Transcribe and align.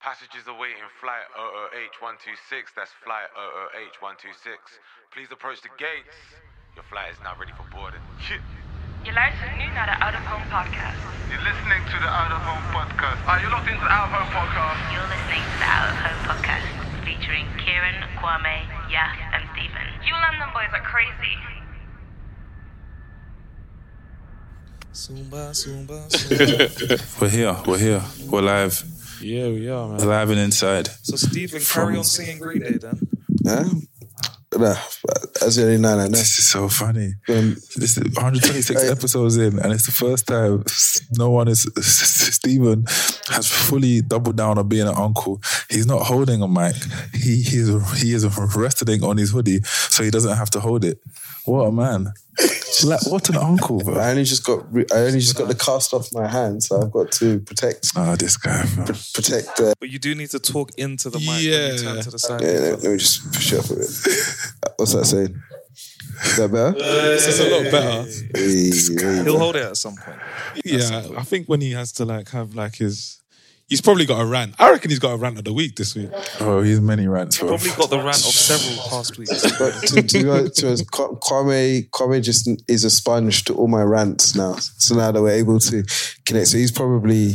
Passengers 0.00 0.48
awaiting 0.48 0.80
flight 0.96 1.28
OOH126. 1.36 2.72
That's 2.72 2.88
flight 3.04 3.28
OOH126. 3.36 4.56
Please 5.12 5.28
approach 5.28 5.60
the 5.60 5.68
gates. 5.76 6.16
Your 6.72 6.88
flight 6.88 7.12
is 7.12 7.20
now 7.20 7.36
ready 7.36 7.52
for 7.52 7.68
boarding. 7.68 8.00
Je 9.04 9.12
luistert 9.12 9.56
nu 9.60 9.66
naar 9.76 9.86
de 9.92 9.96
Out 10.04 10.14
of 10.20 10.24
Home 10.32 10.46
podcast. 10.56 11.00
You're 11.28 11.44
listening 11.50 11.82
to 11.92 11.96
the 12.04 12.10
Out 12.20 12.32
of 12.36 12.42
Home 12.48 12.66
podcast. 12.76 13.20
Ah, 13.26 13.32
are 13.32 13.40
you 13.44 13.50
locked 13.54 13.68
into 13.72 13.84
the 13.84 13.92
Out 13.98 14.08
of 14.08 14.12
Home 14.16 14.32
podcast? 14.38 14.80
You're 14.94 15.10
listening 15.14 15.42
to 15.52 15.56
the 15.64 15.68
Out 15.76 15.88
of 15.92 15.96
Home 16.04 16.22
podcast 16.30 16.66
featuring 17.04 17.46
Kieran, 17.62 17.98
Kwame, 18.20 18.56
Yaf, 18.94 19.16
and 19.36 19.42
Stephen. 19.52 19.86
You 20.08 20.14
London 20.24 20.48
boys 20.56 20.72
are 20.78 20.86
crazy. 20.92 21.34
Zumba, 24.92 25.42
Zumba, 25.60 25.98
Zumba. 26.12 27.20
We're 27.20 27.28
here. 27.38 27.54
We're 27.66 27.78
here. 27.86 28.02
We're 28.30 28.42
live. 28.42 28.76
Yeah, 29.20 29.48
we 29.48 29.68
are, 29.68 29.88
man. 29.88 30.06
Live 30.06 30.30
and 30.30 30.38
inside. 30.40 30.88
So, 31.02 31.16
Stephen, 31.16 31.60
carry 31.60 31.96
on 31.96 32.04
singing 32.04 32.38
Green 32.38 32.60
Day 32.60 32.78
then. 32.78 32.98
Yeah. 33.42 33.64
Nah, 34.52 34.74
that's 35.40 35.54
the 35.54 35.62
only 35.62 35.78
nine 35.78 35.98
I 35.98 36.04
know. 36.06 36.10
This 36.10 36.40
is 36.40 36.48
so 36.48 36.68
funny. 36.68 37.14
Um, 37.28 37.54
This 37.76 37.96
is 37.96 38.02
126 38.16 38.82
episodes 38.90 39.36
in, 39.36 39.60
and 39.60 39.72
it's 39.72 39.86
the 39.86 39.92
first 39.92 40.26
time 40.26 40.64
no 41.16 41.30
one 41.30 41.46
is. 41.46 41.62
Stephen 42.34 42.84
has 43.28 43.48
fully 43.48 44.00
doubled 44.02 44.36
down 44.36 44.58
on 44.58 44.66
being 44.68 44.88
an 44.88 44.94
uncle. 44.96 45.40
He's 45.70 45.86
not 45.86 46.02
holding 46.02 46.42
a 46.42 46.48
mic. 46.48 46.74
He 47.14 47.42
he 47.42 47.58
is 47.58 48.00
he 48.02 48.12
is 48.12 48.26
resting 48.56 49.04
on 49.04 49.18
his 49.18 49.30
hoodie, 49.30 49.60
so 49.62 50.02
he 50.02 50.10
doesn't 50.10 50.36
have 50.36 50.50
to 50.50 50.60
hold 50.60 50.84
it. 50.84 50.98
What 51.44 51.66
a 51.68 51.72
man! 51.72 52.12
Like, 52.84 53.06
what 53.10 53.28
an 53.28 53.36
uncle, 53.36 53.78
bro. 53.80 53.94
I 53.98 54.10
only 54.10 54.24
just 54.24 54.44
got 54.44 54.72
re- 54.72 54.86
I 54.92 54.98
only 55.00 55.20
just 55.20 55.36
got 55.36 55.48
the 55.48 55.54
cast 55.54 55.92
off 55.92 56.08
my 56.12 56.26
hand, 56.26 56.62
so 56.62 56.80
I've 56.80 56.90
got 56.90 57.10
to 57.12 57.40
protect 57.40 57.90
Oh, 57.96 58.16
this 58.16 58.36
guy. 58.38 58.64
bro. 58.74 58.84
protect. 58.86 59.56
The, 59.56 59.74
But 59.78 59.90
you 59.90 59.98
do 59.98 60.14
need 60.14 60.30
to 60.30 60.38
talk 60.38 60.70
into 60.78 61.10
the 61.10 61.18
mic 61.18 61.28
when 61.28 61.40
Yeah. 61.42 61.72
you 61.72 61.78
turn 61.78 62.00
to 62.02 62.10
the 62.10 62.18
side. 62.18 62.40
yeah, 62.40 62.76
let 62.80 62.84
me 62.84 62.96
just 62.96 63.30
push 63.32 63.52
it 63.52 63.58
up 63.58 63.66
a 63.66 63.74
bit. 63.74 63.90
Uh, 64.66 64.70
what's 64.76 64.94
that 64.94 65.04
saying? 65.04 65.42
Is 66.24 66.36
that 66.36 66.50
better? 66.52 66.72
This 66.72 67.26
is 67.26 67.40
a 67.40 67.48
lot 67.50 67.70
better. 67.70 68.10
Hey, 68.34 68.70
there 68.96 69.24
He'll 69.24 69.38
hold 69.38 69.56
it 69.56 69.62
at 69.64 69.76
some 69.76 69.96
point. 69.96 70.18
Yeah, 70.64 71.06
I 71.16 71.22
think 71.24 71.48
when 71.48 71.60
he 71.60 71.72
has 71.72 71.92
to 71.92 72.04
like 72.04 72.30
have 72.30 72.54
like 72.54 72.76
his, 72.76 73.19
he's 73.70 73.80
probably 73.80 74.04
got 74.04 74.20
a 74.20 74.26
rant. 74.26 74.54
I 74.58 74.70
reckon 74.70 74.90
he's 74.90 74.98
got 74.98 75.12
a 75.12 75.16
rant 75.16 75.38
of 75.38 75.44
the 75.44 75.54
week 75.54 75.76
this 75.76 75.94
week. 75.94 76.10
Oh, 76.40 76.60
he's 76.60 76.80
many 76.80 77.06
rants, 77.08 77.38
bro. 77.38 77.48
Probably 77.48 77.70
got 77.70 77.88
the 77.88 77.98
rant 77.98 78.16
of 78.16 78.34
several 78.34 78.90
past 78.90 79.16
weeks. 79.16 79.30
But 79.58 79.72
to, 79.88 80.02
to, 80.02 80.22
go- 80.22 80.48
to 80.48 80.72
us, 80.72 80.82
Kwame, 80.82 81.88
Kwame 81.90 82.22
just 82.22 82.50
is 82.68 82.84
a 82.84 82.90
sponge 82.90 83.44
to 83.44 83.54
all 83.54 83.68
my 83.68 83.82
rants 83.82 84.34
now. 84.34 84.54
So 84.56 84.94
now 84.96 85.12
that 85.12 85.22
we're 85.22 85.30
able 85.30 85.58
to 85.60 85.84
connect, 86.26 86.48
so 86.48 86.58
he's 86.58 86.72
probably 86.72 87.34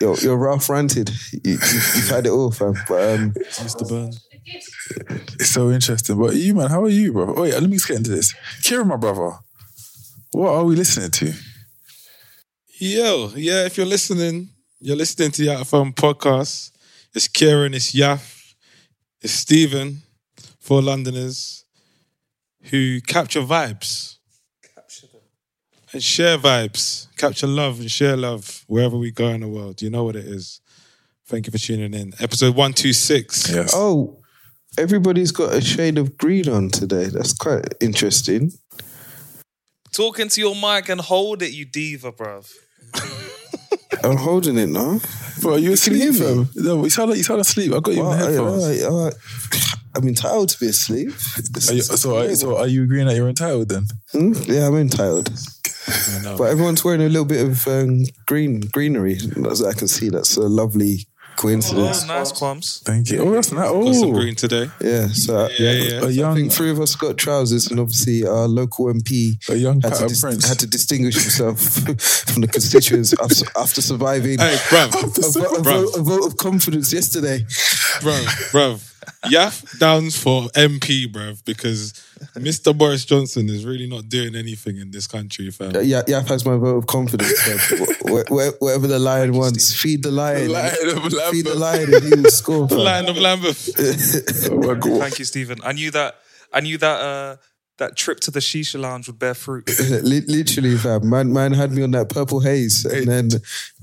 you're, 0.00 0.16
you're 0.18 0.36
rough 0.36 0.68
ranted. 0.68 1.10
You, 1.32 1.40
you, 1.44 1.52
you've 1.52 2.08
had 2.10 2.26
it 2.26 2.30
all, 2.30 2.50
fam. 2.50 2.74
But 2.88 3.14
um, 3.14 3.30
Mr. 3.32 3.88
Burns. 3.88 4.26
It's 4.46 5.50
so 5.50 5.70
interesting. 5.70 6.18
But 6.18 6.34
you, 6.34 6.54
man, 6.54 6.68
how 6.68 6.82
are 6.82 6.88
you, 6.88 7.12
bro? 7.12 7.34
Oh, 7.34 7.44
yeah, 7.44 7.54
let 7.54 7.70
me 7.70 7.76
just 7.76 7.88
get 7.88 7.96
into 7.98 8.10
this. 8.10 8.34
Kieran, 8.62 8.88
my 8.88 8.96
brother, 8.96 9.38
what 10.32 10.50
are 10.50 10.64
we 10.64 10.74
listening 10.76 11.10
to? 11.12 11.32
Yo, 12.78 13.30
yeah, 13.36 13.64
if 13.64 13.76
you're 13.76 13.86
listening, 13.86 14.48
you're 14.84 14.96
listening 14.96 15.30
to 15.30 15.42
the 15.42 15.50
Out 15.50 15.62
of 15.62 15.70
Home 15.70 15.94
podcast. 15.94 16.70
It's 17.14 17.26
Kieran, 17.26 17.72
it's 17.72 17.92
Yaf, 17.92 18.52
it's 19.22 19.32
Stephen, 19.32 20.02
four 20.60 20.82
Londoners 20.82 21.64
who 22.64 23.00
capture 23.00 23.40
vibes. 23.40 24.16
Capture 24.74 25.06
them. 25.06 25.22
and 25.94 26.02
share 26.02 26.36
vibes, 26.36 27.08
capture 27.16 27.46
love 27.46 27.80
and 27.80 27.90
share 27.90 28.14
love 28.14 28.62
wherever 28.66 28.98
we 28.98 29.10
go 29.10 29.28
in 29.28 29.40
the 29.40 29.48
world. 29.48 29.80
You 29.80 29.88
know 29.88 30.04
what 30.04 30.16
it 30.16 30.26
is. 30.26 30.60
Thank 31.28 31.46
you 31.46 31.50
for 31.50 31.58
tuning 31.58 31.94
in. 31.94 32.12
Episode 32.20 32.54
126. 32.54 33.54
Yes. 33.54 33.72
oh, 33.74 34.20
everybody's 34.76 35.32
got 35.32 35.54
a 35.54 35.62
shade 35.62 35.96
of 35.96 36.18
green 36.18 36.46
on 36.46 36.68
today. 36.68 37.06
That's 37.06 37.32
quite 37.32 37.72
interesting. 37.80 38.52
Talk 39.92 40.18
into 40.18 40.42
your 40.42 40.54
mic 40.54 40.90
and 40.90 41.00
hold 41.00 41.40
it, 41.40 41.52
you 41.52 41.64
diva, 41.64 42.12
bruv. 42.12 42.52
I'm 44.02 44.16
holding 44.16 44.58
it 44.58 44.68
now. 44.68 45.00
Bro, 45.40 45.54
are 45.54 45.58
you 45.58 45.72
asleep, 45.72 46.14
fam? 46.14 46.48
No, 46.54 46.84
you 46.84 46.90
sound 46.90 47.10
like 47.10 47.18
you 47.18 47.24
sound 47.24 47.40
asleep. 47.40 47.72
I 47.72 47.80
got 47.80 47.94
you 47.94 48.02
in 48.02 48.10
the 48.10 48.16
headphones. 48.16 49.24
I'm 49.96 50.08
entitled 50.08 50.48
to 50.48 50.58
be 50.58 50.66
asleep. 50.66 51.08
Are 51.08 51.74
you, 51.74 51.82
so, 51.82 52.16
are, 52.18 52.34
so 52.34 52.56
are 52.56 52.66
you 52.66 52.82
agreeing 52.82 53.06
that 53.06 53.14
you're 53.14 53.28
entitled 53.28 53.68
then? 53.68 53.86
Hmm? 54.10 54.32
Yeah, 54.46 54.66
I'm 54.66 54.74
entitled. 54.76 55.30
But 56.36 56.44
everyone's 56.44 56.84
wearing 56.84 57.02
a 57.02 57.08
little 57.08 57.24
bit 57.24 57.46
of 57.46 57.68
um, 57.68 58.04
green 58.26 58.60
greenery. 58.60 59.18
As 59.48 59.62
I 59.62 59.72
can 59.72 59.86
see, 59.86 60.08
that's 60.08 60.36
a 60.36 60.48
lovely 60.48 61.06
coincidence. 61.36 62.04
Oh, 62.04 62.06
nice, 62.06 62.32
Quams. 62.32 62.82
Thank 62.82 63.10
you. 63.10 63.18
Oh, 63.20 63.30
that's 63.32 63.52
not. 63.52 63.72
Got 63.72 63.94
some 63.94 64.10
Oh, 64.10 64.12
green 64.12 64.34
today. 64.34 64.70
Yeah, 64.80 65.08
so 65.08 65.48
Yeah, 65.58 65.72
yeah. 65.72 66.00
a 66.00 66.06
I 66.06 66.08
young, 66.10 66.34
think 66.36 66.52
three 66.52 66.70
of 66.70 66.80
us 66.80 66.94
got 66.96 67.16
trousers, 67.16 67.68
and 67.70 67.78
obviously 67.80 68.26
our 68.26 68.46
local 68.48 68.86
MP 68.86 69.36
a 69.48 69.56
young 69.56 69.80
had 69.80 69.82
to, 69.82 69.90
pattern 69.90 70.08
dis- 70.08 70.20
prince. 70.20 70.48
had 70.48 70.58
to 70.60 70.66
distinguish 70.66 71.14
himself 71.14 71.60
from 72.30 72.40
the 72.42 72.48
constituents 72.48 73.14
after, 73.20 73.44
after 73.58 73.80
surviving 73.82 74.38
Hey, 74.38 74.56
bruv, 74.68 74.94
a, 74.94 75.30
vo- 75.40 75.54
a, 75.56 75.62
vote, 75.62 75.96
a 75.96 76.02
vote 76.02 76.26
of 76.26 76.36
confidence 76.36 76.92
yesterday. 76.92 77.40
bruv, 78.00 78.24
bruv. 78.52 78.90
Yaf 79.26 79.78
downs 79.78 80.16
for 80.16 80.44
MP, 80.54 81.06
bruv, 81.06 81.44
because 81.44 81.92
Mr. 82.36 82.76
Boris 82.76 83.04
Johnson 83.04 83.48
is 83.48 83.64
really 83.64 83.86
not 83.86 84.08
doing 84.08 84.34
anything 84.34 84.76
in 84.78 84.90
this 84.90 85.06
country, 85.06 85.50
fam. 85.50 85.72
Yeah, 85.82 86.02
Yaf 86.02 86.28
has 86.28 86.44
my 86.44 86.56
vote 86.56 86.76
of 86.78 86.86
confidence. 86.86 87.38
man. 87.46 87.58
Wh- 88.06 88.28
wh- 88.28 88.60
Whatever 88.62 88.86
the 88.86 88.98
lion 88.98 89.32
wants, 89.32 89.74
feed 89.74 90.02
the 90.02 90.10
lion. 90.10 90.50
Lion 90.52 90.74
of 90.90 91.12
Lambeth. 91.12 91.30
Feed 91.30 91.46
the 91.46 91.54
lion, 91.54 91.94
and 91.94 92.04
he 92.04 92.10
will 92.22 92.30
score. 92.30 92.68
fam. 92.68 92.78
Lion 92.78 93.08
of 93.08 93.16
Lambeth. 93.16 93.70
Oh. 94.52 94.98
Thank 95.00 95.18
you, 95.18 95.24
Stephen. 95.24 95.58
I 95.64 95.72
knew 95.72 95.90
that. 95.92 96.16
I 96.52 96.60
knew 96.60 96.78
that. 96.78 97.00
Uh, 97.00 97.36
that 97.78 97.96
trip 97.96 98.20
to 98.20 98.30
the 98.30 98.38
shisha 98.38 98.78
lounge 98.80 99.08
would 99.08 99.18
bear 99.18 99.34
fruit. 99.34 99.68
Literally, 100.04 100.76
fam. 100.76 101.10
Man, 101.10 101.32
man 101.32 101.52
had 101.52 101.72
me 101.72 101.82
on 101.82 101.90
that 101.90 102.08
purple 102.08 102.38
haze, 102.38 102.84
and 102.84 103.08
then 103.08 103.28
Hey, 103.30 103.38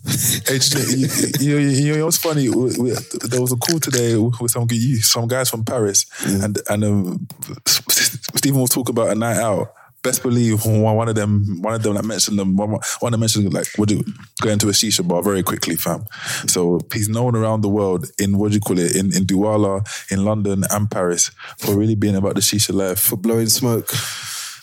you, 0.05 1.07
you, 1.39 1.57
you, 1.57 1.69
you 1.69 1.97
know 1.97 2.05
what's 2.05 2.17
funny? 2.17 2.49
We, 2.49 2.77
we, 2.77 2.91
there 3.23 3.41
was 3.41 3.51
a 3.51 3.55
call 3.55 3.79
today 3.79 4.15
with 4.15 4.51
some 4.51 4.67
some 5.01 5.27
guys 5.27 5.49
from 5.49 5.63
Paris, 5.63 6.05
and 6.25 6.57
and 6.69 6.83
um, 6.83 7.27
Stephen 7.67 8.59
was 8.61 8.71
talking 8.71 8.93
about 8.93 9.09
a 9.09 9.15
night 9.15 9.37
out. 9.37 9.73
Best 10.03 10.23
believe 10.23 10.65
one 10.65 11.07
of 11.07 11.13
them, 11.13 11.61
one 11.61 11.75
of 11.75 11.83
them 11.83 11.93
that 11.93 12.03
mentioned 12.03 12.39
them, 12.39 12.57
one, 12.57 12.79
one 13.01 13.11
that 13.11 13.19
mentioned 13.19 13.53
like 13.53 13.67
would 13.77 13.91
you 13.91 14.03
go 14.41 14.49
into 14.49 14.67
a 14.67 14.71
shisha 14.71 15.07
bar 15.07 15.21
very 15.21 15.43
quickly, 15.43 15.75
fam. 15.75 16.05
So 16.47 16.79
he's 16.91 17.07
known 17.07 17.35
around 17.35 17.61
the 17.61 17.69
world 17.69 18.07
in 18.17 18.39
what 18.39 18.49
do 18.49 18.55
you 18.55 18.61
call 18.61 18.79
it 18.79 18.95
in 18.95 19.15
in 19.15 19.25
Douala, 19.27 19.85
in 20.11 20.25
London 20.25 20.63
and 20.71 20.89
Paris 20.89 21.29
for 21.59 21.75
really 21.77 21.93
being 21.93 22.15
about 22.15 22.33
the 22.33 22.41
shisha 22.41 22.73
life, 22.73 22.99
for 22.99 23.17
blowing 23.17 23.49
smoke. 23.49 23.91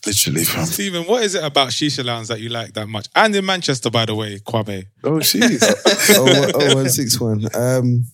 Literally, 0.08 0.44
fam. 0.44 0.66
Stephen, 0.66 1.04
what 1.04 1.22
is 1.22 1.34
it 1.34 1.44
about 1.44 1.68
Shisha 1.68 2.04
Lounge 2.04 2.28
that 2.28 2.40
you 2.40 2.48
like 2.48 2.74
that 2.74 2.88
much? 2.88 3.06
And 3.14 3.34
in 3.34 3.44
Manchester, 3.46 3.90
by 3.90 4.04
the 4.06 4.14
way, 4.14 4.38
Kwame. 4.38 4.84
Oh, 5.04 5.12
jeez. 5.20 5.62
oh, 6.16 6.24
one- 6.24 6.52
oh, 6.54 6.74
161. 6.74 7.46
Um, 7.54 8.04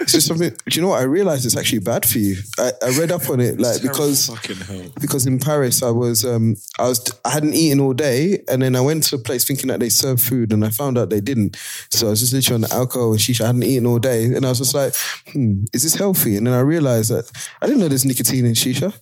it's 0.00 0.12
just 0.12 0.28
something. 0.28 0.50
Do 0.50 0.56
you 0.70 0.82
know 0.82 0.88
what? 0.90 1.00
I 1.00 1.04
realized 1.04 1.44
it's 1.44 1.56
actually 1.56 1.80
bad 1.80 2.06
for 2.06 2.18
you. 2.18 2.36
I, 2.58 2.70
I 2.80 2.90
read 2.96 3.10
up 3.10 3.28
on 3.28 3.40
it, 3.40 3.58
like 3.58 3.82
because 3.82 4.26
Fucking 4.28 4.56
hell. 4.56 4.84
because 5.00 5.26
in 5.26 5.40
Paris 5.40 5.82
I 5.82 5.90
was 5.90 6.24
um 6.24 6.54
I 6.78 6.84
was 6.84 7.04
I 7.24 7.30
hadn't 7.30 7.54
eaten 7.54 7.80
all 7.80 7.94
day, 7.94 8.40
and 8.48 8.62
then 8.62 8.76
I 8.76 8.80
went 8.80 9.02
to 9.08 9.16
a 9.16 9.18
place 9.18 9.44
thinking 9.44 9.66
that 9.68 9.80
they 9.80 9.88
served 9.88 10.22
food, 10.22 10.52
and 10.52 10.64
I 10.64 10.70
found 10.70 10.96
out 10.98 11.10
they 11.10 11.20
didn't. 11.20 11.56
So 11.90 12.06
I 12.06 12.10
was 12.10 12.20
just 12.20 12.32
literally 12.32 12.54
on 12.54 12.60
the 12.70 12.72
alcohol 12.72 13.10
and 13.10 13.18
shisha. 13.18 13.40
I 13.40 13.46
hadn't 13.46 13.64
eaten 13.64 13.86
all 13.86 13.98
day, 13.98 14.26
and 14.26 14.46
I 14.46 14.50
was 14.50 14.58
just 14.58 14.74
like, 14.74 14.94
hmm, 15.32 15.64
is 15.72 15.82
this 15.82 15.94
healthy? 15.96 16.36
And 16.36 16.46
then 16.46 16.54
I 16.54 16.60
realized 16.60 17.10
that 17.10 17.28
I 17.60 17.66
didn't 17.66 17.80
know 17.80 17.88
there's 17.88 18.04
nicotine 18.04 18.46
in 18.46 18.52
shisha. 18.52 18.94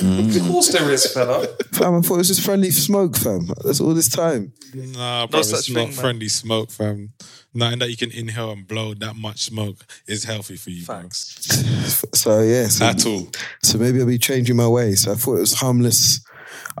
Mm. 0.00 0.36
of 0.36 0.46
course 0.48 0.68
there 0.72 0.90
is, 0.90 1.12
fella. 1.12 1.46
Fam, 1.72 1.94
I 1.96 2.00
thought 2.00 2.14
it 2.14 2.18
was 2.18 2.28
just 2.28 2.40
friendly 2.42 2.70
smoke, 2.70 3.16
fam. 3.16 3.46
That's 3.64 3.80
all 3.80 3.94
this 3.94 4.08
time. 4.08 4.52
Nah, 4.74 5.26
bro, 5.26 5.42
such 5.42 5.58
it's 5.58 5.66
thing, 5.68 5.74
not 5.76 5.88
man. 5.88 5.92
friendly 5.92 6.28
smoke, 6.28 6.70
fam. 6.70 7.12
Nothing 7.52 7.80
that 7.80 7.90
you 7.90 7.96
can 7.96 8.10
inhale 8.12 8.50
and 8.52 8.66
blow 8.66 8.94
that 8.94 9.16
much 9.16 9.44
smoke 9.44 9.78
is 10.06 10.24
healthy 10.24 10.56
for 10.56 10.70
you, 10.70 10.86
bro. 10.86 11.08
So 11.10 12.40
yeah, 12.42 12.68
so, 12.68 12.84
At 12.86 13.04
all. 13.06 13.28
so 13.62 13.78
maybe 13.78 14.00
I'll 14.00 14.06
be 14.06 14.18
changing 14.18 14.56
my 14.56 14.68
ways. 14.68 15.02
So 15.02 15.12
I 15.12 15.14
thought 15.16 15.36
it 15.36 15.40
was 15.40 15.54
harmless, 15.54 16.24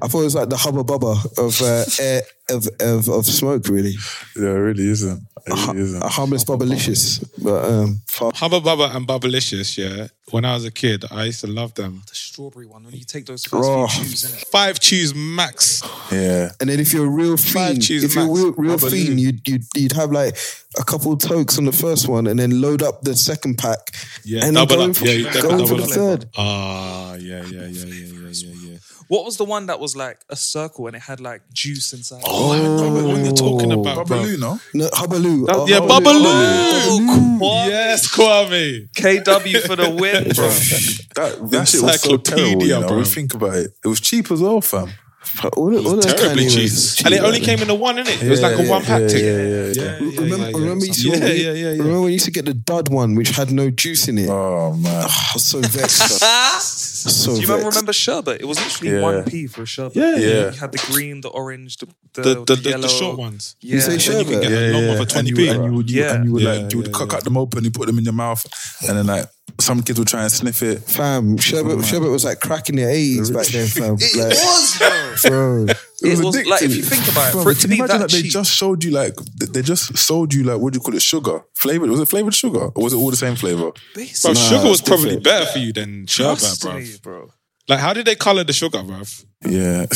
I 0.02 0.08
thought 0.08 0.20
it 0.20 0.24
was 0.24 0.34
like 0.34 0.48
the 0.48 0.56
hubba 0.56 0.82
bubba 0.84 1.14
of 1.38 1.60
uh, 1.62 1.84
air 2.02 2.22
of, 2.50 2.66
of 2.80 3.08
of 3.08 3.26
smoke. 3.26 3.68
Really, 3.68 3.94
Yeah, 4.36 4.48
it 4.50 4.64
really 4.68 4.88
isn't. 4.88 5.22
It 5.46 5.66
really 5.68 5.80
isn't. 5.80 6.02
a 6.02 6.08
harmless 6.08 6.44
bubblicious, 6.44 7.24
but 7.42 7.64
um, 7.64 8.00
far- 8.06 8.32
Hubba 8.34 8.60
Bubba 8.60 8.94
and 8.94 9.06
Bubblicious, 9.08 9.78
yeah. 9.78 10.08
When 10.30 10.44
I 10.44 10.52
was 10.54 10.64
a 10.66 10.70
kid, 10.70 11.04
I 11.10 11.24
used 11.24 11.40
to 11.40 11.46
love 11.46 11.74
them. 11.74 12.02
The 12.06 12.14
strawberry 12.14 12.66
one 12.66 12.84
when 12.84 12.94
you 12.94 13.04
take 13.04 13.24
those 13.26 13.46
Oh. 13.52 13.86
few 13.88 14.04
chews 14.04 14.24
in 14.24 14.38
it. 14.38 14.44
Five 14.48 14.78
chews 14.78 15.14
max. 15.14 15.82
Yeah. 16.12 16.50
And 16.60 16.68
then 16.68 16.78
if 16.78 16.92
you're 16.92 17.06
a 17.06 17.08
real 17.08 17.36
fiend, 17.38 17.82
cheese 17.82 18.04
if 18.04 18.14
you're 18.14 18.26
a 18.26 18.30
real, 18.32 18.52
real 18.52 18.78
fiend, 18.78 19.18
you'd, 19.18 19.48
you'd 19.48 19.64
you'd 19.74 19.92
have 19.92 20.12
like 20.12 20.36
a 20.78 20.84
couple 20.84 21.16
tokes 21.16 21.56
on 21.58 21.64
the 21.64 21.72
first 21.72 22.06
one, 22.06 22.26
and 22.26 22.38
then 22.38 22.60
load 22.60 22.82
up 22.82 23.00
the 23.02 23.16
second 23.16 23.56
pack, 23.56 23.78
Yeah, 24.24 24.44
and 24.44 24.54
then 24.56 24.66
double 24.66 24.84
go 24.84 24.90
up. 24.90 24.96
for, 24.96 25.06
Yeah, 25.06 25.32
go 25.32 25.40
definitely 25.40 25.66
for 25.66 25.74
double 25.74 25.76
the 25.76 25.82
up. 25.84 25.90
third. 25.90 26.28
Ah, 26.36 27.14
yeah, 27.14 27.42
yeah, 27.46 27.66
yeah, 27.66 27.66
yeah, 27.66 27.84
yeah, 27.86 28.30
yeah, 28.30 28.70
yeah. 28.72 28.76
What 29.10 29.24
was 29.24 29.38
the 29.38 29.44
one 29.44 29.66
that 29.66 29.80
was 29.80 29.96
like 29.96 30.20
a 30.28 30.36
circle 30.36 30.86
and 30.86 30.94
it 30.94 31.02
had 31.02 31.18
like 31.20 31.42
juice 31.52 31.92
inside? 31.92 32.22
Oh, 32.24 32.52
I 32.52 32.58
remember 32.58 33.08
what 33.08 33.18
you're 33.18 33.32
oh. 33.32 33.34
talking 33.34 33.72
about, 33.72 34.06
bro. 34.06 34.18
Babaloo, 34.18 34.38
no? 34.38 34.60
No, 34.72 34.88
Hubbaloo. 34.90 35.46
That- 35.46 35.56
Oh, 35.56 35.66
yeah, 35.66 35.80
Hubbaloo. 35.80 36.22
Babaloo. 36.22 37.38
Oh, 37.42 37.66
yes, 37.66 38.08
Kwame. 38.14 38.88
KW 38.92 39.66
for 39.66 39.74
the 39.74 39.90
win, 39.90 40.22
bro. 40.36 40.46
That, 41.16 41.50
that 41.50 41.66
shit 41.66 41.82
was 41.82 42.00
so 42.00 42.18
terrible, 42.18 42.62
you 42.62 42.68
know. 42.68 42.86
bro. 42.86 43.02
Think 43.02 43.34
about 43.34 43.54
it. 43.54 43.72
It 43.84 43.88
was 43.88 44.00
cheap 44.00 44.30
as 44.30 44.40
well, 44.40 44.60
fam. 44.60 44.92
All, 45.42 45.50
all 45.56 45.70
those 45.96 46.06
Terribly 46.06 46.44
candies 46.44 46.54
cheap. 46.54 46.62
was 46.62 47.02
And 47.04 47.14
it 47.14 47.22
only 47.22 47.40
came 47.40 47.58
in 47.58 47.68
a 47.68 47.74
one, 47.74 47.96
innit? 47.96 48.22
It 48.22 48.30
was 48.30 48.42
like 48.42 48.58
a 48.60 48.68
one 48.68 48.82
pack 48.82 49.02
yeah, 49.02 49.08
ticket. 49.08 49.24
Yeah, 49.24 49.42
yeah, 49.42 49.66
yeah. 49.66 49.98
Yeah, 49.98 50.08
yeah, 50.08 50.20
Remember, 50.20 50.58
remember, 50.58 50.84
you 50.84 50.92
used 50.92 51.02
to 51.02 51.10
get, 51.10 51.36
yeah, 51.36 51.50
yeah, 51.50 51.52
yeah. 51.52 51.68
remember 51.70 52.00
when 52.02 52.10
you 52.10 52.12
used 52.12 52.26
to 52.26 52.30
get 52.30 52.44
the 52.44 52.54
dud 52.54 52.88
one, 52.90 53.16
which 53.16 53.30
had 53.30 53.50
no 53.50 53.70
juice 53.70 54.06
in 54.06 54.18
it? 54.18 54.28
Oh, 54.30 54.74
man. 54.74 55.04
I 55.08 55.30
was 55.34 55.44
so 55.44 55.60
vexed. 55.60 56.22
so 57.02 57.34
Do 57.34 57.40
you 57.40 57.46
remember, 57.46 57.64
vexed. 57.64 57.76
remember 57.76 57.92
sherbet? 57.92 58.40
It 58.40 58.44
was 58.46 58.58
literally 58.58 58.92
Yeah. 58.94 59.00
one 59.02 59.24
p 59.24 59.46
for 59.46 59.62
a 59.62 59.66
sherbet. 59.66 59.96
Yeah, 59.96 60.16
yeah. 60.16 60.50
You 60.52 60.58
had 60.58 60.72
the 60.72 60.82
green, 60.90 61.20
the 61.20 61.28
orange, 61.28 61.76
the 61.78 61.86
the, 62.14 62.22
The, 62.22 62.34
the, 62.44 62.56
the, 62.56 62.70
yellow. 62.70 62.82
the 62.82 62.88
short 62.88 63.18
ones. 63.18 63.56
Yeah. 63.60 63.78
say 63.80 63.96
Then 63.96 64.00
you 64.00 64.24
can 64.24 64.24
sherbet? 64.24 64.42
get 64.42 64.50
Yeah, 64.50 64.58
a 64.58 64.72
long 64.72 64.84
yeah. 64.84 64.90
of 64.92 64.98
a 64.98 65.18
And 65.18 65.28
20p. 65.28 65.38
you, 65.44 65.50
and 65.52 65.64
you 65.64 65.72
would, 65.76 65.90
you, 65.90 66.00
Yeah. 66.02 66.14
and 66.14 66.24
you 66.24 66.32
would 66.32 66.42
Yeah, 66.42 66.52
like, 66.52 66.72
you 66.72 66.78
would 66.78 66.86
yeah, 66.88 66.92
cut, 66.92 67.00
yeah. 67.02 67.06
cut 67.14 67.24
them 67.24 67.36
open, 67.36 67.64
you 67.64 67.70
put 67.70 67.86
them 67.86 67.98
in 67.98 68.04
your 68.04 68.12
mouth, 68.14 68.44
and 68.88 68.98
then 68.98 69.06
like 69.06 69.26
some 69.60 69.82
kids 69.82 69.98
would 69.98 70.08
try 70.08 70.22
and 70.22 70.32
sniff 70.32 70.62
it. 70.62 70.78
Fam, 70.84 71.36
sherbet, 71.36 71.84
sherbet 71.84 72.10
was 72.10 72.24
like 72.24 72.40
crack 72.40 72.68
in 72.68 72.76
the 72.76 72.82
80s 72.82 73.30
back 73.32 73.46
then, 73.46 73.66
fam. 73.66 73.96
It 74.00 74.16
like, 74.16 74.30
was, 74.30 75.22
bro. 75.28 75.66
Bro. 76.00 76.10
It 76.10 76.18
was 76.18 76.36
addictive. 76.36 76.46
like 76.46 76.62
if 76.62 76.76
you 76.76 76.82
think 76.82 77.08
about 77.12 77.28
it, 77.28 77.32
Bro, 77.32 77.42
for 77.42 77.50
it 77.52 77.58
to 77.58 77.68
be 77.68 77.76
imagine 77.76 77.98
that 77.98 78.08
that 78.08 78.16
they 78.16 78.22
cheap. 78.22 78.32
just 78.32 78.52
showed 78.52 78.82
you 78.84 78.90
like 78.90 79.14
they 79.36 79.62
just 79.62 79.96
sold 79.98 80.32
you 80.34 80.44
like 80.44 80.60
what 80.60 80.72
do 80.72 80.78
you 80.78 80.82
call 80.82 80.94
it 80.94 81.02
sugar 81.02 81.42
flavored 81.54 81.90
was 81.90 82.00
it 82.00 82.08
flavored 82.08 82.34
sugar 82.34 82.68
or 82.74 82.82
was 82.82 82.92
it 82.92 82.96
all 82.96 83.10
the 83.10 83.16
same 83.16 83.36
flavor 83.36 83.60
Bro, 83.70 83.74
Basically, 83.94 84.34
sugar 84.36 84.68
was 84.68 84.80
probably 84.80 85.04
different. 85.16 85.24
better 85.24 85.46
for 85.46 85.58
you 85.58 85.72
than 85.72 86.06
sherbet, 86.06 86.58
bro. 86.62 86.82
bro. 87.02 87.30
Like, 87.68 87.78
how 87.78 87.92
did 87.92 88.06
they 88.06 88.16
color 88.16 88.42
the 88.44 88.52
sugar, 88.52 88.82
bro? 88.82 89.02
yeah 89.46 89.86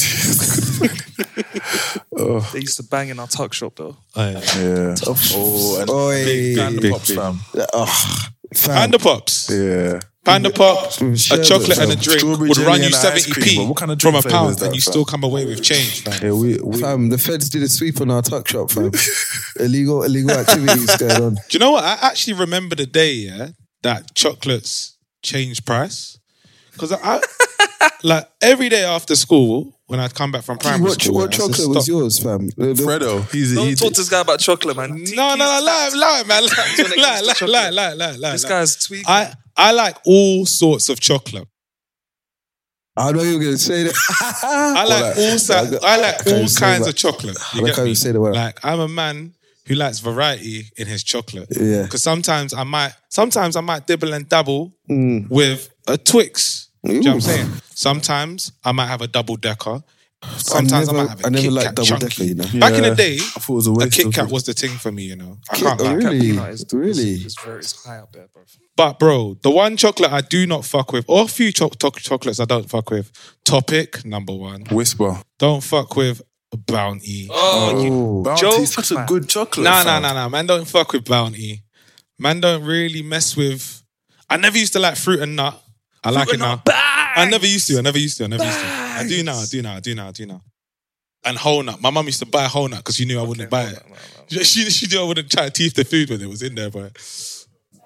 oh 2.17 2.41
They 2.53 2.61
used 2.61 2.77
to 2.77 2.83
bang 2.85 3.09
in 3.09 3.19
our 3.19 3.27
tuck 3.27 3.53
shop 3.53 3.77
though. 3.77 3.97
Oh, 4.17 4.31
yeah 4.31 4.95
oh 5.07 5.79
and 5.81 5.91
Oi. 5.91 6.25
big, 6.25 6.57
big, 6.57 6.81
big, 6.83 6.93
pops, 6.93 7.09
big. 7.09 7.19
fam. 7.19 7.39
Ugh, 7.73 7.89
fam. 7.89 8.35
Panda 8.55 8.99
Pops. 8.99 9.51
yeah 9.51 10.01
Panda 10.25 10.49
Pop, 10.49 10.91
a 11.03 11.17
chocolate 11.45 11.77
and 11.79 11.93
a 11.93 11.97
drink 11.97 12.21
Strawberry 12.21 12.49
would 12.49 12.57
run 12.59 12.79
you 12.81 12.87
and 12.87 12.95
70p 12.95 13.57
but 13.59 13.67
what 13.67 13.77
kind 13.77 13.91
of 13.93 14.01
from 14.01 14.15
a 14.15 14.23
pound 14.23 14.57
that, 14.57 14.67
and 14.67 14.75
you 14.75 14.81
fam? 14.81 14.93
still 14.93 15.05
come 15.05 15.23
away 15.23 15.45
with 15.45 15.63
change, 15.63 16.03
fam. 16.03 16.19
yeah 16.23 16.33
we, 16.33 16.59
we 16.61 16.81
Fam, 16.81 17.11
the 17.11 17.19
feds 17.19 17.51
did 17.51 17.63
a 17.63 17.69
sweep 17.69 18.01
on 18.01 18.11
our 18.11 18.23
tuck 18.23 18.49
shop, 18.49 18.71
fam. 18.71 18.91
illegal, 19.61 20.03
illegal 20.03 20.31
activities 20.31 20.97
going 20.99 21.23
on. 21.23 21.35
Do 21.35 21.41
you 21.51 21.59
know 21.59 21.73
what? 21.73 21.85
I 21.85 21.99
actually 22.01 22.35
remember 22.35 22.75
the 22.75 22.87
day, 22.87 23.13
yeah, 23.13 23.49
that 23.83 24.15
chocolates 24.15 24.97
changed 25.23 25.67
price. 25.67 26.19
Because 26.73 26.93
I, 26.93 27.21
like, 28.03 28.29
every 28.43 28.69
day 28.69 28.85
after 28.85 29.15
school, 29.17 29.79
when 29.87 30.01
I'd 30.01 30.15
come 30.15 30.33
back 30.33 30.43
from 30.45 30.59
primary 30.59 30.83
What, 30.91 31.03
school, 31.03 31.17
what 31.17 31.35
I 31.35 31.37
used 31.37 31.57
to 31.57 31.63
chocolate 31.63 31.77
was 31.77 31.85
stop- 31.85 31.93
yours, 31.93 32.19
fam? 32.19 32.49
The- 32.57 32.75
the- 32.75 32.83
Fredo 32.83 33.31
he's 33.33 33.55
Don't 33.55 33.77
talk 33.77 33.93
to 33.93 34.01
this 34.01 34.09
guy 34.09 34.21
about 34.21 34.41
chocolate, 34.41 34.77
man. 34.77 34.91
No, 35.15 35.35
no, 35.35 35.37
no, 35.37 35.45
lie, 35.45 35.91
lie, 35.95 36.23
man, 36.27 36.43
lie, 36.45 36.75
lie, 36.97 37.21
lie, 37.21 37.47
lie, 37.47 37.71
lie, 37.71 37.93
lie, 37.95 38.17
lie. 38.17 38.33
This 38.33 38.45
lie. 38.45 38.49
guy's 38.51 38.77
tweaking. 38.77 39.05
I, 39.09 39.33
I 39.57 39.73
like 39.73 39.97
all 40.07 40.47
sorts 40.47 40.89
of 40.89 41.01
chocolate. 41.01 41.47
I 42.97 43.11
know 43.11 43.23
you 43.23 43.35
were 43.39 43.43
going 43.45 43.57
to 43.57 43.59
say 43.59 43.83
that. 43.85 43.95
I 44.43 44.85
like 44.85 45.01
like- 45.03 45.17
all 45.19 45.39
si- 45.39 45.79
I 45.83 45.97
like 46.01 46.27
all 46.29 46.47
kinds 46.49 46.87
of 46.87 46.95
chocolate. 46.95 47.37
You 47.53 47.61
I 47.61 47.63
like 47.65 47.67
get 47.73 47.77
how 47.77 47.83
you 47.83 47.89
me? 47.89 47.95
say 47.95 48.13
the 48.13 48.21
word. 48.21 48.35
Like 48.37 48.65
I'm 48.65 48.79
a 48.81 48.89
man 48.89 49.35
who 49.67 49.75
likes 49.75 49.99
variety 49.99 50.67
in 50.77 50.87
his 50.87 51.03
chocolate. 51.03 51.49
Yeah. 51.59 51.83
Because 51.83 52.03
sometimes 52.05 52.55
I 52.55 52.63
might, 52.65 52.93
sometimes 53.09 53.57
I 53.57 53.63
might 53.63 53.87
dibble 53.87 54.13
and 54.13 54.29
dabble 54.29 54.73
Mm. 54.89 55.29
with 55.29 55.71
a 55.89 55.97
Twix. 55.99 56.64
Do 56.85 56.93
you 56.95 57.01
know 57.01 57.11
what 57.11 57.15
I'm 57.15 57.21
saying? 57.23 57.51
Sometimes 57.75 58.53
I 58.65 58.73
might 58.73 58.87
have 58.87 59.01
a 59.03 59.07
double 59.09 59.37
decker. 59.37 59.83
Sometimes 60.39 60.89
I, 60.89 60.93
never, 60.93 61.05
might 61.05 61.09
have 61.11 61.21
a 61.21 61.27
I 61.27 61.29
never 61.31 61.43
Kit 61.43 61.53
liked 61.53 61.67
Kat 61.67 61.75
double 61.75 61.87
chunky. 61.87 62.07
decker, 62.09 62.25
you 62.25 62.35
know. 62.35 62.61
Back 62.61 62.75
in 62.75 62.83
the 62.83 62.95
day, 62.95 63.17
I 63.17 63.19
thought 63.19 63.53
it 63.53 63.57
was 63.57 63.67
a 63.67 63.73
a 63.73 63.91
Kit 63.91 64.07
of 64.07 64.15
Kat 64.15 64.27
it. 64.29 64.33
was 64.33 64.45
the 64.45 64.55
thing 64.55 64.71
for 64.79 64.91
me. 64.91 65.03
You 65.05 65.17
know, 65.17 65.37
I 65.51 65.55
Kit- 65.57 65.65
can't 65.67 65.81
oh, 65.81 65.85
lie. 65.85 65.93
really? 65.95 66.21
Peanut 66.21 66.51
is, 66.51 66.65
Really? 66.73 66.93
is, 67.13 67.27
is 67.27 67.37
very 67.45 67.61
is 67.61 67.85
high 67.85 67.99
up 67.99 68.13
there, 68.13 68.29
bro. 68.33 68.43
But 68.77 68.99
bro, 68.99 69.37
the 69.43 69.51
one 69.51 69.77
chocolate 69.77 70.11
I 70.13 70.23
do 70.23 70.47
not 70.47 70.65
fuck 70.65 70.93
with, 70.93 71.05
or 71.09 71.25
a 71.25 71.29
few 71.29 71.53
cho- 71.53 71.69
to- 71.69 71.91
chocolates 71.91 72.41
I 72.41 72.47
don't 72.47 72.69
fuck 72.71 72.91
with. 72.91 73.13
Topic 73.45 74.05
number 74.07 74.33
one. 74.33 74.65
whisper 74.71 75.21
Don't 75.39 75.63
fuck 75.63 75.95
with 75.95 76.23
Bounty. 76.67 77.29
Oh, 77.31 77.83
you 77.85 77.93
Oh, 77.93 78.23
Bounty's 78.23 78.41
Joke, 78.41 78.67
such 78.67 78.91
a 78.93 79.05
good 79.07 79.29
chocolate 79.29 79.65
Nah, 79.65 79.83
nah, 79.83 79.95
fam. 79.95 80.03
nah, 80.03 80.13
nah. 80.15 80.29
Man, 80.31 80.47
don't 80.47 80.67
fuck 80.67 80.93
with 80.93 81.05
Bounty. 81.05 81.63
Man, 82.19 82.41
don't 82.41 82.65
really 82.65 83.03
mess 83.03 83.37
with. 83.37 83.83
I 84.31 84.37
never 84.39 84.57
used 84.57 84.73
to 84.73 84.79
like 84.79 84.97
fruit 84.97 85.21
and 85.21 85.37
nut. 85.37 85.61
I 86.05 86.11
like 86.11 86.29
it 86.33 86.39
now. 86.39 86.63
I 86.67 87.27
never 87.31 87.47
used 87.47 87.67
to. 87.69 87.79
I 87.79 87.81
never 87.81 87.99
used 87.99 88.19
to. 88.19 88.25
I 88.25 88.27
never 88.27 88.45
used 88.45 88.59
to. 88.59 88.67
I 88.67 89.05
do 89.09 89.23
now. 89.23 89.37
I 89.37 89.45
do 89.47 89.63
now. 89.63 89.77
I 89.77 89.81
do 89.81 89.95
now. 89.95 90.09
I 90.09 90.11
do 90.13 90.27
now. 90.27 90.43
And 91.25 91.39
whole 91.39 91.63
nut. 91.63 91.81
My 91.81 91.91
mum 91.91 92.07
used 92.07 92.19
to 92.21 92.27
buy 92.27 92.45
whole 92.45 92.69
nut 92.69 92.81
because 92.81 92.97
she 92.97 93.05
knew 93.07 93.19
I 93.19 93.23
wouldn't 93.23 93.51
buy 93.51 93.65
it. 93.65 93.83
She, 94.27 94.43
she 94.71 94.87
knew 94.87 95.03
I 95.03 95.07
wouldn't 95.07 95.31
try 95.31 95.45
to 95.45 95.51
teeth 95.51 95.75
the 95.75 95.85
food 95.85 96.09
when 96.09 96.19
it 96.19 96.27
was 96.27 96.43
in 96.43 96.55
there, 96.55 96.71
but 96.71 96.93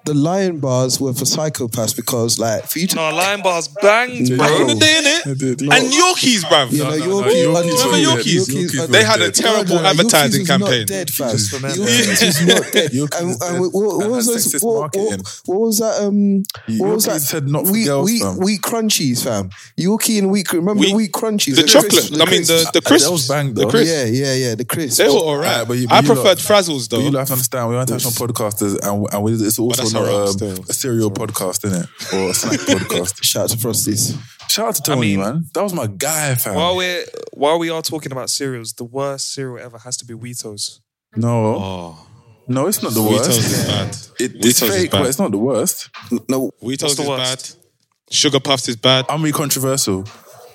the 0.09 0.15
lion 0.15 0.59
bars 0.59 0.99
were 0.99 1.13
for 1.13 1.25
psychopaths 1.25 1.95
because, 1.95 2.39
like, 2.39 2.65
for 2.65 2.79
you 2.79 2.87
to. 2.87 2.95
No, 2.95 3.09
Lion 3.13 3.41
Bars 3.41 3.67
banged, 3.67 4.37
back 4.37 4.51
in 4.51 4.65
bro. 4.65 4.73
the 4.73 4.75
day, 4.75 5.01
innit? 5.03 5.69
I. 5.69 5.77
And 5.77 5.87
Yorkies, 5.93 6.41
bruv. 6.49 6.71
You 6.71 6.83
know, 6.83 6.89
no, 6.89 6.97
no, 6.97 7.27
Yorkies 7.27 7.45
Remember 7.45 7.97
Yorkies- 7.97 8.03
Yorkies? 8.03 8.49
Yorkies- 8.49 8.69
Yorkies 8.71 8.87
They 8.87 9.03
had 9.03 9.21
a 9.21 9.31
terrible 9.31 9.75
No, 9.75 9.75
no, 9.75 9.81
no, 9.83 9.89
advertising 9.89 10.41
Yorkies 10.41 10.47
was 10.47 10.47
campaign. 10.47 10.79
Not 10.79 10.87
dead, 10.87 11.09
fam. 11.11 11.31
Just 11.31 11.51
for 11.51 11.59
men. 11.59 11.71
Yorkies 11.71 12.21
was 12.25 12.47
not 12.47 12.71
dead. 12.73 12.91
And, 12.93 13.41
and 13.41 13.59
what, 13.61 13.73
what 13.73 14.09
was 14.09 14.25
had 14.25 14.33
those? 14.35 14.61
What, 14.61 14.95
what, 14.95 15.41
what 15.45 15.59
was 15.59 15.77
that? 15.79 16.01
Um, 16.01 16.43
what 16.79 16.95
was 16.95 17.05
that? 17.05 17.21
said 17.21 17.47
not 17.47 17.65
for 17.67 17.71
wheat, 17.73 17.85
girls, 17.85 18.05
wheat, 18.09 18.21
fam. 18.23 18.37
wheat 18.37 18.61
crunchies, 18.61 19.23
fam. 19.23 19.49
Yorkie 19.77 20.17
and 20.19 20.31
wheat. 20.31 20.51
Remember 20.51 20.79
Wheat- 20.81 20.89
the 20.89 20.95
wheat 20.95 21.11
crunchies? 21.11 21.55
The 21.55 21.63
chocolate. 21.63 21.91
crisps, 21.91 22.11
I 22.19 22.25
mean, 22.25 22.25
the, 22.25 22.35
crisps. 22.35 22.71
the 22.71 22.81
That 22.81 22.89
was 22.89 23.27
crisps. 23.27 23.27
bang, 23.27 23.53
though. 23.53 23.69
Yeah, 23.79 24.05
yeah, 24.05 24.33
yeah. 24.33 24.55
The 24.55 24.65
crisps. 24.65 24.97
They 24.97 25.05
were 25.07 25.13
alright. 25.13 25.49
Alright, 25.49 25.67
but 25.67 25.77
I 25.93 25.99
you 25.99 26.05
preferred 26.07 26.37
Frazzles, 26.39 26.89
though. 26.89 26.99
you 26.99 27.11
though. 27.11 27.19
have 27.19 27.27
to 27.27 27.33
understand, 27.33 27.69
we 27.69 27.75
are 27.75 27.81
international 27.81 28.13
podcasters, 28.13 28.79
and, 28.81 29.07
and 29.13 29.41
it's 29.41 29.59
also 29.59 29.83
that's 30.05 30.39
not 30.41 30.47
haram 30.47 30.57
um, 30.59 30.65
a 30.69 30.73
serial 30.73 31.11
podcast, 31.11 31.65
isn't 31.65 31.83
it? 31.83 32.13
Or 32.13 32.29
a 32.29 32.33
snack 32.33 32.59
podcast. 32.61 33.23
Shout 33.23 33.43
out 33.43 33.49
to 33.51 33.57
Frosties. 33.57 34.17
Shout 34.49 34.67
out 34.67 34.75
to 34.75 34.81
Tony, 34.81 35.01
mean- 35.01 35.19
man. 35.19 35.45
That 35.53 35.63
was 35.63 35.73
my 35.73 35.87
guy, 35.87 36.35
fam. 36.35 36.55
While 36.55 36.75
we're 36.77 37.03
while 37.33 37.59
we 37.59 37.69
are 37.69 37.81
talking 37.81 38.11
about 38.11 38.29
cereals, 38.29 38.73
the 38.73 38.83
worst 38.83 39.33
cereal 39.33 39.63
ever 39.63 39.77
has 39.79 39.97
to 39.97 40.05
be 40.05 40.13
Weetos. 40.13 40.79
no, 41.15 41.55
Oh, 41.55 42.07
no, 42.47 42.67
it's 42.67 42.81
not 42.81 42.93
the 42.93 42.99
Weetos 43.01 43.27
worst. 43.27 43.39
is 43.39 43.65
bad. 43.67 43.87
It, 44.19 44.35
it's 44.45 44.61
Weetos 44.61 44.63
is 44.69 44.75
fake, 44.75 44.91
bad. 44.91 44.99
but 44.99 45.07
it's 45.07 45.19
not 45.19 45.31
the 45.31 45.37
worst. 45.37 45.89
No, 46.27 46.51
Weetos 46.63 46.81
What's 46.83 46.95
the 46.95 47.03
is 47.03 47.07
worst? 47.09 47.55
bad. 47.55 48.13
Sugar 48.13 48.39
Puffs 48.39 48.67
is 48.67 48.75
bad. 48.75 49.05
I'm 49.07 49.21
really 49.21 49.33
controversial. 49.33 50.03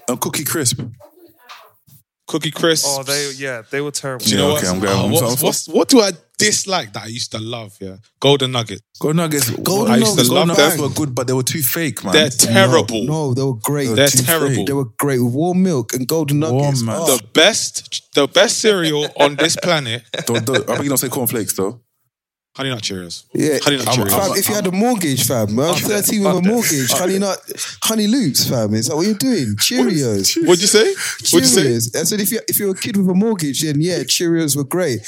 And 0.09 0.21
Cookie 0.21 0.43
Crisp. 0.45 0.81
Cookie 2.27 2.51
Crisp. 2.51 2.87
Oh, 2.89 3.03
they 3.03 3.33
yeah, 3.37 3.63
they 3.71 3.81
were 3.81 3.91
terrible. 3.91 4.25
Do 4.25 4.31
you 4.31 4.39
know 4.39 4.47
Yeah, 4.49 4.53
what? 4.55 4.63
okay, 4.63 4.71
I'm 4.73 4.81
going- 4.81 4.93
oh, 4.99 5.05
I'm 5.05 5.11
what's- 5.11 5.41
sorry. 5.41 5.47
what's- 5.47 5.69
what 5.69 5.89
do 5.89 6.01
I 6.01 6.13
dislike 6.39 6.93
that 6.95 7.05
I 7.05 7.07
used 7.09 7.31
to 7.33 7.39
love? 7.39 7.77
Yeah, 7.81 7.97
Golden 8.19 8.51
Nuggets. 8.53 8.81
Golden 8.99 9.19
Nuggets. 9.19 9.51
Golden 9.51 9.93
I 9.93 9.97
used 9.99 10.19
to 10.19 10.25
Golden 10.25 10.35
love 10.35 10.49
Nuggets 10.49 10.75
them. 10.77 10.83
were 10.83 10.89
good, 10.89 11.15
but 11.15 11.27
they 11.27 11.33
were 11.35 11.43
too 11.43 11.63
fake, 11.63 12.03
man. 12.03 12.13
They're 12.15 12.31
terrible. 12.31 13.05
No, 13.05 13.35
they 13.35 13.43
were 13.43 13.55
great. 13.57 13.95
They're 13.95 14.09
too 14.09 14.23
terrible. 14.23 14.55
fake. 14.57 14.67
They 14.67 14.73
were 14.73 14.87
great 14.99 15.21
with 15.21 15.35
warm 15.35 15.63
milk 15.63 15.93
and 15.93 16.09
golden 16.09 16.39
nuggets. 16.41 16.83
Warm, 16.83 16.87
man. 16.87 16.97
Oh, 16.99 17.17
The 17.19 17.23
best, 17.35 18.03
the 18.15 18.27
best 18.27 18.59
cereal 18.59 19.07
on 19.21 19.37
this 19.37 19.57
planet. 19.57 20.03
Don't- 20.27 20.45
don't- 20.47 20.63
I 20.69 20.73
think 20.75 20.85
you 20.85 20.89
don't 20.89 20.99
say 20.99 21.09
cornflakes, 21.11 21.53
though. 21.55 21.81
Honey 22.57 22.71
Nut 22.71 22.83
Cheerios. 22.83 23.25
yeah. 23.35 23.59
Honey 23.63 23.79
Nut 23.79 23.89
I'm- 23.89 23.99
Cheerios. 23.99 24.13
I'm- 24.13 24.29
Fam, 24.29 24.39
if 24.39 24.49
you 24.49 24.55
had 24.55 24.67
a 24.69 24.71
mortgage, 24.73 25.27
fam, 25.27 25.57
man, 25.57 25.75
13 25.75 26.23
with 26.23 26.37
a 26.37 26.43
mortgage, 26.43 26.91
honey 26.93 27.19
nut, 27.19 27.39
honey 27.83 28.07
loops, 28.07 28.49
fam. 28.49 28.73
Is 28.75 28.87
that 28.87 28.95
what 28.97 29.07
you're 29.07 29.15
doing? 29.17 29.57
Cheerios. 29.57 30.37
What'd 30.47 30.61
you 30.61 30.69
say? 30.69 30.95
What'd 31.33 31.33
you 31.33 31.45
say? 31.45 31.63
Cheerios. 31.65 31.97
I 31.97 32.05
said 32.05 32.21
if 32.21 32.31
you 32.31 32.39
if 32.47 32.61
you're 32.61 32.71
a 32.71 32.75
kid 32.75 32.97
with 32.97 33.09
a 33.09 33.15
mortgage, 33.15 33.63
then 33.63 33.81
yeah, 33.81 34.05
Cheerios 34.05 34.55
were 34.57 34.63
great. 34.63 35.01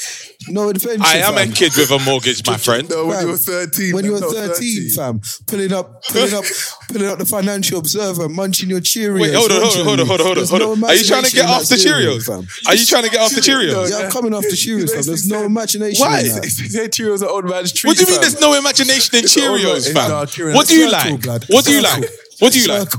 No 0.49 0.67
adventure. 0.69 1.03
I 1.05 1.17
am 1.19 1.35
fam. 1.35 1.49
a 1.49 1.53
kid 1.53 1.71
with 1.77 1.89
a 1.89 1.99
mortgage, 1.99 2.45
my 2.45 2.57
friend. 2.57 2.89
No, 2.89 3.05
when 3.05 3.15
Fam, 3.17 3.25
you 3.27 3.31
were 3.31 3.37
13. 3.37 3.93
When 3.95 4.03
you 4.05 4.11
were 4.13 4.19
not 4.19 4.31
13, 4.31 4.89
fam, 4.89 5.21
pulling 5.45 5.71
up, 5.71 6.03
pulling 6.09 6.33
up, 6.33 6.43
pulling 6.89 7.07
up 7.07 7.17
the 7.19 7.25
Financial 7.25 7.79
Observer, 7.79 8.27
munching 8.27 8.69
your 8.69 8.81
Cheerios. 8.81 9.21
Wait, 9.21 9.33
hold 9.33 9.51
on, 9.53 9.61
hold 9.61 9.77
on, 9.77 9.85
hold 9.85 9.99
on, 10.01 10.05
hold 10.07 10.19
on, 10.19 10.25
hold 10.25 10.29
on. 10.31 10.35
There's 10.35 10.49
Hold 10.49 10.79
no. 10.79 10.87
Are 10.87 10.93
you 10.95 11.03
trying 11.05 11.23
to 11.23 11.31
imagination 11.31 11.35
get 11.39 11.45
in 11.45 11.51
off 11.51 11.61
that 11.61 11.69
the 11.69 11.77
cereal, 11.79 12.15
Cheerios? 12.17 12.25
fam. 12.25 12.47
Are 12.67 12.75
you 12.75 12.85
trying 12.85 13.03
to 13.03 13.09
get 13.09 13.21
off 13.21 13.31
the 13.33 13.41
Cheerios? 13.41 13.89
Yeah, 13.89 13.97
I'm 14.05 14.11
coming 14.11 14.33
off 14.33 14.43
the 14.43 14.49
Cheerios, 14.49 14.91
fam. 14.93 15.03
There's 15.03 15.27
no 15.29 15.43
imagination. 15.43 16.05
Why? 16.05 16.19
In 16.21 16.27
that. 16.35 16.43
Say 16.45 16.87
Cheerios 16.89 17.21
are 17.23 17.36
man's 17.45 17.71
treat. 17.71 17.89
What 17.89 17.97
do 17.97 18.03
you 18.03 18.07
mean 18.07 18.15
fam. 18.15 18.21
there's 18.21 18.41
no 18.41 18.53
imagination 18.53 19.17
in 19.17 19.25
Cheerios, 19.25 19.93
fam? 19.93 20.11
What 20.55 20.67
do 20.67 20.75
you 20.75 20.89
like? 20.89 21.23
What 21.49 21.65
do 21.65 21.71
you 21.73 21.81
like? 21.81 22.05
What 22.39 22.53
do 22.53 22.59
you 22.59 22.67
like? 22.67 22.89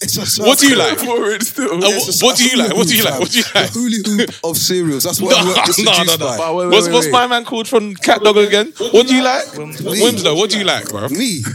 Circle. 0.00 0.22
It's 0.22 0.38
a 0.38 0.42
What 0.42 0.58
do 0.58 0.68
you 0.68 0.76
like? 0.76 0.98
For 1.06 1.30
it 1.30 1.42
still. 1.42 1.72
Uh, 1.72 1.88
what, 1.88 2.16
what 2.22 2.36
do 2.36 2.44
you 2.48 2.56
like? 2.56 2.74
What 2.76 2.86
do 2.88 2.96
you 2.96 3.04
like? 3.04 3.18
What 3.20 3.30
do 3.30 3.38
you 3.38 3.44
like? 3.54 3.72
The 3.72 3.78
hula 3.78 3.98
hoop 4.26 4.30
of 4.44 4.56
cereals. 4.56 5.04
That's 5.04 5.20
No, 5.20 5.26
what 5.26 5.36
I'm 5.38 5.46
no, 5.84 6.02
no, 6.04 6.16
no. 6.16 6.38
by. 6.38 6.50
Wait, 6.50 6.56
wait, 6.56 6.66
What's, 6.74 6.86
wait, 6.86 6.92
what's 6.94 7.06
wait. 7.06 7.12
my 7.12 7.26
man 7.26 7.44
called 7.44 7.66
from 7.68 7.94
Cat 7.96 8.20
Dog 8.22 8.36
again? 8.36 8.72
What 8.92 9.06
do 9.08 9.14
you 9.14 9.22
like? 9.22 9.46
Winslow. 9.56 10.34
What 10.34 10.50
do 10.50 10.58
you 10.58 10.64
like, 10.64 10.88
bro? 10.88 11.08
Me. 11.08 11.42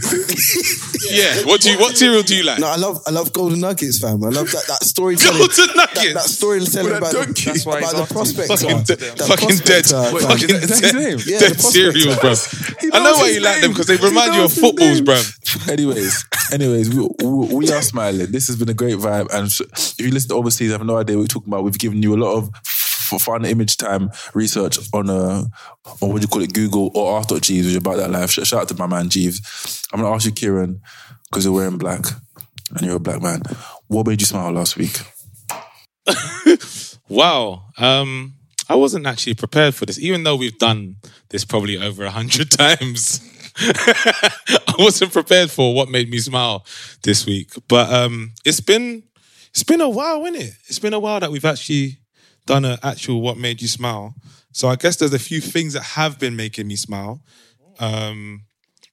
Yeah. 1.10 1.42
What 1.44 1.60
do 1.60 1.70
you? 1.70 1.78
What 1.78 1.96
cereal 1.96 2.22
do 2.22 2.34
you 2.36 2.44
like? 2.44 2.58
No, 2.60 2.68
I 2.68 2.76
love 2.76 3.02
I 3.06 3.10
love 3.10 3.32
golden 3.32 3.58
nuggets, 3.60 3.98
fam. 3.98 4.22
I 4.24 4.28
love 4.28 4.50
that 4.52 4.64
that 4.68 4.84
storytelling. 4.84 5.36
Golden 5.38 5.66
That, 5.76 5.94
nuggets. 5.96 6.14
that 6.14 6.22
storytelling 6.30 6.84
With 6.86 6.94
a 6.94 6.98
about, 6.98 7.12
donkey. 7.12 7.44
That's 7.46 7.66
why 7.66 7.78
about 7.78 7.82
he's 7.82 7.92
the 7.92 8.02
asking. 8.02 8.16
prospector. 8.16 8.56
fucking, 8.56 8.82
de- 8.84 8.96
That 8.96 9.28
fucking 9.28 9.56
dead, 9.66 9.84
prospector, 9.84 10.18
fam. 10.20 10.28
fucking 10.30 10.50
is 10.56 10.60
that 10.62 10.70
his 10.70 10.80
dead, 10.80 10.94
name? 10.94 11.18
Yeah, 11.26 11.38
dead 11.42 11.50
the 11.50 11.54
prospector. 11.58 11.92
cereals, 11.92 12.16
bro. 12.22 12.30
I 12.32 12.98
know 12.98 13.04
knows 13.04 13.18
why 13.18 13.26
his 13.28 13.36
you 13.36 13.42
like 13.42 13.54
them 13.54 13.60
name. 13.62 13.70
because 13.72 13.86
they 13.88 13.96
He 13.98 14.04
remind 14.06 14.34
you 14.34 14.42
of 14.46 14.52
his 14.52 14.60
footballs, 14.62 15.00
name. 15.02 15.04
bro. 15.04 15.20
Anyways, 15.68 16.24
anyways, 16.52 16.94
we, 16.94 17.08
we, 17.24 17.54
we 17.54 17.72
are 17.72 17.82
smiling. 17.82 18.30
This 18.30 18.46
has 18.46 18.56
been 18.56 18.68
a 18.68 18.74
great 18.74 18.96
vibe. 18.98 19.28
And 19.32 19.46
if 19.48 19.94
you 19.98 20.10
listen 20.10 20.30
to 20.30 20.34
overseas, 20.36 20.70
I 20.70 20.78
have 20.78 20.86
no 20.86 20.98
idea 20.98 21.16
what 21.16 21.22
we're 21.22 21.26
talking 21.26 21.52
about. 21.52 21.64
We've 21.64 21.78
given 21.78 22.02
you 22.02 22.14
a 22.14 22.16
lot 22.22 22.36
of 22.36 22.50
fun 23.20 23.44
image 23.44 23.76
time 23.76 24.10
research 24.32 24.78
on 24.94 25.10
a 25.10 25.44
on 26.00 26.08
what 26.08 26.16
do 26.16 26.22
you 26.22 26.28
call 26.28 26.42
it, 26.42 26.54
Google 26.54 26.90
or 26.94 27.18
Ask 27.18 27.28
Jeeves, 27.42 27.66
which 27.66 27.72
is 27.72 27.76
about 27.76 27.96
that 27.96 28.10
life. 28.10 28.30
Shout 28.30 28.52
out 28.54 28.68
to 28.68 28.74
my 28.74 28.86
man 28.86 29.10
Jeeves. 29.10 29.86
I'm 29.92 30.00
gonna 30.00 30.14
ask 30.14 30.24
you, 30.24 30.32
Kieran, 30.32 30.80
because 31.30 31.44
you're 31.44 31.52
wearing 31.52 31.76
black 31.78 32.06
and 32.70 32.86
you're 32.86 32.96
a 32.96 33.00
black 33.00 33.20
man. 33.20 33.42
What 33.88 34.06
made 34.06 34.20
you 34.20 34.26
smile 34.26 34.52
last 34.52 34.76
week? 34.76 34.98
Wow. 37.12 37.66
Um, 37.76 38.36
I 38.70 38.74
wasn't 38.74 39.06
actually 39.06 39.34
prepared 39.34 39.74
for 39.74 39.84
this, 39.84 39.98
even 39.98 40.24
though 40.24 40.34
we've 40.34 40.56
done 40.56 40.96
this 41.28 41.44
probably 41.44 41.76
over 41.76 42.04
a 42.04 42.10
hundred 42.10 42.50
times. 42.50 43.20
I 43.58 44.74
wasn't 44.78 45.12
prepared 45.12 45.50
for 45.50 45.74
what 45.74 45.88
made 45.88 46.10
me 46.10 46.18
smile 46.18 46.64
this 47.02 47.26
week. 47.26 47.50
But 47.68 47.92
um, 47.92 48.32
it's 48.44 48.60
been 48.60 49.02
it's 49.50 49.64
been 49.64 49.80
a 49.80 49.88
while, 49.88 50.24
isn't 50.24 50.40
it? 50.40 50.54
It's 50.66 50.78
been 50.78 50.94
a 50.94 51.00
while 51.00 51.20
that 51.20 51.30
we've 51.30 51.44
actually 51.44 51.98
done 52.46 52.64
an 52.64 52.78
actual 52.82 53.20
what 53.20 53.36
made 53.36 53.60
you 53.60 53.68
smile. 53.68 54.14
So 54.52 54.68
I 54.68 54.76
guess 54.76 54.96
there's 54.96 55.14
a 55.14 55.18
few 55.18 55.40
things 55.40 55.74
that 55.74 55.82
have 55.82 56.18
been 56.18 56.36
making 56.36 56.66
me 56.66 56.76
smile. 56.76 57.22
Um, 57.78 58.44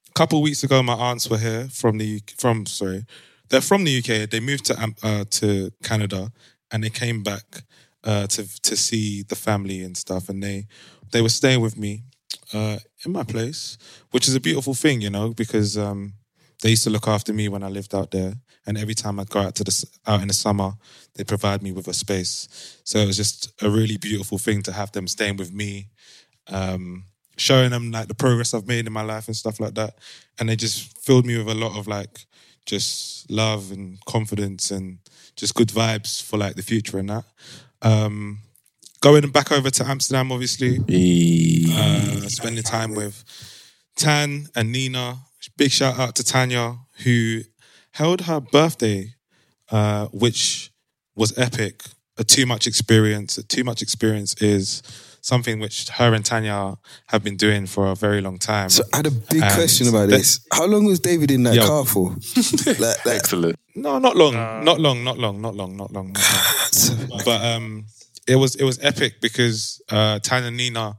a 0.10 0.14
couple 0.14 0.42
weeks 0.42 0.64
ago, 0.64 0.82
my 0.84 0.94
aunts 0.94 1.30
were 1.30 1.38
here 1.38 1.68
from 1.72 1.98
the 1.98 2.22
from 2.38 2.66
sorry, 2.66 3.06
they're 3.50 3.62
from 3.62 3.84
the 3.84 3.98
UK. 4.00 4.30
They 4.30 4.40
moved 4.40 4.66
to 4.66 4.94
uh, 5.04 5.26
to 5.30 5.72
Canada, 5.84 6.32
and 6.72 6.84
they 6.84 6.90
came 6.90 7.24
back 7.24 7.64
uh, 8.04 8.28
to 8.28 8.62
to 8.62 8.76
see 8.76 9.24
the 9.24 9.36
family 9.36 9.82
and 9.82 9.96
stuff. 9.98 10.30
And 10.30 10.42
they 10.44 10.68
they 11.12 11.22
were 11.22 11.30
staying 11.30 11.62
with 11.62 11.78
me 11.78 12.04
uh, 12.54 12.80
in 13.06 13.12
my 13.12 13.24
place, 13.24 13.78
which 14.12 14.28
is 14.28 14.36
a 14.36 14.40
beautiful 14.40 14.74
thing, 14.74 15.02
you 15.02 15.10
know, 15.10 15.34
because 15.34 15.78
um, 15.78 16.14
they 16.62 16.72
used 16.72 16.84
to 16.84 16.90
look 16.90 17.08
after 17.08 17.34
me 17.34 17.48
when 17.48 17.64
I 17.64 17.70
lived 17.70 17.96
out 17.96 18.12
there. 18.12 18.34
And 18.66 18.78
every 18.78 18.94
time 18.94 19.20
I'd 19.20 19.30
go 19.30 19.40
out 19.40 19.56
to 19.56 19.64
the 19.64 19.86
out 20.06 20.22
in 20.22 20.28
the 20.28 20.34
summer, 20.34 20.74
they 21.16 21.24
provide 21.24 21.64
me 21.64 21.72
with 21.72 21.88
a 21.88 21.94
space. 21.94 22.78
So 22.84 23.00
it 23.00 23.08
was 23.08 23.18
just 23.18 23.52
a 23.64 23.70
really 23.70 23.98
beautiful 23.98 24.38
thing 24.38 24.62
to 24.64 24.72
have 24.74 24.92
them 24.92 25.08
staying 25.08 25.38
with 25.38 25.54
me, 25.54 25.88
um, 26.48 27.06
showing 27.38 27.72
them 27.72 27.92
like 27.92 28.10
the 28.10 28.16
progress 28.16 28.54
I've 28.54 28.68
made 28.68 28.86
in 28.86 28.94
my 28.94 29.02
life 29.02 29.28
and 29.28 29.36
stuff 29.36 29.60
like 29.60 29.76
that. 29.76 29.98
And 30.38 30.50
they 30.50 30.56
just 30.56 30.98
filled 31.00 31.26
me 31.26 31.38
with 31.38 31.50
a 31.50 31.56
lot 31.56 31.78
of 31.78 31.88
like 31.88 32.26
just 32.66 33.32
love 33.32 33.72
and 33.72 34.04
confidence 34.06 34.70
and 34.70 35.00
just 35.36 35.56
good 35.56 35.70
vibes 35.70 36.22
for 36.22 36.38
like 36.38 36.56
the 36.56 36.62
future 36.62 37.00
and 37.00 37.10
that. 37.10 37.24
Um, 37.82 38.40
going 39.02 39.30
back 39.32 39.52
over 39.52 39.70
to 39.70 39.86
Amsterdam, 39.88 40.32
obviously, 40.32 40.78
uh, 41.72 42.28
spending 42.30 42.64
time 42.64 42.96
with 42.96 43.24
Tan 43.96 44.48
and 44.56 44.72
Nina. 44.72 45.18
Big 45.58 45.72
shout 45.72 45.98
out 46.00 46.16
to 46.16 46.24
Tanya, 46.24 46.78
who 47.04 47.42
held 47.92 48.22
her 48.22 48.40
birthday, 48.40 49.14
uh, 49.72 50.08
which 50.08 50.72
was 51.16 51.38
epic. 51.38 51.84
A 52.18 52.24
too 52.24 52.46
much 52.46 52.68
experience. 52.68 53.38
A 53.38 53.44
too 53.44 53.64
much 53.64 53.82
experience 53.82 54.36
is 54.42 54.84
something 55.22 55.60
which 55.60 55.88
her 55.90 56.14
and 56.14 56.24
Tanya 56.26 56.76
have 57.08 57.24
been 57.24 57.36
doing 57.38 57.66
for 57.66 57.88
a 57.88 57.96
very 57.96 58.20
long 58.22 58.38
time. 58.38 58.70
So 58.70 58.84
I 58.94 58.98
had 58.98 59.08
a 59.08 59.12
big 59.12 59.42
And 59.42 59.54
question 59.54 59.88
about 59.88 60.10
that- 60.10 60.18
this. 60.18 60.40
How 60.52 60.66
long 60.66 60.84
was 60.86 61.00
David 61.00 61.32
in 61.32 61.44
that 61.44 61.56
Yo. 61.56 61.66
car 61.68 61.86
for? 61.86 62.10
like, 62.80 63.06
like, 63.06 63.16
Excellent. 63.16 63.58
No, 63.76 64.00
not 64.00 64.16
long, 64.18 64.34
not 64.34 64.80
long, 64.80 65.04
not 65.04 65.18
long, 65.18 65.42
not 65.42 65.56
long, 65.56 65.78
not 65.78 65.92
long, 65.94 66.12
not 66.14 66.22
long. 67.14 67.22
but 67.26 67.42
um, 67.46 67.86
it 68.30 68.36
was 68.36 68.56
it 68.56 68.64
was 68.64 68.80
epic 68.82 69.20
because 69.22 69.82
uh, 69.90 70.20
Tan 70.20 70.44
and 70.44 70.56
Nina, 70.56 70.98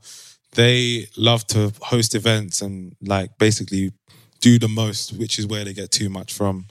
they 0.52 1.06
love 1.16 1.46
to 1.48 1.72
host 1.80 2.14
events 2.14 2.60
and 2.60 2.96
like 3.00 3.38
basically 3.38 3.92
do 4.40 4.58
the 4.58 4.68
most, 4.68 5.16
which 5.16 5.38
is 5.38 5.46
where 5.46 5.64
they 5.64 5.72
get 5.72 5.92
too 5.92 6.08
much 6.08 6.32
from. 6.32 6.66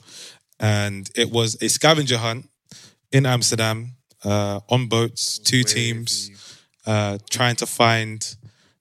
And 0.58 1.10
it 1.16 1.30
was 1.30 1.56
a 1.62 1.68
scavenger 1.68 2.18
hunt 2.18 2.50
in 3.10 3.24
Amsterdam 3.24 3.92
uh, 4.24 4.60
on 4.68 4.86
boats, 4.88 5.38
two 5.38 5.62
teams, 5.62 6.30
uh, 6.86 7.16
trying 7.30 7.56
to 7.56 7.66
find 7.66 8.36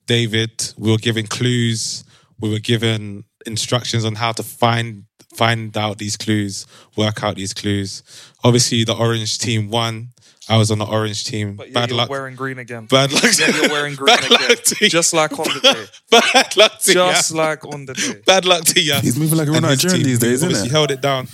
David. 0.06 0.74
We 0.78 0.92
were 0.92 0.98
given 0.98 1.28
clues. 1.28 2.04
We 2.42 2.50
were 2.50 2.60
given 2.60 3.24
instructions 3.46 4.04
on 4.04 4.16
how 4.16 4.34
to 4.34 4.44
find 4.44 5.06
find 5.34 5.78
out 5.78 6.00
these 6.00 6.18
clues, 6.18 6.66
work 6.98 7.24
out 7.24 7.36
these 7.38 7.54
clues. 7.54 8.04
Obviously, 8.44 8.84
the 8.84 8.96
orange 8.96 9.38
team 9.38 9.70
won. 9.70 10.10
I 10.50 10.58
was 10.58 10.72
on 10.72 10.80
the 10.80 10.86
orange 10.86 11.26
team. 11.26 11.56
But 11.56 11.68
yeah, 11.68 11.74
Bad 11.74 11.90
you're 11.90 11.98
luck. 11.98 12.10
wearing 12.10 12.36
green 12.36 12.58
again. 12.60 12.86
Bad 12.86 13.12
luck. 13.14 13.24
Yeah, 13.40 13.56
you're 13.56 13.70
wearing 13.70 13.96
green 14.00 14.16
Bad 14.16 14.26
again. 14.26 14.50
luck 14.50 14.64
to 14.64 14.76
you. 14.82 14.90
Just 14.90 15.14
like 15.14 15.32
on 15.38 15.46
the 15.46 15.60
day. 15.62 15.86
Bad 16.34 16.58
luck 16.58 16.80
to 16.80 16.94
Just 16.94 17.32
you. 17.32 17.38
like 17.38 17.66
on 17.66 17.86
the 17.86 17.94
day. 17.94 18.22
Bad 18.26 18.46
luck 18.46 18.64
to 18.66 18.82
you. 18.82 18.96
He's 18.96 19.18
moving 19.18 19.38
like 19.38 19.48
a 19.48 19.52
real 19.52 19.62
Nigerian 19.62 20.04
these 20.04 20.20
days, 20.20 20.34
isn't 20.42 20.48
obviously 20.48 20.68
it? 20.70 20.72
held 20.72 20.92
it 20.92 21.02
down. 21.02 21.28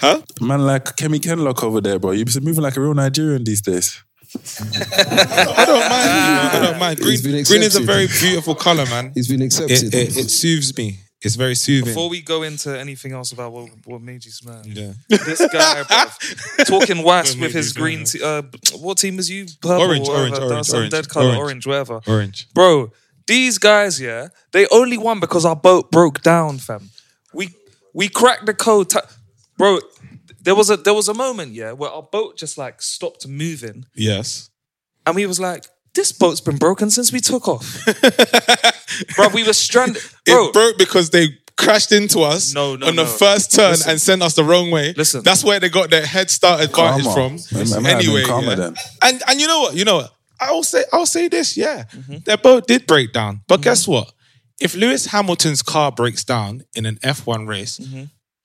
Huh? 0.00 0.22
Man 0.40 0.64
like 0.66 0.84
Kemi 0.96 1.20
Kenlock 1.20 1.62
over 1.62 1.80
there, 1.80 1.98
bro. 1.98 2.12
You're 2.12 2.26
moving 2.42 2.62
like 2.62 2.76
a 2.76 2.80
real 2.80 2.94
Nigerian 2.94 3.44
these 3.44 3.60
days. 3.62 4.02
I 4.34 5.64
don't 5.66 5.80
mind. 5.80 5.92
I 6.52 6.60
don't 6.62 6.78
mind. 6.78 6.98
Green, 7.00 7.20
green 7.22 7.62
is 7.62 7.76
a 7.76 7.80
very 7.80 8.06
beautiful 8.06 8.54
color, 8.54 8.84
man. 8.86 9.12
he's 9.14 9.28
been 9.28 9.40
accepted. 9.42 9.82
It, 9.82 9.94
it, 9.94 10.16
it 10.16 10.28
soothes 10.30 10.76
me. 10.76 10.98
It's 11.26 11.34
very 11.34 11.54
soothing. 11.54 11.86
Before 11.92 12.08
we 12.08 12.20
go 12.22 12.42
into 12.42 12.78
anything 12.78 13.12
else 13.12 13.32
about 13.32 13.52
what, 13.52 13.68
what 13.84 14.00
made 14.00 14.24
you 14.24 14.30
smile, 14.30 14.62
yeah. 14.64 14.92
this 15.08 15.40
guy, 15.52 15.82
bruv, 15.90 16.66
talking 16.66 17.02
wasp 17.02 17.34
What 17.34 17.40
made 17.40 17.46
with 17.48 17.54
his 17.54 17.72
green. 17.72 18.06
smile? 18.06 18.38
Uh, 18.38 18.42
what 18.78 18.98
team 18.98 19.18
is 19.18 19.28
you? 19.28 19.46
Purple, 19.60 19.82
Orange, 19.86 20.08
whatever, 20.08 20.22
orange, 20.22 20.38
that's 20.38 20.50
orange, 20.50 20.74
orange, 20.74 20.90
dead 20.92 21.08
color, 21.08 21.26
orange. 21.26 21.38
orange, 21.40 21.66
whatever. 21.66 22.00
Orange. 22.06 22.48
Bro, 22.54 22.92
these 23.26 23.58
guys, 23.58 24.00
yeah, 24.00 24.28
they 24.52 24.66
only 24.68 24.96
won 24.96 25.20
because 25.20 25.44
our 25.44 25.56
boat 25.56 25.90
broke 25.90 26.22
down, 26.22 26.58
fam. 26.58 26.90
We 27.34 27.50
we 27.92 28.08
cracked 28.08 28.46
the 28.46 28.54
code, 28.54 28.90
t- 28.90 29.00
bro. 29.58 29.80
There 30.40 30.54
was 30.54 30.70
a 30.70 30.76
there 30.76 30.94
was 30.94 31.08
a 31.08 31.14
moment, 31.14 31.52
yeah, 31.52 31.72
where 31.72 31.90
our 31.90 32.02
boat 32.04 32.36
just 32.38 32.56
like 32.56 32.80
stopped 32.80 33.26
moving, 33.26 33.84
Yes. 33.96 34.48
and 35.04 35.16
we 35.16 35.26
was 35.26 35.40
like, 35.40 35.64
"This 35.96 36.12
boat's 36.12 36.40
been 36.40 36.56
broken 36.58 36.90
since 36.90 37.12
we 37.12 37.20
took 37.20 37.48
off." 37.48 37.84
bro, 39.16 39.28
we 39.34 39.42
were 39.44 39.52
stranded. 39.52 40.02
Bro, 40.24 40.46
it 40.48 40.52
broke 40.52 40.78
because 40.78 41.10
they 41.10 41.28
crashed 41.56 41.90
into 41.90 42.20
us 42.20 42.52
No, 42.54 42.76
no, 42.76 42.86
on 42.86 42.96
the 42.96 43.04
no. 43.04 43.08
first 43.08 43.52
turn 43.54 43.70
Listen. 43.70 43.90
and 43.90 44.00
sent 44.00 44.22
us 44.22 44.34
the 44.34 44.44
wrong 44.44 44.70
way. 44.70 44.92
Listen. 44.96 45.22
That's 45.22 45.42
where 45.42 45.58
they 45.58 45.70
got 45.70 45.88
their 45.90 46.04
head 46.04 46.28
start 46.30 46.60
advantage 46.60 47.04
Karma. 47.06 47.38
from. 47.38 47.58
It 47.60 47.68
might 47.70 47.74
have 47.74 47.82
been 47.82 47.86
anyway, 47.86 48.24
yeah. 48.28 48.54
then. 48.54 48.74
and 49.02 49.22
and 49.26 49.40
you 49.40 49.46
know 49.46 49.60
what? 49.60 49.74
You 49.74 49.84
know 49.84 49.96
what? 49.96 50.12
I'll 50.38 50.62
say 50.62 50.84
I'll 50.92 51.06
say 51.06 51.28
this, 51.28 51.56
yeah. 51.56 51.84
Mm-hmm. 51.84 52.16
Their 52.24 52.36
boat 52.36 52.66
did 52.66 52.86
break 52.86 53.12
down. 53.12 53.40
But 53.48 53.62
guess 53.62 53.88
what? 53.88 54.12
If 54.60 54.74
Lewis 54.74 55.06
Hamilton's 55.06 55.62
car 55.62 55.92
breaks 55.92 56.24
down 56.24 56.64
in 56.74 56.86
an 56.86 56.96
F1 57.02 57.46
race, 57.48 57.80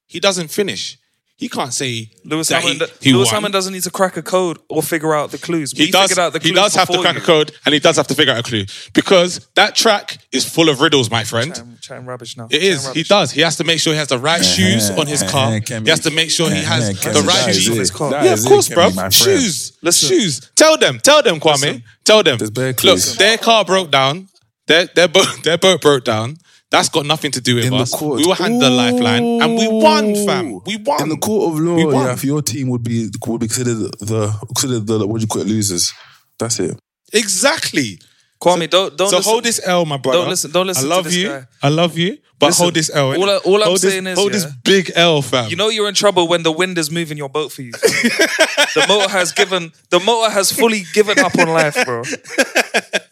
he 0.07 0.19
doesn't 0.19 0.49
finish. 0.49 0.97
He 1.41 1.49
can't 1.49 1.73
say. 1.73 2.07
Lewis 2.23 2.49
that 2.49 2.61
Hamilton, 2.61 2.87
he, 2.99 3.09
he 3.09 3.15
Lewis 3.15 3.29
won. 3.29 3.37
Hamilton 3.37 3.51
doesn't 3.51 3.73
need 3.73 3.81
to 3.81 3.89
crack 3.89 4.15
a 4.15 4.21
code 4.21 4.59
or 4.69 4.83
figure 4.83 5.15
out 5.15 5.31
the 5.31 5.39
clues. 5.39 5.71
He 5.71 5.85
we 5.85 5.91
does. 5.91 6.09
figured 6.09 6.19
out 6.19 6.33
the 6.33 6.39
he 6.39 6.51
does 6.51 6.75
have 6.75 6.87
to 6.87 7.01
crack 7.01 7.15
you. 7.15 7.21
a 7.21 7.23
code, 7.23 7.51
and 7.65 7.73
he 7.73 7.79
does 7.79 7.97
have 7.97 8.05
to 8.09 8.13
figure 8.13 8.31
out 8.31 8.41
a 8.41 8.43
clue 8.43 8.65
because 8.93 9.47
that 9.55 9.73
track 9.73 10.19
is 10.31 10.47
full 10.47 10.69
of 10.69 10.81
riddles, 10.81 11.09
my 11.09 11.23
friend. 11.23 11.55
Chatting, 11.55 11.77
chatting 11.81 12.05
rubbish 12.05 12.37
now. 12.37 12.45
It 12.45 12.59
Chatting 12.59 12.67
is. 12.67 12.91
He 12.91 13.01
does. 13.01 13.31
He 13.31 13.41
has 13.41 13.55
to 13.57 13.63
make 13.63 13.79
sure 13.79 13.91
he 13.91 13.97
has 13.97 14.09
the 14.09 14.19
right 14.19 14.45
shoes 14.45 14.91
on 14.91 15.07
his 15.07 15.23
car. 15.23 15.53
He 15.53 15.89
has 15.89 16.01
to 16.01 16.11
make 16.11 16.29
sure 16.29 16.47
he 16.47 16.61
has 16.61 16.89
the 17.01 17.23
right 17.23 17.55
shoes 17.55 17.69
on 17.71 17.77
his 17.77 17.89
car. 17.89 18.11
Yeah, 18.23 18.33
of 18.33 18.45
course, 18.45 18.69
bro. 18.69 18.91
my 18.91 19.09
friend. 19.09 19.11
Shoes. 19.11 19.79
Listen. 19.81 20.09
Shoes. 20.09 20.51
Tell 20.55 20.77
them. 20.77 20.99
Tell 20.99 21.23
them, 21.23 21.39
Kwame. 21.39 21.53
Listen. 21.53 21.83
Tell 22.03 22.21
them. 22.21 22.37
There's 22.37 22.83
Look, 22.83 23.17
their 23.17 23.39
car 23.39 23.65
broke 23.65 23.89
down. 23.89 24.27
Their 24.67 24.85
their 24.85 25.07
boat 25.07 25.25
their 25.43 25.57
boat 25.57 25.81
broke 25.81 26.03
down. 26.03 26.37
That's 26.71 26.87
got 26.89 27.05
nothing 27.05 27.31
to 27.31 27.41
do 27.41 27.55
with 27.55 27.65
In 27.65 27.71
the 27.71 27.79
us. 27.79 27.93
court. 27.93 28.19
We 28.21 28.25
were 28.27 28.33
handed 28.33 28.61
the 28.61 28.69
lifeline 28.69 29.41
and 29.41 29.55
we 29.57 29.67
won, 29.67 30.15
fam. 30.25 30.61
We 30.65 30.77
won. 30.77 31.03
In 31.03 31.09
the 31.09 31.17
court 31.17 31.51
of 31.53 31.59
law, 31.59 31.77
yeah, 32.05 32.13
if 32.13 32.23
your 32.23 32.41
team 32.41 32.69
would 32.69 32.81
be 32.83 33.09
would 33.27 33.39
be 33.41 33.47
considered 33.47 33.91
the 33.99 34.29
considered 34.47 34.87
the 34.87 35.05
what 35.05 35.17
do 35.17 35.21
you 35.23 35.27
call 35.27 35.41
it 35.41 35.47
losers. 35.49 35.93
That's 36.39 36.59
it. 36.61 36.79
Exactly. 37.13 37.99
Kwame, 38.41 38.69
don't 38.69 38.97
don't 38.97 39.09
so 39.09 39.17
listen. 39.17 39.31
hold 39.31 39.43
this 39.43 39.59
L, 39.67 39.85
my 39.85 39.97
brother. 39.97 40.19
Don't 40.19 40.29
listen- 40.29 40.51
don't 40.51 40.65
listen 40.65 40.85
I 40.85 40.89
to 40.89 40.95
love 40.95 41.03
this 41.03 41.15
you. 41.15 41.27
guy. 41.27 41.45
I 41.61 41.69
love 41.69 41.97
you. 41.97 42.17
But 42.39 42.47
Listen, 42.47 42.63
hold 42.63 42.73
this 42.73 42.89
L. 42.91 43.13
all? 43.13 43.29
I- 43.29 43.37
all 43.37 43.63
I'm 43.63 43.71
this, 43.73 43.81
saying 43.83 44.07
is, 44.07 44.17
hold 44.17 44.31
yeah, 44.33 44.39
this 44.39 44.51
big 44.63 44.91
L, 44.95 45.21
fam. 45.21 45.49
You 45.51 45.55
know 45.57 45.69
you're 45.69 45.87
in 45.87 45.93
trouble 45.93 46.27
when 46.27 46.41
the 46.41 46.51
wind 46.51 46.75
is 46.79 46.89
moving 46.89 47.15
your 47.17 47.29
boat 47.29 47.51
for 47.51 47.61
you. 47.61 47.71
the 47.73 48.85
motor 48.87 49.09
has 49.09 49.31
given 49.31 49.71
the 49.91 49.99
motor 49.99 50.31
has 50.31 50.51
fully 50.51 50.83
given 50.93 51.19
up 51.19 51.37
on 51.37 51.49
life, 51.49 51.77
bro. 51.85 52.01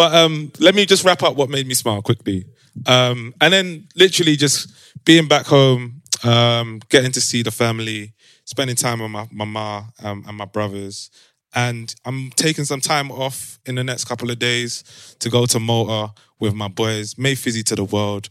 But 0.00 0.14
um, 0.14 0.50
let 0.58 0.74
me 0.74 0.86
just 0.86 1.04
wrap 1.04 1.22
up 1.22 1.36
what 1.36 1.50
made 1.50 1.66
me 1.66 1.74
smile 1.74 2.00
quickly. 2.00 2.46
Um, 2.86 3.34
and 3.38 3.52
then 3.52 3.86
literally 3.94 4.34
just 4.34 4.72
being 5.04 5.28
back 5.28 5.44
home, 5.44 6.00
um, 6.24 6.80
getting 6.88 7.12
to 7.12 7.20
see 7.20 7.42
the 7.42 7.50
family, 7.50 8.14
spending 8.46 8.76
time 8.76 9.00
with 9.00 9.10
my 9.10 9.28
my 9.30 9.44
ma 9.44 9.84
um, 10.02 10.24
and 10.26 10.38
my 10.38 10.46
brothers, 10.46 11.10
and 11.54 11.94
I'm 12.06 12.30
taking 12.30 12.64
some 12.64 12.80
time 12.80 13.10
off 13.10 13.58
in 13.66 13.74
the 13.74 13.84
next 13.84 14.06
couple 14.06 14.30
of 14.30 14.38
days 14.38 15.16
to 15.18 15.28
go 15.28 15.44
to 15.44 15.60
Malta 15.60 16.14
with 16.38 16.54
my 16.54 16.68
boys, 16.68 17.18
make 17.18 17.36
fizzy 17.36 17.62
to 17.64 17.76
the 17.76 17.84
world, 17.84 18.30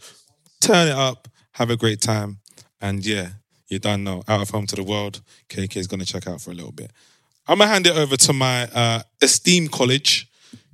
turn 0.61 0.87
it 0.87 0.97
up, 0.97 1.27
have 1.51 1.69
a 1.69 1.77
great 1.77 2.01
time, 2.01 2.39
and 2.81 3.05
yeah, 3.05 3.27
you 3.67 3.77
don't 3.77 4.03
know. 4.03 4.23
Out 4.27 4.41
of 4.41 4.49
home 4.49 4.65
to 4.65 4.75
the 4.75 4.83
world, 4.83 5.21
KK 5.49 5.77
is 5.77 5.85
gonna 5.85 6.03
check 6.03 6.25
out 6.25 6.41
for 6.41 6.49
a 6.49 6.55
little 6.55 6.71
bit. 6.71 6.91
I'm 7.47 7.59
gonna 7.59 7.69
hand 7.69 7.85
it 7.85 7.95
over 7.95 8.17
to 8.17 8.33
my 8.33 8.63
uh, 8.73 9.03
esteemed 9.21 9.71
college, 9.71 10.25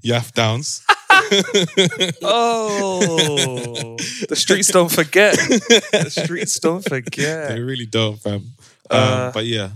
Yaf 0.06 0.32
Downs. 0.34 0.85
Oh, 2.22 3.96
the 4.30 4.36
streets 4.36 4.70
don't 4.72 4.92
forget. 4.92 5.36
The 5.36 6.10
streets 6.10 6.60
don't 6.60 6.84
forget. 6.90 7.50
They 7.50 7.60
really 7.62 7.86
don't, 7.86 8.18
fam. 8.20 8.44
Uh, 8.90 9.26
um, 9.28 9.32
but 9.34 9.46
yeah, 9.46 9.70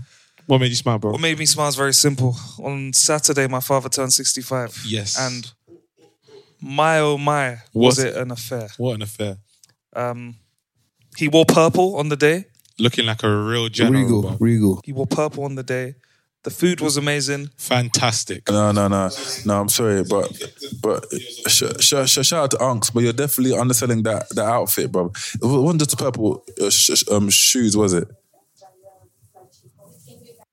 what 0.46 0.58
made 0.60 0.68
you 0.68 0.74
smile, 0.76 0.98
bro? 0.98 1.12
What 1.12 1.20
made 1.20 1.38
me 1.38 1.46
smile 1.46 1.68
is 1.68 1.76
very 1.76 1.94
simple. 1.94 2.36
On 2.62 2.92
Saturday, 2.92 3.46
my 3.46 3.60
father 3.60 3.88
turned 3.88 4.12
65. 4.12 4.84
Yes. 4.86 5.18
And 5.18 5.50
my 6.60 6.98
oh 7.00 7.18
my, 7.18 7.58
was 7.72 7.96
Was- 7.96 8.04
it 8.04 8.16
an 8.16 8.30
affair? 8.30 8.68
What 8.78 8.94
an 8.94 9.02
affair! 9.02 9.36
Um, 9.94 10.36
he 11.16 11.28
wore 11.28 11.44
purple 11.46 11.96
on 11.96 12.08
the 12.08 12.16
day. 12.16 12.44
Looking 12.78 13.06
like 13.06 13.22
a 13.22 13.28
real 13.44 13.68
general. 13.68 14.02
Regal, 14.02 14.22
bro. 14.22 14.36
Regal. 14.40 14.80
He 14.84 14.92
wore 14.92 15.06
purple 15.06 15.44
on 15.44 15.54
the 15.54 15.62
day. 15.62 15.94
The 16.42 16.50
food 16.50 16.80
was 16.80 16.96
amazing. 16.96 17.50
Fantastic. 17.58 18.48
No, 18.48 18.72
no, 18.72 18.88
no, 18.88 19.10
no. 19.44 19.60
I'm 19.60 19.68
sorry, 19.68 20.02
but 20.04 20.26
but 20.80 21.04
sh- 21.46 21.64
sh- 21.80 22.06
sh- 22.06 22.26
shout 22.26 22.32
out 22.44 22.50
to 22.52 22.56
Unks, 22.56 22.90
but 22.92 23.02
you're 23.02 23.12
definitely 23.12 23.58
underselling 23.58 24.02
that 24.04 24.28
that 24.30 24.46
outfit, 24.46 24.90
bro. 24.90 25.12
It 25.34 25.40
wasn't 25.42 25.80
just 25.80 25.90
the 25.90 25.96
purple 25.98 26.42
uh, 26.60 26.70
sh- 26.70 26.92
sh- 26.98 27.04
um, 27.10 27.28
shoes, 27.28 27.76
was 27.76 27.92
it? 27.92 28.08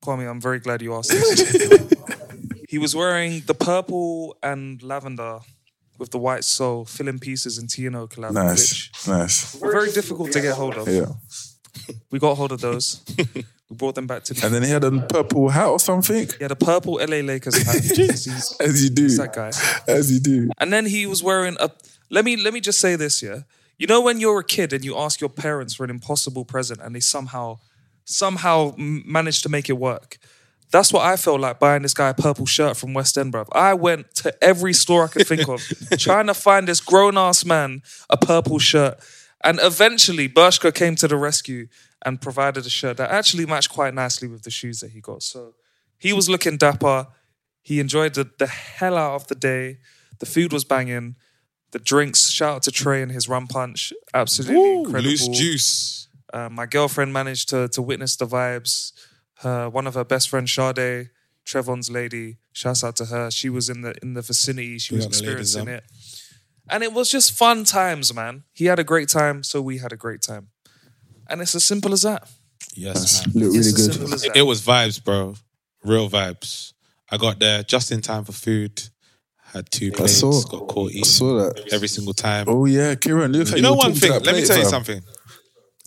Kwame, 0.04 0.30
I'm 0.30 0.42
very 0.42 0.60
glad 0.60 0.82
you 0.82 0.94
asked 0.94 1.10
this. 1.10 1.94
he 2.70 2.78
was 2.78 2.96
wearing 2.96 3.42
the 3.46 3.54
purple 3.54 4.38
and 4.44 4.82
lavender 4.84 5.40
with 6.00 6.12
the 6.12 6.18
white 6.20 6.44
sole, 6.44 6.86
filling 6.86 7.20
pieces 7.20 7.58
and 7.58 7.70
T&O 7.70 8.08
collab, 8.08 8.34
Nice, 8.34 8.60
which 8.60 9.08
nice. 9.08 9.56
very 9.56 9.92
difficult 9.92 10.32
to 10.34 10.42
get 10.42 10.56
hold 10.56 10.76
of. 10.76 10.88
Yeah. 10.88 11.06
We 12.12 12.20
got 12.20 12.36
hold 12.36 12.52
of 12.52 12.62
those. 12.62 13.02
we 13.70 13.76
brought 13.76 13.96
them 13.96 14.08
back 14.08 14.24
to 14.26 14.46
And 14.46 14.54
then 14.54 14.64
he 14.64 14.70
had 14.70 14.84
a 14.84 14.92
purple 14.92 15.50
hat 15.50 15.68
or 15.68 15.80
something, 15.80 16.28
He 16.28 16.44
had 16.44 16.52
a 16.52 16.56
purple 16.56 16.94
LA 16.96 17.18
Lakers 17.18 17.62
hat. 17.64 17.76
as 18.62 18.84
you 18.84 18.90
do, 18.90 19.04
he's 19.04 19.18
that 19.18 19.34
guy. 19.34 19.52
as 19.88 20.12
you 20.12 20.20
do. 20.20 20.50
And 20.58 20.72
then 20.72 20.86
he 20.86 21.06
was 21.06 21.22
wearing 21.22 21.58
a. 21.60 21.70
Let 22.10 22.24
me 22.24 22.38
let 22.38 22.54
me 22.54 22.62
just 22.62 22.80
say 22.80 22.96
this, 22.96 23.22
yeah. 23.22 23.42
You 23.78 23.86
know 23.86 24.02
when 24.02 24.20
you're 24.20 24.40
a 24.40 24.44
kid 24.44 24.74
and 24.74 24.84
you 24.84 24.98
ask 24.98 25.20
your 25.20 25.30
parents 25.30 25.76
for 25.76 25.84
an 25.84 25.90
impossible 25.90 26.46
present 26.46 26.80
and 26.82 26.96
they 26.96 27.00
somehow 27.00 27.60
somehow 28.06 28.74
manage 28.78 29.42
to 29.44 29.50
make 29.50 29.70
it 29.70 29.78
work. 29.78 30.18
That's 30.72 30.92
what 30.92 31.06
I 31.06 31.16
felt 31.16 31.40
like 31.40 31.60
buying 31.60 31.84
this 31.84 31.94
guy 31.94 32.10
a 32.10 32.14
purple 32.14 32.46
shirt 32.46 32.76
from 32.76 32.94
West 32.94 33.18
End, 33.18 33.34
bruv. 33.34 33.48
I 33.52 33.74
went 33.74 34.14
to 34.16 34.44
every 34.44 34.74
store 34.74 35.06
I 35.06 35.08
could 35.08 35.28
think 35.28 35.48
of 35.48 35.62
trying 35.98 36.28
to 36.28 36.34
find 36.34 36.68
this 36.68 36.82
grown 36.82 37.18
ass 37.18 37.46
man 37.46 37.82
a 38.10 38.18
purple 38.18 38.60
shirt. 38.60 38.98
And 39.44 39.60
eventually, 39.62 40.28
Bershka 40.28 40.74
came 40.74 40.96
to 40.96 41.08
the 41.08 41.16
rescue 41.16 41.68
and 42.06 42.22
provided 42.22 42.66
a 42.66 42.70
shirt 42.70 42.98
that 42.98 43.12
actually 43.12 43.46
matched 43.46 43.70
quite 43.72 43.94
nicely 43.94 44.28
with 44.28 44.44
the 44.44 44.52
shoes 44.52 44.80
that 44.80 44.92
he 44.92 45.02
got. 45.02 45.24
So 45.24 45.56
he 45.98 46.14
was 46.14 46.30
looking 46.30 46.58
dapper. 46.58 47.08
He 47.62 47.80
enjoyed 47.80 48.14
the, 48.14 48.30
the 48.38 48.48
hell 48.48 48.98
out 48.98 49.16
of 49.16 49.28
the 49.28 49.36
day. 49.36 49.80
The 50.20 50.26
food 50.26 50.54
was 50.54 50.64
banging. 50.64 51.16
The 51.72 51.80
drinks, 51.80 52.30
shout 52.30 52.56
out 52.56 52.64
to 52.64 52.72
Trey 52.72 53.02
and 53.02 53.12
his 53.12 53.28
rum 53.28 53.48
punch. 53.48 53.92
Absolutely 54.14 54.56
Woo, 54.56 54.78
incredible. 54.86 55.10
loose 55.10 55.28
juice. 55.28 56.08
Uh, 56.34 56.50
my 56.50 56.66
girlfriend 56.66 57.12
managed 57.14 57.50
to 57.50 57.68
to 57.70 57.82
witness 57.82 58.16
the 58.16 58.26
vibes. 58.26 58.94
Her 59.40 59.70
one 59.70 59.86
of 59.88 59.94
her 59.96 60.06
best 60.06 60.30
friends, 60.30 60.52
Sade, 60.52 61.10
Trevon's 61.46 61.90
lady. 61.90 62.38
Shouts 62.54 62.84
out 62.84 62.96
to 62.98 63.06
her. 63.06 63.30
She 63.32 63.50
was 63.50 63.70
in 63.70 63.82
the 63.82 63.94
in 64.02 64.14
the 64.14 64.22
vicinity. 64.22 64.78
She 64.80 64.96
Big 64.96 64.98
was 64.98 65.06
ladies, 65.06 65.20
experiencing 65.20 65.68
it, 65.68 65.84
and 66.70 66.84
it 66.84 66.94
was 66.94 67.10
just 67.10 67.34
fun 67.34 67.64
times, 67.64 68.14
man. 68.14 68.44
He 68.54 68.66
had 68.66 68.80
a 68.80 68.84
great 68.84 69.10
time, 69.10 69.44
so 69.44 69.62
we 69.62 69.78
had 69.78 69.92
a 69.92 69.98
great 69.98 70.22
time, 70.22 70.50
and 71.30 71.42
it's 71.42 71.56
as 71.56 71.64
simple 71.64 71.94
as 71.94 72.02
that. 72.04 72.28
Yes, 72.76 73.26
man. 73.28 73.44
Look 73.46 73.54
really 73.54 73.72
good. 73.72 73.94
simple 73.94 74.14
as 74.14 74.22
that. 74.24 74.36
It 74.38 74.44
was 74.44 74.62
vibes, 74.62 75.04
bro. 75.04 75.36
Real 75.84 76.10
vibes. 76.10 76.74
I 77.10 77.18
got 77.18 77.40
there 77.40 77.64
just 77.64 77.92
in 77.92 78.02
time 78.02 78.24
for 78.26 78.34
food. 78.34 78.82
Had 79.54 79.72
two 79.72 79.92
I 79.94 79.98
plates. 79.98 80.18
saw. 80.18 80.42
Got 80.44 80.68
caught 80.68 80.90
I 80.92 80.96
eating 80.96 81.04
saw 81.06 81.38
that. 81.54 81.74
every 81.74 81.88
single 81.88 82.14
time. 82.14 82.46
Oh 82.50 82.66
yeah, 82.66 82.96
Kieran, 82.96 83.32
look 83.32 83.48
how 83.50 83.56
you 83.56 83.62
know 83.62 83.74
one 83.76 83.94
thing. 83.94 84.12
that 84.12 84.26
Let 84.26 84.36
me 84.36 84.46
tell 84.46 84.58
you 84.58 84.64
fam. 84.64 84.70
something. 84.72 85.02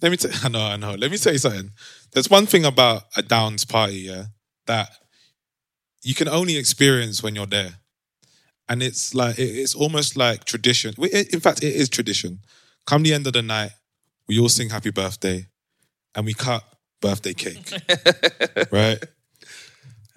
Let 0.02 0.10
me. 0.10 0.16
T- 0.16 0.28
I 0.42 0.48
know. 0.48 0.62
I 0.62 0.76
know. 0.76 0.94
Let 0.94 1.10
me 1.10 1.18
tell 1.18 1.32
you 1.32 1.38
something. 1.38 1.70
There's 2.12 2.30
one 2.30 2.46
thing 2.46 2.64
about 2.64 3.02
a 3.16 3.22
Downs 3.22 3.64
party, 3.66 3.96
yeah, 3.98 4.24
that 4.66 4.88
you 6.02 6.14
can 6.14 6.26
only 6.28 6.56
experience 6.56 7.22
when 7.22 7.34
you're 7.34 7.46
there, 7.46 7.74
and 8.68 8.82
it's 8.82 9.14
like 9.14 9.38
it- 9.38 9.42
it's 9.62 9.74
almost 9.74 10.16
like 10.16 10.44
tradition. 10.44 10.94
We- 10.96 11.10
it- 11.10 11.34
In 11.34 11.40
fact, 11.40 11.62
it 11.62 11.74
is 11.74 11.88
tradition. 11.90 12.40
Come 12.86 13.02
the 13.02 13.12
end 13.12 13.26
of 13.26 13.34
the 13.34 13.42
night, 13.42 13.72
we 14.30 14.38
all 14.38 14.48
sing 14.48 14.70
happy 14.70 14.92
birthday, 14.92 15.44
and 16.14 16.24
we 16.24 16.34
cut 16.34 16.62
birthday 17.00 17.34
cake, 17.34 17.68
right? 18.70 19.04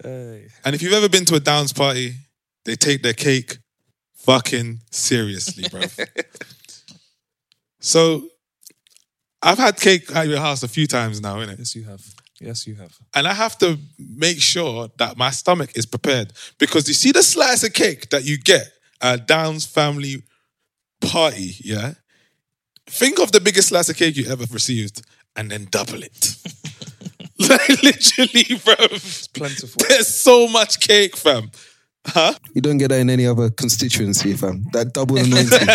Hey. 0.00 0.46
And 0.64 0.72
if 0.72 0.82
you've 0.82 0.92
ever 0.92 1.08
been 1.08 1.24
to 1.24 1.34
a 1.34 1.40
Downs 1.40 1.72
party, 1.72 2.14
they 2.64 2.76
take 2.76 3.02
their 3.02 3.12
cake 3.12 3.58
fucking 4.14 4.78
seriously, 4.92 5.64
bro. 5.68 5.80
so 7.80 8.28
I've 9.42 9.58
had 9.58 9.80
cake 9.80 10.14
at 10.14 10.28
your 10.28 10.38
house 10.38 10.62
a 10.62 10.68
few 10.68 10.86
times 10.86 11.20
now, 11.20 11.38
innit? 11.38 11.58
Yes, 11.58 11.74
you 11.74 11.82
have. 11.82 12.02
Yes, 12.40 12.68
you 12.68 12.76
have. 12.76 12.96
And 13.14 13.26
I 13.26 13.34
have 13.34 13.58
to 13.58 13.78
make 13.98 14.40
sure 14.40 14.90
that 14.98 15.16
my 15.16 15.30
stomach 15.30 15.72
is 15.74 15.86
prepared. 15.86 16.32
Because 16.60 16.86
you 16.86 16.94
see 16.94 17.10
the 17.10 17.24
slice 17.24 17.64
of 17.64 17.72
cake 17.72 18.10
that 18.10 18.24
you 18.24 18.38
get 18.38 18.68
at 19.02 19.14
a 19.18 19.22
Downs 19.24 19.66
family 19.66 20.22
party, 21.00 21.56
yeah? 21.58 21.94
Think 22.86 23.18
of 23.18 23.32
the 23.32 23.40
biggest 23.40 23.68
slice 23.68 23.88
of 23.88 23.96
cake 23.96 24.16
you 24.16 24.26
ever 24.30 24.44
received 24.52 25.02
and 25.36 25.50
then 25.50 25.66
double 25.70 26.02
it. 26.02 26.36
like 27.38 27.82
literally, 27.82 28.60
bro. 28.64 28.74
It's 28.92 29.26
plentiful. 29.28 29.82
There's 29.88 30.08
so 30.08 30.48
much 30.48 30.80
cake, 30.80 31.16
fam. 31.16 31.50
Huh? 32.06 32.34
You 32.54 32.60
don't 32.60 32.78
get 32.78 32.88
that 32.88 33.00
in 33.00 33.08
any 33.08 33.26
other 33.26 33.50
constituency, 33.50 34.34
fam. 34.34 34.66
That 34.72 34.92
double 34.92 35.16
anointing. 35.16 35.66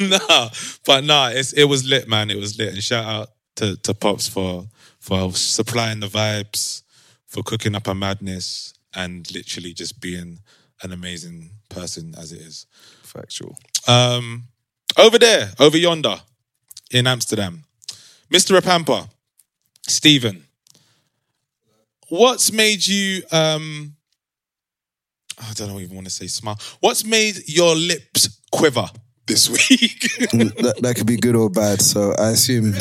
nah, 0.08 0.50
but 0.84 1.04
nah, 1.04 1.28
it's, 1.28 1.52
it 1.54 1.64
was 1.64 1.88
lit, 1.88 2.08
man. 2.08 2.30
It 2.30 2.36
was 2.36 2.58
lit. 2.58 2.74
And 2.74 2.82
shout 2.82 3.04
out 3.04 3.28
to, 3.56 3.76
to 3.76 3.94
Pops 3.94 4.28
for 4.28 4.66
for 5.00 5.32
supplying 5.32 6.00
the 6.00 6.06
vibes, 6.06 6.82
for 7.26 7.42
cooking 7.42 7.74
up 7.74 7.86
a 7.86 7.94
madness, 7.94 8.74
and 8.94 9.32
literally 9.32 9.72
just 9.72 10.00
being 10.00 10.40
an 10.82 10.92
amazing 10.92 11.50
person 11.70 12.14
as 12.18 12.32
it 12.32 12.40
is. 12.40 12.66
Factual. 13.02 13.56
Um, 13.86 14.44
over 14.98 15.18
there, 15.18 15.52
over 15.58 15.78
yonder, 15.78 16.16
in 16.90 17.06
Amsterdam, 17.06 17.64
Mr. 18.30 18.58
Rapampa, 18.58 19.08
Stephen. 19.86 20.44
What's 22.08 22.52
made 22.52 22.86
you? 22.86 23.22
Um, 23.30 23.94
I 25.40 25.52
don't 25.52 25.68
know 25.68 25.78
even 25.78 25.94
want 25.94 26.06
to 26.06 26.12
say 26.12 26.26
smile. 26.26 26.58
What's 26.80 27.04
made 27.04 27.36
your 27.46 27.76
lips 27.76 28.40
quiver 28.50 28.86
this 29.26 29.48
week? 29.48 30.00
that, 30.30 30.78
that 30.80 30.96
could 30.96 31.06
be 31.06 31.16
good 31.16 31.36
or 31.36 31.50
bad. 31.50 31.80
So 31.80 32.14
I 32.18 32.30
assume. 32.30 32.74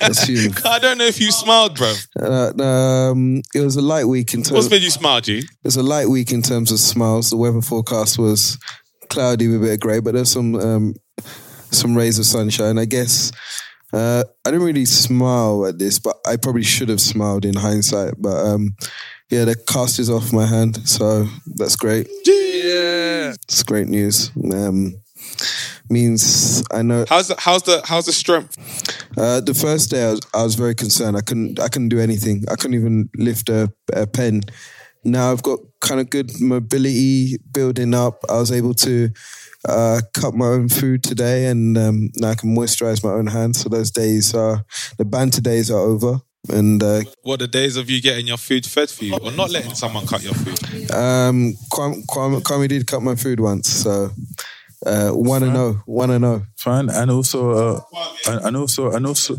assume. 0.00 0.54
I 0.64 0.78
don't 0.78 0.98
know 0.98 1.04
if 1.04 1.20
you 1.20 1.30
smiled, 1.30 1.76
bro. 1.76 1.92
Uh, 2.18 2.62
um, 2.62 3.42
it 3.54 3.60
was 3.60 3.76
a 3.76 3.82
light 3.82 4.06
week 4.06 4.32
in 4.34 4.42
terms. 4.42 4.52
What's 4.52 4.70
made 4.70 4.82
you 4.82 4.90
smile, 4.90 5.20
G? 5.20 5.38
It 5.38 5.48
was 5.64 5.76
a 5.76 5.82
light 5.82 6.08
week 6.08 6.32
in 6.32 6.40
terms 6.40 6.70
of 6.70 6.78
smiles. 6.78 7.30
The 7.30 7.36
weather 7.36 7.60
forecast 7.60 8.18
was 8.18 8.56
cloudy 9.08 9.48
with 9.48 9.56
a 9.56 9.60
bit 9.60 9.74
of 9.74 9.80
grey, 9.80 10.00
but 10.00 10.14
there's 10.14 10.30
some 10.30 10.54
um, 10.54 10.94
some 11.74 11.96
rays 11.96 12.18
of 12.18 12.26
sunshine. 12.26 12.78
I 12.78 12.84
guess 12.84 13.32
uh, 13.92 14.24
I 14.44 14.50
didn't 14.50 14.66
really 14.66 14.84
smile 14.86 15.66
at 15.66 15.78
this, 15.78 15.98
but 15.98 16.16
I 16.26 16.36
probably 16.36 16.62
should 16.64 16.88
have 16.88 17.00
smiled 17.00 17.44
in 17.44 17.54
hindsight. 17.54 18.14
But 18.18 18.44
um, 18.46 18.76
yeah, 19.30 19.44
the 19.44 19.56
cast 19.56 19.98
is 19.98 20.10
off 20.10 20.32
my 20.32 20.46
hand, 20.46 20.88
so 20.88 21.26
that's 21.56 21.76
great. 21.76 22.08
Yeah. 22.24 23.34
It's 23.48 23.62
great 23.62 23.88
news. 23.88 24.30
Um, 24.52 24.94
means 25.90 26.62
I 26.72 26.82
know 26.82 27.04
How's 27.08 27.28
the 27.28 27.36
how's 27.38 27.62
the 27.62 27.82
how's 27.84 28.06
the 28.06 28.12
strength? 28.12 28.56
uh, 29.18 29.40
the 29.40 29.54
first 29.54 29.90
day 29.90 30.04
I 30.04 30.10
was, 30.10 30.20
I 30.34 30.42
was 30.42 30.54
very 30.54 30.74
concerned. 30.74 31.16
I 31.16 31.20
couldn't 31.20 31.58
I 31.60 31.68
couldn't 31.68 31.88
do 31.90 32.00
anything. 32.00 32.44
I 32.50 32.56
couldn't 32.56 32.74
even 32.74 33.08
lift 33.16 33.48
a, 33.48 33.72
a 33.92 34.06
pen. 34.06 34.42
Now 35.04 35.30
I've 35.32 35.42
got 35.42 35.58
kind 35.80 36.00
of 36.00 36.10
good 36.10 36.30
mobility 36.40 37.36
building 37.52 37.94
up. 37.94 38.24
I 38.28 38.38
was 38.38 38.50
able 38.50 38.74
to 38.74 39.10
uh, 39.68 40.00
cut 40.12 40.34
my 40.34 40.46
own 40.46 40.68
food 40.68 41.02
today, 41.02 41.46
and 41.46 41.76
um, 41.78 42.10
now 42.16 42.30
I 42.30 42.34
can 42.34 42.54
moisturize 42.54 43.02
my 43.04 43.10
own 43.12 43.26
hands. 43.26 43.60
So 43.60 43.68
those 43.68 43.90
days 43.90 44.34
are 44.34 44.64
the 44.98 45.04
banter 45.04 45.40
days 45.40 45.70
are 45.70 45.78
over. 45.80 46.20
And 46.52 46.82
uh, 46.82 47.02
What 47.22 47.38
the 47.40 47.46
days 47.48 47.76
of 47.78 47.88
you 47.88 48.02
getting 48.02 48.26
your 48.26 48.36
food 48.36 48.66
fed 48.66 48.90
for 48.90 49.04
you, 49.04 49.16
or 49.16 49.32
not 49.32 49.50
letting 49.50 49.74
someone 49.74 50.06
cut 50.06 50.22
your 50.22 50.34
food? 50.34 50.60
um, 50.92 51.54
Kwame, 51.72 52.04
Kwame, 52.04 52.42
Kwame 52.42 52.68
did 52.68 52.86
cut 52.86 53.02
my 53.02 53.14
food 53.14 53.40
once, 53.40 53.68
so 53.70 54.10
Uh, 54.86 55.08
one 55.12 55.42
and 55.42 55.56
oh, 55.56 55.80
one 55.86 56.10
and 56.10 56.24
oh. 56.26 56.42
Fine, 56.56 56.90
and 56.90 57.10
also, 57.10 57.50
uh, 57.52 57.80
and, 58.28 58.44
and 58.46 58.56
also, 58.58 58.90
and 58.92 59.06
also, 59.06 59.38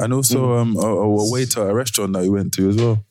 and 0.00 0.12
also, 0.12 0.54
um, 0.58 0.74
a, 0.76 0.80
a 0.80 1.30
waiter 1.30 1.62
at 1.62 1.70
a 1.70 1.74
restaurant 1.74 2.12
that 2.14 2.22
we 2.22 2.28
went 2.28 2.52
to 2.54 2.68
as 2.70 2.76
well. 2.76 3.04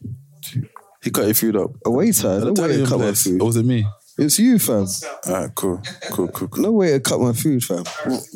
He 1.02 1.10
cut 1.10 1.24
your 1.26 1.34
food 1.34 1.56
up. 1.56 1.72
A 1.86 1.90
waiter, 1.90 2.40
no 2.40 2.48
way 2.48 2.54
to 2.54 2.64
Italian 2.84 2.86
cut 2.88 3.00
my 3.00 3.06
place. 3.06 3.24
food. 3.24 3.42
Or 3.42 3.46
was 3.46 3.56
it 3.56 3.64
me? 3.66 3.86
It's 4.24 4.40
you, 4.40 4.58
fam. 4.60 4.88
Alright, 5.28 5.54
cool, 5.56 5.82
cool, 6.12 6.28
cool, 6.30 6.48
cool. 6.48 6.64
No 6.64 6.72
way 6.72 6.92
to 6.94 7.00
cut 7.00 7.20
my 7.20 7.34
food, 7.34 7.64
fam. 7.64 7.84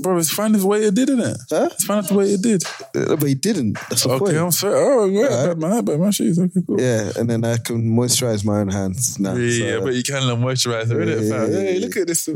Bro, 0.02 0.18
it's 0.18 0.34
fine 0.34 0.52
the 0.52 0.66
way 0.66 0.84
it 0.84 0.94
did, 0.96 1.10
innit? 1.10 1.38
Huh? 1.50 1.70
It's 1.72 1.86
fine 1.86 2.04
the 2.04 2.14
way 2.14 2.26
it 2.34 2.42
did. 2.42 2.64
Uh, 2.96 3.16
But 3.16 3.28
he 3.28 3.36
didn't. 3.36 3.74
That's 3.90 4.04
the 4.04 4.10
Okay, 4.10 4.26
point. 4.26 4.38
I'm 4.38 4.52
sorry. 4.52 4.76
Oh, 4.76 5.06
yeah, 5.06 5.28
Alright. 5.28 5.60
bad 5.60 5.70
man, 5.70 5.86
bad 5.86 6.00
man 6.00 6.12
shoes. 6.12 6.38
Okay, 6.40 6.62
cool. 6.66 6.80
Yeah, 6.82 7.12
and 7.18 7.30
then 7.30 7.44
I 7.46 7.58
can 7.58 7.82
moisturize 7.96 8.44
my 8.44 8.60
own 8.60 8.70
hands 8.70 9.18
now. 9.20 9.34
Yeah, 9.36 9.58
so- 9.58 9.66
yeah, 9.66 9.80
but 9.80 9.94
you 9.96 10.04
can 10.04 10.24
learn 10.28 10.42
moisturizer, 10.42 11.00
it, 11.08 11.30
fam? 11.30 11.52
yeah, 11.52 11.58
Hey, 11.58 11.78
yeah. 11.78 11.86
look 11.86 11.96
at 11.98 12.08
this. 12.08 12.30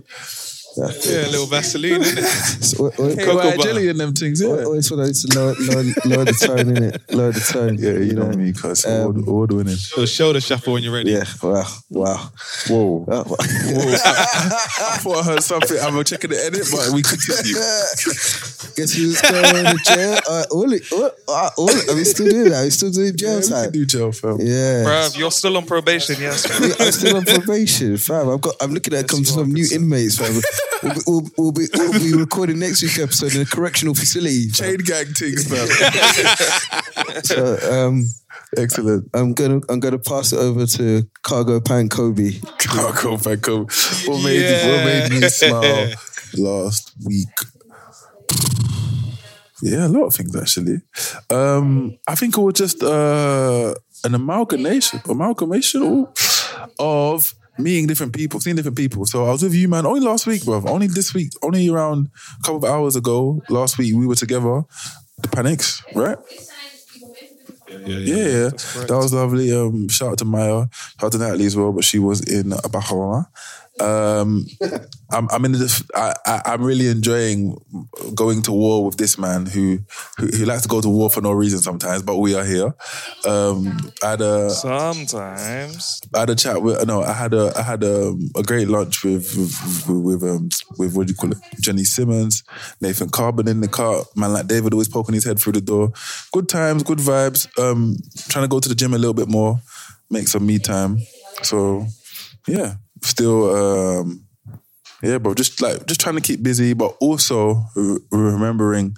Yeah, 0.77 1.27
a 1.27 1.31
little 1.31 1.47
Vaseline, 1.47 2.01
innit? 2.01 2.63
So, 2.63 2.83
what- 2.83 2.97
what- 2.99 3.11
Hey, 3.17 3.25
Cocoa 3.25 3.35
white 3.35 3.57
butter. 3.57 3.69
jelly 3.69 3.89
and 3.89 3.99
them 3.99 4.13
things, 4.13 4.39
yeah. 4.41 4.47
what- 4.49 4.63
Always 4.65 4.89
when 4.89 4.99
I 5.01 5.07
used 5.07 5.29
to 5.29 5.37
lower, 5.37 5.55
lower, 5.59 5.83
lower 6.05 6.25
the 6.25 6.33
tone 6.33 6.77
in 6.77 6.83
it, 6.83 7.01
lower 7.11 7.31
the 7.33 7.39
tone. 7.41 7.77
Yeah, 7.77 7.97
you 7.99 8.13
know 8.13 8.29
me, 8.29 8.53
cuz 8.53 8.85
Um, 8.85 8.91
award, 8.91 9.17
award 9.27 9.51
winning. 9.51 9.75
Little 9.91 10.05
shoulder 10.05 10.39
shuffle 10.39 10.73
when 10.73 10.83
you're 10.83 10.93
ready. 10.93 11.11
Yeah, 11.11 11.25
wow, 11.43 11.67
wow. 11.89 12.31
Whoa. 12.69 13.05
Uh, 13.09 13.23
wow. 13.27 13.35
I 13.41 14.97
thought 15.01 15.17
I 15.17 15.23
heard 15.23 15.43
something. 15.43 15.77
I'm 15.79 16.01
checking 16.05 16.29
the 16.29 16.39
edit, 16.45 16.65
but 16.71 16.89
we 16.93 17.01
continue. 17.01 17.55
Guess 18.77 18.93
who's 18.93 19.19
going 19.21 19.43
to 19.65 19.77
jail? 19.85 20.19
Uh, 20.29 20.45
all, 20.51 20.71
it- 20.71 20.83
all, 20.93 21.11
uh, 21.27 21.49
all, 21.57 21.69
are 21.89 21.95
we 21.95 22.03
still 22.05 22.29
doing 22.29 22.49
that? 22.49 22.61
Are 22.61 22.63
we 22.63 22.69
still 22.69 22.91
doing 22.91 23.13
Yeah, 23.17 23.27
jail 23.27 23.39
we 23.39 23.47
time? 23.47 23.63
can 23.65 23.71
do 23.73 23.85
jail, 23.85 24.11
fam. 24.13 24.37
Yeah. 24.39 24.83
Bruv, 24.87 25.17
you're 25.17 25.31
still 25.31 25.57
on 25.57 25.65
probation, 25.65 26.15
yes. 26.21 26.45
Yeah, 26.47 26.85
I'm 26.85 26.91
still 26.93 27.17
on 27.17 27.25
probation, 27.25 27.97
fam. 27.97 28.29
I've 28.29 28.39
got. 28.41 28.55
I'm 28.61 28.73
looking 28.73 28.93
at 28.93 29.07
come 29.09 29.25
some 29.25 29.51
new 29.51 29.67
inmates, 29.73 30.17
fam. 30.17 30.39
We'll 30.83 30.93
be, 30.93 30.99
we'll, 31.07 31.21
we'll, 31.37 31.51
be, 31.51 31.65
we'll 31.75 31.99
be 31.99 32.13
recording 32.13 32.59
next 32.59 32.81
week's 32.81 32.99
episode 32.99 33.35
in 33.35 33.41
a 33.41 33.45
correctional 33.45 33.93
facility. 33.93 34.49
Chain 34.49 34.77
gang 34.77 35.05
things, 35.07 35.47
fam. 35.47 35.67
So, 37.23 37.57
um, 37.71 38.05
Excellent. 38.57 39.09
I'm 39.13 39.33
gonna 39.33 39.61
I'm 39.69 39.79
gonna 39.79 39.97
pass 39.99 40.33
it 40.33 40.39
over 40.39 40.65
to 40.65 41.03
Cargo 41.23 41.59
Pan 41.61 41.87
Kobe. 41.87 42.33
Cargo, 42.59 43.17
fam, 43.17 43.39
Kobe. 43.39 43.71
What 44.05 44.23
made, 44.23 44.67
what 44.67 44.85
made 44.85 45.11
me 45.11 45.29
smile 45.29 45.93
last 46.37 46.93
week? 47.05 47.29
Yeah, 49.61 49.87
a 49.87 49.89
lot 49.89 50.05
of 50.05 50.15
things 50.15 50.35
actually. 50.35 50.81
Um, 51.29 51.97
I 52.07 52.15
think 52.15 52.37
it 52.37 52.41
was 52.41 52.55
just 52.55 52.83
uh, 52.83 53.73
an 54.03 54.15
amalgamation, 54.15 55.01
amalgamation 55.07 56.07
of 56.79 57.33
meeting 57.63 57.87
different 57.87 58.13
people, 58.13 58.39
seeing 58.39 58.55
different 58.55 58.77
people. 58.77 59.05
So 59.05 59.25
I 59.25 59.31
was 59.31 59.43
with 59.43 59.53
you, 59.53 59.67
man, 59.67 59.85
only 59.85 60.01
last 60.01 60.27
week, 60.27 60.43
bro. 60.45 60.61
Only 60.65 60.87
this 60.87 61.13
week, 61.13 61.31
only 61.41 61.69
around 61.69 62.09
a 62.39 62.43
couple 62.43 62.57
of 62.57 62.63
hours 62.65 62.95
ago, 62.95 63.41
last 63.49 63.77
week, 63.77 63.95
we 63.95 64.07
were 64.07 64.15
together. 64.15 64.63
The 65.21 65.27
Panics, 65.27 65.83
right? 65.93 66.17
Yeah, 67.69 67.97
Yeah, 67.97 68.15
yeah. 68.15 68.49
That 68.49 68.99
was 69.01 69.13
lovely. 69.13 69.51
Um, 69.55 69.87
shout 69.87 70.11
out 70.11 70.17
to 70.19 70.25
Maya, 70.25 70.67
shout 70.99 71.03
out 71.03 71.11
to 71.13 71.17
Natalie 71.19 71.45
as 71.45 71.55
well, 71.55 71.71
but 71.71 71.83
she 71.83 71.99
was 71.99 72.21
in 72.21 72.53
Bahama. 72.71 73.29
Um, 73.81 74.45
I'm, 75.11 75.27
I'm 75.31 75.45
in 75.45 75.53
the, 75.53 75.85
I, 75.95 76.13
I, 76.25 76.41
I'm 76.53 76.63
really 76.63 76.87
enjoying 76.87 77.57
going 78.15 78.43
to 78.43 78.51
war 78.51 78.85
with 78.85 78.97
this 78.97 79.17
man 79.17 79.45
who, 79.45 79.79
who 80.17 80.27
who 80.27 80.45
likes 80.45 80.61
to 80.61 80.67
go 80.67 80.81
to 80.81 80.89
war 80.89 81.09
for 81.09 81.21
no 81.21 81.31
reason 81.31 81.59
sometimes, 81.59 82.03
but 82.03 82.17
we 82.17 82.35
are 82.35 82.45
here. 82.45 82.73
Um, 83.27 83.91
I 84.03 84.11
had 84.11 84.21
a 84.21 84.49
Sometimes. 84.51 86.01
I 86.13 86.19
had 86.19 86.29
a 86.29 86.35
chat 86.35 86.61
with 86.61 86.85
no, 86.85 87.01
I 87.01 87.13
had 87.13 87.33
a 87.33 87.51
I 87.57 87.61
had 87.63 87.83
a, 87.83 88.13
a 88.35 88.43
great 88.43 88.67
lunch 88.67 89.03
with 89.03 89.35
with, 89.35 89.89
with 89.89 90.23
um 90.23 90.49
with 90.77 90.95
what 90.95 91.07
do 91.07 91.11
you 91.11 91.17
call 91.17 91.31
it? 91.31 91.39
Jenny 91.59 91.83
Simmons, 91.83 92.43
Nathan 92.79 93.09
Carbon 93.09 93.47
in 93.47 93.61
the 93.61 93.67
car, 93.67 94.03
man 94.15 94.33
like 94.33 94.47
David 94.47 94.73
always 94.73 94.87
poking 94.89 95.15
his 95.15 95.25
head 95.25 95.39
through 95.39 95.53
the 95.53 95.61
door. 95.61 95.91
Good 96.31 96.47
times, 96.47 96.83
good 96.83 96.99
vibes. 96.99 97.47
Um, 97.59 97.97
trying 98.29 98.45
to 98.45 98.49
go 98.49 98.59
to 98.59 98.69
the 98.69 98.75
gym 98.75 98.93
a 98.93 98.97
little 98.97 99.13
bit 99.13 99.27
more, 99.27 99.59
make 100.09 100.27
some 100.27 100.45
me 100.45 100.59
time. 100.59 100.99
So 101.41 101.87
yeah, 102.47 102.75
still 103.01 103.55
um 103.55 104.25
yeah, 105.01 105.17
bro. 105.17 105.33
Just 105.33 105.61
like 105.61 105.85
just 105.87 105.99
trying 105.99 106.15
to 106.15 106.21
keep 106.21 106.43
busy, 106.43 106.73
but 106.73 106.95
also 106.99 107.63
re- 107.75 107.99
remembering 108.11 108.95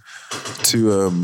to 0.63 0.91
um. 0.91 1.23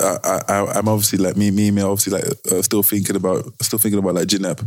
I, 0.00 0.40
I, 0.48 0.66
I'm 0.74 0.88
obviously 0.88 1.18
like 1.18 1.36
me, 1.36 1.50
me, 1.50 1.70
me. 1.70 1.82
Obviously, 1.82 2.12
like 2.12 2.24
uh, 2.50 2.62
still 2.62 2.82
thinking 2.82 3.16
about, 3.16 3.44
still 3.62 3.78
thinking 3.78 3.98
about 3.98 4.14
like 4.14 4.28
Jinep, 4.28 4.66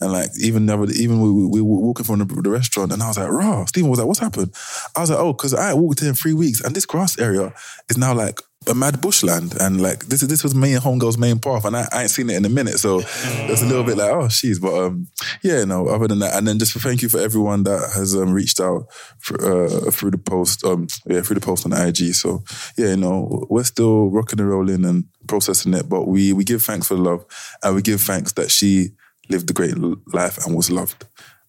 and 0.00 0.12
like 0.12 0.30
even 0.40 0.66
the 0.66 0.74
other- 0.74 0.92
even 0.92 1.20
we, 1.20 1.30
we, 1.30 1.46
we 1.46 1.60
were 1.62 1.80
walking 1.80 2.04
from 2.04 2.18
the, 2.20 2.24
the 2.42 2.50
restaurant, 2.50 2.92
and 2.92 3.02
I 3.02 3.08
was 3.08 3.18
like, 3.18 3.30
"Raw." 3.30 3.64
Stephen 3.66 3.90
was 3.90 3.98
like, 3.98 4.08
"What's 4.08 4.20
happened?" 4.20 4.54
I 4.96 5.00
was 5.00 5.10
like, 5.10 5.18
"Oh, 5.18 5.32
because 5.32 5.54
I 5.54 5.74
walked 5.74 6.02
in 6.02 6.14
three 6.14 6.34
weeks, 6.34 6.60
and 6.60 6.74
this 6.74 6.86
grass 6.86 7.18
area 7.18 7.52
is 7.88 7.98
now 7.98 8.14
like 8.14 8.40
a 8.66 8.74
mad 8.74 9.00
bushland, 9.00 9.54
and 9.60 9.80
like 9.80 10.06
this 10.06 10.20
this 10.22 10.42
was 10.42 10.52
and 10.52 10.62
homegirl's 10.64 11.18
main 11.18 11.38
path, 11.38 11.64
and 11.64 11.76
I, 11.76 11.86
I 11.92 12.02
ain't 12.02 12.10
seen 12.10 12.30
it 12.30 12.36
in 12.36 12.44
a 12.44 12.48
minute, 12.48 12.78
so 12.78 13.00
it 13.00 13.50
was 13.50 13.62
a 13.62 13.66
little 13.66 13.84
bit 13.84 13.96
like, 13.96 14.10
oh, 14.10 14.28
she's, 14.28 14.58
but 14.58 14.74
um, 14.74 15.06
yeah, 15.42 15.64
no. 15.64 15.86
Other 15.88 16.08
than 16.08 16.20
that, 16.20 16.34
and 16.34 16.46
then 16.46 16.58
just 16.58 16.72
thank 16.74 17.02
you 17.02 17.08
for 17.08 17.20
everyone 17.20 17.64
that 17.64 17.90
has 17.94 18.14
um, 18.16 18.32
reached 18.32 18.60
out 18.60 18.86
for, 19.18 19.34
uh, 19.40 19.90
through 19.90 20.12
the 20.12 20.18
post, 20.18 20.64
um, 20.64 20.86
yeah, 21.06 21.20
through 21.20 21.34
the 21.34 21.40
post 21.40 21.66
on 21.66 21.72
IG. 21.72 22.14
So 22.14 22.42
yeah, 22.76 22.90
you 22.90 22.96
know, 22.96 23.46
we're 23.50 23.64
still 23.64 24.10
rocking 24.10 24.40
and 24.40 24.48
rolling 24.48 24.84
and 24.84 25.04
processing 25.26 25.74
it, 25.74 25.88
but 25.88 26.06
we 26.06 26.32
we 26.32 26.44
give 26.44 26.62
thanks 26.62 26.88
for 26.88 26.96
love, 26.96 27.24
and 27.62 27.74
we 27.74 27.82
give 27.82 28.00
thanks 28.00 28.32
that 28.32 28.50
she 28.50 28.90
lived 29.28 29.50
a 29.50 29.52
great 29.52 29.74
life 30.12 30.44
and 30.46 30.54
was 30.56 30.70
loved, 30.70 31.06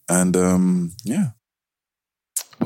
and 0.10 0.36
um, 0.38 0.92
yeah. 1.04 1.30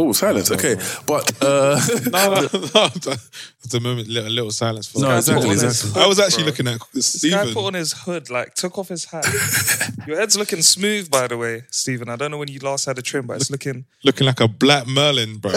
Oh, 0.02 0.12
silence. 0.14 0.52
Okay, 0.52 0.76
but 1.08 1.34
uh, 1.44 1.78
No, 2.12 2.30
no, 2.30 2.42
no. 2.42 2.84
At 2.86 2.94
the 3.72 3.80
moment, 3.82 4.08
a 4.08 4.22
little 4.30 4.52
silence 4.52 4.88
for 4.88 5.00
No, 5.00 5.08
that. 5.10 5.18
exactly, 5.18 5.48
put 5.48 5.64
exactly. 5.64 6.02
I 6.02 6.06
was 6.06 6.20
actually 6.20 6.44
bro. 6.44 6.52
looking 6.52 6.68
at 6.68 6.80
This 6.94 7.16
guy 7.24 7.38
Stephen. 7.40 7.54
put 7.56 7.66
on 7.66 7.74
his 7.74 7.94
hood, 7.94 8.30
like 8.30 8.54
took 8.54 8.78
off 8.78 8.88
his 8.90 9.06
hat. 9.06 9.26
Your 10.08 10.18
head's 10.18 10.38
looking 10.38 10.62
smooth, 10.62 11.10
by 11.10 11.28
the 11.28 11.38
way, 11.38 11.64
Stephen. 11.72 12.08
I 12.08 12.16
don't 12.18 12.30
know 12.32 12.38
when 12.38 12.48
you 12.50 12.60
last 12.60 12.86
had 12.86 12.98
a 13.00 13.02
trim, 13.02 13.26
but 13.26 13.38
it's 13.38 13.50
looking 13.52 13.86
looking 14.04 14.28
like 14.28 14.40
a 14.40 14.48
black 14.48 14.86
Merlin, 14.88 15.38
bro. 15.38 15.52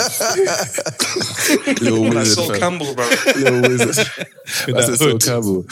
little 1.80 2.04
like 2.04 2.14
wizard, 2.14 2.26
Sol 2.34 2.48
fam. 2.48 2.58
Campbell, 2.58 2.94
bro. 2.94 3.08
little 3.36 3.60
wizard. 3.62 3.96
That's 3.96 4.66
that 4.66 4.88
a 4.88 4.96
Sol. 4.96 5.18
Campbell. 5.18 5.66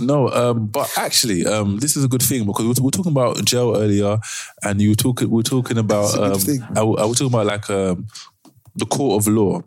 No, 0.00 0.28
um, 0.30 0.66
but 0.66 0.90
actually, 0.96 1.46
um, 1.46 1.78
this 1.78 1.96
is 1.96 2.04
a 2.04 2.08
good 2.08 2.22
thing 2.22 2.46
because 2.46 2.62
we 2.64 2.68
were, 2.68 2.74
we 2.78 2.84
were 2.84 2.90
talking 2.90 3.12
about 3.12 3.44
jail 3.44 3.76
earlier, 3.76 4.18
and 4.62 4.80
you 4.80 4.90
were 4.90 4.94
talking. 4.96 5.28
We 5.28 5.36
were 5.36 5.42
talking 5.42 5.78
about. 5.78 6.14
Um. 6.18 6.32
I, 6.74 6.80
I 6.80 7.04
was 7.04 7.18
talking 7.18 7.32
about 7.32 7.46
like 7.46 7.68
um, 7.70 8.06
the 8.74 8.86
court 8.86 9.20
of 9.22 9.32
law. 9.32 9.60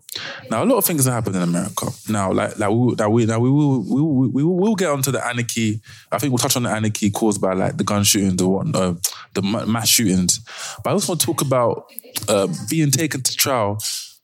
Now, 0.49 0.63
a 0.63 0.65
lot 0.65 0.77
of 0.77 0.85
things 0.85 1.05
have 1.05 1.13
happened 1.13 1.35
in 1.35 1.43
America. 1.43 1.87
Now, 2.09 2.31
like, 2.31 2.57
like 2.57 2.69
we, 2.71 2.95
now 2.95 3.09
we, 3.09 3.25
now 3.25 3.39
we 3.39 3.49
will, 3.51 3.81
we 3.81 4.01
will, 4.01 4.31
we 4.31 4.43
will 4.43 4.55
we'll 4.55 4.75
get 4.75 4.89
onto 4.89 5.11
the 5.11 5.25
anarchy. 5.25 5.79
I 6.11 6.17
think 6.17 6.31
we'll 6.31 6.39
touch 6.39 6.55
on 6.55 6.63
the 6.63 6.71
anarchy 6.71 7.11
caused 7.11 7.39
by 7.39 7.53
like 7.53 7.77
the 7.77 7.83
gun 7.83 8.03
shootings, 8.03 8.37
the 8.37 8.47
what, 8.47 8.75
uh, 8.75 8.95
the 9.33 9.41
mass 9.41 9.89
shootings. 9.89 10.39
But 10.83 10.89
I 10.89 10.93
also 10.93 11.11
want 11.11 11.21
to 11.21 11.25
talk 11.27 11.41
about 11.41 11.85
uh, 12.27 12.47
being 12.69 12.89
taken 12.91 13.21
to 13.21 13.35
trial 13.35 13.77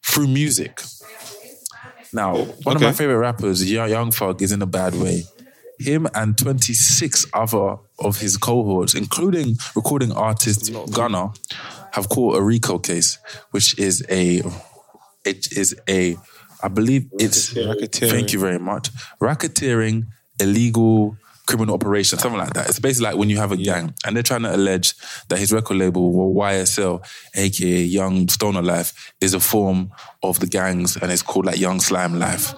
through 0.03 0.27
music. 0.27 0.81
Now, 2.11 2.35
one 2.63 2.75
of 2.75 2.81
my 2.81 2.91
favorite 2.91 3.19
rappers, 3.19 3.71
Young, 3.71 3.89
Young 3.89 4.11
Thug, 4.11 4.41
is 4.41 4.51
in 4.51 4.61
a 4.61 4.65
bad 4.65 4.95
way. 4.95 5.23
Him 5.81 6.07
and 6.13 6.37
26 6.37 7.25
other 7.33 7.77
of 7.99 8.19
his 8.19 8.37
cohorts, 8.37 8.93
including 8.95 9.55
recording 9.75 10.11
artist 10.11 10.71
Gunna, 10.91 11.33
have 11.91 12.09
caught 12.09 12.37
a 12.37 12.41
RICO 12.41 12.79
case, 12.79 13.17
which 13.51 13.77
is 13.77 14.03
a, 14.09 14.41
it 15.25 15.51
is 15.51 15.75
a, 15.89 16.17
I 16.63 16.67
believe 16.67 17.09
it's, 17.19 17.53
Racketeering. 17.53 18.09
thank 18.09 18.33
you 18.33 18.39
very 18.39 18.59
much, 18.59 18.89
racketeering, 19.21 20.05
illegal 20.39 21.17
criminal 21.47 21.75
operation, 21.75 22.17
something 22.17 22.39
like 22.39 22.53
that. 22.53 22.69
It's 22.69 22.79
basically 22.79 23.09
like 23.11 23.17
when 23.17 23.29
you 23.29 23.37
have 23.37 23.51
a 23.51 23.57
gang 23.57 23.93
and 24.05 24.15
they're 24.15 24.23
trying 24.23 24.43
to 24.43 24.55
allege 24.55 24.93
that 25.27 25.37
his 25.37 25.51
record 25.51 25.77
label, 25.77 26.33
YSL, 26.33 27.03
aka 27.35 27.81
Young 27.83 28.29
Stoner 28.29 28.61
Life, 28.61 29.13
is 29.19 29.33
a 29.33 29.39
form 29.39 29.91
of 30.23 30.39
the 30.39 30.47
gangs 30.47 30.95
and 30.95 31.11
it's 31.11 31.21
called 31.21 31.45
like 31.45 31.59
Young 31.59 31.79
Slime 31.81 32.17
Life. 32.19 32.53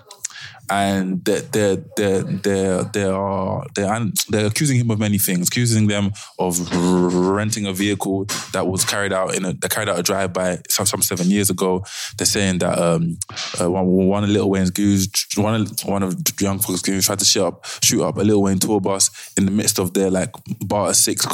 And 0.69 1.23
they're, 1.25 1.41
they're, 1.41 1.75
they're, 1.97 2.23
they're, 2.23 2.83
they 2.83 3.03
are, 3.03 3.65
they're, 3.75 4.45
accusing 4.45 4.79
him 4.79 4.89
of 4.91 4.99
many 4.99 5.17
things, 5.17 5.47
accusing 5.47 5.87
them 5.87 6.13
of 6.39 6.57
renting 6.73 7.65
a 7.65 7.73
vehicle 7.73 8.25
that 8.53 8.65
was 8.65 8.85
carried 8.85 9.11
out 9.11 9.35
in 9.35 9.45
a, 9.45 9.53
they 9.53 9.67
carried 9.67 9.89
out 9.89 9.99
a 9.99 10.03
drive-by 10.03 10.59
some, 10.69 10.85
some 10.85 11.01
seven 11.01 11.29
years 11.29 11.49
ago. 11.49 11.83
They're 12.17 12.25
saying 12.25 12.59
that 12.59 12.79
um, 12.79 13.17
uh, 13.59 13.69
one, 13.69 14.23
of 14.23 14.29
Lil 14.29 14.49
Wayne's 14.49 14.71
goons, 14.71 15.09
one 15.35 15.61
of, 15.61 15.81
one 15.85 16.03
of 16.03 16.15
Young 16.39 16.59
Thug's 16.59 16.81
goons 16.81 17.05
tried 17.05 17.19
to 17.19 17.25
shoot 17.25 17.45
up, 17.45 17.65
shoot 17.83 18.03
up 18.03 18.17
a 18.17 18.21
Little 18.21 18.43
Wayne 18.43 18.59
tour 18.59 18.79
bus 18.79 19.33
in 19.37 19.45
the 19.45 19.51
midst 19.51 19.79
of 19.79 19.93
their 19.93 20.09
like 20.09 20.29
Barter 20.65 20.93
6, 20.93 21.25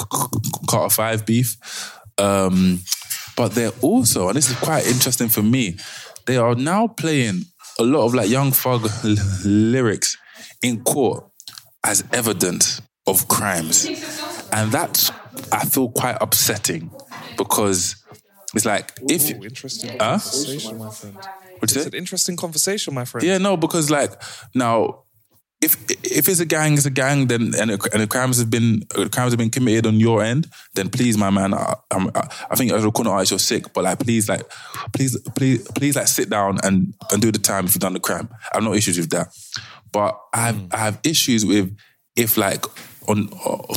Carter 0.68 0.94
5 0.94 1.26
beef. 1.26 1.58
Um, 2.18 2.82
but 3.38 3.54
they're 3.54 3.72
also, 3.82 4.28
and 4.28 4.36
this 4.36 4.50
is 4.50 4.58
quite 4.58 4.86
interesting 4.86 5.30
for 5.30 5.42
me, 5.42 5.78
they 6.26 6.38
are 6.38 6.56
now 6.56 6.88
playing 6.88 7.44
a 7.80 7.84
lot 7.84 8.06
of 8.06 8.13
like 8.13 8.30
Young 8.30 8.52
Thug 8.52 8.86
l- 9.04 9.15
lyrics 9.46 10.18
in 10.62 10.84
court 10.84 11.26
as 11.84 12.04
evidence 12.12 12.82
of 13.08 13.28
crimes. 13.28 13.88
And 14.52 14.72
that's, 14.72 15.12
I 15.52 15.65
feel 15.65 15.89
quite 15.89 16.18
upsetting 16.22 16.92
because 17.38 17.96
it's 18.56 18.65
like 18.65 18.94
if 19.10 19.30
Ooh, 19.32 19.44
interesting 19.44 19.92
Huh? 19.92 20.20
conversation, 20.20 20.78
my 20.78 20.89
friend. 20.89 21.18
what's 21.60 21.76
It's 21.76 21.86
it? 21.86 21.94
an 21.94 21.98
interesting 21.98 22.36
conversation, 22.36 22.94
my 22.94 23.06
friend. 23.06 23.26
Yeah, 23.26 23.38
no, 23.38 23.58
because 23.58 23.89
like 23.89 24.12
now, 24.54 25.04
if 25.62 25.76
if 26.04 26.30
it's 26.30 26.39
a 26.39 26.45
gang, 26.45 26.74
it's 26.74 26.86
a 26.86 26.89
gang. 26.89 27.28
Then 27.28 27.54
and, 27.58 27.72
and 27.72 28.02
the 28.02 28.08
crimes 28.08 28.39
have 28.39 28.50
been 28.50 28.84
crimes 29.12 29.32
have 29.32 29.38
been 29.38 29.50
committed 29.50 29.86
on 29.86 30.00
your 30.00 30.24
end. 30.24 30.48
Then 30.74 30.89
please, 30.89 31.17
my 31.17 31.30
man, 31.30 31.54
I, 31.54 31.76
I'm, 31.91 32.08
I, 32.15 32.30
I 32.50 32.56
think 32.56 32.72
as 32.72 32.86
a 32.86 32.91
corner 32.91 33.12
artist, 33.12 33.32
you're 33.32 33.39
sick. 33.39 33.74
But 33.74 33.84
like, 33.84 34.00
please, 34.00 34.30
like, 34.30 34.43
please, 34.93 35.17
please, 35.36 35.67
please, 35.76 35.95
like, 35.95 36.08
sit 36.08 36.30
down 36.30 36.60
and 36.63 36.93
and 37.12 37.22
do 37.22 37.32
the 37.32 37.39
time 37.39 37.65
if 37.65 37.76
you've 37.76 37.82
done 37.82 37.93
the 37.93 38.00
crime. 38.00 38.30
I 38.54 38.58
have 38.58 38.63
no 38.63 38.74
issues 38.74 38.98
with 38.98 39.10
that. 39.10 39.28
But 39.91 40.19
I 40.34 40.45
have 40.45 40.56
mm. 40.56 40.74
I 40.74 40.78
have 40.78 41.00
issues 41.04 41.45
with 41.45 41.76
if 42.15 42.38
like. 42.38 42.65
On, 43.08 43.28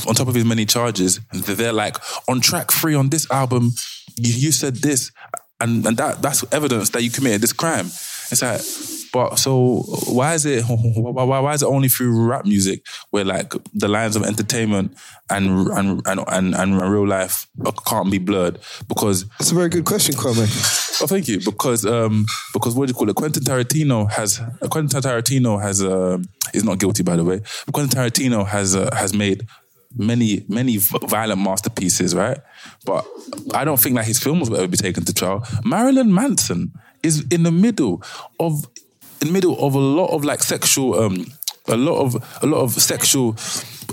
on 0.07 0.15
top 0.15 0.29
of 0.29 0.35
his 0.35 0.45
many 0.45 0.67
charges, 0.67 1.19
they're 1.33 1.73
like 1.73 1.97
on 2.29 2.43
track 2.43 2.71
three 2.71 2.95
on 2.95 3.09
this 3.09 3.27
album. 3.31 3.73
You, 4.19 4.35
you 4.35 4.53
said 4.53 4.77
this, 4.77 5.11
and 5.59 5.87
and 5.87 5.97
that 5.97 6.21
that's 6.21 6.45
evidence 6.53 6.91
that 6.91 7.03
you 7.03 7.09
committed 7.09 7.41
this 7.41 7.55
crime. 7.55 7.87
It's 7.87 8.43
like, 8.43 8.61
but 9.13 9.37
so 9.39 9.85
why 10.09 10.35
is 10.35 10.47
it 10.47 10.65
why, 10.69 11.25
why, 11.25 11.39
why 11.39 11.53
is 11.53 11.63
it 11.63 11.67
only 11.67 11.89
through 11.89 12.27
rap 12.27 12.45
music 12.45 12.85
where 13.11 13.25
like 13.25 13.53
the 13.75 13.89
lines 13.89 14.17
of 14.17 14.23
entertainment 14.25 14.97
and 15.31 15.69
and 15.69 16.03
and 16.07 16.25
and, 16.29 16.55
and 16.55 16.81
real 16.81 17.07
life 17.07 17.47
can't 17.87 18.11
be 18.11 18.19
blurred 18.19 18.59
because 18.89 19.29
That's 19.39 19.51
a 19.51 19.55
very 19.55 19.69
good 19.69 19.85
question, 19.85 20.15
Kwame. 20.15 21.03
Oh, 21.03 21.07
thank 21.07 21.29
you. 21.29 21.41
Because 21.41 21.85
um, 21.85 22.27
because 22.53 22.75
what 22.75 22.87
do 22.87 22.91
you 22.91 22.95
call 22.95 23.09
it? 23.09 23.17
Quentin 23.17 23.43
Tarantino 23.43 24.11
has 24.11 24.41
Quentin 24.71 25.01
Tarantino 25.01 25.61
has 25.61 25.83
uh, 25.83 26.19
is 26.55 26.65
not 26.65 26.79
guilty 26.79 27.03
by 27.03 27.17
the 27.17 27.25
way. 27.25 27.41
Quentin 27.73 27.99
Tarantino 27.99 28.47
has 28.47 28.75
uh, 28.75 28.95
has 28.95 29.15
made 29.15 29.47
many 29.97 30.45
many 30.49 30.79
violent 30.79 31.41
masterpieces, 31.41 32.15
right? 32.15 32.39
But 32.85 33.07
I 33.55 33.65
don't 33.65 33.81
think 33.81 33.97
that 33.97 34.07
his 34.07 34.19
films 34.19 34.49
will 34.49 34.59
ever 34.59 34.69
be 34.69 34.77
taken 34.77 35.05
to 35.05 35.15
trial. 35.15 35.47
Marilyn 35.65 36.15
Manson 36.15 36.73
is 37.03 37.27
in 37.31 37.43
the 37.43 37.53
middle 37.53 38.03
of 38.39 38.65
in 39.23 39.29
the 39.29 39.33
middle 39.33 39.57
of 39.65 39.75
a 39.75 39.79
lot 39.79 40.11
of 40.11 40.25
like 40.25 40.43
sexual 40.43 41.01
um 41.01 41.27
a 41.69 41.77
lot 41.77 42.01
of 42.01 42.43
a 42.43 42.47
lot 42.47 42.61
of 42.61 42.73
sexual 42.73 43.33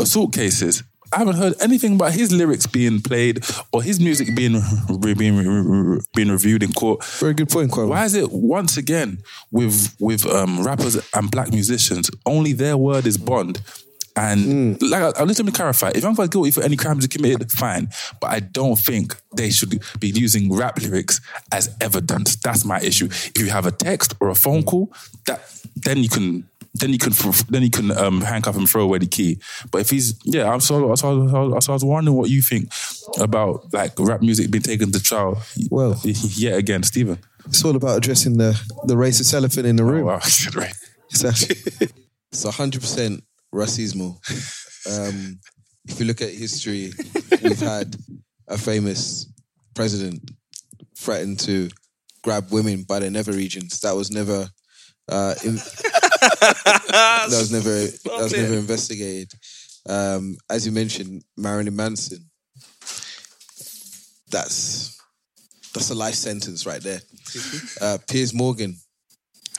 assault 0.02 0.34
cases. 0.34 0.84
I 1.12 1.20
haven't 1.20 1.38
heard 1.38 1.54
anything 1.60 1.96
about 1.96 2.14
his 2.14 2.32
lyrics 2.32 2.68
being 2.68 3.02
played 3.02 3.44
or 3.72 3.82
his 3.82 4.00
music 4.00 4.36
being 4.36 4.62
being 5.00 6.02
being 6.16 6.30
reviewed 6.30 6.62
in 6.64 6.74
court. 6.74 7.04
Very 7.04 7.34
good 7.34 7.50
point, 7.50 7.72
Kwame. 7.72 7.90
Why 7.90 8.06
is 8.06 8.14
it 8.14 8.32
once 8.32 8.78
again 8.78 9.20
with 9.52 9.96
with 10.00 10.26
um, 10.28 10.64
rappers 10.64 10.98
and 11.14 11.32
black 11.32 11.52
musicians 11.52 12.12
only 12.26 12.54
their 12.54 12.78
word 12.78 13.08
is 13.08 13.18
bond? 13.18 13.62
And 14.20 14.82
like, 14.82 15.18
I, 15.18 15.24
let 15.24 15.44
me 15.46 15.52
clarify: 15.52 15.92
if 15.96 16.04
I'm 16.04 16.14
guilty 16.28 16.52
for 16.52 16.62
any 16.62 16.76
crimes 16.76 17.04
he 17.06 17.08
committed, 17.08 17.52
fine. 17.52 17.88
But 18.20 18.32
I 18.32 18.40
don't 18.42 18.78
think 18.78 19.16
they 19.36 19.50
should 19.50 19.82
be 20.00 20.10
using 20.10 20.54
rap 20.54 20.78
lyrics 20.82 21.22
as 21.54 21.74
evidence. 21.80 22.36
That's 22.36 22.66
my 22.66 22.82
issue. 22.82 23.06
If 23.06 23.40
you 23.40 23.50
have 23.50 23.66
a 23.66 23.72
text 23.72 24.16
or 24.20 24.30
a 24.30 24.36
phone 24.36 24.64
call, 24.64 24.92
that 25.26 25.42
then 25.76 26.04
you 26.04 26.10
can 26.10 26.50
then 26.74 26.92
you 26.92 27.00
can 27.00 27.14
then 27.50 27.64
you 27.64 27.70
can 27.70 27.92
um, 27.92 28.22
handcuff 28.22 28.58
and 28.58 28.70
throw 28.70 28.84
away 28.84 28.98
the 28.98 29.08
key. 29.08 29.40
But 29.72 29.82
if 29.82 29.90
he's 29.90 30.20
yeah, 30.26 30.52
I'm 30.52 30.60
so 30.60 30.94
so, 30.96 31.28
so, 31.30 31.60
so 31.60 31.72
I 31.72 31.76
was 31.76 31.86
wondering 31.86 32.18
what 32.18 32.30
you 32.30 32.42
think 32.42 32.72
about 33.20 33.74
like 33.74 33.94
rap 34.00 34.22
music 34.22 34.52
being 34.52 34.62
taken 34.64 34.92
to 34.92 35.02
trial. 35.02 35.42
Well- 35.72 36.00
yet 36.04 36.58
again, 36.58 36.84
Stephen. 36.84 37.20
It's 37.46 37.64
all 37.64 37.76
about 37.76 37.98
addressing 37.98 38.38
the, 38.38 38.60
the 38.86 38.96
racist 38.96 39.34
elephant 39.34 39.66
in 39.66 39.76
the 39.78 39.84
room. 39.84 40.06
Wow, 40.06 40.20
right. 40.56 40.74
Exactly. 41.10 41.56
It's 42.32 42.44
hundred 42.58 42.82
percent 42.82 43.24
racismo. 43.54 44.18
Um, 44.90 45.40
if 45.88 46.00
you 46.00 46.06
look 46.06 46.22
at 46.22 46.30
history, 46.30 46.92
we've 47.44 47.60
had 47.60 47.96
a 48.48 48.58
famous 48.58 49.32
president 49.76 50.32
threaten 50.98 51.36
to 51.38 51.70
grab 52.24 52.52
women 52.52 52.84
by 52.84 53.00
their 53.00 53.10
nether 53.10 53.32
regions. 53.32 53.80
That 53.82 53.96
was 53.96 54.12
never. 54.12 54.50
Uh, 55.08 55.34
in, 55.44 55.56
that 55.56 57.28
was 57.30 57.52
never. 57.52 57.70
That 57.70 58.24
was 58.24 58.36
never 58.36 58.56
investigated. 58.56 59.34
Um, 59.88 60.38
as 60.50 60.66
you 60.66 60.72
mentioned, 60.72 61.24
Marilyn 61.38 61.76
Manson. 61.76 62.26
That's 64.32 65.02
that's 65.74 65.90
a 65.90 65.96
life 65.96 66.14
sentence 66.14 66.66
right 66.66 66.82
there. 66.82 67.00
Uh, 67.82 67.98
Piers 68.08 68.34
Morgan, 68.34 68.76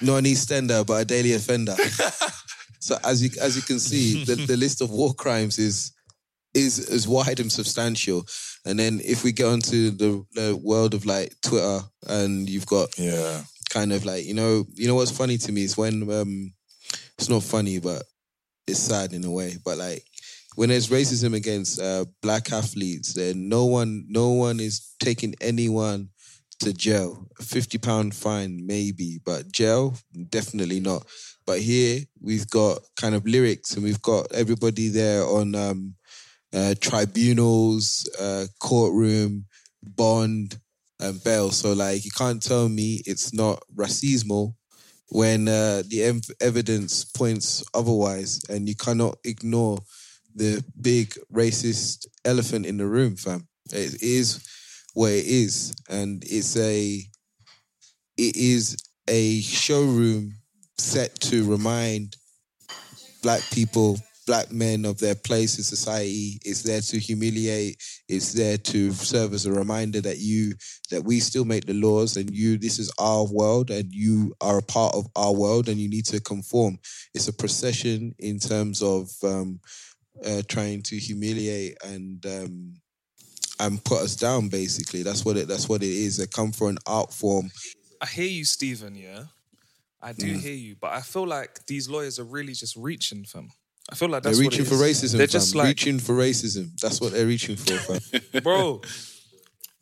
not 0.00 0.18
an 0.18 0.24
EastEnder, 0.24 0.86
but 0.86 1.02
a 1.02 1.04
daily 1.04 1.32
offender. 1.32 1.74
So 2.80 2.98
as 3.04 3.22
you 3.22 3.30
as 3.40 3.56
you 3.56 3.62
can 3.62 3.78
see, 3.78 4.16
the, 4.24 4.36
the 4.36 4.56
list 4.64 4.80
of 4.80 4.90
war 4.90 5.14
crimes 5.14 5.58
is 5.58 5.92
is 6.54 6.78
is 6.78 7.06
wide 7.06 7.40
and 7.40 7.52
substantial. 7.52 8.26
And 8.66 8.78
then 8.78 9.00
if 9.04 9.22
we 9.24 9.32
go 9.32 9.52
onto 9.52 9.90
the, 9.90 10.24
the 10.32 10.56
world 10.56 10.94
of 10.94 11.06
like 11.06 11.34
Twitter, 11.42 11.80
and 12.08 12.48
you've 12.48 12.66
got 12.66 12.88
Yeah. 12.98 13.42
kind 13.70 13.92
of 13.92 14.04
like 14.04 14.24
you 14.24 14.34
know 14.34 14.64
you 14.74 14.88
know 14.88 14.96
what's 14.96 15.10
funny 15.16 15.38
to 15.38 15.52
me 15.52 15.62
is 15.62 15.76
when 15.76 16.10
um 16.10 16.52
it's 17.16 17.28
not 17.28 17.42
funny 17.42 17.78
but 17.78 18.02
it's 18.66 18.80
sad 18.80 19.12
in 19.12 19.24
a 19.24 19.30
way 19.30 19.56
but 19.64 19.78
like 19.78 20.02
when 20.56 20.68
there's 20.70 20.88
racism 20.88 21.34
against 21.34 21.80
uh, 21.80 22.04
black 22.20 22.50
athletes 22.52 23.14
then 23.14 23.48
no 23.48 23.66
one 23.66 24.04
no 24.08 24.30
one 24.30 24.58
is 24.58 24.94
taking 24.98 25.34
anyone 25.40 26.08
to 26.58 26.72
jail 26.72 27.28
a 27.38 27.42
50 27.44 27.78
pound 27.78 28.14
fine 28.14 28.66
maybe 28.66 29.20
but 29.24 29.52
jail 29.52 29.94
definitely 30.30 30.80
not 30.80 31.06
but 31.50 31.58
here 31.58 31.98
we've 32.22 32.48
got 32.48 32.78
kind 32.94 33.12
of 33.12 33.26
lyrics 33.26 33.74
and 33.74 33.82
we've 33.82 34.00
got 34.02 34.30
everybody 34.30 34.86
there 34.86 35.24
on 35.24 35.56
um 35.56 35.96
uh, 36.54 36.76
tribunals 36.80 38.08
uh, 38.20 38.46
courtroom 38.60 39.44
bond 39.82 40.60
and 41.00 41.20
bail. 41.24 41.50
So 41.50 41.72
like 41.72 42.04
you 42.04 42.12
can't 42.12 42.40
tell 42.40 42.68
me 42.68 43.02
it's 43.04 43.34
not 43.34 43.64
racismo 43.74 44.54
when 45.08 45.48
uh, 45.48 45.82
the 45.88 46.04
ev- 46.04 46.30
evidence 46.40 47.04
points 47.04 47.64
otherwise, 47.74 48.40
and 48.48 48.68
you 48.68 48.76
cannot 48.76 49.18
ignore 49.24 49.78
the 50.36 50.62
big 50.80 51.18
racist 51.34 52.06
elephant 52.24 52.64
in 52.64 52.76
the 52.76 52.86
room, 52.86 53.16
fam. 53.16 53.48
It 53.72 54.00
is 54.00 54.38
what 54.94 55.10
it 55.10 55.26
is, 55.26 55.74
and 55.88 56.22
it's 56.24 56.56
a 56.56 57.02
it 58.16 58.36
is 58.36 58.76
a 59.08 59.40
showroom 59.40 60.34
set 60.80 61.14
to 61.20 61.48
remind 61.50 62.16
black 63.22 63.42
people, 63.52 63.98
black 64.26 64.50
men 64.50 64.84
of 64.84 64.98
their 64.98 65.14
place 65.14 65.58
in 65.58 65.64
society. 65.64 66.38
It's 66.44 66.62
there 66.62 66.80
to 66.80 66.98
humiliate. 66.98 67.82
It's 68.08 68.32
there 68.32 68.56
to 68.58 68.92
serve 68.92 69.32
as 69.34 69.46
a 69.46 69.52
reminder 69.52 70.00
that 70.00 70.18
you 70.18 70.54
that 70.90 71.04
we 71.04 71.20
still 71.20 71.44
make 71.44 71.66
the 71.66 71.74
laws 71.74 72.16
and 72.16 72.30
you 72.30 72.58
this 72.58 72.78
is 72.78 72.92
our 72.98 73.24
world 73.24 73.70
and 73.70 73.92
you 73.92 74.34
are 74.40 74.58
a 74.58 74.62
part 74.62 74.94
of 74.94 75.06
our 75.16 75.32
world 75.32 75.68
and 75.68 75.78
you 75.78 75.88
need 75.88 76.06
to 76.06 76.20
conform. 76.20 76.78
It's 77.14 77.28
a 77.28 77.32
procession 77.32 78.14
in 78.18 78.38
terms 78.38 78.82
of 78.82 79.10
um, 79.22 79.60
uh, 80.24 80.42
trying 80.48 80.82
to 80.82 80.96
humiliate 80.96 81.76
and 81.84 82.24
um, 82.26 82.74
and 83.58 83.84
put 83.84 84.02
us 84.02 84.16
down. 84.16 84.48
Basically, 84.48 85.02
that's 85.02 85.24
what 85.24 85.36
it. 85.36 85.48
That's 85.48 85.68
what 85.68 85.82
it 85.82 85.90
is. 85.90 86.16
They 86.16 86.26
come 86.26 86.52
for 86.52 86.68
an 86.68 86.78
art 86.86 87.12
form. 87.12 87.50
I 88.00 88.06
hear 88.06 88.26
you, 88.26 88.44
Stephen. 88.44 88.94
Yeah, 88.94 89.24
I 90.02 90.12
do 90.12 90.26
Mm. 90.34 90.40
hear 90.40 90.54
you, 90.54 90.76
but 90.80 90.92
I 90.92 91.02
feel 91.02 91.26
like 91.26 91.66
these 91.66 91.88
lawyers 91.88 92.18
are 92.18 92.24
really 92.24 92.54
just 92.54 92.74
reaching 92.76 93.24
for 93.24 93.38
them. 93.38 93.50
I 93.90 93.94
feel 93.94 94.08
like 94.08 94.22
They're 94.22 94.32
that's 94.32 94.42
what 94.42 94.52
reaching 94.52 94.64
for 94.64 94.82
is. 94.84 95.02
racism. 95.02 95.18
They're 95.18 95.26
fam. 95.26 95.40
just 95.40 95.54
like, 95.54 95.66
reaching 95.66 95.98
for 95.98 96.14
racism. 96.14 96.80
That's 96.80 97.00
what 97.00 97.12
they're 97.12 97.26
reaching 97.26 97.56
for, 97.56 97.76
fam. 97.76 98.00
bro, 98.42 98.80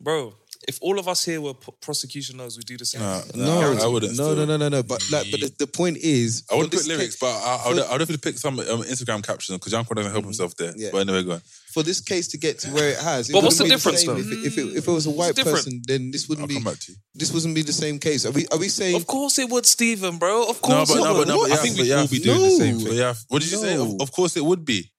bro. 0.01 0.33
If 0.69 0.77
all 0.81 0.97
of 0.99 1.07
us 1.07 1.25
here 1.25 1.41
were 1.41 1.55
p- 1.55 1.73
prosecution 1.81 2.37
lawyers, 2.37 2.55
we 2.57 2.63
do 2.63 2.77
the 2.77 2.85
same. 2.85 3.01
Nah, 3.01 3.19
thing. 3.19 3.41
nah, 3.43 3.59
No, 3.73 3.83
I 3.83 3.87
wouldn't. 3.87 4.17
No, 4.17 4.33
no, 4.35 4.45
no, 4.45 4.55
no, 4.57 4.69
no. 4.69 4.83
But 4.83 5.01
like, 5.11 5.27
but 5.31 5.39
the, 5.41 5.51
the 5.59 5.67
point 5.67 5.97
is, 5.97 6.43
I 6.51 6.55
wouldn't 6.55 6.71
put 6.73 6.87
lyrics, 6.87 7.15
case- 7.15 7.19
but 7.19 7.33
I, 7.33 7.61
I 7.65 7.67
would, 7.69 7.77
for- 7.83 7.87
I 7.89 7.91
would 7.93 7.99
definitely 7.99 8.31
pick 8.31 8.37
some 8.37 8.59
um, 8.59 8.83
Instagram 8.83 9.21
captions 9.25 9.57
because 9.57 9.71
Janko 9.73 9.93
doesn't 9.95 10.11
help 10.11 10.23
himself 10.25 10.55
there. 10.55 10.73
Yeah. 10.77 10.89
But 10.93 10.99
anyway, 10.99 11.23
go 11.23 11.31
on. 11.33 11.41
for 11.73 11.83
this 11.83 11.99
case 12.01 12.27
to 12.29 12.37
get 12.37 12.59
to 12.59 12.69
where 12.69 12.89
it 12.89 12.97
has. 13.11 13.29
it 13.29 13.33
But 13.33 13.43
what's 13.43 13.57
the 13.57 13.63
wouldn't 13.65 13.83
be 13.83 13.91
difference, 13.91 14.05
same 14.05 14.13
though? 14.15 14.21
If 14.21 14.31
it, 14.31 14.45
if, 14.47 14.57
it, 14.57 14.77
if 14.77 14.87
it 14.87 14.91
was 14.91 15.05
a 15.07 15.11
white 15.11 15.35
person, 15.35 15.81
then 15.87 16.11
this 16.11 16.29
wouldn't 16.29 16.43
I'll 16.43 16.47
be. 16.47 16.53
come 16.55 16.63
back 16.65 16.79
to 16.79 16.91
you. 16.91 16.97
This 17.15 17.33
wouldn't 17.33 17.55
be 17.55 17.63
the 17.63 17.73
same 17.73 17.97
case. 17.99 18.25
Are 18.25 18.31
we? 18.31 18.47
Are 18.51 18.59
we 18.59 18.69
saying? 18.69 18.95
Of 18.95 19.07
course 19.07 19.39
it 19.39 19.49
would, 19.49 19.65
Stephen, 19.65 20.17
bro. 20.17 20.43
Of 20.49 20.61
No, 20.61 20.67
course 20.69 20.89
but 20.93 20.97
it 20.99 21.03
no, 21.03 21.13
would. 21.15 21.27
but 21.27 21.33
no, 21.33 21.41
but 21.47 21.51
I 21.51 21.55
think 21.57 21.77
we'd 21.77 21.87
yeah, 21.87 22.01
all 22.01 22.07
be 22.07 22.19
doing 22.19 22.41
the 22.41 22.49
same 22.51 22.79
thing. 22.79 22.93
yeah. 22.97 23.13
What 23.29 23.41
did 23.41 23.51
you 23.51 23.57
say? 23.57 23.75
Of, 23.75 23.99
of 24.01 24.11
course 24.11 24.37
it 24.37 24.45
would 24.45 24.63
be. 24.65 24.91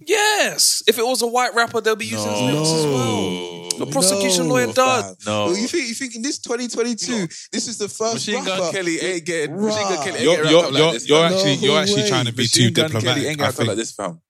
Yes. 0.00 0.82
If 0.86 0.98
it 0.98 1.04
was 1.06 1.22
a 1.22 1.26
white 1.26 1.54
rapper, 1.54 1.80
they'll 1.80 1.96
be 1.96 2.06
using 2.06 2.30
his 2.30 2.40
lyrics 2.40 2.70
as 2.70 2.84
well. 2.86 3.57
The 3.78 3.86
prosecution 3.86 4.48
No, 4.48 4.54
lawyer 4.54 4.72
does. 4.72 5.04
fam. 5.04 5.14
No. 5.26 5.44
Well, 5.46 5.56
you 5.56 5.68
think 5.68 5.88
you 5.88 5.94
think 5.94 6.14
in 6.16 6.22
this 6.22 6.38
2022, 6.38 7.26
this 7.52 7.68
is 7.68 7.78
the 7.78 7.88
first 7.88 8.14
Machine 8.14 8.44
Gun 8.44 8.60
rapper- 8.60 8.72
Kelly 8.72 9.00
ain't 9.00 9.24
getting. 9.24 9.56
Machine 9.60 9.82
Gun 9.88 9.96
Kelly 10.04 10.10
ain't 10.10 10.20
You're, 10.22 10.36
getting 10.36 10.50
you're, 10.50 10.62
you're, 10.62 10.72
like 10.84 10.92
this. 10.94 11.08
you're 11.08 11.18
fam. 11.28 11.32
actually, 11.32 11.54
you're 11.54 11.74
No 11.74 11.80
actually 11.80 12.02
way. 12.02 12.08
trying 12.08 12.26
to 12.26 12.32
be 12.32 12.42
Machine 12.44 12.66
too 12.68 12.70
Gun 12.72 12.90
Kelly 12.90 13.00
diplomatic. 13.00 13.24
ain't 13.24 13.26
I 13.26 13.34
getting 13.34 13.40
wrapped 13.42 13.48
up 13.50 13.56
think. 13.56 13.68
like 13.68 13.76
this, 13.76 13.92
fam. 13.92 14.20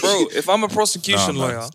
Bro, 0.00 0.26
if 0.34 0.48
I'm 0.48 0.62
a 0.64 0.68
prosecution 0.68 1.34
Nah, 1.36 1.40
lawyer 1.46 1.68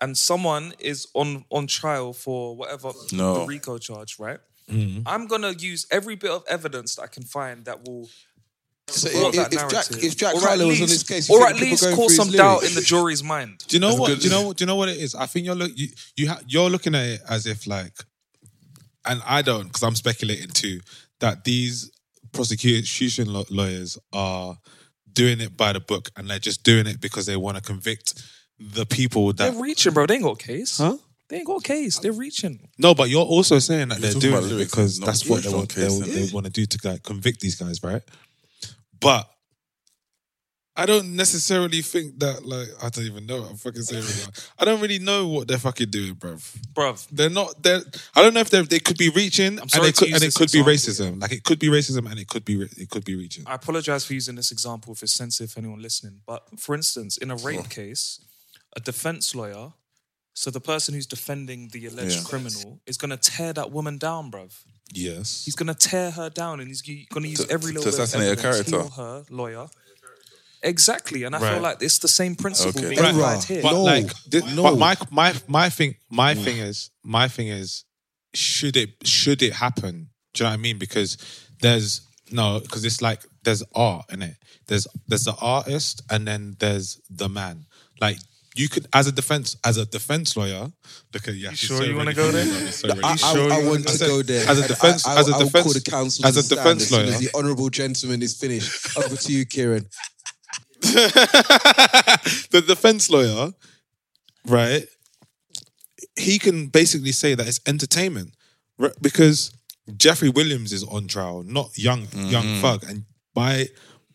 and 0.00 0.16
someone 0.16 0.74
is 0.78 1.08
on 1.14 1.44
on 1.50 1.66
trial 1.66 2.12
for 2.12 2.56
whatever 2.56 2.92
No. 3.12 3.40
the 3.40 3.46
RICO 3.46 3.78
charge, 3.78 4.18
right? 4.18 4.38
Mm-hmm. 4.70 5.02
I'm 5.06 5.26
gonna 5.26 5.50
use 5.52 5.86
every 5.90 6.14
bit 6.14 6.30
of 6.30 6.44
evidence 6.48 6.94
that 6.94 7.02
I 7.02 7.06
can 7.08 7.24
find 7.24 7.64
that 7.64 7.88
will 7.88 8.08
So 8.92 9.08
support 9.08 9.34
if- 9.34 9.40
if 9.46 9.50
Jack- 9.52 9.70
narrative. 9.72 10.04
if 10.04 10.16
Jack 10.16 10.34
Or 10.34 10.38
at 10.38 10.42
Harlow 10.44 10.66
was 10.68 10.76
on 10.80 10.86
least- 10.88 10.92
his 10.92 11.02
case, 11.02 11.30
or 11.30 11.46
at 11.48 11.56
least 11.56 11.82
cause 11.90 12.16
some 12.16 12.30
doubt 12.30 12.58
lyrics? 12.62 12.68
in 12.68 12.74
the 12.74 12.82
jury's 12.82 13.22
mind. 13.22 13.64
Do 13.68 13.76
you 13.76 13.80
know 13.80 13.88
That's 13.88 14.00
what? 14.00 14.20
Do 14.20 14.24
you 14.28 14.30
know? 14.30 14.52
Do 14.52 14.62
you 14.62 14.66
know 14.66 14.76
what 14.76 14.88
it 14.88 14.98
is? 14.98 15.14
I 15.14 15.26
think 15.26 15.46
you're 15.46 15.54
look. 15.54 15.72
You, 15.76 15.88
you 16.16 16.28
ha- 16.28 16.40
you're 16.46 16.70
looking 16.70 16.94
at 16.94 17.04
it 17.06 17.20
as 17.28 17.46
if 17.46 17.66
like, 17.66 17.92
and 19.04 19.20
I 19.24 19.42
don't 19.42 19.64
because 19.64 19.82
I'm 19.82 19.94
speculating 19.94 20.48
too 20.48 20.80
that 21.20 21.44
these 21.44 21.90
prosecution 22.32 23.32
law- 23.32 23.44
lawyers 23.50 23.98
are 24.12 24.56
doing 25.12 25.40
it 25.40 25.56
by 25.56 25.72
the 25.72 25.80
book 25.80 26.10
and 26.16 26.28
they're 26.30 26.38
just 26.38 26.62
doing 26.62 26.86
it 26.86 27.00
because 27.00 27.26
they 27.26 27.36
want 27.36 27.56
to 27.56 27.62
convict 27.62 28.14
the 28.58 28.86
people 28.86 29.32
that. 29.32 29.52
They're 29.52 29.62
reaching, 29.62 29.92
bro. 29.92 30.06
They 30.06 30.14
ain't 30.14 30.22
got 30.24 30.40
a 30.42 30.44
case. 30.44 30.78
Huh? 30.78 30.96
They 31.28 31.38
ain't 31.38 31.46
got 31.46 31.58
a 31.58 31.62
case. 31.62 31.98
They're 31.98 32.12
reaching. 32.12 32.68
No, 32.78 32.94
but 32.94 33.08
you're 33.08 33.24
also 33.24 33.58
saying 33.58 33.88
that 33.88 34.00
You're 34.00 34.10
they're 34.12 34.20
doing 34.20 34.60
it 34.60 34.64
because 34.64 34.98
that's 34.98 35.26
what 35.26 35.42
they 35.42 35.48
want. 35.52 35.68
They, 35.74 35.82
case, 35.86 35.98
they 36.00 36.20
yeah. 36.24 36.32
want 36.32 36.46
to 36.46 36.52
do 36.52 36.66
to 36.66 36.88
like, 36.88 37.02
convict 37.02 37.40
these 37.40 37.54
guys, 37.54 37.82
right? 37.82 38.02
But 39.00 39.28
I 40.76 40.86
don't 40.86 41.14
necessarily 41.16 41.82
think 41.82 42.18
that. 42.20 42.44
Like, 42.46 42.68
I 42.82 42.88
don't 42.88 43.04
even 43.04 43.26
know. 43.26 43.42
what 43.42 43.50
I'm 43.50 43.56
fucking 43.56 43.82
saying. 43.82 44.04
I 44.58 44.64
don't 44.64 44.80
really 44.80 44.98
know 44.98 45.26
what 45.28 45.48
they're 45.48 45.58
fucking 45.58 45.90
doing, 45.90 46.14
bruv. 46.14 46.56
Bruv, 46.72 47.06
They're 47.10 47.28
not. 47.28 47.62
They're. 47.62 47.80
I 48.14 48.22
don't 48.22 48.32
know 48.34 48.40
if 48.40 48.50
they 48.50 48.62
they 48.62 48.78
could 48.78 48.96
be 48.96 49.10
reaching, 49.10 49.58
and 49.58 49.70
sorry 49.70 49.86
they 49.86 49.92
to 49.92 50.04
could, 50.06 50.14
and 50.14 50.22
it 50.22 50.34
could 50.34 50.52
be 50.52 50.62
racism. 50.62 51.20
Like 51.20 51.32
it 51.32 51.44
could 51.44 51.58
be 51.58 51.68
racism, 51.68 52.08
and 52.10 52.18
it 52.18 52.28
could 52.28 52.44
be 52.44 52.56
re- 52.56 52.68
it 52.78 52.88
could 52.88 53.04
be 53.04 53.16
reaching. 53.16 53.44
I 53.46 53.54
apologize 53.56 54.04
for 54.04 54.14
using 54.14 54.36
this 54.36 54.52
example 54.52 54.92
if 54.92 55.02
it's 55.02 55.12
sensitive 55.12 55.50
for 55.52 55.58
anyone 55.60 55.82
listening. 55.82 56.20
But 56.26 56.44
for 56.58 56.74
instance, 56.74 57.18
in 57.18 57.30
a 57.30 57.36
rape 57.36 57.68
case, 57.68 58.20
a 58.76 58.80
defense 58.80 59.34
lawyer, 59.34 59.72
so 60.34 60.50
the 60.50 60.60
person 60.60 60.94
who's 60.94 61.06
defending 61.06 61.68
the 61.68 61.86
alleged 61.86 62.18
Yeah. 62.18 62.24
criminal 62.24 62.80
is 62.86 62.96
going 62.96 63.10
to 63.10 63.16
tear 63.18 63.52
that 63.52 63.70
woman 63.72 63.98
down, 63.98 64.30
bruv. 64.30 64.52
Yes. 64.92 65.44
He's 65.44 65.54
going 65.54 65.68
to 65.68 65.74
tear 65.74 66.10
her 66.10 66.30
down 66.30 66.60
and 66.60 66.68
he's 66.68 66.82
going 66.82 67.22
to 67.22 67.28
use 67.28 67.44
To- 67.44 67.50
every 67.52 67.72
to 67.72 67.78
little 67.78 67.92
bit 67.92 67.98
of 67.98 68.04
assassinate 68.04 68.28
a 68.28 68.30
evidence, 68.32 68.70
character. 68.70 68.70
he 68.70 68.76
or 68.82 68.90
her 68.90 69.24
lawyer. 69.30 69.68
Exactly. 70.62 71.22
And 71.24 71.34
I 71.34 71.38
Right. 71.40 71.52
feel 71.54 71.62
like 71.62 71.82
it's 71.82 71.98
the 71.98 72.08
same 72.08 72.34
principle 72.36 72.78
Okay. 72.80 72.90
being 72.90 73.00
Right. 73.00 73.10
applied 73.14 73.44
here. 73.44 73.62
But 73.62 73.72
No, 73.72 73.82
like, 73.82 74.14
thi- 74.30 74.54
no. 74.54 74.62
but 74.64 74.76
my 74.78 74.96
my 75.10 75.34
my 75.48 75.70
thing 75.70 75.94
my 76.10 76.34
mm. 76.34 76.44
thing 76.44 76.58
is 76.58 76.90
my 77.02 77.28
thing 77.28 77.48
is 77.48 77.84
should 78.34 78.76
it 78.76 78.90
should 79.04 79.42
it 79.42 79.54
happen? 79.54 80.10
Do 80.34 80.44
you 80.44 80.44
know 80.44 80.50
what 80.50 80.54
I 80.54 80.56
mean? 80.58 80.78
Because 80.78 81.16
there's 81.60 82.02
no 82.30 82.60
because 82.60 82.84
it's 82.84 83.00
like 83.00 83.22
there's 83.42 83.62
art 83.74 84.04
in 84.12 84.20
it. 84.22 84.36
There's 84.66 84.86
there's 85.08 85.24
the 85.24 85.34
artist 85.36 86.02
and 86.10 86.26
then 86.28 86.56
there's 86.58 86.98
the 87.08 87.28
man. 87.30 87.64
Like 88.00 88.18
you 88.56 88.68
could 88.68 88.86
as 88.92 89.06
a 89.06 89.12
defense 89.12 89.56
as 89.64 89.76
a 89.76 89.86
defense 89.86 90.36
lawyer. 90.36 90.70
Look 91.14 91.28
at 91.28 91.34
yeah. 91.34 91.52
sure 91.52 91.84
you 91.84 91.96
wanna 91.96 92.14
go 92.14 92.30
there? 92.30 92.44
I, 93.02 93.16
I, 93.22 93.58
I 93.60 93.68
want 93.68 93.86
to 93.86 93.98
go 93.98 94.22
there. 94.22 94.48
As 94.48 94.58
a 94.58 94.68
defense 94.68 95.06
I, 95.06 95.14
I, 95.14 95.20
as 95.20 95.28
a 95.28 95.32
I'll 95.34 95.40
defense 95.40 95.64
call 95.64 95.72
the 95.72 95.80
council 95.80 96.26
as 96.26 96.36
a 96.36 96.54
defense 96.54 96.82
as 96.82 96.88
soon 96.88 97.06
lawyer. 97.06 97.14
as 97.14 97.20
the 97.20 97.30
honourable 97.34 97.70
gentleman 97.70 98.22
is 98.22 98.36
finished. 98.36 98.96
Over 98.96 99.16
to 99.16 99.32
you, 99.32 99.46
Kieran. 99.46 99.86
the 100.80 102.64
defense 102.66 103.10
lawyer, 103.10 103.52
right? 104.46 104.84
He 106.16 106.38
can 106.38 106.68
basically 106.68 107.12
say 107.12 107.34
that 107.34 107.46
it's 107.46 107.60
entertainment, 107.66 108.34
right? 108.78 108.92
because 109.00 109.52
Jeffrey 109.96 110.28
Williams 110.28 110.72
is 110.72 110.84
on 110.84 111.06
trial, 111.06 111.42
not 111.42 111.76
young 111.76 112.08
young 112.12 112.44
mm-hmm. 112.44 112.60
thug, 112.60 112.84
and 112.88 113.04
by 113.34 113.66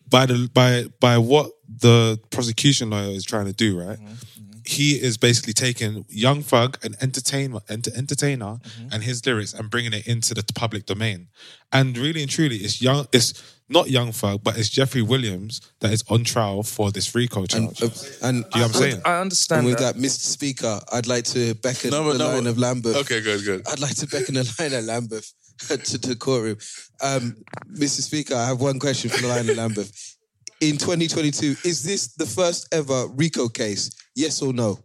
by 0.10 0.26
the 0.26 0.50
by 0.54 0.86
by 1.00 1.18
what 1.18 1.52
the 1.68 2.20
prosecution 2.30 2.90
lawyer 2.90 3.12
is 3.12 3.24
trying 3.24 3.46
to 3.46 3.54
do, 3.54 3.80
right? 3.80 3.98
Mm-hmm. 3.98 4.08
Mm-hmm. 4.08 4.60
He 4.66 4.92
is 4.92 5.18
basically 5.18 5.54
taking 5.54 6.06
Young 6.10 6.42
Thug, 6.42 6.84
an 6.84 6.96
entertainer, 7.02 7.60
enter, 7.70 7.92
entertainer, 7.96 8.58
mm-hmm. 8.58 8.88
and 8.92 9.04
his 9.04 9.26
lyrics, 9.26 9.54
and 9.54 9.70
bringing 9.70 9.94
it 9.94 10.08
into 10.08 10.34
the 10.34 10.44
public 10.56 10.86
domain. 10.86 11.28
And 11.72 11.98
really 11.98 12.22
and 12.22 12.30
truly, 12.30 12.58
it's 12.58 12.82
young. 12.82 13.08
It's 13.12 13.56
not 13.68 13.90
Young 13.90 14.12
Thug, 14.12 14.44
but 14.44 14.58
it's 14.58 14.70
Jeffrey 14.70 15.02
Williams 15.02 15.62
that 15.80 15.92
is 15.92 16.04
on 16.10 16.24
trial 16.24 16.62
for 16.62 16.92
this 16.92 17.16
RICO 17.16 17.46
charge. 17.46 17.82
And, 17.82 17.92
uh, 17.92 17.96
and 18.22 18.44
Do 18.44 18.60
you 18.60 18.62
know 18.62 18.68
what 18.68 18.76
I'm 18.76 18.82
saying? 18.82 19.02
I 19.06 19.20
understand. 19.20 19.20
And 19.20 19.22
understand 19.22 19.66
with 19.66 19.78
that. 19.80 19.96
that, 19.96 20.02
Mr. 20.02 20.20
Speaker, 20.20 20.80
I'd 20.92 21.08
like 21.08 21.24
to 21.26 21.56
beckon 21.56 21.90
No, 21.90 22.12
the 22.14 22.20
no, 22.20 22.28
line 22.28 22.44
but- 22.44 22.50
of 22.52 22.58
Lambeth. 22.60 22.96
Okay, 22.98 23.22
good, 23.22 23.44
good. 23.44 23.68
I'd 23.68 23.80
like 23.80 23.96
to 23.96 24.08
beckon 24.08 24.36
the 24.36 24.56
line 24.60 24.74
of 24.74 24.86
Lambeth 24.86 25.34
to 25.68 25.98
the 25.98 26.16
courtroom. 26.16 26.58
Um, 27.02 27.36
Mr. 27.74 28.02
Speaker, 28.02 28.36
I 28.36 28.48
have 28.48 28.62
one 28.62 28.80
question 28.80 29.10
for 29.10 29.22
the 29.22 29.28
line 29.28 29.50
of 29.50 29.58
Lambeth. 29.58 30.18
In 30.62 30.78
2022, 30.78 31.56
is 31.68 31.84
this 31.84 32.14
the 32.16 32.26
first 32.26 32.68
ever 32.74 33.08
RICO 33.16 33.50
case? 33.50 33.92
Yes 34.16 34.42
or 34.42 34.54
no? 34.54 34.80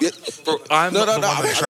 Yeah. 0.00 0.10
Bro, 0.44 0.58
I'm 0.70 0.92
No, 0.92 1.04
no, 1.04 1.18
no. 1.18 1.28
I'm- 1.28 1.64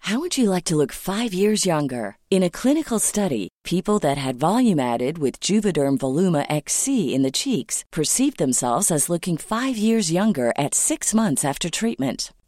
How 0.00 0.18
would 0.18 0.36
you 0.36 0.50
like 0.50 0.64
to 0.64 0.76
look 0.76 0.92
five 0.92 1.32
years 1.32 1.64
younger? 1.64 2.16
In 2.30 2.42
a 2.42 2.50
clinical 2.50 2.98
study, 2.98 3.48
people 3.64 3.98
that 4.00 4.18
had 4.18 4.38
volume 4.38 4.80
added 4.80 5.18
with 5.18 5.40
Juvederm 5.40 5.98
Voluma 5.98 6.44
XC 6.48 7.14
in 7.14 7.22
the 7.22 7.30
cheeks 7.30 7.84
perceived 7.92 8.38
themselves 8.38 8.90
as 8.90 9.08
looking 9.08 9.36
five 9.36 9.76
years 9.76 10.10
younger 10.12 10.52
at 10.56 10.74
six 10.74 11.14
months 11.14 11.44
after 11.44 11.70
treatment. 11.70 12.32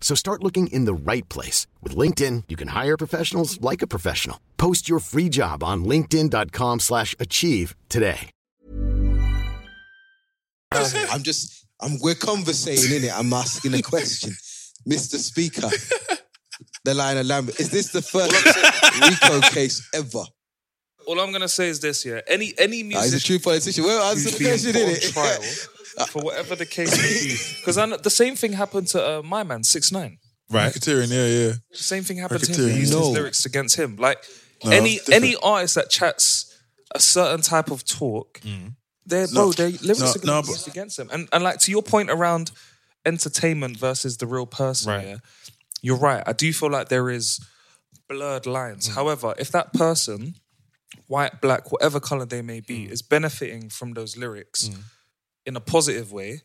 So 0.00 0.14
start 0.14 0.42
looking 0.42 0.68
in 0.68 0.84
the 0.84 0.94
right 0.94 1.28
place. 1.28 1.66
With 1.82 1.96
LinkedIn, 1.96 2.44
you 2.48 2.56
can 2.56 2.68
hire 2.68 2.96
professionals 2.96 3.60
like 3.60 3.82
a 3.82 3.86
professional. 3.86 4.38
Post 4.56 4.88
your 4.88 5.00
free 5.00 5.28
job 5.28 5.62
on 5.64 5.84
linkedin.com 5.84 6.80
slash 6.80 7.14
achieve 7.18 7.74
today. 7.88 8.30
I'm 10.72 11.22
just, 11.22 11.66
I'm, 11.80 11.98
we're 12.00 12.14
conversating 12.14 12.96
in 12.96 13.04
it. 13.04 13.18
I'm 13.18 13.32
asking 13.32 13.74
a 13.74 13.82
question. 13.82 14.30
Mr. 14.88 15.16
Speaker, 15.16 15.68
the 16.84 16.94
line 16.94 17.16
of 17.16 17.26
Lambeth, 17.26 17.58
is 17.58 17.70
this 17.70 17.90
the 17.90 18.02
first 18.02 18.32
RICO 19.02 19.40
case 19.52 19.88
ever? 19.94 20.22
All 21.06 21.20
I'm 21.20 21.32
gonna 21.32 21.48
say 21.48 21.68
is 21.68 21.80
this: 21.80 22.04
yeah, 22.04 22.20
any 22.26 22.52
any 22.58 22.82
Nah, 22.82 23.02
he's 23.02 23.14
a 23.14 23.20
true 23.20 23.38
politician. 23.38 23.84
Well, 23.84 24.10
answer 24.10 24.30
who's 24.30 24.32
the 24.32 24.38
being 24.38 24.50
question, 24.50 24.72
put 24.72 24.82
on 24.82 24.88
innit? 24.90 25.12
trial 25.12 25.75
for 26.08 26.22
whatever 26.22 26.54
the 26.54 26.66
case 26.66 26.90
may 26.96 27.28
be, 27.28 27.36
because 27.60 27.76
the 28.02 28.10
same 28.10 28.36
thing 28.36 28.52
happened 28.52 28.88
to 28.88 29.00
uh, 29.18 29.22
my 29.22 29.42
man 29.42 29.62
6ix9ine. 29.62 30.18
Right. 30.50 30.72
Racketeering, 30.72 31.08
yeah, 31.10 31.26
yeah. 31.26 31.52
The 31.72 31.76
same 31.92 32.04
thing 32.04 32.18
happened 32.18 32.44
to 32.44 32.52
him. 32.52 32.70
He 32.70 32.80
used 32.80 32.92
No. 32.92 33.00
his 33.00 33.08
lyrics 33.08 33.46
against 33.46 33.76
him. 33.76 33.96
Like 33.96 34.22
No, 34.64 34.70
any 34.70 34.96
different. 34.96 35.14
any 35.24 35.36
artist 35.42 35.74
that 35.74 35.90
chats 35.90 36.56
a 36.94 37.00
certain 37.00 37.42
type 37.42 37.70
of 37.72 37.84
talk, 37.84 38.40
they're 39.04 39.26
bro, 39.26 39.46
No, 39.46 39.52
their 39.52 39.70
lyrics 39.70 40.00
no, 40.00 40.06
are 40.10 40.18
gonna 40.18 40.32
no, 40.36 40.42
be 40.42 40.48
used 40.50 40.68
against 40.68 40.96
them. 40.98 41.08
And 41.12 41.28
and 41.32 41.42
like 41.42 41.58
to 41.60 41.70
your 41.72 41.82
point 41.82 42.10
around 42.10 42.52
entertainment 43.04 43.76
versus 43.76 44.16
the 44.18 44.26
real 44.26 44.46
person, 44.46 44.92
Right. 44.92 45.06
yeah, 45.06 45.16
you're 45.82 45.96
right. 45.98 46.22
I 46.26 46.32
do 46.32 46.52
feel 46.52 46.70
like 46.70 46.88
there 46.88 47.10
is 47.10 47.40
blurred 48.08 48.44
Mm. 48.44 48.52
lines. 48.52 48.86
However, 48.88 49.34
if 49.38 49.50
that 49.50 49.72
person, 49.72 50.36
white, 51.08 51.40
black, 51.40 51.72
whatever 51.72 51.98
color 52.00 52.24
they 52.26 52.42
may 52.42 52.60
Mm. 52.60 52.66
be, 52.66 52.84
is 52.84 53.02
benefiting 53.02 53.68
from 53.68 53.94
those 53.94 54.16
lyrics 54.16 54.70
in 55.46 55.56
a 55.56 55.60
positive 55.60 56.12
way, 56.12 56.42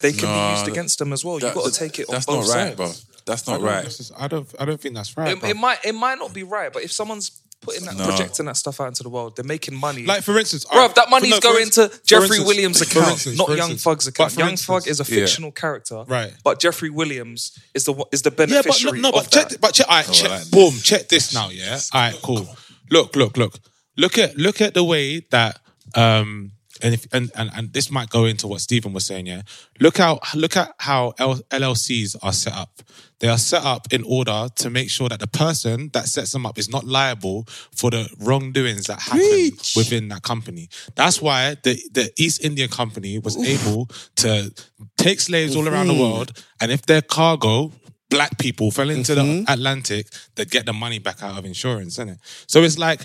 they 0.00 0.12
can 0.12 0.28
No, 0.28 0.34
be 0.34 0.50
used 0.54 0.66
that- 0.66 0.72
against 0.72 0.98
them 0.98 1.12
as 1.12 1.24
well. 1.24 1.38
You've 1.40 1.54
got 1.54 1.64
to 1.72 1.78
take 1.78 1.98
it 1.98 2.08
on 2.08 2.14
That's 2.14 2.26
both 2.26 2.46
not 2.46 2.54
right, 2.54 2.76
sides. 2.76 2.76
bro. 2.76 2.92
That's 3.26 3.46
not 3.46 3.54
don't 3.56 3.64
right. 3.64 3.84
necess- 3.86 4.12
I 4.16 4.28
don't. 4.28 4.48
I 4.58 4.64
don't 4.64 4.80
think 4.80 4.94
that's 4.94 5.16
right. 5.16 5.32
It, 5.32 5.40
bro. 5.40 5.48
it 5.50 5.56
might 5.56 5.84
it 5.84 5.94
might 5.94 6.18
not 6.18 6.32
be 6.32 6.42
right, 6.44 6.72
but 6.72 6.82
if 6.82 6.92
someone's 6.92 7.42
putting 7.60 7.84
that 7.86 7.96
No. 7.96 8.04
projecting 8.06 8.46
that 8.46 8.56
stuff 8.56 8.80
out 8.80 8.86
into 8.86 9.02
the 9.02 9.08
world. 9.08 9.34
They're 9.34 9.44
making 9.44 9.74
money. 9.74 10.04
Like 10.06 10.22
for 10.22 10.38
instance, 10.38 10.64
Bro, 10.64 10.84
I- 10.84 10.88
that 10.94 11.10
money's 11.10 11.30
no, 11.30 11.36
for 11.38 11.42
going 11.42 11.62
instance- 11.64 11.92
to 11.92 11.98
for 11.98 12.06
Jeffrey 12.06 12.26
instance- 12.28 12.46
Williams' 12.46 12.78
for 12.78 12.84
account, 12.84 13.10
instance, 13.10 13.36
not 13.36 13.46
for 13.48 13.56
Young 13.56 13.70
instance. 13.72 13.82
Thug's 13.82 14.04
But 14.04 14.10
account. 14.14 14.32
for 14.32 14.38
Young 14.40 14.50
instance- 14.50 14.84
Thug 14.84 14.88
is 14.88 15.00
a 15.00 15.02
Yeah. 15.02 15.20
fictional 15.26 15.50
character, 15.50 16.04
Right. 16.06 16.32
But 16.44 16.60
Jeffrey 16.60 16.88
Williams 16.90 17.58
is 17.74 17.82
the 17.84 17.94
is 18.12 18.22
the 18.22 18.30
Yeah, 18.30 18.36
but 18.36 18.48
no, 18.48 18.62
beneficiary 18.62 19.00
no, 19.00 19.08
of 19.08 19.14
but 19.16 19.30
check, 19.32 19.48
that. 19.48 19.60
but 19.60 19.74
check, 19.74 19.88
all 19.88 19.96
right, 19.96 20.12
check, 20.12 20.30
I 20.30 20.38
like 20.38 20.50
boom, 20.52 20.80
check 20.80 21.08
this 21.08 21.34
now, 21.34 21.48
yeah. 21.50 21.80
All 21.92 22.00
right, 22.00 22.16
cool. 22.22 22.48
Look, 22.92 23.16
look, 23.16 23.36
look, 23.36 23.58
look 23.96 24.16
at 24.18 24.36
look 24.38 24.60
at 24.60 24.74
the 24.74 24.84
way 24.84 25.18
that 25.32 25.58
um 25.96 26.52
and 26.82 26.94
if 26.94 27.06
and 27.12 27.30
and, 27.34 27.50
and 27.54 27.72
this 27.72 27.90
might 27.90 28.10
go 28.10 28.24
into 28.24 28.46
what 28.46 28.60
Steven 28.60 28.92
was 28.92 29.06
saying, 29.06 29.26
yeah. 29.26 29.42
Look 29.80 29.98
how 29.98 30.20
look 30.34 30.56
at 30.56 30.74
how 30.78 31.14
L- 31.18 31.40
LLCs 31.50 32.16
are 32.22 32.32
set 32.32 32.54
up. 32.54 32.82
They 33.20 33.28
are 33.28 33.38
set 33.38 33.64
up 33.64 33.92
in 33.92 34.04
order 34.04 34.48
to 34.54 34.70
make 34.70 34.90
sure 34.90 35.08
that 35.08 35.18
the 35.18 35.26
person 35.26 35.90
that 35.92 36.06
sets 36.06 36.32
them 36.32 36.46
up 36.46 36.56
is 36.56 36.68
not 36.68 36.84
liable 36.84 37.44
for 37.74 37.90
the 37.90 38.08
wrongdoings 38.20 38.86
that 38.86 39.00
happen 39.00 39.58
within 39.74 40.08
that 40.08 40.22
company. 40.22 40.68
That's 40.94 41.20
why 41.20 41.56
the 41.62 41.80
the 41.90 42.12
East 42.16 42.44
India 42.44 42.68
Company 42.68 43.18
was 43.18 43.36
able 43.36 43.86
to 44.16 44.52
take 44.96 45.20
slaves 45.20 45.56
all 45.56 45.68
around 45.68 45.88
the 45.88 45.94
mm-hmm. 45.94 46.02
world, 46.02 46.44
and 46.60 46.70
if 46.70 46.82
their 46.82 47.02
cargo 47.02 47.72
black 48.10 48.38
people 48.38 48.70
fell 48.70 48.90
into 48.90 49.14
the 49.14 49.22
mm-hmm. 49.22 49.52
Atlantic, 49.52 50.06
they'd 50.34 50.50
get 50.50 50.66
the 50.66 50.72
money 50.72 50.98
back 50.98 51.22
out 51.22 51.38
of 51.38 51.44
insurance, 51.44 51.94
isn't 51.94 52.10
it? 52.10 52.18
So 52.46 52.62
it's 52.62 52.78
like 52.78 53.02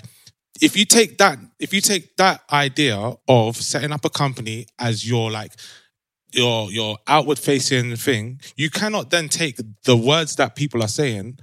if 0.60 0.76
you 0.76 0.84
take 0.84 1.18
that, 1.18 1.38
if 1.58 1.74
you 1.74 1.80
take 1.80 2.16
that 2.16 2.42
idea 2.52 3.14
of 3.28 3.56
setting 3.56 3.92
up 3.92 4.04
a 4.04 4.10
company 4.10 4.66
as 4.78 5.08
your 5.08 5.30
like 5.30 5.52
your 6.32 6.70
your 6.70 6.98
outward 7.06 7.38
facing 7.38 7.96
thing, 7.96 8.40
you 8.56 8.70
cannot 8.70 9.10
then 9.10 9.28
take 9.28 9.58
the 9.84 9.96
words 9.96 10.36
that 10.36 10.54
people 10.56 10.82
are 10.82 10.88
saying 10.88 11.38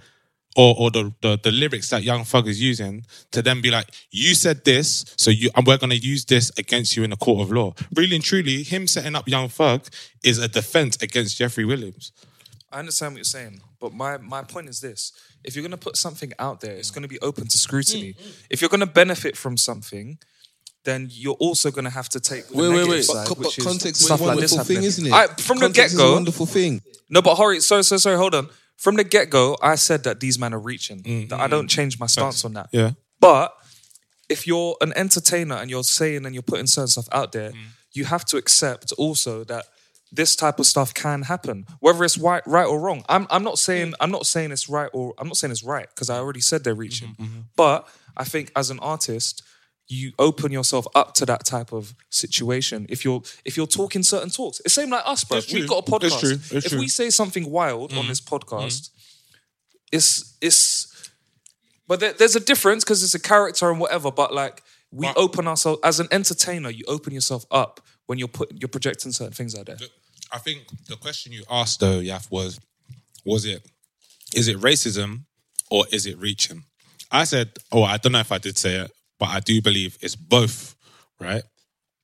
or 0.55 0.75
or 0.77 0.91
the, 0.91 1.13
the 1.21 1.39
the 1.43 1.51
lyrics 1.51 1.89
that 1.89 2.03
Young 2.03 2.23
Thug 2.23 2.47
is 2.47 2.61
using 2.61 3.05
to 3.31 3.41
then 3.41 3.61
be 3.61 3.71
like, 3.71 3.89
you 4.11 4.33
said 4.33 4.63
this, 4.65 5.05
so 5.17 5.31
you 5.31 5.49
and 5.55 5.65
we're 5.65 5.77
gonna 5.77 5.95
use 5.95 6.25
this 6.25 6.51
against 6.57 6.95
you 6.95 7.03
in 7.03 7.11
a 7.11 7.17
court 7.17 7.41
of 7.41 7.51
law. 7.51 7.73
Really 7.95 8.15
and 8.15 8.23
truly, 8.23 8.63
him 8.63 8.87
setting 8.87 9.15
up 9.15 9.27
Young 9.27 9.49
Thug 9.49 9.87
is 10.23 10.37
a 10.37 10.47
defense 10.47 10.97
against 11.01 11.37
Jeffrey 11.37 11.65
Williams. 11.65 12.11
I 12.71 12.79
understand 12.79 13.13
what 13.13 13.17
you're 13.17 13.23
saying, 13.25 13.61
but 13.79 13.93
my, 13.93 14.17
my 14.17 14.43
point 14.43 14.69
is 14.69 14.79
this: 14.79 15.11
if 15.43 15.55
you're 15.55 15.63
going 15.63 15.71
to 15.71 15.77
put 15.77 15.97
something 15.97 16.31
out 16.39 16.61
there, 16.61 16.75
it's 16.75 16.91
going 16.91 17.01
to 17.03 17.07
be 17.07 17.19
open 17.19 17.47
to 17.47 17.57
scrutiny. 17.57 18.13
Mm, 18.13 18.21
mm. 18.21 18.43
If 18.49 18.61
you're 18.61 18.69
going 18.69 18.79
to 18.81 18.85
benefit 18.85 19.35
from 19.35 19.57
something, 19.57 20.17
then 20.83 21.07
you're 21.11 21.35
also 21.35 21.69
going 21.71 21.85
to 21.85 21.91
have 21.91 22.09
to 22.09 22.19
take 22.19 22.47
the 22.47 22.57
Wait, 22.57 22.69
wait, 22.69 22.75
negative 22.75 22.89
wait. 22.91 23.03
side, 23.03 23.27
But, 23.27 23.37
which 23.37 23.47
but 23.47 23.57
is 23.57 23.65
context 23.65 24.01
is 24.01 24.01
a 24.01 24.05
stuff 24.05 24.21
like 24.21 24.39
this 24.39 24.51
wonderful 24.51 24.75
thing, 24.75 24.83
isn't 24.83 25.05
it? 25.05 25.13
I, 25.13 25.27
from 25.27 25.57
the 25.57 25.65
Context 25.65 25.75
get 25.75 25.85
is 25.87 25.93
a 25.95 25.97
go, 25.97 26.13
wonderful 26.13 26.45
thing. 26.45 26.81
No, 27.09 27.21
but 27.21 27.35
Hori, 27.35 27.59
sorry, 27.59 27.83
sorry, 27.83 27.99
sorry. 27.99 28.17
Hold 28.17 28.35
on. 28.35 28.49
From 28.77 28.95
the 28.95 29.03
get 29.03 29.29
go, 29.29 29.57
I 29.61 29.75
said 29.75 30.03
that 30.05 30.19
these 30.19 30.39
men 30.39 30.53
are 30.53 30.59
reaching. 30.59 31.03
Mm, 31.03 31.29
that 31.29 31.39
I 31.39 31.47
don't 31.47 31.67
change 31.67 31.99
my 31.99 32.07
stance 32.07 32.43
on 32.45 32.53
that. 32.53 32.69
Yeah. 32.71 32.91
But 33.19 33.53
if 34.27 34.47
you're 34.47 34.75
an 34.81 34.91
entertainer 34.95 35.55
and 35.55 35.69
you're 35.69 35.83
saying 35.83 36.25
and 36.25 36.33
you're 36.33 36.41
putting 36.41 36.65
certain 36.65 36.87
stuff 36.87 37.07
out 37.11 37.31
there, 37.31 37.51
you 37.91 38.05
have 38.05 38.25
to 38.25 38.37
accept 38.37 38.91
also 38.93 39.43
that 39.43 39.65
this 40.11 40.35
type 40.35 40.59
of 40.59 40.65
stuff 40.65 40.93
can 40.93 41.23
happen, 41.23 41.65
whether 41.79 42.03
it's 42.03 42.17
right, 42.17 42.45
right 42.45 42.65
or 42.65 42.79
wrong. 42.79 43.03
I'm, 43.07 43.27
I'm 43.29 43.43
not 43.43 43.57
saying 43.57 43.93
I'm 43.99 44.11
not 44.11 44.25
saying 44.25 44.51
it's 44.51 44.67
right 44.69 44.89
or 44.93 45.13
I'm 45.17 45.27
not 45.27 45.37
saying 45.37 45.51
it's 45.51 45.63
right 45.63 45.87
because 45.87 46.09
I 46.09 46.17
already 46.17 46.41
said 46.41 46.63
they're 46.63 46.75
reaching. 46.75 47.09
Mm-hmm, 47.09 47.23
mm-hmm. 47.23 47.39
But 47.55 47.87
I 48.17 48.25
think 48.25 48.51
as 48.55 48.69
an 48.69 48.79
artist, 48.79 49.43
you 49.87 50.11
open 50.19 50.51
yourself 50.51 50.87
up 50.95 51.13
to 51.15 51.25
that 51.25 51.45
type 51.45 51.71
of 51.71 51.93
situation. 52.09 52.85
If 52.89 53.05
you're 53.05 53.21
if 53.45 53.55
you're 53.55 53.67
talking 53.67 54.03
certain 54.03 54.29
talks, 54.29 54.61
it's 54.65 54.73
same 54.73 54.89
like 54.89 55.03
us, 55.05 55.23
bro. 55.23 55.39
We've 55.53 55.67
got 55.67 55.87
a 55.87 55.91
podcast. 55.91 56.03
It's 56.05 56.19
true. 56.19 56.57
It's 56.57 56.65
if 56.65 56.71
true. 56.71 56.79
we 56.79 56.87
say 56.87 57.09
something 57.09 57.49
wild 57.49 57.91
on 57.93 57.99
mm-hmm. 57.99 58.07
this 58.09 58.21
podcast, 58.21 58.89
it's 59.91 60.37
it's 60.41 61.09
but 61.87 61.99
there, 61.99 62.13
there's 62.13 62.35
a 62.35 62.39
difference 62.39 62.83
because 62.83 63.03
it's 63.03 63.15
a 63.15 63.19
character 63.19 63.69
and 63.69 63.79
whatever. 63.79 64.11
But 64.11 64.33
like 64.33 64.63
we 64.91 65.07
But- 65.07 65.17
open 65.17 65.47
ourselves 65.47 65.79
as 65.83 65.99
an 65.99 66.07
entertainer, 66.11 66.69
you 66.69 66.83
open 66.87 67.13
yourself 67.13 67.45
up 67.51 67.81
when 68.07 68.17
you're 68.17 68.27
put 68.27 68.51
you're 68.59 68.69
projecting 68.69 69.11
certain 69.11 69.33
things 69.33 69.55
out 69.55 69.65
there. 69.65 69.77
I 70.31 70.37
think 70.37 70.67
the 70.87 70.95
question 70.95 71.31
you 71.31 71.43
asked 71.49 71.79
though, 71.79 71.99
Yaf, 71.99 72.31
was 72.31 72.59
was 73.25 73.45
it 73.45 73.67
is 74.33 74.47
it 74.47 74.57
racism 74.57 75.21
or 75.69 75.85
is 75.91 76.05
it 76.05 76.17
reaching? 76.17 76.63
I 77.11 77.25
said, 77.25 77.51
oh, 77.71 77.83
I 77.83 77.97
don't 77.97 78.13
know 78.13 78.19
if 78.19 78.31
I 78.31 78.37
did 78.37 78.57
say 78.57 78.75
it, 78.75 78.91
but 79.19 79.29
I 79.29 79.41
do 79.41 79.61
believe 79.61 79.97
it's 80.01 80.15
both, 80.15 80.75
right? 81.19 81.43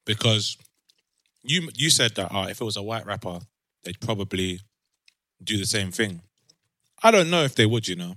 Because 0.05 0.57
you 1.43 1.69
you 1.75 1.89
said 1.89 2.15
that 2.15 2.33
uh, 2.33 2.47
if 2.49 2.59
it 2.61 2.65
was 2.65 2.77
a 2.77 2.83
white 2.83 3.05
rapper, 3.05 3.39
they'd 3.83 3.99
probably 3.99 4.59
do 5.43 5.57
the 5.57 5.65
same 5.65 5.91
thing. 5.91 6.21
I 7.03 7.11
don't 7.11 7.29
know 7.29 7.43
if 7.43 7.55
they 7.55 7.65
would, 7.65 7.87
you 7.87 7.95
know. 7.95 8.15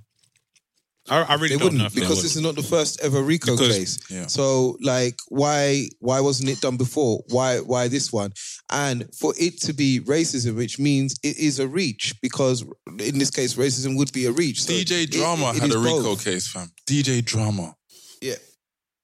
I, 1.10 1.22
I 1.22 1.34
really 1.34 1.48
They 1.48 1.56
don't 1.56 1.72
wouldn't 1.72 1.92
they 1.92 2.00
because 2.00 2.22
this 2.22 2.36
is 2.36 2.42
not 2.42 2.54
the 2.54 2.62
first 2.62 3.00
ever 3.00 3.20
RICO 3.22 3.56
Because- 3.56 3.76
case. 3.76 3.98
yeah. 4.08 4.26
So, 4.26 4.76
like, 4.80 5.16
why 5.28 5.88
why 5.98 6.20
wasn't 6.20 6.48
it 6.48 6.60
done 6.60 6.76
before? 6.76 7.22
Why 7.28 7.58
why 7.58 7.88
this 7.88 8.12
one? 8.12 8.32
And 8.70 9.08
for 9.14 9.34
it 9.38 9.60
to 9.62 9.72
be 9.72 10.00
racism, 10.00 10.54
which 10.56 10.78
means 10.78 11.16
it 11.22 11.36
is 11.38 11.58
a 11.58 11.66
reach, 11.66 12.14
because 12.22 12.64
in 12.98 13.18
this 13.18 13.30
case, 13.30 13.54
racism 13.54 13.96
would 13.98 14.12
be 14.12 14.26
a 14.26 14.32
reach. 14.32 14.62
So 14.62 14.72
DJ 14.72 15.10
Drama 15.10 15.50
it- 15.50 15.56
it 15.56 15.62
had 15.62 15.72
a 15.72 15.78
Rico 15.78 16.02
both. 16.02 16.24
case, 16.24 16.46
fam. 16.48 16.70
DJ 16.86 17.20
Drama. 17.24 17.74
Yeah, 18.22 18.36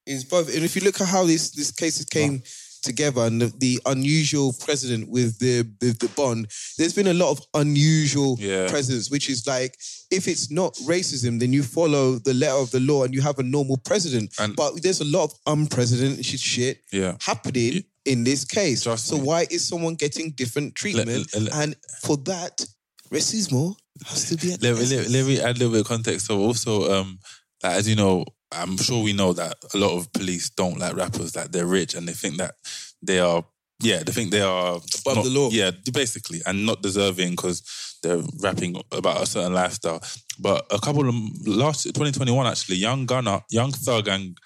it's 0.07 0.25
both. 0.25 0.55
And 0.55 0.65
if 0.65 0.77
you 0.77 0.83
look 0.83 1.01
at 1.01 1.09
how 1.09 1.25
this 1.27 1.51
this 1.51 1.71
cases 1.73 2.05
came 2.07 2.43
together 2.83 3.23
and 3.23 3.41
the, 3.43 3.53
the 3.59 3.81
unusual 3.87 4.53
precedent 4.65 5.09
with 5.09 5.39
the, 5.39 5.63
the 5.81 5.93
the 5.99 6.09
bond, 6.17 6.47
there's 6.79 6.95
been 6.95 7.07
a 7.09 7.15
lot 7.15 7.31
of 7.31 7.41
unusual 7.55 8.37
Yeah. 8.39 8.69
precedents, 8.69 9.11
which 9.11 9.29
is 9.29 9.47
like 9.47 9.77
if 10.11 10.29
it's 10.29 10.51
not 10.51 10.75
racism, 10.87 11.41
then 11.41 11.53
you 11.53 11.63
follow 11.63 12.19
the 12.19 12.35
letter 12.35 12.55
of 12.57 12.71
the 12.71 12.81
law 12.81 13.05
and 13.05 13.13
you 13.15 13.21
have 13.23 13.39
a 13.39 13.43
normal 13.43 13.77
precedent. 13.79 14.33
And- 14.39 14.55
but 14.57 14.83
there's 14.83 15.01
a 15.01 15.05
lot 15.05 15.25
of 15.25 15.33
unprecedented 15.47 16.25
shit 16.25 16.83
Yeah. 16.93 17.17
happening 17.21 17.85
in 18.05 18.25
this 18.25 18.45
case. 18.45 18.83
So 18.83 19.17
me. 19.17 19.23
why 19.23 19.47
is 19.51 19.67
someone 19.67 19.95
getting 19.95 20.31
different 20.31 20.75
treatment? 20.75 21.27
let- 21.35 21.43
let- 21.43 21.55
and 21.55 21.77
for 22.03 22.17
that, 22.19 22.65
racismo 23.11 23.75
has 24.07 24.29
to 24.29 24.37
be 24.37 24.53
at 24.53 24.63
let, 24.63 24.77
me 25.27 25.41
add 25.41 25.57
a 25.57 25.59
little 25.59 25.71
bit 25.71 25.81
of 25.81 25.87
context. 25.87 26.27
So 26.27 26.39
also, 26.41 26.93
um, 26.93 27.19
as 27.63 27.89
you 27.89 27.97
know, 27.97 28.25
I'm 28.53 28.77
sure 28.77 29.03
we 29.03 29.13
know 29.13 29.33
that 29.33 29.57
a 29.75 29.79
lot 29.79 29.97
of 29.97 30.13
police 30.13 30.51
don't 30.51 30.79
like 30.79 30.95
rappers 30.97 31.33
that 31.33 31.53
they're 31.53 31.67
rich 31.67 31.95
and 31.95 32.07
they 32.07 32.13
think 32.13 32.37
that 32.39 32.55
they 33.03 33.19
are, 33.19 33.45
yeah, 33.81 34.03
they 34.05 34.13
think 34.13 34.31
they 34.31 34.41
are 34.41 34.77
Above 34.77 35.17
not- 35.17 35.25
the 35.25 35.31
law. 35.31 35.51
Yeah, 35.51 35.73
basically, 35.93 36.41
and 36.47 36.65
not 36.65 36.83
deserving 36.83 37.31
because 37.31 37.63
they're 38.03 38.23
rapping 38.41 38.77
about 38.93 39.23
a 39.23 39.27
certain 39.27 39.53
lifestyle. 39.55 40.01
But 40.39 40.67
a 40.71 40.79
couple 40.79 41.09
of 41.09 41.15
last 41.47 41.83
2021 41.85 42.47
actually, 42.47 42.77
Young 42.77 43.05
Gunna, 43.07 43.43
Young 43.51 43.73
Thug, 43.73 44.09
and 44.09 44.39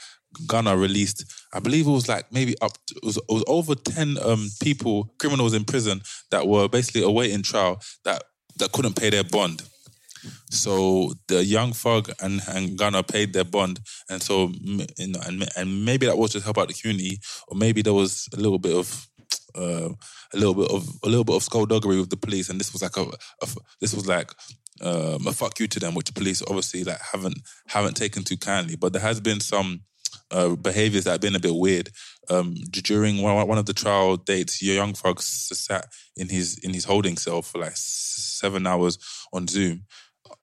Gunna 0.46 0.76
released. 0.76 1.24
I 1.52 1.58
believe 1.60 1.86
it 1.86 1.90
was 1.90 2.08
like 2.08 2.32
maybe 2.32 2.54
up. 2.62 2.72
To, 2.86 2.94
it 2.96 3.04
was 3.04 3.16
it 3.16 3.24
was 3.28 3.44
over 3.48 3.74
ten 3.74 4.16
um, 4.22 4.48
people, 4.62 5.12
criminals 5.18 5.52
in 5.54 5.64
prison 5.64 6.00
that 6.30 6.46
were 6.46 6.68
basically 6.68 7.02
awaiting 7.02 7.42
trial 7.42 7.80
that 8.04 8.22
that 8.58 8.72
couldn't 8.72 8.94
pay 8.96 9.10
their 9.10 9.24
bond. 9.24 9.62
So 10.50 11.12
the 11.28 11.44
young 11.44 11.72
Thug 11.72 12.10
and, 12.20 12.40
and 12.48 12.76
Gunna 12.76 13.02
paid 13.02 13.32
their 13.32 13.44
bond, 13.44 13.80
and 14.08 14.22
so 14.22 14.52
and 14.98 15.48
and 15.56 15.84
maybe 15.84 16.06
that 16.06 16.18
was 16.18 16.32
just 16.32 16.44
help 16.44 16.58
out 16.58 16.68
the 16.68 16.74
community, 16.74 17.18
or 17.48 17.56
maybe 17.56 17.82
there 17.82 17.94
was 17.94 18.28
a 18.32 18.36
little 18.36 18.58
bit 18.58 18.76
of 18.76 19.08
uh, 19.54 19.88
a 20.32 20.36
little 20.36 20.54
bit 20.54 20.70
of 20.70 20.88
a 21.04 21.08
little 21.08 21.24
bit 21.24 21.36
of 21.36 21.42
skullduggery 21.42 21.98
with 21.98 22.10
the 22.10 22.16
police, 22.16 22.48
and 22.48 22.60
this 22.60 22.72
was 22.72 22.82
like 22.82 22.96
a, 22.96 23.02
a 23.42 23.48
this 23.80 23.94
was 23.94 24.06
like 24.06 24.32
um, 24.80 25.26
a 25.26 25.32
fuck 25.32 25.58
you 25.60 25.66
to 25.68 25.80
them, 25.80 25.94
which 25.94 26.06
the 26.06 26.12
police 26.12 26.42
obviously 26.42 26.84
like 26.84 27.00
haven't 27.12 27.38
haven't 27.68 27.96
taken 27.96 28.24
too 28.24 28.36
kindly. 28.36 28.76
But 28.76 28.92
there 28.92 29.02
has 29.02 29.20
been 29.20 29.40
some 29.40 29.82
uh, 30.30 30.54
behaviors 30.56 31.04
that 31.04 31.12
have 31.12 31.20
been 31.20 31.36
a 31.36 31.40
bit 31.40 31.54
weird. 31.54 31.90
Um, 32.28 32.54
during 32.70 33.22
one, 33.22 33.58
of 33.58 33.66
the 33.66 33.72
trial 33.72 34.16
dates, 34.16 34.62
your 34.62 34.76
young 34.76 34.94
Thug 34.94 35.20
sat 35.20 35.86
in 36.16 36.28
his 36.28 36.58
in 36.58 36.72
his 36.72 36.84
holding 36.84 37.16
cell 37.16 37.42
for 37.42 37.60
like 37.60 37.72
seven 37.74 38.66
hours 38.66 38.98
on 39.32 39.48
Zoom, 39.48 39.84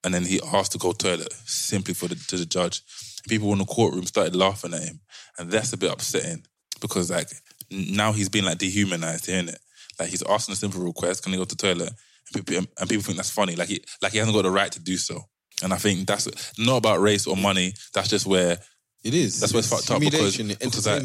and 0.08 0.16
then 0.16 0.24
he 0.26 0.40
asked 0.54 0.72
to 0.72 0.78
go 0.78 0.94
toilet 0.94 1.34
simply 1.46 1.94
for 1.94 2.08
the 2.08 2.16
to 2.30 2.38
the 2.38 2.46
judge. 2.46 2.82
People 3.28 3.52
in 3.52 3.60
the 3.60 3.66
courtroom 3.66 4.06
started 4.06 4.38
laughing 4.38 4.74
at 4.74 4.84
him, 4.84 5.02
and 5.38 5.52
that's 5.52 5.74
a 5.74 5.78
bit 5.78 5.92
upsetting 5.92 6.46
because 6.80 7.12
like 7.12 7.28
now 7.70 8.14
he's 8.14 8.30
been 8.30 8.46
like 8.46 8.58
dehumanized, 8.58 9.26
hearing 9.26 9.50
it. 9.50 9.60
Like 10.00 10.08
he's 10.08 10.24
asking 10.24 10.54
a 10.54 10.56
simple 10.56 10.82
request, 10.82 11.24
can 11.24 11.34
he 11.34 11.38
go 11.38 11.44
to 11.44 11.56
the 11.56 11.62
toilet? 11.62 11.92
And 12.34 12.46
people, 12.46 12.66
and 12.80 12.90
people 12.90 13.04
think 13.04 13.18
that's 13.18 13.30
funny. 13.30 13.56
Like 13.58 13.68
he 13.68 13.84
like 14.02 14.14
he 14.14 14.18
hasn't 14.20 14.34
got 14.34 14.44
the 14.44 14.52
right 14.52 14.72
to 14.72 14.80
do 14.80 14.96
so. 14.96 15.26
And 15.62 15.74
I 15.74 15.78
think 15.78 16.08
that's 16.08 16.58
not 16.58 16.78
about 16.78 17.02
race 17.02 17.28
or 17.28 17.36
money. 17.36 17.74
That's 17.94 18.08
just 18.10 18.26
where 18.26 18.58
It 19.04 19.14
is. 19.14 19.42
that's 19.42 19.52
where 19.52 19.60
it's 19.60 19.70
fucked 19.70 19.92
up 19.92 20.00
because, 20.00 20.38
because 20.38 20.88
like, 20.88 21.04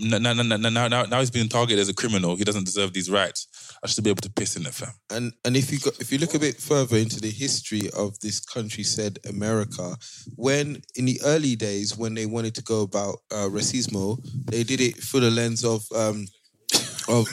entertainment. 0.00 0.22
no, 0.22 0.32
no, 0.32 0.42
no, 0.42 0.56
no, 0.56 0.68
no, 0.68 0.68
now, 0.68 0.88
now, 0.88 1.08
now 1.08 1.20
he's 1.20 1.30
being 1.30 1.48
targeted 1.48 1.80
as 1.80 1.88
a 1.88 1.94
criminal. 1.94 2.36
He 2.36 2.44
doesn't 2.44 2.64
deserve 2.64 2.92
these 2.92 3.10
rights. 3.10 3.46
I 3.82 3.86
should 3.86 4.04
be 4.04 4.10
able 4.10 4.22
to 4.22 4.30
piss 4.30 4.56
in 4.56 4.66
it, 4.66 4.74
fam. 4.74 4.92
and 5.10 5.32
and 5.44 5.56
if 5.56 5.72
you 5.72 5.78
go, 5.78 5.90
if 6.00 6.10
you 6.10 6.18
look 6.18 6.34
a 6.34 6.38
bit 6.38 6.56
further 6.60 6.96
into 6.96 7.20
the 7.20 7.30
history 7.30 7.90
of 7.96 8.18
this 8.20 8.40
country, 8.40 8.82
said 8.82 9.18
America, 9.28 9.96
when 10.36 10.82
in 10.96 11.04
the 11.04 11.20
early 11.24 11.56
days 11.56 11.96
when 11.96 12.14
they 12.14 12.26
wanted 12.26 12.54
to 12.56 12.62
go 12.62 12.82
about 12.82 13.18
uh, 13.30 13.48
racismo, 13.48 14.18
they 14.46 14.64
did 14.64 14.80
it 14.80 14.96
through 14.96 15.20
the 15.20 15.30
lens 15.30 15.64
of 15.64 15.86
um, 15.94 16.26
of 17.08 17.28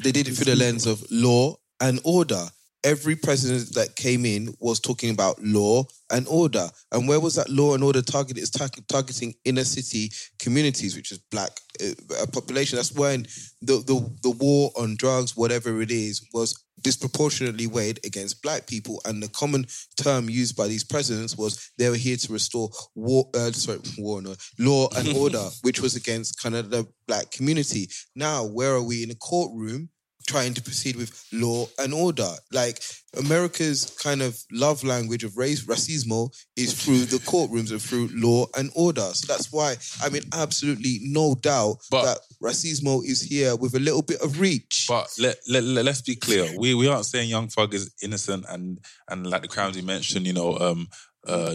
they 0.00 0.12
did 0.12 0.28
it 0.28 0.34
through 0.34 0.52
the 0.52 0.56
lens 0.56 0.86
of 0.86 1.04
law 1.10 1.56
and 1.80 2.00
order. 2.04 2.46
Every 2.84 3.16
president 3.16 3.74
that 3.74 3.96
came 3.96 4.24
in 4.24 4.54
was 4.60 4.80
talking 4.80 5.10
about 5.10 5.42
law 5.42 5.84
and 6.10 6.26
order. 6.28 6.68
And 6.90 7.08
where 7.08 7.20
was 7.20 7.36
that 7.36 7.48
law 7.48 7.74
and 7.74 7.82
order 7.82 8.02
targeted? 8.02 8.42
It's 8.42 8.50
tar- 8.50 8.68
targeting 8.88 9.34
inner 9.44 9.64
city 9.64 10.10
communities, 10.38 10.96
which 10.96 11.12
is 11.12 11.18
black 11.18 11.50
uh, 11.80 12.26
population. 12.32 12.76
That's 12.76 12.92
when 12.92 13.26
the, 13.60 13.78
the 13.86 14.10
the 14.22 14.30
war 14.30 14.70
on 14.76 14.96
drugs, 14.96 15.36
whatever 15.36 15.80
it 15.80 15.90
is, 15.90 16.26
was 16.32 16.62
disproportionately 16.82 17.66
weighed 17.66 18.00
against 18.04 18.42
black 18.42 18.66
people. 18.66 19.00
And 19.04 19.22
the 19.22 19.28
common 19.28 19.66
term 19.96 20.28
used 20.28 20.56
by 20.56 20.66
these 20.66 20.84
presidents 20.84 21.36
was 21.36 21.70
they 21.78 21.88
were 21.88 21.96
here 21.96 22.16
to 22.16 22.32
restore 22.32 22.70
war, 22.94 23.28
uh, 23.34 23.52
sorry, 23.52 23.78
war, 23.98 24.20
no, 24.20 24.34
law 24.58 24.88
and 24.96 25.08
order, 25.16 25.44
which 25.62 25.80
was 25.80 25.96
against 25.96 26.42
kind 26.42 26.54
of 26.54 26.70
the 26.70 26.86
black 27.06 27.30
community. 27.30 27.88
Now, 28.14 28.44
where 28.44 28.72
are 28.74 28.82
we 28.82 29.02
in 29.02 29.10
a 29.10 29.16
courtroom? 29.16 29.88
Trying 30.26 30.54
to 30.54 30.62
proceed 30.62 30.96
with 30.96 31.26
law 31.32 31.66
and 31.78 31.92
order. 31.92 32.30
Like 32.52 32.80
America's 33.16 33.96
kind 34.02 34.22
of 34.22 34.38
love 34.50 34.84
language 34.84 35.24
of 35.24 35.36
race, 35.36 35.66
racismo, 35.66 36.30
is 36.56 36.72
through 36.72 37.04
the 37.04 37.18
courtrooms 37.18 37.70
and 37.70 37.82
through 37.82 38.08
law 38.12 38.46
and 38.56 38.70
order. 38.74 39.08
So 39.12 39.32
that's 39.32 39.52
why, 39.52 39.76
I 40.02 40.08
mean, 40.08 40.22
absolutely 40.32 41.00
no 41.02 41.34
doubt 41.34 41.76
that 41.90 42.18
racismo 42.42 43.04
is 43.04 43.22
here 43.22 43.56
with 43.56 43.74
a 43.74 43.80
little 43.80 44.02
bit 44.02 44.20
of 44.22 44.40
reach. 44.40 44.86
But 44.88 45.08
let, 45.18 45.36
let, 45.48 45.64
let 45.64 45.86
us 45.88 46.00
be 46.00 46.16
clear. 46.16 46.48
We 46.58 46.74
we 46.74 46.88
aren't 46.88 47.06
saying 47.06 47.28
Young 47.28 47.48
Thug 47.48 47.74
is 47.74 47.92
innocent 48.02 48.46
and 48.48 48.78
and 49.08 49.26
like 49.26 49.42
the 49.42 49.48
crimes 49.48 49.76
you 49.76 49.82
mentioned, 49.82 50.26
you 50.26 50.32
know, 50.32 50.58
um 50.58 50.88
uh 51.28 51.54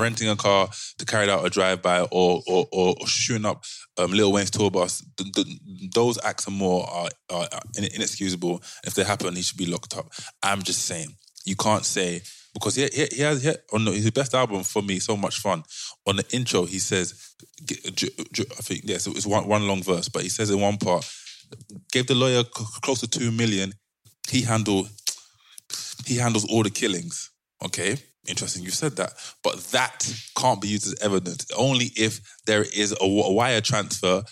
renting 0.00 0.28
a 0.28 0.36
car 0.36 0.68
to 0.98 1.04
carry 1.04 1.28
out 1.30 1.44
a 1.44 1.50
drive-by 1.50 2.00
or 2.10 2.42
or, 2.46 2.66
or 2.72 2.94
shooting 3.06 3.44
up 3.44 3.64
um, 3.98 4.12
Lil 4.12 4.32
Wayne's 4.32 4.50
tour 4.50 4.70
bus. 4.70 5.04
Th- 5.16 5.32
th- 5.32 5.60
those 5.94 6.18
acts 6.24 6.48
are 6.48 6.52
more 6.52 6.88
are, 6.88 7.08
are 7.30 7.48
inexcusable. 7.76 8.62
If 8.84 8.94
they 8.94 9.04
happen, 9.04 9.36
he 9.36 9.42
should 9.42 9.58
be 9.58 9.66
locked 9.66 9.96
up. 9.96 10.10
I'm 10.42 10.62
just 10.62 10.86
saying 10.86 11.16
you 11.44 11.56
can't 11.56 11.84
say 11.84 12.22
because 12.54 12.76
he 12.76 12.88
he, 12.92 13.06
he 13.16 13.22
has 13.22 13.42
he, 13.42 13.52
on 13.72 13.86
his 13.86 14.10
best 14.10 14.34
album 14.34 14.62
for 14.62 14.82
me, 14.82 14.98
so 14.98 15.16
much 15.16 15.40
fun. 15.40 15.62
On 16.06 16.16
the 16.16 16.24
intro, 16.32 16.64
he 16.64 16.78
says, 16.78 17.34
I 17.70 18.62
think 18.62 18.82
yes, 18.84 19.06
it's 19.06 19.26
one 19.26 19.46
one 19.46 19.66
long 19.66 19.82
verse, 19.82 20.08
but 20.08 20.22
he 20.22 20.28
says 20.28 20.50
in 20.50 20.60
one 20.60 20.78
part, 20.78 21.08
gave 21.92 22.06
the 22.06 22.14
lawyer 22.14 22.44
close 22.44 23.00
to 23.00 23.08
two 23.08 23.30
million. 23.30 23.74
He 24.28 24.42
handled 24.42 24.88
he 26.06 26.16
handles 26.16 26.44
all 26.50 26.62
the 26.62 26.70
killings. 26.70 27.30
Okay, 27.64 27.96
interesting. 28.26 28.62
You 28.62 28.70
said 28.70 28.96
that, 28.96 29.12
but 29.42 29.56
that 29.72 30.06
can't 30.36 30.60
be 30.60 30.68
used 30.68 30.86
as 30.86 31.00
evidence. 31.00 31.46
Only 31.56 31.90
if 31.96 32.20
there 32.46 32.62
is 32.62 32.94
a, 33.00 33.06
wire 33.06 33.60
transfer 33.60 34.22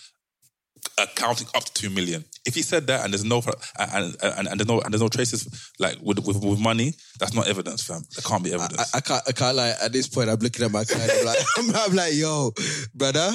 accounting 0.99 1.47
up 1.55 1.63
to 1.63 1.73
two 1.73 1.89
million. 1.89 2.25
If 2.45 2.55
he 2.55 2.63
said 2.63 2.87
that 2.87 3.03
and 3.03 3.13
there's 3.13 3.23
no 3.23 3.37
uh, 3.37 3.51
and 3.93 4.15
and, 4.23 4.47
and 4.47 4.59
there's 4.59 4.67
no 4.67 4.81
and 4.81 4.93
there's 4.93 5.01
no 5.01 5.09
traces 5.09 5.71
like 5.79 5.97
with, 6.01 6.19
with 6.25 6.43
with 6.43 6.59
money, 6.59 6.93
that's 7.19 7.33
not 7.33 7.47
evidence, 7.47 7.83
fam. 7.83 8.01
That 8.15 8.25
can't 8.25 8.43
be 8.43 8.53
evidence. 8.53 8.93
I, 8.93 8.97
I 8.97 9.01
can't. 9.01 9.23
I 9.27 9.31
can't 9.31 9.55
like. 9.55 9.75
At 9.81 9.93
this 9.93 10.07
point, 10.07 10.29
I'm 10.29 10.39
looking 10.39 10.65
at 10.65 10.71
my 10.71 10.83
client. 10.83 11.11
I'm 11.19 11.25
like, 11.25 11.37
I'm, 11.57 11.75
I'm 11.75 11.95
like, 11.95 12.13
yo, 12.15 12.51
brother, 12.95 13.19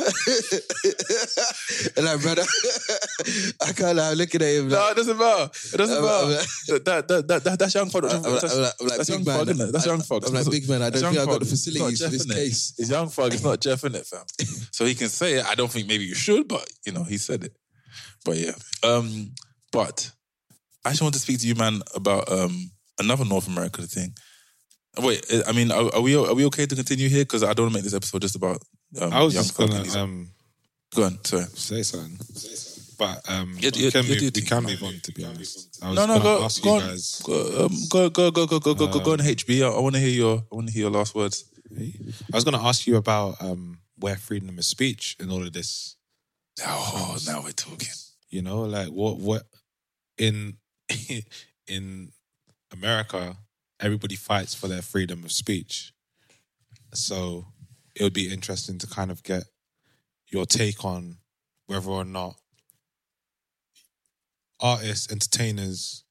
and 1.96 2.04
like, 2.04 2.20
brother, 2.20 2.42
I 3.62 3.72
can't. 3.72 3.96
Like, 3.96 4.12
I'm 4.12 4.18
looking 4.18 4.42
at 4.42 4.48
him. 4.48 4.68
Like, 4.68 4.78
no, 4.80 4.90
it 4.90 4.96
doesn't 4.96 5.18
matter. 5.18 5.50
It 5.72 5.76
doesn't 5.76 5.96
I'm- 5.96 6.04
matter. 6.04 6.26
Like- 6.26 6.84
that, 6.84 7.08
that, 7.08 7.28
that, 7.28 7.44
that, 7.44 7.58
that's 7.58 7.74
young 7.74 7.90
fog. 7.90 8.04
I'm 8.04 8.22
That's, 8.22 8.44
I'm 8.44 8.60
like, 8.60 8.72
I'm 8.80 8.86
like, 8.88 8.96
that's 8.96 9.10
big 9.10 9.18
young 9.18 9.24
man. 9.24 9.38
fog, 9.38 9.48
isn't 9.48 9.68
it? 9.68 9.72
That's 9.72 9.86
I, 9.86 9.90
young 9.90 10.00
fog. 10.02 10.24
I'm 10.26 10.34
like, 10.34 10.50
big 10.50 10.68
man. 10.68 10.82
I 10.82 10.90
don't 10.90 11.02
think 11.02 11.18
I've 11.18 11.26
got 11.26 11.40
the 11.40 11.46
facilities 11.46 12.02
for 12.02 12.10
this 12.10 12.24
case. 12.26 12.74
It's 12.78 12.90
young 12.90 13.08
fog. 13.08 13.32
It's 13.32 13.44
not 13.44 13.60
Jeff 13.60 13.84
in 13.84 13.94
it, 13.94 14.06
fam. 14.06 14.24
so 14.72 14.84
he 14.84 14.94
can 14.94 15.08
say 15.08 15.34
it. 15.34 15.46
I 15.46 15.54
don't 15.54 15.70
think 15.70 15.88
maybe 15.88 16.04
you 16.04 16.14
should, 16.14 16.48
but 16.48 16.68
you 16.84 16.92
know 16.92 17.04
he 17.04 17.18
said 17.18 17.44
it. 17.44 17.55
But 18.26 18.36
yeah. 18.36 18.52
Um. 18.82 19.30
But 19.72 20.10
I 20.84 20.90
just 20.90 21.02
want 21.02 21.14
to 21.14 21.20
speak 21.20 21.40
to 21.40 21.46
you, 21.46 21.54
man, 21.54 21.80
about 21.94 22.30
um 22.30 22.70
another 22.98 23.24
North 23.24 23.48
America 23.48 23.82
thing. 23.82 24.14
Wait, 24.98 25.24
I 25.46 25.52
mean, 25.52 25.70
are, 25.70 25.94
are 25.94 26.00
we 26.00 26.16
are 26.16 26.34
we 26.34 26.44
okay 26.46 26.66
to 26.66 26.74
continue 26.74 27.08
here? 27.08 27.24
Because 27.24 27.42
I 27.42 27.52
don't 27.52 27.66
want 27.66 27.72
to 27.72 27.78
make 27.78 27.84
this 27.84 27.94
episode 27.94 28.22
just 28.22 28.36
about. 28.36 28.62
Um, 29.00 29.12
I 29.12 29.22
was 29.22 29.34
young 29.34 29.44
just 29.44 29.56
gonna 29.56 30.02
um, 30.02 30.30
go 30.94 31.04
on. 31.04 31.24
Sorry. 31.24 31.44
say 31.44 31.82
something, 31.82 32.18
but 32.98 33.20
um, 33.28 33.56
Yeah, 33.60 33.70
yeah, 33.74 33.90
can 33.90 34.04
yeah, 34.04 34.14
move, 34.14 34.20
we 34.34 34.42
can 34.42 34.64
move 34.64 34.82
on. 34.82 34.94
To 35.02 35.12
be 35.12 35.24
honest, 35.24 35.78
I 35.82 35.90
was 35.90 35.96
No, 35.96 36.06
no, 36.06 36.20
go, 36.20 36.44
ask 36.44 36.62
go 36.62 36.68
you 36.68 36.82
on. 36.82 36.88
guys. 36.88 37.22
Go, 37.24 37.64
um, 37.64 37.76
go, 37.90 38.10
go, 38.10 38.30
go, 38.30 38.46
go, 38.46 38.58
go, 38.58 38.74
go, 38.74 38.86
go, 38.86 39.00
go 39.00 39.12
on 39.12 39.18
HB. 39.18 39.62
I, 39.62 39.76
I 39.76 39.80
want 39.80 39.94
to 39.96 40.00
hear 40.00 40.10
your, 40.10 40.44
I 40.50 40.54
want 40.54 40.68
to 40.68 40.72
hear 40.72 40.82
your 40.82 40.90
last 40.90 41.14
words. 41.14 41.44
I 41.78 41.92
was 42.36 42.44
going 42.44 42.58
to 42.58 42.64
ask 42.64 42.86
you 42.86 42.96
about 42.96 43.42
um, 43.42 43.80
where 43.98 44.16
freedom 44.16 44.56
of 44.56 44.64
speech 44.64 45.16
in 45.20 45.30
all 45.30 45.42
of 45.42 45.52
this. 45.52 45.96
Oh, 46.64 47.18
now 47.26 47.42
we're 47.42 47.52
talking. 47.52 47.88
You 48.28 48.42
know, 48.42 48.62
like 48.62 48.88
what 48.88 49.18
what 49.18 49.42
in 50.18 50.58
in 51.68 52.12
America, 52.72 53.36
everybody 53.80 54.16
fights 54.16 54.54
for 54.54 54.68
their 54.68 54.82
freedom 54.82 55.24
of 55.24 55.32
speech. 55.32 55.92
So 56.94 57.46
it 57.94 58.02
would 58.02 58.12
be 58.12 58.32
interesting 58.32 58.78
to 58.78 58.86
kind 58.86 59.10
of 59.10 59.22
get 59.22 59.44
your 60.28 60.46
take 60.46 60.84
on 60.84 61.18
whether 61.66 61.88
or 61.90 62.04
not 62.04 62.36
artists, 64.60 65.10
entertainers 65.10 66.04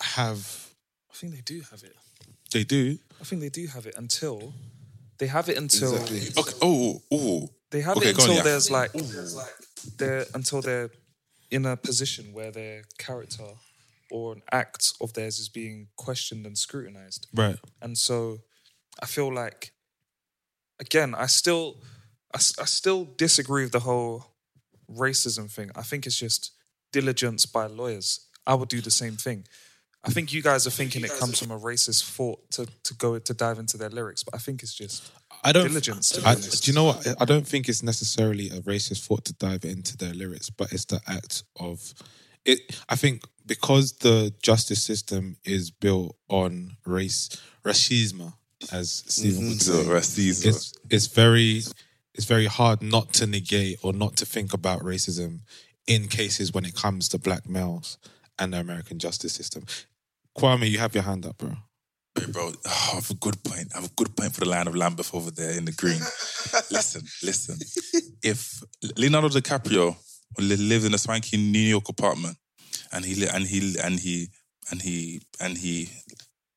have 0.00 0.68
I 1.10 1.14
think 1.14 1.34
they 1.34 1.42
do 1.42 1.60
have 1.70 1.82
it. 1.82 1.94
they 2.52 2.64
do. 2.64 2.98
I 3.20 3.24
think 3.24 3.42
they 3.42 3.48
do 3.50 3.66
have 3.66 3.86
it 3.86 3.94
until 3.96 4.54
they 5.18 5.26
have 5.26 5.48
it 5.48 5.58
until 5.58 5.94
Okay. 5.94 6.22
Oh, 6.62 7.02
oh. 7.02 7.02
oh. 7.12 7.48
They 7.70 7.80
have 7.80 7.96
Okay, 7.96 8.10
it 8.10 8.16
go 8.16 8.22
on, 8.22 8.30
until 8.30 8.36
yeah. 8.36 8.50
there's 8.50 8.70
like 8.70 8.90
they're 9.96 10.26
until 10.34 10.60
they're 10.60 10.90
in 11.50 11.66
a 11.66 11.76
position 11.76 12.32
where 12.32 12.50
their 12.50 12.84
character 12.98 13.44
or 14.10 14.32
an 14.32 14.42
act 14.52 14.92
of 15.00 15.12
theirs 15.12 15.38
is 15.38 15.48
being 15.48 15.88
questioned 15.96 16.46
and 16.46 16.58
scrutinized. 16.58 17.28
Right. 17.34 17.56
And 17.80 17.96
so 17.96 18.38
I 19.00 19.06
feel 19.06 19.32
like 19.32 19.72
again, 20.80 21.14
I 21.14 21.26
still 21.26 21.76
I, 22.34 22.38
I 22.38 22.64
still 22.64 23.04
disagree 23.16 23.64
with 23.64 23.72
the 23.72 23.80
whole 23.80 24.26
racism 24.90 25.50
thing. 25.50 25.70
I 25.76 25.82
think 25.82 26.06
it's 26.06 26.18
just 26.18 26.52
diligence 26.92 27.46
by 27.46 27.66
lawyers. 27.66 28.26
I 28.46 28.54
would 28.54 28.68
do 28.68 28.80
the 28.80 28.90
same 28.90 29.16
thing. 29.16 29.44
I 30.02 30.10
think 30.10 30.32
you 30.32 30.42
guys 30.42 30.66
are 30.66 30.70
thinking 30.70 31.04
it 31.04 31.12
comes 31.18 31.38
from 31.38 31.50
a 31.50 31.58
racist 31.58 32.04
thought 32.04 32.50
to, 32.52 32.66
to 32.84 32.94
go 32.94 33.18
to 33.18 33.34
dive 33.34 33.58
into 33.58 33.76
their 33.76 33.90
lyrics, 33.90 34.24
but 34.24 34.34
I 34.34 34.38
think 34.38 34.62
it's 34.62 34.74
just 34.74 35.12
I 35.42 35.52
don't. 35.52 35.68
diligence. 35.68 36.18
I, 36.24 36.34
do 36.34 36.70
you 36.70 36.74
know 36.74 36.84
what? 36.84 37.06
I 37.20 37.24
don't 37.24 37.46
think 37.46 37.68
it's 37.68 37.82
necessarily 37.82 38.48
a 38.48 38.60
racist 38.60 39.06
thought 39.06 39.24
to 39.26 39.32
dive 39.34 39.64
into 39.64 39.96
their 39.96 40.12
lyrics, 40.12 40.50
but 40.50 40.72
it's 40.72 40.84
the 40.84 41.00
act 41.06 41.44
of 41.58 41.94
it. 42.44 42.60
I 42.88 42.96
think 42.96 43.22
because 43.46 43.92
the 43.92 44.32
justice 44.42 44.82
system 44.82 45.36
is 45.44 45.70
built 45.70 46.16
on 46.28 46.76
race, 46.84 47.30
racism, 47.64 48.34
as 48.72 49.04
Steven 49.06 49.48
would 49.48 49.58
mm-hmm. 49.58 50.00
say, 50.02 50.22
Racism. 50.22 50.46
it's 50.46 50.74
it's 50.90 51.06
very 51.06 51.62
it's 52.14 52.26
very 52.26 52.46
hard 52.46 52.82
not 52.82 53.12
to 53.14 53.26
negate 53.26 53.78
or 53.82 53.92
not 53.92 54.16
to 54.16 54.26
think 54.26 54.52
about 54.52 54.80
racism 54.80 55.40
in 55.86 56.08
cases 56.08 56.52
when 56.52 56.64
it 56.64 56.74
comes 56.74 57.08
to 57.08 57.18
black 57.18 57.48
males 57.48 57.98
and 58.38 58.52
the 58.52 58.60
American 58.60 58.98
justice 58.98 59.32
system. 59.32 59.64
Kwame, 60.36 60.68
you 60.68 60.78
have 60.78 60.94
your 60.94 61.04
hand 61.04 61.26
up, 61.26 61.38
bro. 61.38 61.56
Hey, 62.20 62.26
bro, 62.30 62.52
oh, 62.52 62.90
I 62.92 62.94
have 62.96 63.10
a 63.10 63.14
good 63.14 63.42
point. 63.44 63.68
I 63.74 63.80
have 63.80 63.90
a 63.90 63.94
good 63.96 64.14
point 64.14 64.34
for 64.34 64.40
the 64.40 64.48
line 64.50 64.66
of 64.68 64.74
Lambeth 64.76 65.14
over 65.14 65.30
there 65.30 65.52
in 65.56 65.64
the 65.64 65.72
green. 65.72 66.00
listen, 66.70 67.02
listen. 67.22 67.56
If 68.22 68.62
Leonardo 68.98 69.28
DiCaprio 69.28 69.96
li- 70.38 70.56
lives 70.56 70.84
in 70.84 70.92
a 70.92 70.98
swanky 70.98 71.38
New 71.38 71.58
York 71.58 71.88
apartment, 71.88 72.36
and 72.92 73.02
he 73.04 73.26
and 73.26 73.46
he 73.46 73.76
and 73.82 73.98
he 73.98 74.28
and 74.70 74.82
he 74.82 75.22
and 75.40 75.56
he 75.56 75.88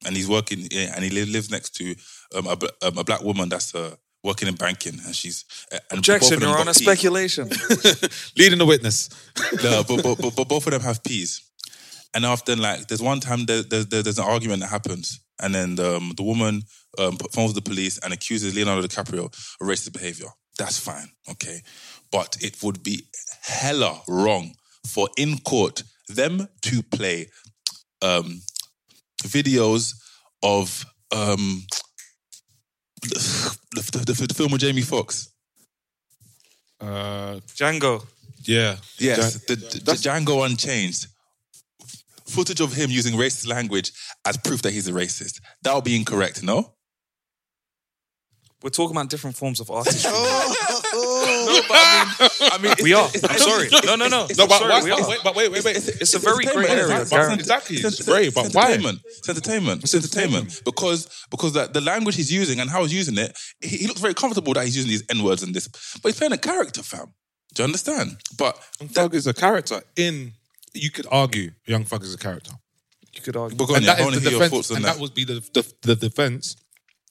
and 0.05 0.17
he's 0.17 0.27
working 0.27 0.67
eh, 0.73 0.91
and 0.93 1.03
he 1.05 1.09
lives 1.09 1.49
next 1.49 1.73
to 1.75 1.95
um, 2.35 2.47
a, 2.47 2.57
um, 2.85 2.97
a 2.97 3.03
black 3.05 3.21
woman 3.23 3.47
that's 3.47 3.73
uh, 3.73 3.95
working 4.21 4.49
in 4.49 4.55
banking, 4.55 4.99
and 5.05 5.15
she's 5.15 5.45
uh, 5.71 5.77
and 5.91 5.99
both 5.99 5.99
Objection, 5.99 6.33
of 6.33 6.39
them 6.41 6.49
Your 6.49 6.57
got 6.57 6.61
Honor, 6.61 6.73
peas. 6.73 6.83
speculation. 6.83 7.47
Leading 8.37 8.59
the 8.59 8.65
witness. 8.65 9.09
no, 9.63 9.83
but, 9.87 10.03
but, 10.03 10.15
but, 10.21 10.35
but 10.35 10.47
both 10.49 10.67
of 10.67 10.73
them 10.73 10.81
have 10.81 11.01
peas. 11.01 11.41
And 12.15 12.25
often, 12.25 12.59
like, 12.59 12.87
there's 12.87 13.01
one 13.01 13.19
time 13.19 13.45
there, 13.45 13.63
there, 13.63 13.83
there- 13.83 14.03
there's 14.03 14.19
an 14.19 14.25
argument 14.25 14.61
that 14.61 14.69
happens, 14.69 15.19
and 15.41 15.53
then 15.55 15.79
um, 15.79 16.13
the 16.15 16.23
woman 16.23 16.61
um, 16.99 17.17
phones 17.31 17.53
the 17.53 17.61
police 17.61 17.97
and 18.03 18.13
accuses 18.13 18.53
Leonardo 18.55 18.85
DiCaprio 18.87 19.25
of 19.25 19.67
racist 19.67 19.93
behavior. 19.93 20.27
That's 20.59 20.77
fine, 20.79 21.09
okay, 21.31 21.61
but 22.11 22.37
it 22.41 22.61
would 22.61 22.83
be 22.83 23.01
hella 23.41 23.99
wrong 24.07 24.53
for 24.87 25.09
in 25.17 25.39
court 25.39 25.81
them 26.07 26.47
to 26.61 26.83
play 26.83 27.29
um, 28.03 28.41
videos 29.23 29.93
of 30.43 30.85
um, 31.11 31.63
the, 33.01 33.57
the, 33.75 34.13
the, 34.13 34.27
the 34.27 34.33
film 34.33 34.51
with 34.51 34.61
Jamie 34.61 34.81
Foxx. 34.81 35.29
Uh, 36.79 37.39
Django. 37.55 38.05
Yeah. 38.45 38.75
Yes, 38.99 39.43
the, 39.45 39.55
the, 39.55 39.79
the 39.79 39.91
Django 39.93 40.45
Unchained. 40.45 41.07
Footage 42.33 42.61
of 42.61 42.73
him 42.73 42.89
using 42.89 43.13
racist 43.15 43.47
language 43.47 43.91
as 44.25 44.37
proof 44.37 44.61
that 44.63 44.73
he's 44.73 44.87
a 44.87 44.91
racist. 44.91 45.39
That 45.63 45.73
would 45.75 45.83
be 45.83 45.95
incorrect, 45.95 46.43
no? 46.43 46.73
we're 48.63 48.69
talking 48.69 48.95
about 48.95 49.09
different 49.09 49.35
forms 49.35 49.59
of 49.59 49.69
artistry. 49.69 50.09
Oh. 50.95 51.25
no, 51.47 51.61
but 51.67 52.53
I 52.53 52.57
mean, 52.61 52.71
I 52.71 52.75
mean, 52.75 52.83
we 52.83 52.93
are. 52.93 53.05
I'm 53.29 53.37
sorry. 53.39 53.67
No, 53.85 53.95
no, 53.95 54.07
no. 54.07 54.27
No, 54.37 54.47
but 54.47 54.59
sorry, 54.59 54.69
why- 54.69 54.83
we 54.83 54.91
are. 54.91 55.09
wait, 55.09 55.19
but 55.23 55.35
wait, 55.35 55.51
wait, 55.51 55.63
wait. 55.65 55.75
It's 55.75 56.13
a 56.13 56.19
very 56.19 56.45
great 56.45 56.69
entertainment, 56.69 56.89
area. 56.91 57.01
it's 57.01 57.09
Gareth. 57.09 57.39
Exactly. 57.39 57.75
It's 57.77 57.99
It's 57.99 58.07
great, 58.07 58.33
but 58.35 58.53
why? 58.53 58.65
entertainment. 58.65 58.99
It's 59.05 59.27
entertainment. 59.29 59.83
It's 59.83 59.95
entertainment 59.95 60.61
because 60.63 61.25
because 61.31 61.53
that 61.53 61.73
the 61.73 61.81
language 61.81 62.15
he's 62.15 62.31
using 62.31 62.59
and 62.59 62.69
how 62.69 62.83
he's 62.83 62.93
using 62.93 63.17
it, 63.17 63.35
he, 63.59 63.77
he 63.77 63.87
looks 63.87 64.01
very 64.01 64.13
comfortable 64.13 64.53
that 64.53 64.65
he's 64.65 64.75
using 64.75 64.91
these 64.91 65.03
n 65.09 65.23
words 65.23 65.41
and 65.41 65.53
this, 65.55 65.67
but 66.01 66.09
he's 66.09 66.17
playing 66.17 66.33
a 66.33 66.37
character, 66.37 66.83
fam. 66.83 67.07
Do 67.55 67.63
you 67.63 67.65
understand? 67.65 68.17
But 68.37 68.55
Thug 68.93 69.15
is 69.15 69.25
a 69.25 69.33
character 69.33 69.81
in. 69.95 70.33
You 70.73 70.89
could 70.91 71.07
argue 71.11 71.51
Young 71.65 71.83
Thug 71.85 72.03
is 72.03 72.13
a 72.13 72.17
character. 72.17 72.51
You 73.13 73.21
could 73.21 73.35
argue. 73.35 73.57
But 73.57 73.65
go 73.67 73.73
on, 73.73 73.77
and 73.77 73.85
yeah, 73.85 73.93
that 73.93 73.99
I 73.99 74.01
is 74.01 74.05
wanna 74.05 74.17
the 74.17 74.21
hear 74.21 74.31
your 74.31 74.39
defense, 74.39 74.53
thoughts 74.67 74.71
on 74.71 74.77
and 74.77 74.85
that. 74.85 74.93
that 74.95 75.01
would 75.01 75.13
be 75.13 75.23
the, 75.25 75.33
the 75.53 75.73
the 75.81 75.95
defense 75.95 76.55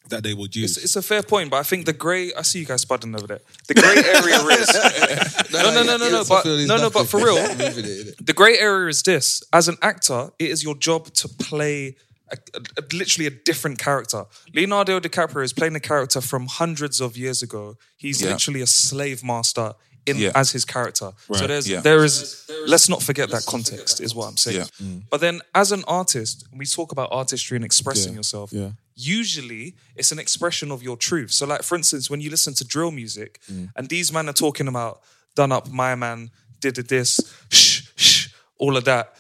that 0.09 0.25
they 0.25 0.35
would 0.35 0.55
use. 0.57 0.77
It's, 0.77 0.85
it's 0.87 0.97
a 0.97 1.03
fair 1.03 1.23
point, 1.23 1.49
but 1.51 1.59
I 1.59 1.63
think 1.63 1.87
the 1.87 1.93
grey. 1.93 2.33
I 2.35 2.43
see 2.43 2.59
you 2.59 2.67
guys 2.67 2.85
spudding 2.85 3.15
over 3.17 3.29
there. 3.29 3.41
The 3.69 3.75
grey 3.75 4.03
area 4.03 4.41
is 4.63 5.53
no, 5.53 5.63
no, 5.71 5.83
no, 5.85 5.97
no, 5.97 6.11
no. 6.11 6.25
But 6.29 6.45
no, 6.45 6.77
no. 6.77 6.91
But 6.91 7.07
for 7.07 7.19
real, 7.19 7.37
the 7.37 8.33
grey 8.35 8.59
area 8.59 8.89
is 8.89 9.03
this: 9.05 9.43
as 9.53 9.69
an 9.69 9.77
actor, 9.81 10.31
it 10.41 10.51
is 10.51 10.65
your 10.65 10.75
job 10.75 11.13
to 11.15 11.29
play. 11.29 11.97
A, 12.33 12.37
a- 12.55 12.61
a- 12.83 12.97
literally 12.97 13.27
a 13.27 13.31
different 13.31 13.79
character. 13.79 14.25
Leonardo 14.55 14.99
DiCaprio 15.01 15.45
is 15.45 15.53
playing 15.53 15.77
a 15.77 15.81
character 15.81 16.23
from 16.23 16.47
hundreds 16.47 16.99
of 16.99 17.15
years 17.15 17.43
ago. 17.43 17.77
He's 17.99 18.23
Yeah. 18.23 18.31
literally 18.31 18.63
a 18.63 18.67
slave 18.67 19.23
master 19.23 19.75
in 20.07 20.19
Yeah. 20.19 20.33
as 20.35 20.51
his 20.51 20.65
character. 20.65 21.13
So 21.33 21.47
there's 21.47 21.69
Yeah. 21.69 21.81
there 21.81 22.05
is 22.05 22.45
let's 22.67 22.89
not 22.89 23.03
forget 23.03 23.31
that 23.31 23.45
context 23.47 24.01
is 24.01 24.15
what 24.15 24.27
I'm 24.29 24.37
saying. 24.37 24.59
Yeah. 24.59 24.87
Mm. 24.87 25.03
But 25.11 25.21
then 25.21 25.41
as 25.55 25.73
an 25.73 25.85
artist, 25.87 26.45
we 26.53 26.67
talk 26.67 26.93
about 26.93 27.09
artistry 27.13 27.57
and 27.57 27.65
expressing 27.65 28.15
yourself 28.15 28.53
yeah. 28.53 28.71
usually 28.95 29.77
it's 29.97 30.13
an 30.13 30.19
expression 30.19 30.71
of 30.71 30.83
your 30.83 30.97
truth. 30.97 31.33
So, 31.33 31.47
like 31.47 31.63
for 31.63 31.77
instance, 31.77 32.11
when 32.11 32.21
you 32.21 32.31
listen 32.31 32.55
to 32.55 32.65
drill 32.65 32.91
music, 32.91 33.41
mm. 33.51 33.71
and 33.77 33.89
these 33.89 34.13
men 34.13 34.29
are 34.29 34.33
talking 34.35 34.69
about 34.69 35.03
done 35.35 35.53
up, 35.53 35.69
my 35.71 35.95
man 35.95 36.31
did 36.61 36.77
this, 36.77 37.21
shh, 37.51 37.83
shh, 37.97 38.29
all 38.59 38.77
of 38.77 38.85
that. 38.85 39.15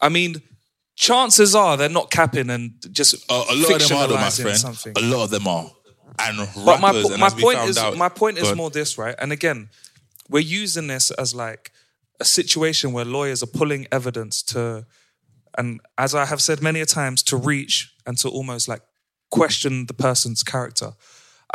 I 0.00 0.08
mean, 0.08 0.42
chances 0.96 1.54
are 1.54 1.76
they're 1.76 1.88
not 1.88 2.10
capping 2.10 2.50
and 2.50 2.72
just 2.92 3.14
a, 3.30 3.34
a 3.34 3.54
lot 3.54 3.82
of 3.82 3.88
them 3.88 3.98
are, 3.98 4.08
though, 4.08 4.14
my 4.14 4.22
fictionalizing 4.22 4.42
friend. 4.42 4.58
something. 4.58 4.92
A 4.96 5.00
lot 5.00 5.24
of 5.24 5.30
them 5.30 5.46
are, 5.46 5.70
and 6.18 6.38
rappers. 6.38 6.64
But 6.64 6.80
my, 6.80 6.90
and 6.90 7.20
my 7.20 7.26
as 7.26 7.34
we 7.34 7.42
point 7.42 7.58
found 7.58 7.70
is 7.70 7.78
out, 7.78 7.96
my 7.96 8.08
point 8.08 8.38
is 8.38 8.54
more 8.54 8.70
this, 8.70 8.98
right? 8.98 9.14
And 9.18 9.32
again, 9.32 9.68
we're 10.32 10.40
using 10.62 10.86
this 10.88 11.10
as 11.12 11.34
like 11.34 11.70
a 12.20 12.24
situation 12.24 12.92
where 12.92 13.04
lawyers 13.04 13.42
are 13.42 13.46
pulling 13.58 13.86
evidence 13.92 14.42
to, 14.44 14.86
and 15.58 15.80
as 15.98 16.14
I 16.14 16.24
have 16.26 16.40
said 16.40 16.62
many 16.62 16.80
a 16.80 16.86
times, 16.86 17.22
to 17.24 17.36
reach 17.36 17.92
and 18.06 18.16
to 18.18 18.28
almost 18.28 18.68
like 18.68 18.82
question 19.30 19.86
the 19.86 19.94
person's 19.94 20.42
character. 20.42 20.92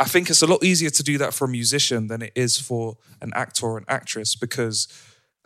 I 0.00 0.04
think 0.04 0.30
it's 0.30 0.42
a 0.42 0.46
lot 0.46 0.62
easier 0.62 0.90
to 0.90 1.02
do 1.02 1.18
that 1.18 1.34
for 1.34 1.44
a 1.46 1.48
musician 1.48 2.06
than 2.06 2.22
it 2.22 2.32
is 2.36 2.56
for 2.56 2.96
an 3.20 3.32
actor 3.34 3.66
or 3.66 3.78
an 3.78 3.84
actress 3.88 4.36
because 4.36 4.86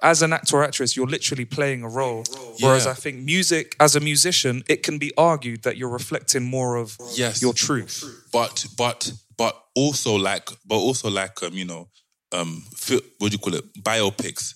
as 0.02 0.20
an 0.20 0.32
actor 0.32 0.56
or 0.56 0.64
actress, 0.64 0.96
you're 0.96 1.06
literally 1.06 1.44
playing 1.46 1.84
a 1.84 1.88
role. 1.88 2.24
Whereas 2.60 2.86
I 2.86 2.92
think 2.94 3.22
music, 3.24 3.76
as 3.78 3.94
a 3.96 4.00
musician, 4.00 4.62
it 4.68 4.82
can 4.82 4.98
be 4.98 5.12
argued 5.16 5.62
that 5.62 5.76
you're 5.76 5.88
reflecting 5.88 6.42
more 6.42 6.76
of 6.76 6.98
Yes. 7.14 7.40
your 7.40 7.54
truth. 7.54 8.04
but 8.32 8.66
but 8.76 9.12
but 9.38 9.54
also 9.74 10.16
like 10.16 10.48
but 10.66 10.76
also 10.78 11.08
like 11.08 11.42
um 11.42 11.54
you 11.54 11.64
know 11.64 11.88
um 12.32 12.62
what 13.18 13.30
do 13.30 13.34
you 13.34 13.38
call 13.38 13.54
it? 13.54 13.64
Biopics. 13.82 14.54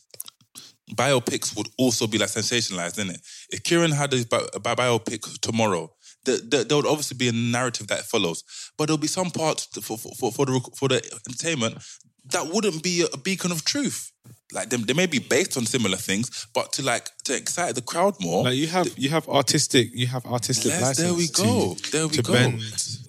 Biopics 0.95 1.57
would 1.57 1.68
also 1.79 2.07
be 2.07 2.18
like 2.18 2.29
sensationalized 2.29 2.99
isn't 2.99 3.11
it 3.11 3.20
if 3.51 3.62
Kieran 3.64 3.91
had 3.91 4.14
a, 4.14 4.24
bi- 4.24 4.49
a 4.55 4.61
biopic 4.61 5.41
tomorrow 5.41 5.91
there, 6.27 6.39
there, 6.39 6.64
there 6.64 6.77
would 6.77 6.87
obviously 6.87 7.16
be 7.16 7.29
a 7.29 7.33
narrative 7.33 7.87
that 7.89 8.05
follows. 8.05 8.45
But 8.77 8.87
there'll 8.87 8.99
be 8.99 9.07
some 9.07 9.31
parts 9.31 9.66
for 9.81 9.97
for, 9.97 10.12
for, 10.14 10.33
for 10.33 10.47
the 10.47 10.70
for 10.77 10.89
the 10.89 10.97
entertainment 11.29 11.79
that 12.33 12.47
wouldn't 12.53 12.83
be 12.83 13.03
a, 13.03 13.07
a 13.12 13.16
beacon 13.18 13.53
of 13.53 13.64
truth 13.64 14.12
like 14.53 14.70
them 14.70 14.83
they 14.83 14.93
may 14.93 15.07
be 15.07 15.18
based 15.18 15.57
on 15.57 15.66
similar 15.66 15.97
things 15.97 16.47
but 16.55 16.72
to 16.72 16.81
like 16.83 17.09
to 17.24 17.35
excite 17.35 17.74
the 17.74 17.83
crowd 17.83 18.14
more 18.20 18.45
Like 18.45 18.55
you 18.57 18.68
have 18.68 18.89
you 18.97 19.09
have 19.11 19.29
artistic 19.29 19.91
you 19.93 20.07
have 20.07 20.24
artistic 20.27 20.70
Yes, 20.72 20.83
license. 20.83 20.99
there 20.99 21.14
we 21.14 21.29
go. 21.29 21.74
To, 21.74 21.91
There 21.93 22.07
we 22.09 22.14
to 22.16 22.22
go. 22.22 22.33
bend 22.33 22.61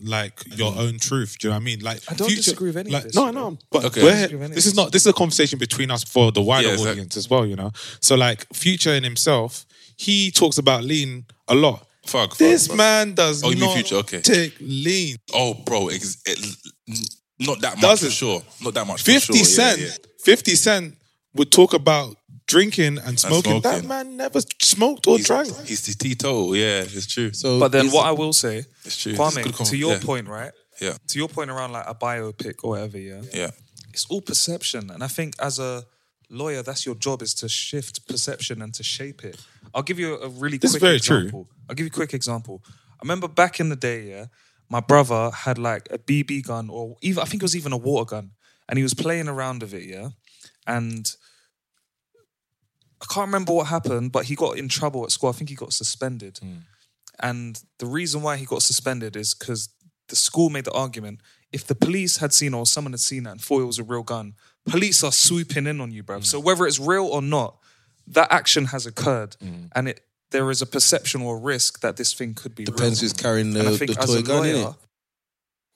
like 0.04 0.34
your 0.58 0.74
own 0.78 0.98
truth. 1.00 1.38
Do 1.40 1.48
you 1.48 1.52
know 1.52 1.58
what 1.58 1.62
I 1.62 1.66
mean? 1.66 1.80
Like 1.82 2.00
I 2.10 2.16
don't 2.16 2.30
disagree 2.30 2.70
with 2.70 2.78
any 2.78 2.94
of 2.96 3.04
this, 3.04 3.16
No, 3.16 3.28
you 3.28 3.32
know. 3.34 3.50
no. 3.52 3.58
But 3.72 3.86
Okay. 3.86 4.04
we're- 4.04 4.34
with 4.34 4.42
any 4.44 4.56
this 4.56 4.66
is 4.66 4.74
not 4.76 4.92
this 4.92 5.04
is 5.04 5.08
a 5.08 5.14
conversation 5.14 5.60
between 5.60 5.92
us 5.92 6.04
for 6.04 6.32
the 6.32 6.42
wider 6.42 6.68
Yeah, 6.68 6.74
exactly. 6.74 6.92
audience 6.92 7.18
as 7.18 7.30
well. 7.30 7.46
You 7.46 7.56
know. 7.56 7.72
So 8.02 8.16
like 8.16 8.48
Future 8.54 8.94
in 8.96 9.04
himself, 9.04 9.66
he 9.96 10.32
talks 10.32 10.58
about 10.58 10.84
lean 10.84 11.26
a 11.48 11.56
lot. 11.56 11.86
Fuck, 12.06 12.30
fuck, 12.32 12.38
This 12.40 12.68
fuck. 12.68 12.78
man 12.78 13.14
does 13.14 13.44
Oh, 13.44 13.50
you 13.50 13.58
mean 13.58 13.66
not 13.66 13.74
Future, 13.76 13.96
okay. 13.98 14.22
take 14.22 14.56
lean. 14.60 15.18
Oh, 15.34 15.54
bro, 15.54 15.90
ex- 15.90 16.18
it, 16.26 16.40
not 17.40 17.60
that 17.62 17.74
much 17.76 17.82
Doesn't. 17.82 18.10
for 18.10 18.14
sure. 18.16 18.42
Not 18.62 18.74
that 18.74 18.88
much. 18.88 19.02
for 19.04 19.12
50 19.12 19.34
sure. 19.38 19.46
Cent, 19.46 19.80
Yeah, 19.80 19.88
yeah. 19.88 19.94
50 20.24 20.56
Cent 20.56 20.96
would 21.36 21.52
talk 21.52 21.74
about 21.74 22.16
drinking 22.48 22.98
and 23.00 23.20
smoking. 23.20 23.62
That 23.62 23.80
smoking. 23.84 23.88
man 23.90 24.18
never 24.18 24.40
smoked 24.62 25.06
or 25.08 25.18
He's, 25.18 25.28
drank. 25.28 25.48
he's 25.66 25.82
the 25.86 25.94
teetotal. 25.94 26.56
Yeah, 26.56 26.82
it's 26.84 27.06
true. 27.08 27.34
So 27.34 27.60
But 27.60 27.72
then 27.74 27.88
what 27.92 28.06
I 28.06 28.12
will 28.12 28.34
say, 28.34 28.66
It's 28.86 28.98
true. 29.02 29.12
It's 29.14 29.36
good 29.36 29.46
Kwame, 29.46 29.54
com- 29.54 29.68
to 29.68 29.78
your 29.78 29.94
yeah. 29.94 30.00
point, 30.02 30.28
right? 30.28 30.52
Yeah, 30.82 30.96
To 31.08 31.20
your 31.20 31.28
point 31.28 31.50
around 31.50 31.72
like 31.74 31.86
a 31.88 31.96
biopic 31.96 32.56
or 32.64 32.72
whatever, 32.72 32.98
yeah. 33.00 33.22
yeah. 33.34 33.52
It's 33.94 34.06
all 34.10 34.22
perception. 34.22 34.92
And 34.92 35.04
I 35.04 35.08
think 35.08 35.34
as 35.40 35.58
a 35.60 35.84
lawyer, 36.30 36.62
that's 36.62 36.86
your 36.86 36.96
job 36.96 37.22
is 37.22 37.34
to 37.36 37.50
shift 37.50 38.08
perception 38.08 38.62
and 38.62 38.74
to 38.76 38.84
shape 38.84 39.24
it. 39.24 39.38
I'll 39.74 39.82
give 39.84 40.00
you 40.00 40.16
a 40.22 40.30
really 40.30 40.58
This 40.58 40.72
is 40.72 40.76
quick 40.78 40.82
very 40.90 41.00
true. 41.00 41.18
example. 41.18 41.50
I'll 41.68 41.76
give 41.76 41.86
you 41.86 41.90
a 41.92 42.00
quick 42.02 42.14
example. 42.14 42.64
I 42.68 43.00
remember 43.04 43.28
back 43.28 43.60
in 43.60 43.70
the 43.70 43.76
day, 43.76 44.10
yeah, 44.10 44.26
my 44.70 44.80
brother 44.80 45.32
had 45.32 45.58
like 45.58 45.88
a 45.92 45.98
BB 45.98 46.46
gun 46.46 46.70
or 46.70 46.98
even 47.02 47.22
I 47.22 47.26
think 47.26 47.42
it 47.42 47.46
was 47.46 47.56
even 47.56 47.74
a 47.74 47.78
water 47.78 48.06
gun. 48.06 48.32
And 48.70 48.78
he 48.78 48.84
was 48.84 48.94
playing 48.94 49.30
around 49.30 49.62
with 49.62 49.74
it, 49.74 49.84
yeah. 49.84 50.10
And 50.66 51.10
I 53.02 53.06
can't 53.14 53.28
remember 53.28 53.54
what 53.54 53.68
happened, 53.68 54.12
but 54.12 54.26
he 54.26 54.36
got 54.36 54.58
in 54.58 54.68
trouble 54.68 55.06
at 55.06 55.12
school. 55.12 55.30
I 55.30 55.34
think 55.34 55.50
he 55.50 55.56
got 55.56 55.72
suspended. 55.72 56.40
Hmm. 56.40 56.58
And 57.20 57.62
the 57.80 57.86
reason 57.86 58.22
why 58.22 58.36
he 58.36 58.46
got 58.46 58.62
suspended 58.62 59.16
is 59.16 59.34
because 59.34 59.70
the 60.10 60.16
school 60.16 60.50
made 60.50 60.66
the 60.66 60.74
argument 60.74 61.22
if 61.52 61.66
the 61.66 61.76
police 61.76 62.18
had 62.18 62.34
seen 62.34 62.54
or 62.54 62.66
someone 62.66 62.94
had 62.94 63.00
seen 63.00 63.24
that 63.24 63.32
and 63.32 63.42
thought 63.42 63.62
it 63.62 63.66
was 63.66 63.80
a 63.80 63.84
real 63.84 64.04
gun, 64.04 64.34
police 64.66 65.04
are 65.04 65.12
swooping 65.12 65.66
in 65.66 65.80
on 65.80 65.92
you, 65.92 66.04
bruv. 66.04 66.18
Hmm. 66.18 66.24
So 66.24 66.40
whether 66.40 66.66
it's 66.66 66.80
real 66.80 67.06
or 67.06 67.22
not, 67.22 67.58
that 68.08 68.32
action 68.32 68.66
has 68.66 68.86
occurred. 68.86 69.36
Hmm. 69.40 69.66
And 69.76 69.90
it 69.90 70.02
there 70.32 70.50
is 70.52 70.62
a 70.62 70.66
perception 70.66 71.22
or 71.22 71.38
risk 71.40 71.80
that 71.82 71.98
this 71.98 72.14
thing 72.14 72.34
could 72.34 72.54
be 72.56 72.66
Depends 72.66 73.02
real. 73.02 73.06
who's 73.10 73.14
carrying 73.14 73.54
the, 73.54 73.60
and 73.60 73.70
I 73.70 73.72
the 73.72 73.78
think 73.78 73.98
as 73.98 74.06
toy 74.10 74.18
a 74.18 74.22
gun, 74.24 74.38
lawyer, 74.44 74.76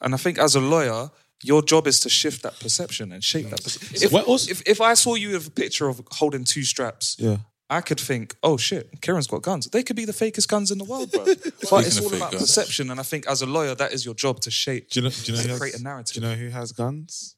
and 0.02 0.14
I 0.14 0.18
think 0.18 0.38
as 0.40 0.56
a 0.56 0.60
lawyer, 0.60 1.10
your 1.44 1.62
job 1.62 1.88
is 1.88 2.00
to 2.02 2.10
shift 2.10 2.44
that 2.44 2.60
perception 2.60 3.12
and 3.12 3.24
shape 3.24 3.50
that 3.50 3.64
perception. 3.64 3.98
If, 4.04 4.12
What 4.12 4.28
else- 4.28 4.48
if, 4.50 4.62
if 4.68 4.82
I 4.82 4.94
saw 4.96 5.16
you 5.16 5.32
with 5.32 5.48
a 5.48 5.52
picture 5.52 5.88
of 5.88 6.02
holding 6.12 6.44
two 6.44 6.64
straps, 6.64 7.16
Yeah. 7.20 7.38
I 7.70 7.80
could 7.80 8.02
think, 8.02 8.36
oh 8.44 8.58
shit, 8.58 9.00
Kieran's 9.02 9.28
got 9.28 9.44
guns. 9.44 9.66
They 9.68 9.82
could 9.82 9.96
be 9.96 10.04
the 10.04 10.12
fakest 10.12 10.50
guns 10.50 10.72
in 10.72 10.78
the 10.78 10.84
world, 10.84 11.10
bro. 11.12 11.24
but 11.72 11.88
it's 11.88 12.02
all 12.02 12.14
about 12.14 12.32
guns. 12.34 12.44
perception, 12.44 12.92
and 12.92 13.00
I 13.00 13.04
think 13.04 13.26
as 13.28 13.42
a 13.42 13.46
lawyer, 13.46 13.74
that 13.76 13.94
is 13.94 14.04
your 14.06 14.14
job 14.14 14.42
to 14.42 14.52
shape, 14.52 14.90
Do 14.90 15.00
you 15.00 15.04
know, 15.06 15.10
do 15.10 15.32
you 15.32 15.38
know 15.38 15.44
to 15.44 15.50
who 15.54 15.58
create 15.58 15.72
has, 15.76 15.82
a 15.82 15.84
narrative. 15.86 16.14
Do 16.16 16.20
you 16.20 16.28
know 16.28 16.36
who 16.36 16.50
has 16.50 16.74
guns? 16.74 17.38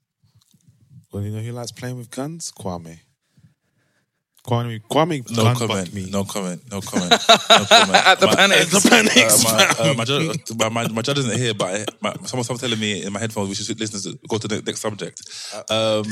Well, 1.11 1.21
you 1.21 1.29
know 1.29 1.41
who 1.43 1.51
likes 1.51 1.71
playing 1.71 1.97
with 1.99 2.09
guns? 2.09 2.51
Kwame. 2.51 3.01
Kwame, 4.45 4.81
Kwame 4.91 5.23
No 5.35 5.53
comment. 5.55 5.93
me. 5.93 6.09
No 6.11 6.25
comment. 6.25 6.61
No 6.69 6.81
comment. 6.81 7.09
No 7.11 7.65
comment. 7.65 7.95
At 8.07 8.19
the 8.19 8.27
My- 8.27 8.35
Panics. 8.35 8.71
the 8.71 8.89
Panics. 8.89 9.45
Uh, 9.45 9.53
my, 9.79 9.89
uh, 9.89 9.93
my, 9.93 10.03
judge, 10.03 10.37
my, 10.57 10.69
my, 10.69 10.87
my 10.89 11.01
judge 11.01 11.19
isn't 11.19 11.37
here, 11.37 11.53
but 11.53 11.67
I, 11.73 11.85
my, 12.01 12.13
someone, 12.25 12.43
someone 12.43 12.59
telling 12.59 12.79
me 12.79 13.03
in 13.03 13.13
my 13.13 13.19
headphones 13.19 13.47
we 13.49 13.55
should 13.55 13.79
listen 13.79 14.11
to 14.11 14.19
go 14.27 14.37
to 14.37 14.47
the 14.49 14.61
next 14.61 14.81
subject. 14.81 15.21
Um, 15.69 16.03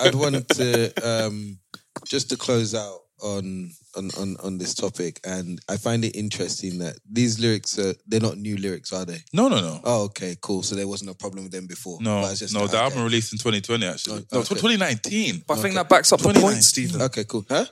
I'd 0.00 0.14
want 0.14 0.48
to 0.48 0.92
um, 1.06 1.58
just 2.06 2.30
to 2.30 2.36
close 2.38 2.74
out 2.74 3.00
on, 3.22 3.70
on 3.96 4.10
on 4.18 4.36
on 4.42 4.58
this 4.58 4.74
topic, 4.74 5.20
and 5.24 5.60
I 5.68 5.76
find 5.76 6.04
it 6.04 6.14
interesting 6.16 6.78
that 6.78 6.98
these 7.10 7.38
lyrics 7.40 7.78
are 7.78 7.94
they're 8.06 8.20
not 8.20 8.38
new 8.38 8.56
lyrics, 8.56 8.92
are 8.92 9.04
they? 9.04 9.18
no, 9.32 9.48
no, 9.48 9.60
no. 9.60 9.80
Oh, 9.84 10.04
okay, 10.04 10.36
cool. 10.40 10.62
So 10.62 10.74
there 10.74 10.86
wasn't 10.88 11.10
a 11.10 11.14
problem 11.14 11.44
with 11.44 11.52
them 11.52 11.66
before. 11.66 11.98
No, 12.00 12.22
just 12.34 12.54
no, 12.54 12.60
like, 12.62 12.70
the 12.70 12.76
okay. 12.76 12.84
album 12.84 13.04
released 13.04 13.32
in 13.32 13.38
2020, 13.38 13.86
actually. 13.86 14.20
Oh, 14.32 14.36
No, 14.36 14.38
okay. 14.40 14.54
2019. 14.54 15.44
But 15.46 15.58
I 15.58 15.62
think 15.62 15.74
that 15.74 15.88
backs 15.88 16.12
up 16.12 16.20
the 16.20 16.32
point, 16.34 16.62
Steven. 16.64 17.02
Okay, 17.02 17.24
cool. 17.24 17.44
Huh? 17.48 17.66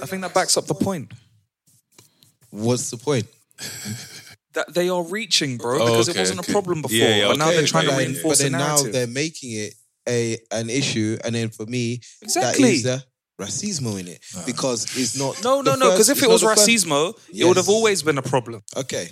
I 0.00 0.06
think 0.06 0.22
that 0.22 0.32
backs 0.34 0.56
up 0.56 0.66
the 0.66 0.74
point 0.74 1.12
What's 2.50 2.90
the 2.90 2.96
point? 2.98 3.26
that 4.54 4.74
they 4.74 4.88
are 4.88 5.02
reaching, 5.02 5.56
bro, 5.56 5.80
Oh, 5.80 5.86
because 5.86 6.08
okay, 6.10 6.18
it 6.18 6.22
wasn't 6.22 6.40
okay. 6.40 6.52
a 6.52 6.54
problem 6.54 6.82
before, 6.82 6.96
Yeah, 6.96 7.16
yeah, 7.16 7.28
but 7.28 7.38
now 7.38 7.48
okay, 7.48 7.56
they're 7.56 7.66
trying 7.66 7.86
okay. 7.88 7.90
to 7.90 7.96
But 7.96 7.98
then- 8.04 8.12
reinforce 8.12 8.38
but 8.38 8.44
the 8.44 8.50
then 8.50 8.60
now 8.60 8.76
they're 8.82 9.06
making 9.06 9.52
it 9.52 9.74
a 10.08 10.38
an 10.50 10.68
issue, 10.68 11.16
and 11.24 11.34
then 11.34 11.48
for 11.50 11.64
me, 11.66 12.00
Exactly. 12.22 12.74
is 12.74 12.82
the 12.82 13.04
racismo 13.46 13.98
in 14.00 14.08
it 14.08 14.20
because 14.46 14.84
it's 14.96 15.16
not. 15.18 15.42
No, 15.42 15.60
no, 15.60 15.72
the 15.72 15.76
no, 15.76 15.90
because 15.90 16.08
if 16.08 16.22
it 16.22 16.28
was 16.28 16.42
not 16.42 16.50
the 16.50 16.56
first- 16.56 16.68
racismo, 16.68 17.14
it 17.34 17.44
would 17.44 17.56
have 17.56 17.68
always 17.68 18.02
been 18.02 18.18
a 18.18 18.22
problem. 18.22 18.62
Okay. 18.76 19.08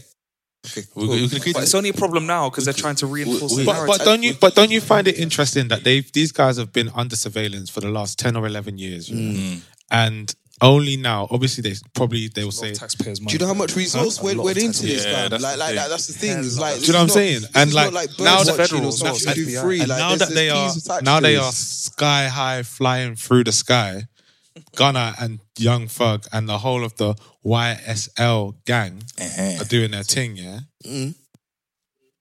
Okay. 0.66 0.82
We, 0.94 1.06
cool. 1.06 1.14
we 1.16 1.28
can 1.28 1.52
But 1.54 1.62
it's 1.62 1.74
only 1.74 1.88
a 1.88 1.94
problem 1.94 2.26
now 2.26 2.50
because 2.50 2.66
they're 2.66 2.74
trying 2.74 2.96
to 2.96 3.06
reinforce 3.06 3.56
the 3.56 3.64
But, 3.64 3.86
but 3.86 4.04
don't 4.04 4.22
you 4.22 4.34
but 4.34 4.54
don't 4.54 4.70
you 4.70 4.82
find 4.82 5.08
it 5.08 5.18
interesting 5.18 5.68
that 5.68 5.84
they 5.84 6.00
these 6.12 6.32
guys 6.32 6.58
have 6.58 6.70
been 6.70 6.90
under 6.94 7.16
surveillance 7.16 7.70
for 7.70 7.80
the 7.80 7.88
last 7.88 8.18
ten 8.18 8.36
or 8.36 8.46
eleven 8.46 8.76
years, 8.76 9.08
Mm. 9.08 9.60
and 9.90 10.34
only 10.62 10.98
now. 10.98 11.26
Obviously, 11.30 11.62
they 11.62 11.74
probably 11.94 12.28
they 12.28 12.44
will 12.44 12.50
say. 12.52 12.74
taxpayers' 12.74 13.18
Do 13.20 13.32
you 13.32 13.38
know 13.38 13.46
how 13.46 13.54
much 13.54 13.74
resource 13.74 14.18
Huh? 14.18 14.24
went, 14.26 14.42
went 14.42 14.58
into 14.58 14.82
this, 14.82 15.04
taxpayers. 15.06 15.06
man? 15.06 15.22
Yeah, 15.22 15.28
that's 15.30 15.42
like, 15.42 15.56
the 15.56 15.74
like 15.80 15.88
that's 15.88 16.06
the 16.08 16.12
thing. 16.12 16.30
Hell 16.36 16.44
It's 16.44 16.58
like, 16.58 16.78
Do 16.80 16.84
you 16.84 16.92
know 16.92 16.98
what 16.98 17.00
I'm 17.00 17.06
this 17.06 17.14
saying? 17.14 17.42
And 17.54 17.72
like, 17.72 17.92
like 17.92 18.10
now 18.20 18.36
birds 18.36 18.48
that 18.48 18.56
federal, 18.68 18.92
something 18.92 19.24
not 19.24 19.34
to 19.36 19.44
do 19.44 19.46
FBI. 19.46 19.62
free. 19.62 19.80
And 19.80 19.88
Like, 19.88 19.98
now 19.98 20.16
that 20.16 20.28
they 20.28 20.50
are 20.50 20.70
now 21.00 21.20
they 21.20 21.36
are 21.36 21.52
sky 21.52 22.28
high 22.28 22.62
flying 22.62 23.16
through 23.16 23.44
the 23.44 23.52
sky, 23.52 24.04
Gunna 24.76 25.14
and 25.20 25.40
Young 25.58 25.86
Thug 25.88 26.26
and 26.32 26.48
the 26.48 26.58
whole 26.58 26.84
of 26.84 26.96
the 26.96 27.14
YSL 27.44 28.54
gang 28.64 29.02
Uh-huh. 29.20 29.62
are 29.62 29.64
doing 29.64 29.90
their 29.92 30.02
thing. 30.04 30.36
Yeah, 30.36 30.60
Mm. 30.84 31.14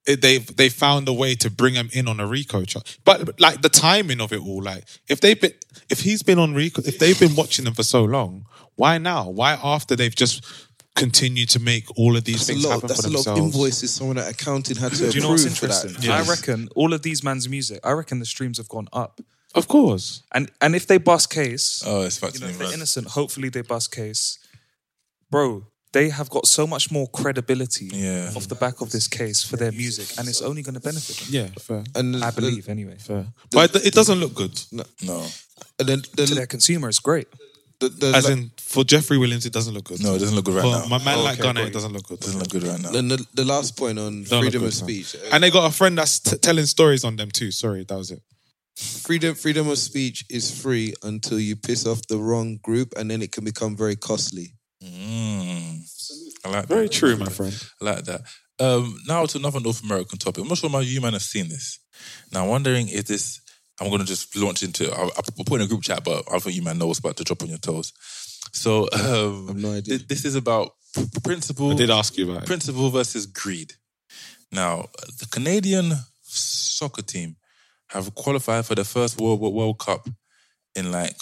It- 0.05 0.21
they 0.21 0.37
they 0.39 0.69
found 0.69 1.07
a 1.07 1.13
way 1.13 1.35
to 1.35 1.49
bring 1.49 1.75
him 1.75 1.89
in 1.93 2.07
on 2.07 2.19
a 2.19 2.25
Rico 2.25 2.63
charge. 2.65 2.97
But 3.05 3.39
like 3.39 3.61
the 3.61 3.69
timing 3.69 4.21
of 4.21 4.31
it 4.31 4.39
all, 4.41 4.61
like 4.63 4.85
if 5.07 5.21
they've 5.21 5.39
been 5.39 5.53
if 5.89 5.99
he's 6.01 6.23
been 6.23 6.39
on 6.39 6.53
Rico, 6.53 6.81
if 6.85 6.97
they've 6.99 7.19
been 7.19 7.35
watching 7.35 7.65
him 7.67 7.73
for 7.73 7.83
so 7.83 8.03
long, 8.03 8.45
why 8.75 8.97
now? 8.97 9.29
Why 9.29 9.53
after 9.61 9.95
they've 9.95 10.15
just 10.15 10.43
continued 10.95 11.49
to 11.49 11.59
make 11.59 11.85
all 11.97 12.15
of 12.17 12.23
these 12.23 12.37
That's 12.47 12.49
a 12.49 12.53
things 12.53 12.65
lot. 12.65 12.71
happen 12.73 12.87
That's 12.87 13.01
for 13.01 13.07
a 13.07 13.11
lot 13.11 13.27
of 13.27 13.37
invoices 13.37 13.91
someone 13.93 14.17
at 14.17 14.27
accounting 14.29 14.77
had 14.77 14.91
to 14.93 15.09
Do 15.09 15.15
you 15.15 15.21
know 15.21 15.29
what's 15.29 15.43
approve 15.43 15.57
for 15.57 15.65
interesting? 15.67 15.93
that. 15.93 16.03
Yes. 16.03 16.27
I 16.27 16.29
reckon 16.31 16.67
all 16.75 16.93
of 16.93 17.01
these 17.03 17.23
man's 17.23 17.47
music. 17.47 17.79
I 17.83 17.91
reckon 17.91 18.19
the 18.19 18.25
streams 18.25 18.57
have 18.57 18.67
gone 18.67 18.87
up. 18.91 19.21
Of 19.55 19.67
course. 19.67 20.21
And 20.31 20.49
and 20.61 20.75
if 20.75 20.85
they 20.85 20.97
bust 20.99 21.29
case, 21.29 21.83
Oh, 21.85 22.01
it's 22.03 22.21
you 22.21 22.27
know, 22.27 22.31
factoring 22.31 22.49
if 22.51 22.57
they're 22.59 22.73
innocent, 22.73 23.07
hopefully 23.07 23.49
they 23.49 23.61
bust 23.61 23.91
case. 23.91 24.37
Bro, 25.31 25.65
they 25.91 26.09
have 26.09 26.29
got 26.29 26.47
so 26.47 26.67
much 26.67 26.91
more 26.91 27.07
credibility 27.07 27.89
Yeah. 27.91 28.31
off 28.35 28.47
the 28.47 28.55
back 28.55 28.81
of 28.81 28.89
this 28.91 29.07
case 29.07 29.43
for 29.43 29.57
their 29.57 29.71
music, 29.71 30.07
and 30.17 30.27
it's 30.27 30.41
only 30.41 30.61
going 30.61 30.75
to 30.75 30.79
benefit 30.79 31.17
them. 31.17 31.27
Yeah, 31.31 31.47
fair. 31.59 31.83
And 31.95 32.23
I 32.23 32.31
believe, 32.31 32.69
anyway. 32.69 32.97
Fair. 32.99 33.25
But 33.51 33.75
it- 33.75 33.85
it 33.87 33.93
doesn't 33.93 34.19
look 34.19 34.33
good. 34.35 34.59
No, 34.71 34.83
And 35.79 35.87
then 35.89 36.01
To 36.01 36.25
the, 36.25 36.35
their 36.35 36.47
consumer, 36.47 36.89
it's 36.89 36.99
great. 36.99 37.27
the, 37.79 37.89
the, 37.89 38.07
As 38.15 38.27
in, 38.29 38.51
for 38.57 38.83
Jeffrey 38.83 39.17
Williams, 39.17 39.45
it 39.45 39.53
doesn't 39.53 39.73
look 39.73 39.85
good. 39.85 40.01
no, 40.03 40.13
it 40.15 40.19
doesn't 40.19 40.35
look 40.35 40.45
good 40.45 40.55
right 40.55 40.63
For 40.63 40.79
now. 40.89 40.97
my 40.97 41.03
man 41.03 41.17
Oh, 41.19 41.23
like 41.23 41.39
okay, 41.39 41.43
Gunna, 41.47 41.61
it 41.65 41.73
doesn't 41.73 41.93
look 41.93 42.07
good. 42.07 42.19
It 42.19 42.25
doesn't 42.25 42.39
look 42.39 42.49
good 42.49 42.63
right 42.63 42.79
now. 42.81 42.91
then 42.91 43.07
the, 43.07 43.25
the 43.33 43.45
last 43.45 43.75
point 43.77 43.97
on 43.97 44.25
freedom 44.25 44.63
of 44.63 44.73
speech. 44.73 45.15
And 45.31 45.43
they 45.43 45.49
got 45.51 45.65
a 45.65 45.71
friend 45.75 45.97
that's 45.97 46.19
t- 46.19 46.37
telling 46.37 46.65
stories 46.67 47.03
on 47.03 47.15
them 47.15 47.31
too. 47.31 47.51
Sorry, 47.51 47.83
that 47.85 47.97
was 47.97 48.11
it. 48.11 48.21
Freedom 48.79 49.35
freedom 49.35 49.67
of 49.69 49.77
speech 49.77 50.25
is 50.29 50.49
free 50.61 50.93
until 51.03 51.39
you 51.39 51.55
piss 51.55 51.85
off 51.85 52.01
the 52.07 52.17
wrong 52.17 52.57
group, 52.63 52.93
and 52.97 53.11
then 53.11 53.21
it 53.21 53.31
can 53.31 53.43
become 53.43 53.75
very 53.75 53.95
costly. 53.95 54.53
Mm. 54.83 55.79
I 56.45 56.49
like 56.49 56.67
Very 56.67 56.89
true, 56.89 57.17
my 57.17 57.29
friend. 57.29 57.53
I 57.81 57.85
like 57.85 58.05
that. 58.05 58.21
Um, 58.59 58.99
now 59.07 59.25
to 59.25 59.37
another 59.37 59.59
North 59.59 59.83
American 59.83 60.17
topic. 60.17 60.41
I'm 60.43 60.47
not 60.47 60.57
sure 60.57 60.69
how 60.69 60.79
you 60.79 61.01
man 61.01 61.13
have 61.13 61.21
seen 61.21 61.49
this. 61.49 61.79
Now, 62.31 62.43
I'm 62.43 62.49
wondering 62.49 62.87
if 62.89 63.05
this. 63.05 63.41
I'm 63.81 63.87
going 63.87 64.01
to 64.01 64.05
just 64.05 64.35
launch 64.35 64.61
into. 64.63 64.91
I'll, 64.91 65.11
I'll 65.15 65.45
put 65.45 65.53
in 65.53 65.61
a 65.61 65.67
group 65.67 65.83
chat, 65.83 66.03
but 66.03 66.25
I 66.31 66.39
think 66.39 66.55
you 66.55 66.61
man 66.61 66.77
know 66.77 66.87
what's 66.87 66.99
about 66.99 67.15
to 67.17 67.23
drop 67.23 67.41
on 67.41 67.49
your 67.49 67.57
toes. 67.57 67.93
So, 68.51 68.83
um, 68.93 69.47
I've 69.49 69.55
no 69.55 69.71
idea. 69.71 69.99
thi- 69.99 70.05
this 70.07 70.25
is 70.25 70.35
about 70.35 70.71
principle. 71.23 71.71
I 71.71 71.75
did 71.75 71.89
ask 71.89 72.17
you 72.17 72.29
about 72.29 72.43
it. 72.43 72.47
principle 72.47 72.89
versus 72.89 73.25
greed. 73.25 73.73
Now, 74.51 74.87
the 75.19 75.27
Canadian 75.31 75.93
soccer 76.23 77.01
team 77.01 77.37
have 77.89 78.13
qualified 78.15 78.65
for 78.65 78.75
the 78.75 78.85
first 78.85 79.19
World 79.19 79.39
World 79.39 79.79
Cup 79.79 80.07
in 80.75 80.91
like 80.91 81.15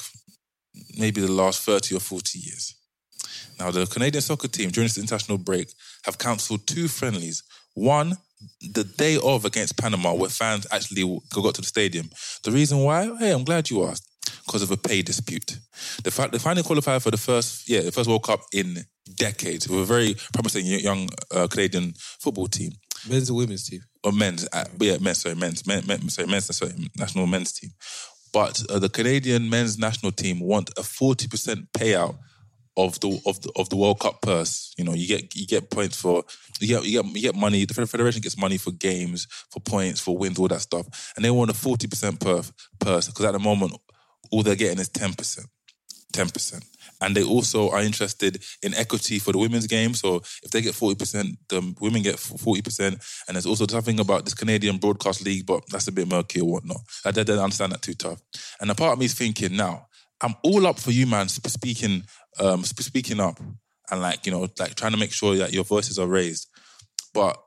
maybe 0.97 1.21
the 1.21 1.31
last 1.31 1.63
30 1.63 1.95
or 1.95 1.99
40 1.99 2.39
years. 2.39 2.75
Now, 3.59 3.71
the 3.71 3.85
Canadian 3.85 4.21
soccer 4.21 4.47
team 4.47 4.69
during 4.69 4.85
this 4.85 4.97
international 4.97 5.37
break 5.37 5.71
have 6.05 6.17
cancelled 6.17 6.67
two 6.67 6.87
friendlies. 6.87 7.43
One, 7.73 8.17
the 8.61 8.83
day 8.83 9.17
of 9.23 9.45
against 9.45 9.77
Panama, 9.77 10.13
where 10.13 10.29
fans 10.29 10.67
actually 10.71 11.19
got 11.33 11.55
to 11.55 11.61
the 11.61 11.67
stadium. 11.67 12.09
The 12.43 12.51
reason 12.51 12.79
why? 12.79 13.09
Hey, 13.17 13.31
I'm 13.31 13.43
glad 13.43 13.69
you 13.69 13.83
asked. 13.85 14.03
Because 14.45 14.61
of 14.61 14.71
a 14.71 14.77
pay 14.77 15.01
dispute. 15.01 15.57
The 16.03 16.11
fact 16.11 16.31
they 16.31 16.37
finally 16.37 16.63
qualified 16.63 17.01
for 17.01 17.11
the 17.11 17.17
first, 17.17 17.67
yeah, 17.69 17.81
the 17.81 17.91
first 17.91 18.09
World 18.09 18.23
Cup 18.23 18.41
in 18.53 18.77
decades 19.15 19.67
with 19.67 19.79
a 19.79 19.85
very 19.85 20.15
promising 20.33 20.65
young 20.65 21.09
uh, 21.33 21.47
Canadian 21.47 21.93
football 21.95 22.47
team 22.47 22.71
Men's 23.09 23.29
and 23.29 23.37
women's 23.37 23.67
team. 23.67 23.81
Or 24.07 24.11
men's, 24.13 24.47
uh, 24.53 24.63
yeah, 24.79 24.97
men's, 25.01 25.21
sorry, 25.21 25.35
men's, 25.35 25.67
men, 25.67 25.83
men, 25.85 26.07
sorry, 26.09 26.27
men's, 26.27 26.55
sorry, 26.55 26.71
national 26.97 27.27
men's 27.27 27.51
team. 27.51 27.71
But 28.31 28.63
uh, 28.69 28.79
the 28.79 28.89
Canadian 28.89 29.49
men's 29.49 29.77
national 29.77 30.13
team 30.13 30.39
want 30.39 30.69
a 30.77 30.83
forty 30.83 31.27
percent 31.27 31.71
payout 31.73 32.17
of 32.77 32.99
the 32.99 33.19
of 33.25 33.41
the 33.41 33.51
of 33.57 33.69
the 33.69 33.75
World 33.75 33.99
Cup 33.99 34.21
purse. 34.21 34.73
You 34.77 34.85
know, 34.85 34.93
you 34.93 35.07
get 35.07 35.35
you 35.35 35.45
get 35.45 35.69
points 35.69 35.99
for 35.99 36.23
you 36.61 36.67
get 36.67 36.85
you 36.85 37.01
get 37.01 37.15
you 37.15 37.21
get 37.21 37.35
money. 37.35 37.65
The 37.65 37.73
federation 37.73 38.21
gets 38.21 38.37
money 38.37 38.57
for 38.57 38.71
games, 38.71 39.27
for 39.51 39.59
points, 39.59 39.99
for 39.99 40.17
wins, 40.17 40.39
all 40.39 40.47
that 40.47 40.61
stuff, 40.61 41.13
and 41.15 41.25
they 41.25 41.31
want 41.31 41.51
a 41.51 41.53
forty 41.53 41.87
percent 41.87 42.19
purse 42.19 42.51
purse 42.79 43.07
because 43.07 43.25
at 43.25 43.33
the 43.33 43.39
moment 43.39 43.73
all 44.31 44.43
they're 44.43 44.55
getting 44.55 44.79
is 44.79 44.89
ten 44.89 45.13
percent. 45.13 45.47
10%. 46.13 46.63
And 47.01 47.15
they 47.15 47.23
also 47.23 47.69
are 47.69 47.81
interested 47.81 48.43
in 48.63 48.73
equity 48.73 49.19
for 49.19 49.31
the 49.31 49.37
women's 49.37 49.67
game. 49.67 49.93
So 49.93 50.17
if 50.43 50.51
they 50.51 50.61
get 50.61 50.73
40%, 50.73 51.37
the 51.49 51.75
women 51.79 52.01
get 52.01 52.15
40%. 52.15 53.23
And 53.27 53.35
there's 53.35 53.45
also 53.45 53.67
something 53.67 53.99
about 53.99 54.25
this 54.25 54.33
Canadian 54.33 54.77
Broadcast 54.77 55.23
League, 55.23 55.45
but 55.45 55.63
that's 55.69 55.87
a 55.87 55.91
bit 55.91 56.07
murky 56.07 56.41
or 56.41 56.49
whatnot. 56.49 56.81
I 57.05 57.11
don't 57.11 57.29
understand 57.29 57.73
that 57.73 57.81
too 57.81 57.93
tough. 57.93 58.21
And 58.59 58.71
a 58.71 58.75
part 58.75 58.93
of 58.93 58.99
me 58.99 59.05
is 59.05 59.13
thinking, 59.13 59.55
now, 59.55 59.87
I'm 60.21 60.35
all 60.43 60.65
up 60.65 60.79
for 60.79 60.91
you, 60.91 61.05
man, 61.05 61.29
speaking, 61.29 62.03
um, 62.39 62.63
speaking 62.63 63.19
up 63.19 63.39
and 63.91 64.01
like, 64.01 64.25
you 64.25 64.31
know, 64.31 64.47
like 64.59 64.75
trying 64.75 64.91
to 64.91 64.97
make 64.97 65.11
sure 65.11 65.35
that 65.35 65.53
your 65.53 65.63
voices 65.63 65.99
are 65.99 66.07
raised. 66.07 66.47
But 67.13 67.37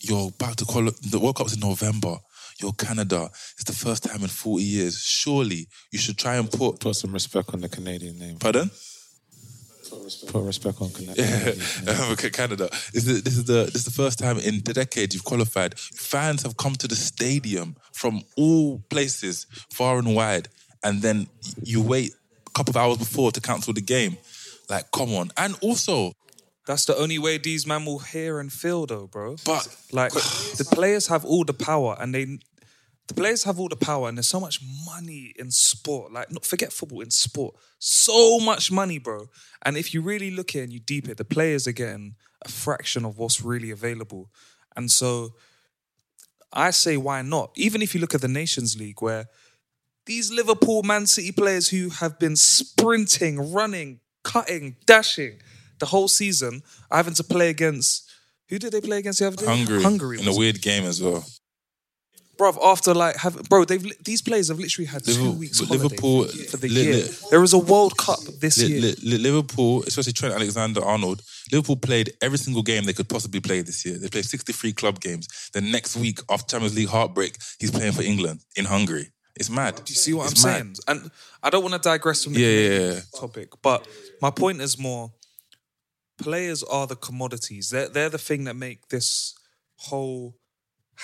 you're 0.00 0.28
about 0.28 0.56
to 0.58 0.64
call 0.64 0.84
the 0.84 1.20
World 1.20 1.36
Cup's 1.36 1.54
in 1.54 1.60
November. 1.60 2.16
You're 2.60 2.72
Canada. 2.72 3.30
It's 3.54 3.64
the 3.64 3.72
first 3.72 4.04
time 4.04 4.22
in 4.22 4.28
40 4.28 4.62
years. 4.62 4.98
Surely 5.02 5.68
you 5.90 5.98
should 5.98 6.18
try 6.18 6.36
and 6.36 6.50
put. 6.50 6.80
Put 6.80 6.96
some 6.96 7.12
respect 7.12 7.52
on 7.54 7.60
the 7.60 7.68
Canadian 7.68 8.18
name. 8.18 8.38
Pardon? 8.38 8.70
Put 10.28 10.44
respect 10.44 10.80
on 10.80 10.90
Canada. 10.90 11.14
Yeah, 11.16 11.92
um, 12.04 12.12
okay, 12.12 12.30
Canada. 12.30 12.68
This 12.92 13.06
is, 13.08 13.22
this 13.24 13.36
is 13.36 13.44
the 13.44 13.64
this 13.64 13.76
is 13.76 13.84
the 13.84 13.90
first 13.90 14.18
time 14.18 14.38
in 14.38 14.62
the 14.62 14.72
decade 14.72 15.12
you've 15.12 15.24
qualified. 15.24 15.78
Fans 15.78 16.42
have 16.44 16.56
come 16.56 16.74
to 16.74 16.86
the 16.86 16.94
stadium 16.94 17.74
from 17.92 18.22
all 18.36 18.78
places, 18.88 19.46
far 19.72 19.98
and 19.98 20.14
wide, 20.14 20.48
and 20.84 21.02
then 21.02 21.26
you 21.64 21.82
wait 21.82 22.12
a 22.46 22.50
couple 22.50 22.70
of 22.70 22.76
hours 22.76 22.98
before 22.98 23.32
to 23.32 23.40
cancel 23.40 23.72
the 23.72 23.80
game. 23.82 24.16
Like, 24.68 24.90
come 24.92 25.12
on! 25.14 25.32
And 25.36 25.56
also, 25.60 26.12
That's 26.66 26.84
the 26.84 26.96
only 26.96 27.18
way 27.18 27.38
these 27.38 27.66
men 27.66 27.84
will 27.84 27.98
hear 27.98 28.38
and 28.38 28.52
feel, 28.52 28.86
though, 28.86 29.08
bro. 29.08 29.36
but 29.44 29.66
Like 29.90 30.12
the 30.60 30.68
players 30.70 31.08
have 31.08 31.24
all 31.24 31.44
the 31.44 31.54
power, 31.54 31.96
and 31.98 32.14
they, 32.14 32.38
the 33.10 33.14
players 33.20 33.42
have 33.42 33.58
all 33.58 33.68
the 33.68 33.74
power, 33.74 34.08
and 34.08 34.16
there's 34.16 34.28
so 34.28 34.38
much 34.38 34.60
money 34.86 35.32
in 35.36 35.50
sport. 35.50 36.12
Like, 36.12 36.30
not 36.30 36.44
forget 36.44 36.72
football 36.72 37.00
in 37.00 37.10
sport, 37.10 37.56
so 37.80 38.38
much 38.38 38.70
money, 38.70 38.98
bro. 38.98 39.26
And 39.62 39.76
if 39.76 39.92
you 39.92 40.00
really 40.00 40.30
look 40.30 40.50
at 40.50 40.60
it 40.60 40.62
and 40.62 40.72
you 40.72 40.78
deep 40.78 41.08
it, 41.08 41.16
the 41.16 41.24
players 41.24 41.66
are 41.66 41.72
getting 41.72 42.14
a 42.44 42.48
fraction 42.48 43.04
of 43.04 43.18
what's 43.18 43.42
really 43.42 43.72
available. 43.72 44.30
And 44.76 44.92
so, 44.92 45.30
I 46.52 46.70
say, 46.70 46.96
why 46.96 47.22
not? 47.22 47.50
Even 47.56 47.82
if 47.82 47.96
you 47.96 48.00
look 48.00 48.14
at 48.14 48.20
the 48.20 48.28
Nations 48.28 48.78
League, 48.78 49.02
where 49.02 49.26
these 50.06 50.30
Liverpool, 50.30 50.84
Man 50.84 51.08
City 51.08 51.32
players 51.32 51.70
who 51.70 51.88
have 51.88 52.16
been 52.20 52.36
sprinting, 52.36 53.52
running, 53.52 53.98
cutting, 54.22 54.76
dashing 54.86 55.40
the 55.80 55.86
whole 55.86 56.06
season, 56.06 56.62
are 56.92 56.98
having 56.98 57.14
to 57.14 57.24
play 57.24 57.50
against. 57.50 58.08
Who 58.50 58.60
did 58.60 58.72
they 58.72 58.80
play 58.80 58.98
against 58.98 59.18
the 59.18 59.26
other 59.26 59.36
day? 59.36 59.46
Hungary, 59.46 59.82
Hungary. 59.82 60.20
in 60.20 60.28
a 60.28 60.36
weird 60.36 60.62
game 60.62 60.84
as 60.84 61.02
well. 61.02 61.24
Bruv, 62.40 62.56
after 62.64 62.94
like 62.94 63.16
have 63.16 63.34
bro, 63.50 63.64
they've 63.66 63.84
these 64.04 64.22
players 64.22 64.48
have 64.48 64.58
literally 64.58 64.86
had 64.86 65.04
two 65.04 65.10
Liverpool- 65.12 65.32
weeks 65.34 65.58
but 65.60 65.68
holiday 65.68 65.82
Liverpool- 65.84 66.24
for 66.50 66.56
the 66.56 66.68
Li- 66.68 66.82
year. 66.84 66.94
Li- 66.94 67.10
there 67.30 67.42
is 67.42 67.52
a 67.52 67.58
World 67.58 67.96
Cup 67.98 68.18
this 68.40 68.56
year. 68.58 68.80
Li- 68.80 68.96
Li- 69.02 69.18
Liverpool, 69.18 69.82
especially 69.86 70.14
Trent 70.14 70.34
Alexander 70.34 70.82
Arnold, 70.84 71.22
Liverpool 71.52 71.76
played 71.76 72.12
every 72.22 72.38
single 72.38 72.62
game 72.62 72.84
they 72.84 72.94
could 72.94 73.08
possibly 73.08 73.40
play 73.40 73.60
this 73.60 73.84
year. 73.84 73.98
They 73.98 74.08
played 74.08 74.24
63 74.24 74.72
club 74.72 75.00
games. 75.00 75.28
The 75.52 75.60
next 75.60 75.96
week, 75.96 76.18
after 76.30 76.46
Champions 76.52 76.74
League 76.76 76.88
heartbreak, 76.88 77.36
he's 77.58 77.70
playing 77.70 77.92
for 77.92 78.02
England 78.02 78.40
in 78.56 78.64
Hungary. 78.64 79.10
It's 79.36 79.50
mad. 79.50 79.76
Do 79.76 79.90
you 79.92 79.96
see 79.96 80.12
what 80.14 80.30
It's 80.32 80.42
I'm 80.44 80.50
mad. 80.50 80.76
saying? 80.86 81.00
And 81.02 81.10
I 81.42 81.50
don't 81.50 81.62
want 81.62 81.74
to 81.80 81.88
digress 81.92 82.24
from 82.24 82.32
the 82.34 82.40
Yeah, 82.40 82.48
yeah, 82.68 82.92
yeah. 82.94 83.00
topic, 83.18 83.48
but 83.62 83.86
my 84.20 84.30
point 84.30 84.60
is 84.60 84.78
more: 84.78 85.12
players 86.18 86.62
are 86.62 86.86
the 86.86 86.96
commodities. 86.96 87.70
They're 87.70 87.88
they're 87.88 88.10
the 88.10 88.18
thing 88.18 88.44
that 88.44 88.54
make 88.56 88.88
this 88.88 89.34
whole 89.76 90.36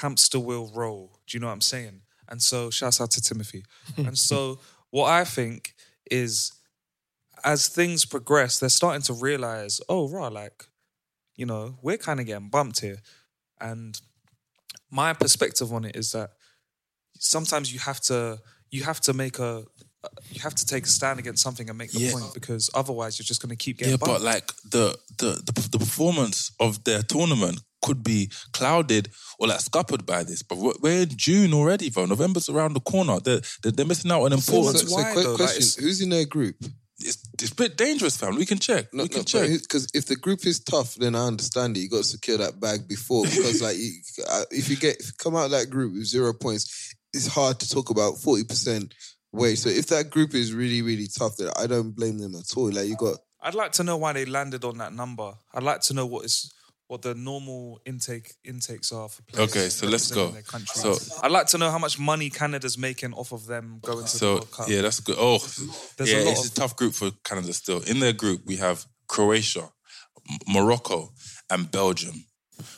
hamster 0.00 0.38
wheel 0.40 0.70
roll. 0.74 1.18
Do 1.26 1.36
you 1.36 1.40
know 1.40 1.46
what 1.48 1.52
I'm 1.54 1.60
saying? 1.60 2.02
And 2.28 2.42
so, 2.42 2.70
shouts 2.70 3.00
out 3.00 3.10
to 3.12 3.20
Timothy. 3.20 3.64
and 3.96 4.18
so, 4.18 4.60
what 4.90 5.10
I 5.10 5.24
think 5.24 5.74
is, 6.10 6.52
as 7.44 7.68
things 7.68 8.04
progress, 8.04 8.58
they're 8.58 8.68
starting 8.68 9.02
to 9.02 9.12
realize, 9.12 9.80
oh, 9.88 10.08
right, 10.08 10.32
like, 10.32 10.64
you 11.36 11.46
know, 11.46 11.78
we're 11.82 11.98
kind 11.98 12.18
of 12.20 12.26
getting 12.26 12.48
bumped 12.48 12.80
here. 12.80 12.98
And 13.60 13.98
my 14.90 15.12
perspective 15.12 15.72
on 15.72 15.84
it 15.84 15.96
is 15.96 16.12
that 16.12 16.30
sometimes 17.18 17.72
you 17.72 17.78
have 17.80 18.00
to 18.00 18.38
you 18.70 18.82
have 18.84 19.00
to 19.00 19.12
make 19.12 19.38
a 19.38 19.64
you 20.30 20.40
have 20.42 20.54
to 20.54 20.66
take 20.66 20.84
a 20.84 20.88
stand 20.88 21.18
against 21.18 21.42
something 21.42 21.68
and 21.68 21.78
make 21.78 21.90
the 21.92 22.00
Yeah. 22.00 22.12
point 22.12 22.32
because 22.34 22.70
otherwise 22.74 23.18
you're 23.18 23.24
just 23.24 23.40
going 23.42 23.50
to 23.50 23.56
keep 23.56 23.78
getting 23.78 23.92
Yeah, 23.92 23.96
bumped. 23.96 24.20
but 24.20 24.22
like 24.22 24.46
the, 24.70 24.96
the 25.18 25.30
the 25.46 25.68
the 25.72 25.78
performance 25.78 26.52
of 26.60 26.84
their 26.84 27.02
tournament 27.02 27.60
could 27.86 28.02
be 28.02 28.30
clouded 28.52 29.04
or 29.38 29.46
like 29.48 29.60
scuppered 29.60 30.04
by 30.04 30.24
this. 30.24 30.42
But 30.42 30.58
we're- 30.58 30.78
we're 30.82 31.02
in 31.02 31.16
June 31.16 31.52
already, 31.54 31.88
bro. 31.90 32.04
November's 32.06 32.48
around 32.48 32.72
the 32.74 32.80
corner. 32.92 33.20
They're 33.20 33.40
they're, 33.62 33.72
they're 33.72 33.86
missing 33.92 34.10
out 34.10 34.22
on 34.22 34.30
So, 34.40 34.52
important. 34.52 34.88
so 34.88 35.12
quick 35.12 35.36
question: 35.36 35.82
Who's 35.84 36.00
in 36.00 36.10
their 36.10 36.26
group? 36.36 36.56
it's, 36.98 37.18
it's 37.42 37.52
a 37.52 37.54
bit 37.54 37.76
dangerous, 37.76 38.16
fam. 38.16 38.36
We 38.36 38.46
can 38.46 38.58
check. 38.58 38.86
we 38.92 39.06
can 39.08 39.24
check. 39.24 39.48
Because 39.50 39.86
if 39.92 40.06
the 40.06 40.16
group 40.16 40.46
is 40.46 40.60
tough, 40.60 40.94
then 40.96 41.14
I 41.14 41.26
understand 41.26 41.76
it. 41.76 41.80
You 41.80 41.90
got 41.90 41.98
to 41.98 42.04
secure 42.16 42.38
that 42.38 42.58
bag 42.58 42.88
before. 42.88 43.24
Because 43.24 43.60
like, 43.62 43.76
you, 43.76 43.92
uh, 44.28 44.44
if 44.50 44.68
you 44.70 44.76
get 44.76 44.96
if 45.00 45.06
you 45.08 45.12
come 45.18 45.36
out 45.36 45.46
of 45.46 45.50
that 45.52 45.68
group 45.70 45.92
with 45.92 46.06
zero 46.06 46.32
points, 46.32 46.94
it's 47.12 47.26
hard 47.26 47.60
to 47.60 47.68
talk 47.68 47.90
about 47.90 48.12
forty 48.18 48.44
percent 48.44 48.94
way. 49.32 49.54
So 49.56 49.68
if 49.68 49.86
that 49.88 50.10
group 50.10 50.34
is 50.34 50.52
really 50.54 50.80
really 50.82 51.08
tough, 51.18 51.36
then 51.36 51.50
I 51.62 51.66
don't 51.66 51.94
blame 51.94 52.18
them 52.18 52.34
at 52.34 52.56
all. 52.56 52.70
Like 52.72 52.88
you 52.88 52.96
got 52.96 53.18
I'd 53.42 53.54
like 53.62 53.72
to 53.72 53.84
know 53.84 53.96
why 53.98 54.12
they 54.14 54.24
landed 54.24 54.64
on 54.64 54.78
that 54.78 54.92
number. 54.94 55.34
I'd 55.54 55.62
like 55.62 55.82
to 55.82 55.94
know 55.94 56.06
what 56.06 56.24
is 56.24 56.50
what 56.88 57.02
the 57.02 57.14
normal 57.14 57.80
intake 57.84 58.34
intakes 58.44 58.92
are 58.92 59.08
for 59.08 59.22
players. 59.22 59.50
Okay, 59.50 59.68
so 59.68 59.86
let's 59.88 60.10
go. 60.10 60.32
So- 60.74 60.96
I'd 61.22 61.32
like 61.32 61.46
to 61.48 61.58
know 61.58 61.70
how 61.70 61.78
much 61.78 61.98
money 61.98 62.30
Canada's 62.30 62.78
making 62.78 63.12
off 63.14 63.32
of 63.32 63.46
them 63.46 63.80
going 63.82 64.06
to 64.06 64.12
the 64.12 64.18
So 64.18 64.34
World 64.34 64.50
Cup. 64.52 64.68
yeah, 64.68 64.82
that's 64.82 65.00
good. 65.00 65.16
Oh, 65.18 65.38
There's 65.96 66.12
yeah, 66.12 66.18
a 66.18 66.24
lot 66.24 66.32
it's 66.32 66.46
of- 66.46 66.52
a 66.52 66.54
tough 66.54 66.76
group 66.76 66.94
for 66.94 67.10
Canada 67.24 67.52
still. 67.52 67.80
In 67.82 67.98
their 68.00 68.12
group, 68.12 68.42
we 68.46 68.56
have 68.56 68.86
Croatia, 69.08 69.72
Morocco, 70.48 71.12
and 71.50 71.70
Belgium. 71.70 72.24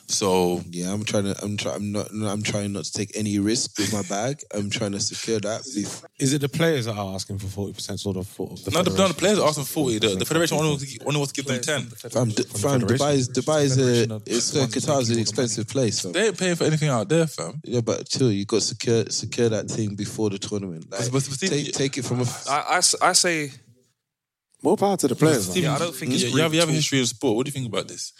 So 0.07 0.61
yeah, 0.69 0.91
I'm 0.91 1.03
trying 1.05 1.25
to. 1.25 1.35
I'm 1.43 1.55
trying. 1.55 1.75
I'm 1.75 1.91
not. 1.91 2.07
I'm 2.11 2.41
trying 2.43 2.73
not 2.73 2.83
to 2.85 2.91
take 2.91 3.11
any 3.15 3.39
risk 3.39 3.77
with 3.77 3.93
my 3.93 4.01
bag. 4.03 4.41
I'm 4.53 4.69
trying 4.69 4.91
to 4.93 4.99
secure 4.99 5.39
that. 5.39 5.61
bef- 5.61 6.03
Is 6.19 6.33
it 6.33 6.41
the 6.41 6.49
players 6.49 6.85
that 6.85 6.95
are 6.97 7.13
asking 7.13 7.37
for 7.39 7.47
forty 7.47 7.73
percent 7.73 7.99
sort 7.99 8.17
of? 8.17 8.27
For 8.27 8.47
the 8.49 8.71
no, 8.71 8.81
the, 8.83 8.89
no, 8.97 9.07
the 9.07 9.13
players 9.13 9.39
are 9.39 9.47
asking 9.47 9.63
for 9.65 9.71
forty. 9.71 9.99
The, 9.99 10.15
the 10.15 10.25
federation 10.25 10.57
only 10.57 10.69
wants, 10.69 10.91
to, 10.93 11.05
only 11.05 11.17
wants 11.17 11.31
to 11.33 11.41
give 11.41 11.45
them 11.51 11.61
ten. 11.61 11.83
Fam, 12.09 12.29
D- 12.29 12.43
fam 12.43 12.81
Dubai 12.81 13.13
is 13.13 13.29
Dubai 13.29 13.63
is 13.63 13.77
a. 13.77 14.15
It's 14.25 14.55
uh, 14.55 14.65
Qatar 14.67 15.01
is 15.01 15.09
an 15.11 15.19
expensive 15.19 15.67
place. 15.67 16.01
fam. 16.01 16.11
They 16.11 16.27
ain't 16.27 16.37
paying 16.37 16.55
for 16.55 16.63
anything 16.65 16.89
out 16.89 17.07
there, 17.07 17.27
fam. 17.27 17.61
Yeah, 17.63 17.81
but 17.81 18.09
chill. 18.09 18.31
You 18.31 18.45
got 18.45 18.57
to 18.57 18.61
secure 18.61 19.05
secure 19.09 19.49
that 19.49 19.69
thing 19.69 19.95
before 19.95 20.29
the 20.29 20.39
tournament. 20.39 20.91
Like, 20.91 21.01
But- 21.05 21.11
but 21.11 21.21
Steve, 21.23 21.49
take 21.51 21.71
take 21.73 21.97
it 21.97 22.05
from 22.05 22.21
a. 22.21 22.25
I, 22.49 22.59
I 22.71 22.77
s- 22.77 22.95
I 23.01 23.13
say 23.13 23.51
More 24.61 24.75
power 24.75 24.97
to 24.97 25.07
the 25.07 25.15
players. 25.15 25.47
man. 25.49 25.63
Yeah, 25.63 25.75
I 25.75 25.79
don't 25.79 25.95
think 25.95 26.11
it's 26.13 26.23
you, 26.23 26.29
you 26.35 26.41
have, 26.41 26.53
you 26.53 26.59
have 26.59 26.67
a 26.69 26.73
history 26.73 26.99
of 26.99 27.07
sport. 27.07 27.37
What 27.37 27.45
do 27.45 27.49
you 27.49 27.53
think 27.53 27.67
about 27.67 27.87
this? 27.87 28.11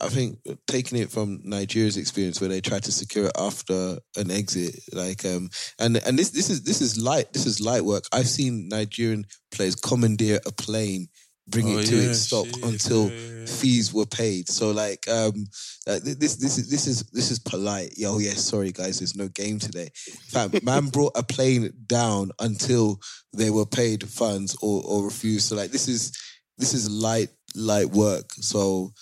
I 0.00 0.08
think 0.08 0.38
taking 0.66 0.98
it 0.98 1.10
from 1.10 1.40
Nigeria's 1.44 1.96
experience 1.96 2.40
where 2.40 2.48
they 2.48 2.60
tried 2.60 2.84
to 2.84 2.92
secure 2.92 3.26
it 3.26 3.32
after 3.38 3.98
an 4.16 4.30
exit, 4.30 4.74
like 4.92 5.24
um, 5.24 5.50
and 5.78 5.96
and 6.06 6.18
this 6.18 6.30
this 6.30 6.50
is 6.50 6.62
this 6.64 6.80
is 6.80 6.98
light 7.00 7.32
this 7.32 7.46
is 7.46 7.60
light 7.60 7.84
work. 7.84 8.04
I've 8.12 8.28
seen 8.28 8.68
Nigerian 8.68 9.24
players 9.50 9.74
commandeer 9.74 10.40
a 10.46 10.52
plane, 10.52 11.08
bring 11.48 11.68
Oh, 11.74 11.78
it 11.78 11.86
to 11.86 11.96
yeah, 11.96 12.10
its 12.10 12.20
stop 12.20 12.46
shit, 12.46 12.64
until 12.64 13.10
yeah, 13.10 13.40
yeah. 13.40 13.46
fees 13.46 13.92
were 13.92 14.06
paid. 14.06 14.48
So 14.48 14.70
like 14.70 15.08
um, 15.08 15.46
uh, 15.86 15.98
this 16.02 16.36
this 16.36 16.58
is 16.58 16.70
this 16.70 16.86
is 16.86 17.02
this 17.12 17.30
is 17.30 17.38
polite. 17.38 17.94
Yo, 17.96 18.18
yeah, 18.18 18.32
sorry 18.34 18.72
guys, 18.72 18.98
there's 19.00 19.16
no 19.16 19.28
game 19.28 19.58
today. 19.58 19.90
Fam, 20.28 20.52
man 20.62 20.86
brought 20.92 21.12
a 21.16 21.22
plane 21.22 21.72
down 21.86 22.30
until 22.40 23.00
they 23.32 23.50
were 23.50 23.66
paid 23.66 24.08
funds 24.08 24.56
or 24.62 24.82
or 24.84 25.04
refused. 25.04 25.48
So 25.48 25.56
like 25.56 25.70
this 25.70 25.88
is 25.88 26.12
this 26.58 26.74
is 26.74 26.90
light 26.90 27.30
light 27.54 27.90
work. 27.90 28.32
So 28.34 28.92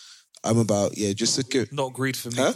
I'm 0.46 0.58
about 0.58 0.96
yeah, 0.96 1.12
just 1.12 1.34
secure. 1.34 1.66
not 1.72 1.92
greed 1.92 2.16
for 2.16 2.30
me. 2.30 2.36
Huh? 2.38 2.52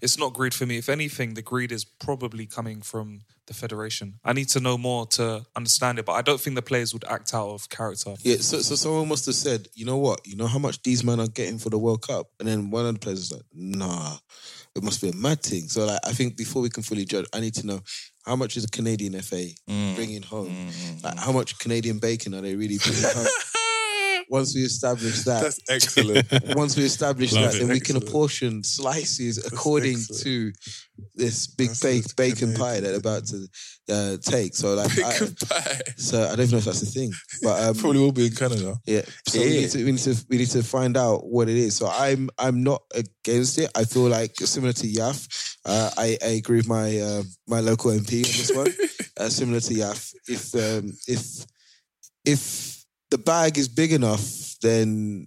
It's 0.00 0.18
not 0.18 0.32
greed 0.34 0.54
for 0.54 0.66
me. 0.66 0.78
If 0.78 0.88
anything, 0.88 1.34
the 1.34 1.42
greed 1.42 1.72
is 1.72 1.84
probably 1.84 2.46
coming 2.46 2.82
from 2.82 3.20
the 3.46 3.54
federation. 3.54 4.20
I 4.24 4.32
need 4.32 4.48
to 4.50 4.60
know 4.60 4.78
more 4.78 5.06
to 5.06 5.44
understand 5.56 5.98
it, 5.98 6.04
but 6.04 6.12
I 6.12 6.22
don't 6.22 6.40
think 6.40 6.54
the 6.54 6.62
players 6.62 6.92
would 6.92 7.04
act 7.04 7.34
out 7.34 7.48
of 7.48 7.68
character. 7.68 8.14
Yeah, 8.22 8.36
so 8.36 8.60
so 8.60 8.74
someone 8.76 9.08
must 9.08 9.26
have 9.26 9.34
said, 9.34 9.68
you 9.74 9.84
know 9.84 9.96
what, 9.96 10.20
you 10.26 10.36
know 10.36 10.46
how 10.46 10.58
much 10.58 10.82
these 10.82 11.02
men 11.02 11.18
are 11.18 11.26
getting 11.28 11.58
for 11.58 11.70
the 11.70 11.78
World 11.78 12.02
Cup, 12.06 12.28
and 12.38 12.48
then 12.48 12.70
one 12.70 12.86
of 12.86 12.94
the 12.94 13.00
players 13.00 13.18
was 13.20 13.32
like, 13.32 13.46
nah, 13.52 14.16
it 14.76 14.82
must 14.82 15.00
be 15.00 15.08
a 15.08 15.14
mad 15.14 15.42
thing. 15.42 15.68
So 15.68 15.86
like, 15.86 16.00
I 16.06 16.12
think 16.12 16.36
before 16.36 16.62
we 16.62 16.70
can 16.70 16.82
fully 16.82 17.04
judge, 17.04 17.26
I 17.32 17.40
need 17.40 17.54
to 17.54 17.66
know 17.66 17.80
how 18.24 18.36
much 18.36 18.56
is 18.56 18.64
a 18.64 18.68
Canadian 18.68 19.20
FA 19.22 19.48
Mm. 19.68 19.96
bringing 19.96 20.22
home, 20.22 20.48
mm, 20.48 20.68
mm, 20.68 21.04
like 21.04 21.14
mm. 21.14 21.18
how 21.18 21.32
much 21.32 21.58
Canadian 21.58 21.98
bacon 21.98 22.34
are 22.34 22.42
they 22.42 22.54
really 22.54 22.78
bringing 22.78 23.02
home. 23.02 23.26
Once 24.30 24.54
we 24.54 24.62
establish 24.62 25.22
that, 25.24 25.42
That's 25.42 25.60
excellent. 25.70 26.26
once 26.56 26.76
we 26.76 26.84
establish 26.84 27.32
Love 27.32 27.44
that, 27.44 27.54
it. 27.54 27.58
then 27.60 27.68
we 27.68 27.80
can 27.80 27.96
apportion 27.96 28.62
slices 28.62 29.38
according 29.46 29.94
excellent. 29.96 30.22
to 30.22 30.52
this 31.14 31.46
big 31.46 31.68
That's 31.68 31.80
bake, 31.80 32.16
bacon 32.16 32.48
amazing. 32.48 32.60
pie 32.60 32.80
that 32.80 32.88
they're 32.88 32.96
about 32.96 33.26
to 33.26 33.48
uh, 33.90 34.16
take. 34.20 34.54
So 34.54 34.74
like, 34.74 34.90
I, 34.98 35.10
Bacon 35.18 35.34
pie. 35.48 35.80
so 35.96 36.22
I 36.24 36.28
don't 36.36 36.40
even 36.40 36.50
know 36.52 36.58
if 36.58 36.64
that's 36.64 36.82
a 36.82 36.86
thing, 36.86 37.12
but 37.42 37.62
um, 37.62 37.74
Probably 37.74 38.00
will 38.00 38.12
be 38.12 38.26
in 38.26 38.34
Canada. 38.34 38.76
yeah. 38.86 39.02
So 39.28 39.38
we 39.40 39.46
need 39.48 39.70
to 39.70 39.84
we 39.84 39.92
need 39.92 40.00
to 40.00 40.16
we 40.28 40.36
need 40.38 40.50
to 40.50 40.62
find 40.62 40.96
out 40.96 41.26
what 41.26 41.48
it 41.48 41.56
is. 41.56 41.76
So 41.76 41.88
I'm 41.88 42.28
I'm 42.38 42.62
not 42.62 42.82
against 42.94 43.58
it. 43.58 43.70
I 43.74 43.84
feel 43.84 44.08
like 44.08 44.34
similar 44.36 44.72
to 44.74 44.86
Yaf, 44.86 45.56
uh, 45.64 45.90
I, 45.96 46.18
I 46.22 46.28
agree 46.30 46.56
with 46.58 46.68
my 46.68 46.98
uh, 46.98 47.22
my 47.46 47.60
local 47.60 47.90
MP 47.92 48.24
on 48.24 48.32
this 48.36 48.52
one. 48.54 48.68
uh, 49.16 49.28
similar 49.28 49.60
to 49.60 49.74
Yaf, 49.74 50.12
if 50.26 50.54
um, 50.54 50.92
if 51.06 51.46
if 52.24 52.77
the 53.10 53.18
bag 53.18 53.58
is 53.58 53.68
big 53.68 53.92
enough, 53.92 54.56
then 54.62 55.26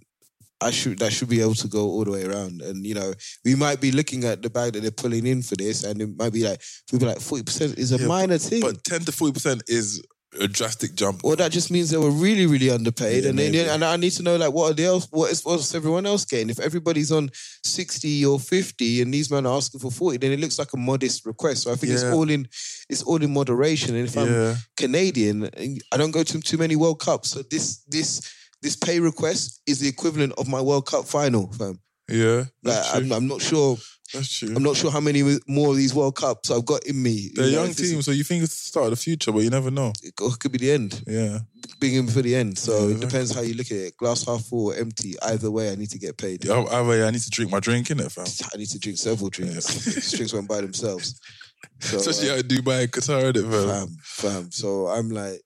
I 0.60 0.70
should 0.70 0.98
that 1.00 1.12
should 1.12 1.28
be 1.28 1.40
able 1.40 1.54
to 1.56 1.68
go 1.68 1.80
all 1.80 2.04
the 2.04 2.12
way 2.12 2.24
around. 2.24 2.62
And 2.62 2.86
you 2.86 2.94
know, 2.94 3.12
we 3.44 3.54
might 3.54 3.80
be 3.80 3.90
looking 3.90 4.24
at 4.24 4.42
the 4.42 4.50
bag 4.50 4.74
that 4.74 4.80
they're 4.80 4.90
pulling 4.90 5.26
in 5.26 5.42
for 5.42 5.56
this, 5.56 5.82
and 5.84 6.00
it 6.00 6.16
might 6.16 6.32
be 6.32 6.44
like 6.44 6.62
be 6.90 6.98
like 6.98 7.20
forty 7.20 7.42
percent 7.42 7.78
is 7.78 7.92
a 7.92 7.98
Yeah, 7.98 8.06
minor 8.06 8.38
thing. 8.38 8.60
But 8.60 8.84
ten 8.84 9.00
to 9.00 9.12
forty 9.12 9.32
percent 9.32 9.62
is 9.66 10.02
a 10.40 10.48
drastic 10.48 10.94
jump. 10.94 11.24
Or 11.24 11.36
that 11.36 11.52
just 11.52 11.70
means 11.70 11.90
they 11.90 11.96
were 11.98 12.10
really, 12.10 12.46
really 12.46 12.70
underpaid, 12.70 13.24
Yeah, 13.24 13.30
and 13.30 13.40
and 13.40 13.84
I 13.84 13.96
need 13.96 14.12
to 14.12 14.22
know 14.22 14.36
like 14.36 14.52
what 14.52 14.70
are 14.70 14.74
they 14.74 14.86
else? 14.86 15.06
What 15.10 15.30
is 15.30 15.44
what's 15.44 15.74
everyone 15.74 16.06
else 16.06 16.24
getting? 16.24 16.50
If 16.50 16.58
everybody's 16.58 17.12
on 17.12 17.30
sixty 17.64 18.24
or 18.24 18.40
fifty, 18.40 19.02
and 19.02 19.12
these 19.12 19.30
men 19.30 19.46
are 19.46 19.56
asking 19.56 19.80
for 19.80 19.90
forty, 19.90 20.18
then 20.18 20.32
it 20.32 20.40
looks 20.40 20.58
like 20.58 20.72
a 20.72 20.76
modest 20.76 21.26
request. 21.26 21.64
So 21.64 21.72
I 21.72 21.76
think 21.76 21.92
it's 21.92 22.04
all 22.04 22.28
in, 22.30 22.48
it's 22.88 23.02
all 23.02 23.22
in 23.22 23.32
moderation. 23.32 23.94
And 23.94 24.08
if 24.08 24.16
I'm 24.16 24.32
Yeah. 24.32 24.56
Canadian, 24.76 25.50
I 25.92 25.96
don't 25.96 26.12
go 26.12 26.22
to 26.22 26.40
too 26.40 26.58
many 26.58 26.76
World 26.76 27.00
Cups, 27.00 27.30
so 27.30 27.42
this 27.42 27.82
this 27.88 28.20
this 28.62 28.76
pay 28.76 29.00
request 29.00 29.60
is 29.66 29.80
the 29.80 29.88
equivalent 29.88 30.32
of 30.38 30.48
my 30.48 30.60
World 30.60 30.86
Cup 30.86 31.04
final, 31.04 31.52
fam. 31.52 31.80
Yeah, 32.08 32.44
Like. 32.62 32.84
I'm, 32.94 33.12
I'm 33.12 33.26
not 33.28 33.40
sure. 33.40 33.76
That's 34.12 34.38
true. 34.38 34.54
I'm 34.54 34.62
not 34.62 34.76
sure 34.76 34.90
how 34.90 35.00
many 35.00 35.22
more 35.46 35.70
of 35.70 35.76
these 35.76 35.94
World 35.94 36.16
Cups 36.16 36.50
I've 36.50 36.64
got 36.66 36.84
in 36.86 37.02
me. 37.02 37.30
They're 37.34 37.46
You 37.46 37.56
know, 37.56 37.64
young 37.64 37.74
team, 37.74 38.02
so 38.02 38.10
you 38.10 38.24
think 38.24 38.42
it's 38.44 38.62
the 38.62 38.68
start 38.68 38.84
of 38.86 38.90
the 38.90 38.96
future, 38.96 39.32
but 39.32 39.40
you 39.40 39.50
never 39.50 39.70
know. 39.70 39.92
It 40.02 40.16
could- 40.16 40.52
be 40.52 40.58
the 40.58 40.70
end. 40.72 41.02
Yeah. 41.06 41.38
Big 41.80 41.94
in 41.94 42.06
for 42.08 42.20
the 42.22 42.34
end. 42.34 42.58
So 42.58 42.88
Yeah, 42.88 42.96
it 42.96 43.00
depends 43.00 43.34
how 43.34 43.40
you 43.40 43.54
look 43.54 43.70
at 43.70 43.76
it. 43.78 43.96
Glass 43.96 44.26
half 44.26 44.44
full 44.44 44.66
or 44.72 44.74
empty. 44.76 45.14
Either 45.22 45.50
way, 45.50 45.70
I 45.72 45.76
need 45.76 45.90
to 45.90 45.98
get 45.98 46.16
paid. 46.18 46.44
Yeah, 46.44 46.54
I, 46.54 46.80
I, 46.80 47.06
I 47.06 47.10
need 47.10 47.22
to 47.22 47.30
drink 47.30 47.50
my 47.50 47.60
drink 47.60 47.90
in 47.90 48.00
it, 48.00 48.12
fam. 48.12 48.26
I 48.52 48.56
need 48.58 48.68
to 48.68 48.78
drink 48.78 48.98
several 48.98 49.30
drinks. 49.30 49.66
These 49.84 50.12
drinks 50.12 50.32
won't 50.32 50.48
by 50.48 50.60
themselves. 50.60 51.18
So, 51.78 51.96
Especially 51.98 52.30
uh, 52.30 52.34
out 52.34 52.38
in 52.40 52.48
Dubai, 52.48 52.88
Qatar, 52.88 53.32
innit, 53.32 53.48
fam. 53.48 53.68
fam, 53.68 53.96
fam. 54.02 54.50
So 54.50 54.88
I'm 54.88 55.10
like, 55.10 55.40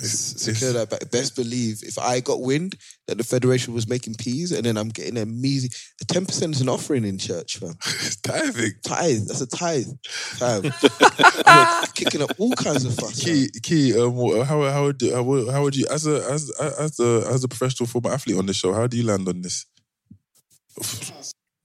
It's- 0.00 0.42
secure 0.42 0.70
it's- 0.70 0.88
that. 0.88 0.90
But 0.90 1.10
best 1.10 1.36
believe 1.36 1.82
if 1.82 1.98
I 1.98 2.20
got 2.20 2.40
wind 2.40 2.74
that 3.06 3.16
the 3.18 3.24
federation 3.24 3.74
was 3.74 3.86
making 3.88 4.14
peas, 4.16 4.50
and 4.52 4.64
then 4.66 4.76
I'm 4.76 4.88
getting 4.88 5.16
a 5.18 5.24
measly 5.26 5.70
ten 6.08 6.26
percent 6.26 6.54
is 6.56 6.60
an 6.60 6.68
offering 6.68 7.04
in 7.04 7.16
church, 7.18 7.58
fam. 7.58 7.74
It's 8.06 8.16
tithing. 8.16 8.72
Tithe. 8.84 9.26
That's 9.28 9.40
a 9.40 9.46
tithe, 9.46 9.86
fam. 10.04 10.64
I'm 11.46 11.86
kicking 11.94 12.22
up 12.22 12.32
all 12.38 12.52
kinds 12.52 12.84
of 12.84 12.94
fuss. 12.96 13.22
fam. 13.22 13.32
Key, 13.34 13.48
key. 13.62 13.98
Um, 13.98 14.16
wha- 14.16 14.42
how 14.44 14.62
how 14.70 14.84
would 14.86 15.00
how 15.02 15.22
would, 15.22 15.48
how 15.52 15.62
would 15.62 15.76
you 15.76 15.86
as 15.90 16.06
a 16.06 16.16
as 16.30 16.50
as 16.60 16.98
a 16.98 17.24
as 17.28 17.44
a 17.44 17.48
professional 17.48 17.86
former 17.86 18.10
athlete 18.10 18.36
on 18.38 18.46
the 18.46 18.54
show? 18.54 18.72
How 18.74 18.86
do 18.88 18.96
you 18.96 19.04
land 19.04 19.28
on 19.28 19.42
this? 19.42 19.66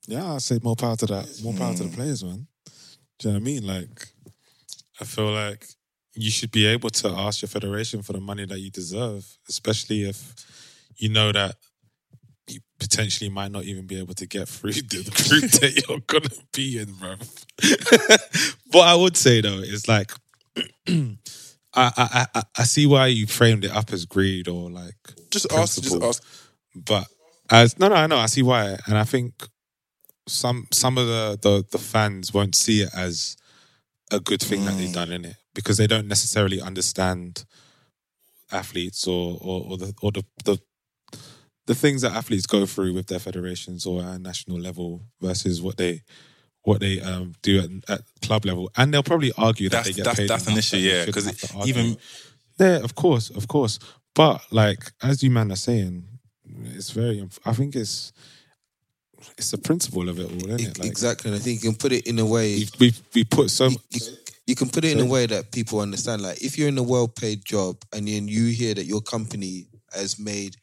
Yeah, 0.07 0.33
I 0.33 0.37
say 0.39 0.59
more 0.63 0.75
power 0.75 0.95
to 0.97 1.05
that. 1.07 1.39
More 1.43 1.53
power 1.53 1.73
Mm. 1.73 1.77
to 1.77 1.83
the 1.83 1.95
players, 1.95 2.23
man. 2.23 2.47
Do 3.19 3.27
you 3.27 3.33
know 3.33 3.39
what 3.39 3.41
I 3.41 3.43
mean? 3.43 3.67
Like, 3.67 4.07
I 4.99 5.05
feel 5.05 5.31
like 5.31 5.67
you 6.21 6.31
should 6.31 6.51
be 6.51 6.65
able 6.65 6.89
to 6.89 7.07
ask 7.09 7.41
your 7.41 7.49
federation 7.49 8.01
for 8.01 8.13
the 8.13 8.19
money 8.19 8.45
that 8.45 8.59
you 8.59 8.69
deserve, 8.69 9.25
especially 9.47 10.03
if 10.03 10.35
you 10.97 11.07
know 11.07 11.31
that 11.31 11.55
you 12.47 12.59
potentially 12.77 13.29
might 13.29 13.51
not 13.51 13.63
even 13.63 13.87
be 13.87 13.97
able 13.97 14.13
to 14.15 14.27
get 14.27 14.47
through 14.47 14.71
the 14.73 15.27
group 15.29 15.51
that 15.51 15.85
you're 15.87 15.99
gonna 16.07 16.29
be 16.53 16.77
in, 16.77 16.93
bro. 16.93 17.15
what 18.71 18.87
I 18.87 18.95
would 18.95 19.15
say 19.15 19.39
though 19.39 19.59
is 19.59 19.87
like, 19.87 20.11
I, 20.87 21.15
I 21.73 22.25
I 22.35 22.43
I 22.57 22.63
see 22.63 22.85
why 22.85 23.07
you 23.07 23.25
framed 23.25 23.63
it 23.63 23.71
up 23.71 23.93
as 23.93 24.05
greed 24.05 24.47
or 24.47 24.69
like 24.69 24.95
Just 25.31 25.51
ask. 25.53 25.81
Just 25.81 26.01
ask. 26.01 26.23
But 26.75 27.07
as 27.49 27.79
no, 27.79 27.87
no, 27.87 27.95
I 27.95 28.07
know, 28.07 28.17
I 28.17 28.25
see 28.25 28.43
why, 28.43 28.77
and 28.87 28.97
I 28.97 29.05
think 29.05 29.47
some 30.27 30.67
some 30.73 30.97
of 30.97 31.07
the 31.07 31.39
the, 31.41 31.65
the 31.71 31.77
fans 31.77 32.33
won't 32.33 32.55
see 32.55 32.81
it 32.81 32.89
as 32.93 33.37
a 34.11 34.19
good 34.19 34.41
thing 34.41 34.65
that 34.65 34.75
they've 34.75 34.89
mm. 34.89 34.93
done 34.93 35.11
in 35.11 35.23
it 35.23 35.35
because 35.59 35.77
they 35.77 35.87
don't 35.87 36.07
necessarily 36.07 36.61
understand 36.61 37.45
athletes 38.51 39.07
or 39.07 39.37
or, 39.41 39.65
or 39.71 39.77
the 39.77 39.93
or 40.01 40.11
the, 40.11 40.23
the 40.45 40.59
the 41.67 41.75
things 41.75 42.01
that 42.01 42.13
athletes 42.13 42.47
go 42.47 42.65
through 42.65 42.93
with 42.93 43.07
their 43.07 43.19
federations 43.19 43.85
or 43.85 44.01
at 44.01 44.15
a 44.15 44.19
national 44.19 44.59
level 44.59 45.01
versus 45.21 45.61
what 45.61 45.77
they 45.77 46.01
what 46.63 46.79
they 46.81 46.99
um, 47.01 47.33
do 47.41 47.59
at, 47.59 47.69
at 47.89 48.01
club 48.21 48.45
level, 48.45 48.69
and 48.75 48.93
they'll 48.93 49.01
probably 49.03 49.31
argue 49.37 49.69
that 49.69 49.77
That's- 49.85 49.87
they 49.87 49.93
get 49.93 50.03
that's- 50.05 50.17
paid. 50.19 50.29
that's 50.29 50.47
an 50.47 50.57
issue, 50.57 50.75
that 50.77 50.81
yeah, 50.81 51.05
shouldn't 51.05 51.15
'cause 51.15 51.25
have 51.25 51.33
it- 51.35 51.47
to 51.47 51.53
argue. 51.57 51.73
even- 51.73 51.97
yeah, 52.59 52.77
of 52.83 52.93
course, 52.95 53.29
of 53.29 53.47
course, 53.47 53.79
but 54.13 54.41
like 54.51 54.91
as 55.01 55.23
you 55.23 55.31
man 55.31 55.51
are 55.51 55.55
saying, 55.55 56.03
it's 56.75 56.89
very. 56.91 57.27
I 57.45 57.53
think 57.53 57.75
it's 57.75 58.11
it's 59.37 59.51
the 59.51 59.57
principle 59.57 60.09
of 60.09 60.17
it 60.19 60.25
all, 60.25 60.49
isn't 60.49 60.59
it? 60.61 60.79
Like, 60.79 60.87
exactly. 60.89 61.29
And 61.31 61.39
I 61.39 61.43
think 61.43 61.63
you 61.63 61.69
can 61.69 61.77
put 61.77 61.91
it 61.91 62.07
in 62.07 62.19
a 62.19 62.25
way. 62.25 62.55
we 62.57 62.69
we 62.79 62.93
we 63.15 63.23
put 63.23 63.49
so 63.51 63.67
you, 63.69 63.77
you- 63.91 64.01
you 64.49 64.55
can 64.55 64.67
put 64.67 64.83
it 64.83 64.97
in 64.97 64.99
a 64.99 65.05
way 65.05 65.27
that 65.27 65.51
people 65.51 65.79
understand. 65.79 66.23
Like 66.23 66.41
if 66.41 66.57
you're 66.57 66.69
in 66.69 66.77
a 66.79 66.83
well-paid 66.83 67.45
job 67.45 67.77
and 67.93 68.07
then 68.07 68.27
you 68.27 68.47
hear 68.47 68.73
that 68.73 68.85
your 68.85 68.99
company 68.99 69.67
has 69.93 70.19
made 70.19 70.55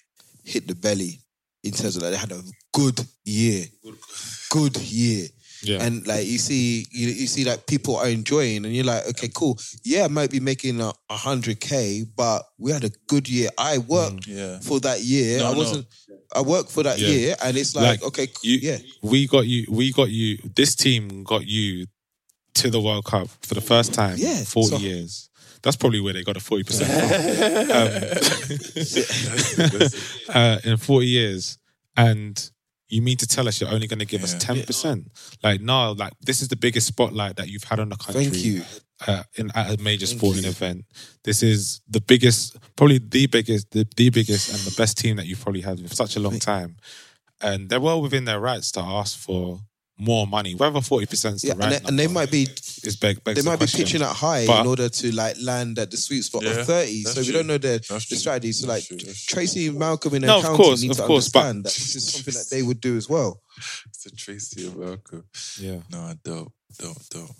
hit 0.45 0.67
the 0.67 0.75
belly 0.75 1.21
in 1.63 1.71
terms 1.71 1.97
of 1.97 2.03
like 2.03 2.11
they 2.11 2.17
had 2.17 2.33
a 2.33 2.43
good 2.73 3.01
year, 3.25 3.65
good 4.51 4.77
year. 4.79 5.29
Yeah. 5.63 5.85
And 5.85 6.05
like 6.05 6.27
you 6.27 6.39
see, 6.39 6.85
you, 6.91 7.09
you 7.09 7.27
see 7.29 7.45
that 7.45 7.67
people 7.67 7.97
are 7.97 8.09
enjoying, 8.09 8.67
and 8.67 8.75
you're 8.75 8.85
like, 8.85 9.07
okay, 9.09 9.31
cool. 9.35 9.59
Yeah, 9.85 10.05
I 10.05 10.09
might 10.09 10.31
be 10.31 10.39
making 10.39 10.81
a 10.81 10.93
hundred 11.11 11.61
k, 11.61 12.05
but 12.15 12.43
we 12.59 12.73
had 12.73 12.85
a 12.85 12.91
good 13.09 13.29
year. 13.29 13.49
I 13.57 13.79
worked 13.79 14.29
mm. 14.29 14.37
Yeah. 14.37 14.59
for 14.61 14.81
that 14.81 15.01
year. 15.01 15.39
No, 15.39 15.53
I 15.53 15.55
wasn't. 15.57 15.87
I 16.35 16.43
worked 16.43 16.71
for 16.71 16.83
that 16.83 16.99
Yeah. 16.99 17.09
year, 17.09 17.37
and 17.43 17.57
it's 17.57 17.75
like, 17.75 18.03
okay, 18.03 18.27
cool, 18.27 18.43
you, 18.43 18.59
yeah. 18.59 18.79
we 19.01 19.27
got 19.27 19.47
you. 19.47 19.67
We 19.71 19.93
got 19.93 20.11
you. 20.11 20.39
This 20.55 20.75
team 20.75 21.25
got 21.25 21.47
you 21.47 21.87
to 22.57 22.71
the 22.71 22.81
World 22.81 23.05
Cup 23.05 23.29
for 23.43 23.55
the 23.55 23.61
first 23.61 23.95
time. 23.95 24.17
Yeah, 24.19 24.39
in 24.39 24.45
forty 24.45 24.69
so- 24.69 24.79
years. 24.79 25.31
That's 25.63 25.77
probably 25.77 26.01
where 26.01 26.13
they 26.13 26.23
got 26.23 26.37
a 26.37 26.41
forty 26.41 26.63
percent. 26.63 26.91
uh, 30.35 30.59
in 30.63 30.77
forty 30.77 31.07
years, 31.07 31.59
and 31.97 32.51
you 32.89 33.03
mean 33.03 33.17
to 33.17 33.27
tell 33.27 33.49
us 33.49 33.61
you're 33.61 33.73
only 33.73 33.89
going 33.89 33.99
to 33.99 34.05
give 34.05 34.23
us 34.23 34.35
ten 34.35 34.63
percent? 34.63 35.11
Like 35.43 35.61
no, 35.61 35.93
like 35.93 36.13
this 36.21 36.41
is 36.41 36.49
the 36.49 36.57
biggest 36.57 36.87
spotlight 36.87 37.37
that 37.37 37.49
you've 37.49 37.65
had 37.65 37.81
on 37.81 37.89
the 37.89 37.97
country. 37.97 38.27
Thank 38.27 38.45
you. 38.45 38.63
Uh, 39.07 39.25
in 39.35 39.51
at 39.55 39.79
a 39.79 39.83
major 39.83 40.07
Thank 40.07 40.21
sporting 40.21 40.45
you. 40.45 40.51
event, 40.51 40.85
this 41.25 41.43
is 41.43 41.81
the 41.89 42.01
biggest, 42.01 42.57
probably 42.77 42.99
the 42.99 43.27
biggest, 43.27 43.71
the, 43.73 43.87
the 43.97 44.09
biggest, 44.09 44.49
and 44.49 44.59
the 44.61 44.75
best 44.75 44.97
team 44.97 45.17
that 45.17 45.27
you've 45.27 45.41
probably 45.41 45.61
had 45.61 45.81
for 45.81 45.95
such 45.95 46.17
a 46.17 46.21
long 46.21 46.39
time 46.39 46.77
and 47.41 47.69
they're 47.69 47.81
well 47.81 48.01
within 48.01 48.25
their 48.25 48.41
rights 48.41 48.71
to 48.73 48.81
ask 48.81 49.19
for 49.19 49.61
more 49.99 50.27
money. 50.27 50.55
Whether 50.55 50.81
forty 50.83 51.07
percent 51.07 51.37
is 51.37 51.43
the 51.43 51.49
Yeah, 51.49 51.55
right 51.55 51.63
and, 51.65 51.73
they, 51.73 51.89
and 51.89 51.99
they 51.99 52.07
might 52.07 52.31
be 52.31 52.43
is 52.85 52.97
beg, 53.01 53.25
begs 53.25 53.37
they 53.37 53.43
the 53.43 53.49
might 53.51 53.59
be 53.59 53.67
pitching 53.67 54.03
it 54.03 54.07
high 54.07 54.47
But- 54.47 54.61
in 54.61 54.67
order 54.67 54.89
to 54.89 55.15
like 55.15 55.37
land 55.41 55.79
at 55.79 55.91
the 55.91 55.97
sweet 55.97 56.23
spot 56.23 56.43
Yeah, 56.45 56.51
of 56.51 56.67
thirty. 56.67 57.03
that's 57.03 57.15
So 57.15 57.21
we 57.23 57.27
true. 57.27 57.35
don't 57.35 57.47
know 57.47 57.59
the, 57.59 57.83
That's 57.89 58.09
the 58.09 58.17
strategy. 58.17 58.53
So 58.53 58.69
like 58.69 58.85
true. 58.87 58.99
Tracy 58.99 59.71
Malcolm 59.71 60.15
in 60.15 60.23
No, 60.23 60.39
of 60.39 60.45
course, 60.45 60.83
need 60.83 60.91
of 60.91 60.99
to 60.99 61.03
course, 61.05 61.29
but- 61.31 61.47
understand 61.47 61.65
that 61.65 61.73
this 61.73 61.97
is 61.97 62.13
something 62.13 62.35
that 62.35 62.51
they 62.51 62.63
would 62.63 62.81
do 62.81 62.97
as 62.97 63.09
well. 63.09 63.41
It's 63.87 64.05
a 64.07 64.11
Tracy 64.15 64.67
and 64.67 64.77
Malcolm. 64.77 65.25
Yeah. 65.59 65.81
No, 65.91 66.13
dope, 66.23 66.53
dope, 66.79 66.97
dope. 67.11 67.31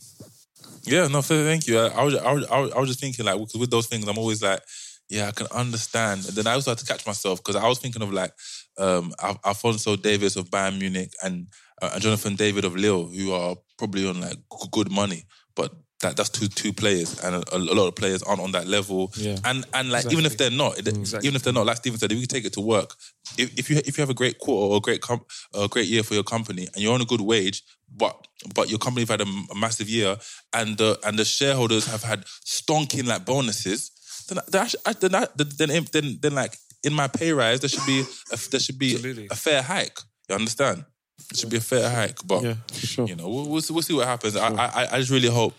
Yeah, 0.85 1.09
no, 1.09 1.21
thank 1.23 1.67
you. 1.67 1.79
I, 1.79 1.89
I 1.89 2.03
was, 2.05 2.15
I 2.15 2.33
was, 2.33 2.45
I 2.47 2.59
was, 2.61 2.73
I 2.73 2.79
was 2.79 2.89
just 2.89 3.01
thinking 3.01 3.25
like, 3.25 3.37
because 3.39 3.57
with 3.61 3.71
those 3.71 3.87
things, 3.87 4.07
I'm 4.09 4.19
always 4.19 4.43
like, 4.43 4.61
yeah, 5.09 5.29
I 5.29 5.33
can 5.33 5.47
understand. 5.53 6.25
And 6.27 6.35
then 6.37 6.47
I 6.47 6.55
also 6.55 6.71
had 6.71 6.79
to 6.79 6.87
catch 6.87 7.07
myself 7.07 7.39
because 7.45 7.57
I 7.57 7.69
was 7.69 7.79
thinking 7.79 8.03
of 8.03 8.13
like 8.13 8.33
um, 8.79 9.13
Al- 9.23 9.41
Alphonso 9.45 9.97
Davies 9.97 10.37
of 10.37 10.51
Bayern 10.51 10.79
Munich 10.79 11.13
and, 11.23 11.47
uh, 11.83 11.91
and 11.95 12.03
Jonathan 12.03 12.37
David 12.37 12.65
of 12.65 12.75
Lille, 12.77 13.07
who 13.07 13.33
are 13.33 13.57
probably 13.79 14.09
on 14.09 14.21
like 14.21 14.35
g- 14.37 14.69
good 14.71 14.91
money, 14.91 15.25
but 15.55 15.73
that 16.03 16.15
that's 16.15 16.29
two 16.29 16.47
two 16.49 16.75
players, 16.75 17.19
and 17.25 17.37
a, 17.37 17.57
a 17.57 17.59
lot 17.59 17.89
of 17.89 17.95
players 17.97 18.23
aren't 18.23 18.43
on 18.43 18.53
that 18.53 18.67
level. 18.67 19.11
Yeah. 19.17 19.39
And 19.47 19.65
and 19.73 19.91
like 19.91 20.05
even 20.13 20.27
if 20.27 20.37
they're 20.37 20.51
not, 20.51 20.79
Exactly. 20.79 21.27
even 21.27 21.37
if 21.37 21.43
they're 21.43 21.55
not, 21.55 21.65
like 21.65 21.79
Steven 21.79 21.99
said, 21.99 22.13
if 22.13 22.19
you 22.19 22.27
take 22.27 22.45
it 22.45 22.53
to 22.53 22.61
work, 22.61 22.95
if, 23.39 23.59
if 23.59 23.71
you 23.71 23.77
if 23.79 23.97
you 23.97 24.03
have 24.03 24.11
a 24.11 24.15
great 24.15 24.39
quarter 24.39 24.73
or 24.73 24.77
a 24.77 24.81
great 24.81 25.01
com- 25.01 25.25
a 25.55 25.67
great 25.69 25.87
year 25.89 26.03
for 26.03 26.13
your 26.13 26.23
company 26.23 26.69
and 26.75 26.83
you're 26.83 26.93
on 26.93 27.01
a 27.01 27.07
good 27.07 27.23
wage, 27.23 27.63
but 27.91 28.15
but 28.55 28.69
your 28.69 28.79
company's 28.79 29.09
had 29.09 29.23
a 29.23 29.27
massive 29.59 29.89
year 29.89 30.19
and 30.53 30.77
the 30.77 30.99
and 31.03 31.19
the 31.19 31.25
shareholders 31.25 31.87
have 31.87 32.03
had 32.03 32.25
stonking 32.45 33.07
like 33.07 33.25
bonuses, 33.25 33.91
then 34.29 34.39
then 34.49 34.63
I 34.63 34.67
sh- 34.67 34.75
I- 34.85 34.93
then, 34.93 35.15
I, 35.15 35.27
then, 35.35 35.49
then 35.57 35.87
then 35.93 36.19
then 36.21 36.35
like 36.35 36.59
in 36.87 36.93
my 36.95 37.09
pay 37.09 37.33
rise 37.33 37.61
there 37.61 37.69
should 37.69 37.87
be 37.87 38.01
a, 38.33 38.37
there 38.51 38.61
should 38.61 38.79
be 38.79 38.95
Absolutely. 38.95 39.27
a 39.31 39.35
fair 39.37 39.63
hike. 39.63 39.99
You 40.29 40.37
understand? 40.37 40.85
It 41.31 41.37
should 41.39 41.51
be 41.51 41.57
a 41.57 41.61
fair 41.73 41.89
hike, 41.91 42.19
but 42.25 42.43
Yeah, 42.43 42.55
sure. 42.73 43.07
you 43.09 43.17
know 43.17 43.29
we'll, 43.29 43.49
we'll, 43.51 43.61
see, 43.61 43.73
we'll 43.75 43.83
see 43.83 43.95
what 43.95 44.07
happens. 44.07 44.37
I, 44.37 44.49
I 44.49 44.87
I 44.95 44.99
just 44.99 45.11
really 45.11 45.29
hope 45.29 45.55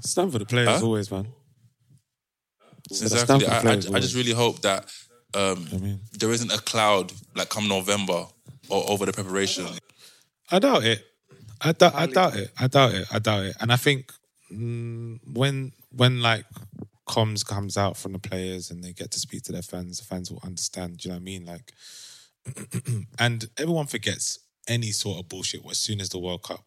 Stand 0.00 0.30
for 0.32 0.38
the 0.38 0.46
players 0.46 0.80
Huh? 0.80 0.86
always, 0.86 1.10
man. 1.10 1.26
I 2.90 2.94
Exactly. 3.02 3.18
stand 3.18 3.42
for 3.42 3.50
the 3.50 3.90
I, 3.90 3.94
I, 3.94 3.96
I 3.96 4.00
just 4.00 4.14
really 4.14 4.32
hope 4.32 4.60
that 4.62 4.80
um, 5.34 5.66
I 5.72 5.76
mean, 5.78 6.00
there 6.18 6.30
isn't 6.30 6.52
a 6.52 6.58
cloud 6.58 7.12
like 7.34 7.48
come 7.48 7.68
November 7.68 8.26
or 8.68 8.90
over 8.90 9.04
the 9.06 9.12
preparation. 9.12 9.66
I 10.50 10.58
doubt 10.58 10.84
it. 10.84 11.04
I 11.60 11.72
doubt. 11.72 11.94
I 11.94 12.06
doubt 12.06 12.36
it. 12.36 12.50
I 12.58 12.66
doubt 12.68 12.94
it. 12.94 13.06
I 13.12 13.18
doubt 13.18 13.44
it. 13.44 13.56
And 13.60 13.72
I 13.72 13.76
think 13.76 14.12
mm, 14.52 15.18
when 15.32 15.72
when 15.90 16.22
like 16.22 16.44
comms 17.06 17.46
comes 17.46 17.76
out 17.76 17.96
from 17.96 18.12
the 18.12 18.18
players 18.18 18.70
and 18.70 18.82
they 18.82 18.92
get 18.92 19.10
to 19.12 19.20
speak 19.20 19.42
to 19.44 19.52
their 19.52 19.62
fans, 19.62 19.98
the 19.98 20.04
fans 20.04 20.30
will 20.30 20.42
understand. 20.44 20.98
Do 20.98 21.08
you 21.08 21.14
know 21.14 21.16
what 21.16 21.22
I 21.22 21.24
mean? 21.24 21.46
Like, 21.46 21.72
and 23.18 23.48
everyone 23.58 23.86
forgets 23.86 24.38
any 24.68 24.90
sort 24.90 25.18
of 25.18 25.28
bullshit 25.28 25.60
as 25.70 25.78
soon 25.78 26.00
as 26.00 26.08
the 26.08 26.18
World 26.18 26.42
Cup 26.42 26.64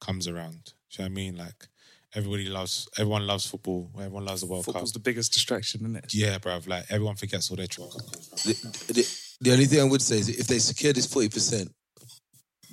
comes 0.00 0.28
around. 0.28 0.72
Do 0.90 1.02
you 1.02 1.08
know 1.08 1.12
what 1.12 1.20
I 1.20 1.22
mean? 1.22 1.36
Like, 1.36 1.68
everybody 2.14 2.48
loves, 2.48 2.88
everyone 2.98 3.26
loves 3.26 3.46
football. 3.46 3.90
Everyone 3.96 4.24
loves 4.24 4.42
the 4.42 4.46
World 4.46 4.64
Football's 4.64 4.64
Cup. 4.64 4.80
Football's 4.80 4.92
the 4.92 5.00
biggest 5.00 5.32
distraction, 5.32 5.80
isn't 5.82 5.96
it? 5.96 6.14
Yeah, 6.14 6.38
bruv. 6.38 6.68
Like, 6.68 6.84
everyone 6.90 7.16
forgets 7.16 7.50
all 7.50 7.56
their 7.56 7.66
troubles. 7.66 7.96
The, 8.44 8.92
the, 8.92 9.36
the 9.40 9.52
only 9.52 9.66
thing 9.66 9.80
I 9.80 9.84
would 9.84 10.02
say 10.02 10.18
is 10.18 10.28
if 10.28 10.46
they 10.46 10.58
secure 10.58 10.92
this 10.92 11.06
40%, 11.06 11.70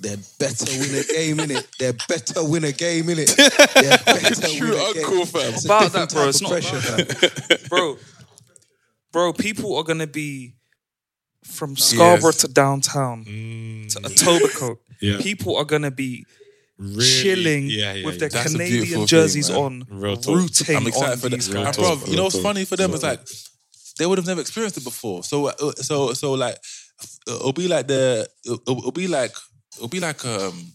they 0.00 0.16
better 0.38 0.64
win 0.78 0.94
a 0.94 1.04
game 1.04 1.40
in 1.40 1.50
it. 1.50 1.66
They 1.78 1.92
better 2.08 2.44
win 2.44 2.64
a 2.64 2.72
game 2.72 3.08
in 3.08 3.18
it. 3.20 3.28
True 4.56 4.78
uncle, 4.78 5.26
fam. 5.26 5.54
It's 5.54 5.64
about 5.64 5.92
that, 5.92 6.12
bro. 6.12 6.28
It's 6.28 6.40
not 6.40 6.50
pressure, 6.52 7.66
bro. 7.68 7.96
Bro, 9.10 9.32
people 9.32 9.76
are 9.76 9.82
gonna 9.82 10.06
be 10.06 10.54
from 11.44 11.76
Scarborough 11.76 12.28
yes. 12.28 12.36
to 12.42 12.48
downtown 12.48 13.24
mm. 13.24 13.88
to 13.92 14.00
Etobicoke. 14.00 14.78
yeah. 15.00 15.18
People 15.20 15.56
are 15.56 15.64
gonna 15.64 15.90
be 15.90 16.24
Really? 16.78 17.04
chilling 17.04 17.66
yeah, 17.66 17.94
yeah, 17.94 18.06
with 18.06 18.20
their 18.20 18.28
Canadian 18.28 19.04
jerseys 19.04 19.48
thing, 19.48 19.56
on, 19.56 19.86
Real 19.90 20.16
talk. 20.16 20.36
rooting 20.36 20.76
I'm 20.76 20.86
excited 20.86 21.12
on 21.12 21.18
for 21.18 21.28
these 21.28 21.48
guys. 21.48 21.76
Bro, 21.76 22.02
you 22.06 22.14
know 22.14 22.22
what's 22.24 22.38
funny 22.38 22.64
for 22.64 22.76
them 22.76 22.94
is 22.94 23.02
like 23.02 23.18
they 23.98 24.06
would 24.06 24.16
have 24.16 24.28
never 24.28 24.40
experienced 24.40 24.76
it 24.76 24.84
before. 24.84 25.24
So, 25.24 25.46
uh, 25.46 25.72
so, 25.72 26.12
so 26.12 26.34
like 26.34 26.56
uh, 27.28 27.34
it'll 27.34 27.52
be 27.52 27.66
like 27.66 27.88
the 27.88 28.28
it'll, 28.44 28.78
it'll 28.78 28.92
be 28.92 29.08
like 29.08 29.32
it'll 29.78 29.88
be 29.88 30.00
like 30.00 30.24
um 30.24 30.72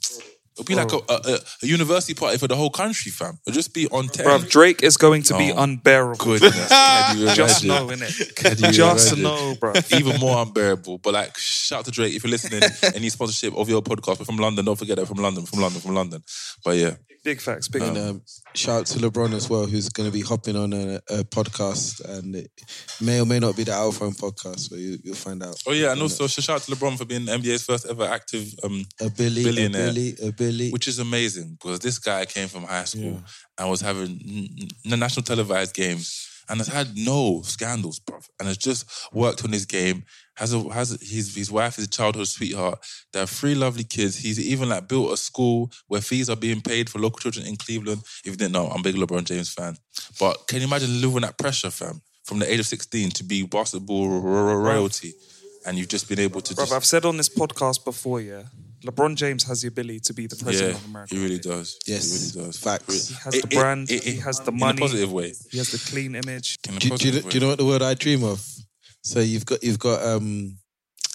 it'll 0.53 0.65
be 0.65 0.75
like 0.75 0.91
a, 0.93 0.99
a, 1.09 1.39
a 1.63 1.65
university 1.65 2.13
party 2.13 2.37
for 2.37 2.47
the 2.47 2.55
whole 2.55 2.69
country, 2.69 3.11
fam. 3.11 3.39
It'll 3.47 3.55
just 3.55 3.73
be 3.73 3.87
on 3.89 4.07
ten. 4.07 4.25
Bruv, 4.25 4.49
Drake 4.49 4.83
is 4.83 4.97
going 4.97 5.23
to 5.23 5.37
be 5.37 5.51
Oh, 5.51 5.63
unbearable. 5.63 6.17
Goodness, 6.39 6.69
can 6.69 7.17
you 7.17 7.33
Just 7.33 7.63
know, 7.65 7.87
innit? 7.87 8.35
Can 8.35 8.51
you 8.57 8.71
Just 8.71 9.13
imagine? 9.13 9.23
know, 9.23 9.55
bro. 9.59 9.73
Even 9.97 10.19
more 10.19 10.37
unbearable. 10.45 10.99
But 10.99 11.13
like, 11.15 11.37
shout 11.37 11.79
out 11.79 11.85
to 11.85 11.91
Drake 11.91 12.13
if 12.15 12.23
you're 12.23 12.31
listening. 12.31 12.61
any 12.95 13.09
sponsorship 13.09 13.55
of 13.55 13.67
your 13.67 13.81
podcast, 13.81 14.19
we're 14.19 14.25
from 14.25 14.37
London. 14.37 14.63
Don't 14.65 14.77
forget 14.77 14.97
that 14.97 15.07
from 15.07 15.17
London, 15.17 15.45
from 15.45 15.59
London, 15.59 15.81
from 15.81 15.95
London. 15.95 16.23
But 16.63 16.77
yeah, 16.77 16.93
Big 17.23 17.39
facts, 17.39 17.69
big 17.69 17.81
And 17.83 17.95
facts. 17.95 18.09
um, 18.09 18.21
shout 18.53 18.79
out 18.81 18.85
to 18.87 18.99
LeBron 18.99 19.33
as 19.33 19.49
well, 19.49 19.65
who's 19.65 19.87
going 19.87 20.09
to 20.09 20.13
be 20.13 20.21
hopping 20.21 20.57
on 20.57 20.73
a, 20.73 20.95
a 21.09 21.23
podcast, 21.23 22.03
and 22.03 22.35
it 22.35 22.51
may 22.99 23.21
or 23.21 23.25
may 23.25 23.39
not 23.39 23.55
be 23.55 23.63
the 23.63 23.71
Alpha 23.71 24.05
podcast. 24.11 24.59
So 24.69 24.75
you, 24.75 24.97
you'll 25.03 25.15
find 25.15 25.41
out. 25.41 25.55
Oh 25.65 25.71
yeah, 25.71 25.93
and 25.93 26.01
also 26.01 26.27
shout 26.27 26.49
out 26.57 26.61
to 26.63 26.71
LeBron 26.75 26.97
for 26.97 27.05
being 27.05 27.25
NBA's 27.25 27.63
first 27.63 27.85
ever 27.85 28.03
active 28.03 28.53
um, 28.63 28.83
a 28.99 29.09
Billy, 29.09 29.43
billionaire, 29.45 29.89
a 29.89 29.93
Billy, 29.93 30.15
a 30.21 30.31
Billy. 30.33 30.71
which 30.71 30.87
is 30.89 30.99
amazing 30.99 31.57
because 31.61 31.79
this 31.79 31.97
guy 31.97 32.25
came 32.25 32.49
from 32.49 32.63
high 32.63 32.83
school 32.83 33.23
and 33.57 33.69
was 33.69 33.79
having 33.81 34.19
n- 34.25 34.49
n- 34.91 34.99
national 34.99 35.23
televised 35.23 35.73
games 35.73 36.27
and 36.49 36.59
has 36.59 36.67
had 36.67 36.89
no 36.97 37.41
scandals, 37.43 37.99
bro, 37.99 38.19
and 38.39 38.49
has 38.49 38.57
just 38.57 38.85
worked 39.13 39.45
on 39.45 39.53
his 39.53 39.65
game. 39.65 40.03
Has 40.35 40.51
a 40.53 40.59
has 40.73 40.93
a, 40.93 40.97
his 41.05 41.35
his 41.35 41.51
wife 41.51 41.77
is 41.77 41.85
a 41.85 41.89
childhood 41.89 42.27
sweetheart. 42.27 42.79
They 43.11 43.19
have 43.19 43.29
three 43.29 43.53
lovely 43.53 43.83
kids. 43.83 44.17
He's 44.17 44.39
even 44.39 44.69
like 44.69 44.87
built 44.87 45.11
a 45.13 45.17
school 45.17 45.71
where 45.87 46.01
fees 46.01 46.29
are 46.29 46.35
being 46.35 46.59
paid 46.61 46.89
for 46.89 46.97
local 46.99 47.19
children 47.19 47.45
in 47.45 47.55
Cleveland. 47.55 48.01
If 48.25 48.31
you 48.31 48.35
didn't 48.35 48.53
know, 48.53 48.65
I'm 48.67 48.79
a 48.79 48.83
big 48.83 48.95
LeBron 48.95 49.25
James 49.25 49.53
fan. 49.53 49.77
But 50.19 50.47
can 50.47 50.59
you 50.61 50.67
imagine 50.67 51.01
living 51.01 51.21
that 51.21 51.37
pressure, 51.37 51.69
fam? 51.69 52.01
From 52.23 52.39
the 52.39 52.51
age 52.51 52.59
of 52.59 52.65
16 52.65 53.11
to 53.11 53.23
be 53.23 53.43
basketball 53.43 54.07
ro- 54.09 54.19
ro- 54.21 54.55
royalty, 54.55 55.13
and 55.67 55.77
you've 55.77 55.89
just 55.89 56.07
been 56.09 56.19
able 56.19 56.41
to 56.41 56.53
Bruv, 56.53 56.57
just 56.57 56.73
I've 56.73 56.85
said 56.85 57.05
on 57.05 57.17
this 57.17 57.29
podcast 57.29 57.83
before, 57.85 58.19
yeah, 58.21 58.43
LeBron 58.83 59.15
James 59.15 59.43
has 59.43 59.61
the 59.61 59.67
ability 59.67 59.99
to 59.99 60.13
be 60.13 60.25
the 60.27 60.35
president 60.37 60.73
yeah, 60.73 60.79
of 60.83 60.85
America. 60.89 61.13
he 61.15 61.21
really 61.21 61.37
does. 61.39 61.77
Yes, 61.85 62.33
he 62.33 62.39
really 62.39 62.47
does. 62.47 62.57
facts. 62.57 63.09
He 63.09 63.15
has 63.15 63.35
It- 63.35 63.41
the 63.43 63.47
it- 63.55 63.59
brand, 63.59 63.91
it- 63.91 64.03
he 64.03 64.15
has 64.17 64.39
the 64.39 64.51
money. 64.51 64.71
in 64.71 64.77
a 64.77 64.81
positive 64.81 65.11
way. 65.11 65.33
he 65.51 65.57
has 65.59 65.69
the 65.71 65.77
clean 65.91 66.15
image. 66.15 66.57
In 66.67 66.75
a 66.77 66.79
do, 66.79 66.97
do, 66.97 67.09
you, 67.09 67.21
do 67.21 67.29
you 67.29 67.39
know 67.39 67.49
what 67.49 67.57
the 67.59 67.65
word 67.65 67.81
I 67.83 67.93
dream 67.93 68.23
of? 68.23 68.41
So 69.03 69.19
you've 69.19 69.45
got 69.45 69.63
you've 69.63 69.79
got 69.79 70.01
um 70.01 70.57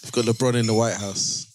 you've 0.03 0.11
got 0.11 0.25
LeBron 0.25 0.55
in 0.55 0.67
the 0.67 0.73
White 0.73 0.95
House, 0.95 1.51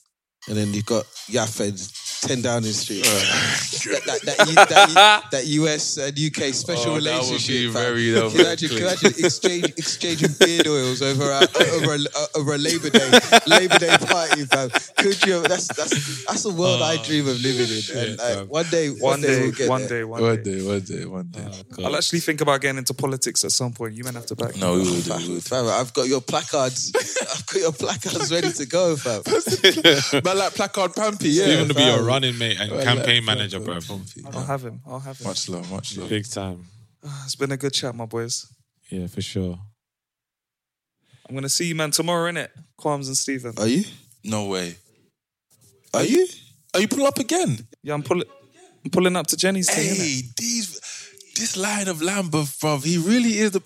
and 0.49 0.57
then 0.57 0.74
you've 0.74 0.87
got 0.87 1.05
Yafed 1.30 2.03
ten 2.27 2.43
Downing 2.43 2.72
Street. 2.72 3.05
that, 3.05 4.03
that, 4.07 4.20
that, 4.25 4.49
U- 4.49 4.55
that, 4.55 4.72
uh, 4.72 5.20
U- 5.25 5.29
that 5.31 5.47
US 5.47 5.97
and 5.99 6.18
UK 6.18 6.55
special 6.55 6.95
Oh, 6.95 7.01
that 7.01 7.20
would 7.20 7.45
be 7.47 7.68
relationship. 7.68 7.72
very- 7.72 8.11
that 8.11 8.31
Can 8.33 8.41
imagine, 8.41 8.68
can 8.68 8.79
you 8.79 8.85
imagine 8.87 9.12
exchange, 9.25 9.64
exchanging 9.77 10.33
beard 10.39 10.66
oils 10.66 11.03
over 11.03 11.31
a, 11.31 11.43
over 11.77 11.95
a, 11.95 11.99
over 12.39 12.55
a 12.55 12.59
Labor 12.59 12.91
Day 12.91 13.11
Labor 13.47 13.79
Day 13.79 13.97
party, 14.01 14.45
fam? 14.47 14.70
Could 14.97 15.25
you? 15.27 15.43
That's 15.43 15.68
that's 15.68 16.25
that's 16.25 16.45
a 16.45 16.53
world 16.53 16.83
I 16.83 16.97
oh, 16.99 17.05
dream 17.05 17.29
of 17.29 17.41
living 17.41 17.68
in. 17.68 17.83
And 18.11 18.20
uh, 18.20 18.41
like, 18.41 18.49
one 18.51 18.66
day, 18.70 18.89
one, 18.91 19.01
One 19.01 19.20
day, 19.20 19.29
day, 19.29 19.41
we'll 19.43 19.53
get 19.53 19.68
one 19.68 19.87
day, 19.87 20.05
one 20.05 20.22
One 20.22 20.37
day. 20.43 20.59
day, 20.59 20.62
one 20.66 20.81
day, 20.81 21.05
one 21.05 21.27
day. 21.29 21.47
Oh, 21.79 21.85
I'll 21.85 21.97
actually 21.97 22.20
think 22.20 22.41
about 22.41 22.61
getting 22.61 22.79
into 22.79 22.95
politics 22.95 23.45
at 23.45 23.53
some 23.53 23.72
point. 23.72 23.95
You 23.95 24.05
might 24.05 24.14
have 24.14 24.27
to 24.27 24.37
back. 24.37 24.57
no, 24.57 24.75
we 24.75 24.81
oh, 24.81 24.85
will 24.85 25.01
do. 25.01 25.12
We 25.16 25.29
will 25.29 25.35
do. 25.37 25.41
Fam, 25.41 25.66
I've 25.66 25.93
got 25.93 26.09
your 26.09 26.20
placards. 26.20 26.93
I've 27.35 27.47
got 27.47 27.61
your 27.61 27.72
placards 27.72 28.33
ready 28.33 28.53
to 28.53 28.66
go, 28.66 28.97
fam. 28.97 29.22
But 30.22 30.37
like 30.37 30.55
placard 30.55 30.95
Pampy, 30.95 31.29
yeah. 31.31 31.47
Even 31.49 31.68
to 31.68 31.75
be 31.75 31.83
your 31.83 31.97
fam. 31.99 32.07
Running 32.14 32.38
mate 32.38 32.60
and 32.60 32.70
Well, 32.70 32.84
campaign 32.84 33.26
like, 33.26 33.36
manager, 33.36 33.60
bro. 33.60 33.78
I'll 34.32 34.44
have 34.44 34.62
him. 34.64 34.80
I'll 34.86 35.00
have 35.00 35.18
him. 35.20 35.26
Much 35.26 35.48
love, 35.48 35.70
much 35.70 35.96
love. 35.96 36.08
Big 36.08 36.26
time. 36.28 36.64
Ah, 37.04 37.22
it's 37.24 37.34
been 37.36 37.52
a 37.52 37.56
good 37.56 37.72
chat, 37.72 37.94
my 37.94 38.06
boys. 38.06 38.46
Yeah, 38.90 39.06
for 39.08 39.20
sure. 39.22 39.58
I'm 41.28 41.34
gonna 41.34 41.48
see 41.48 41.66
you, 41.66 41.74
man, 41.74 41.90
tomorrow, 41.90 42.30
innit? 42.30 42.48
Kwarmz 42.80 43.06
and 43.06 43.16
Steven. 43.16 43.54
Are 43.58 43.66
you? 43.66 43.84
No 44.22 44.46
way. 44.46 44.76
Are 45.92 46.04
you? 46.04 46.26
Are 46.74 46.80
you 46.80 46.88
pulling 46.88 47.06
up 47.06 47.18
again? 47.18 47.66
Yeah, 47.82 47.94
I'm 47.94 48.02
pulling. 48.02 48.28
I'm 48.84 48.90
pulling 48.90 49.16
up 49.16 49.26
to 49.28 49.36
Jenny's 49.36 49.68
thing. 49.74 49.84
innit? 49.84 49.96
Hey, 49.96 50.22
these 50.38 50.80
this 51.35 51.57
line 51.57 51.89
of 51.89 52.01
Lambeth, 52.03 52.59
bro. 52.61 52.78
He 52.78 52.99
really 52.99 53.39
is 53.39 53.51
the 53.53 53.61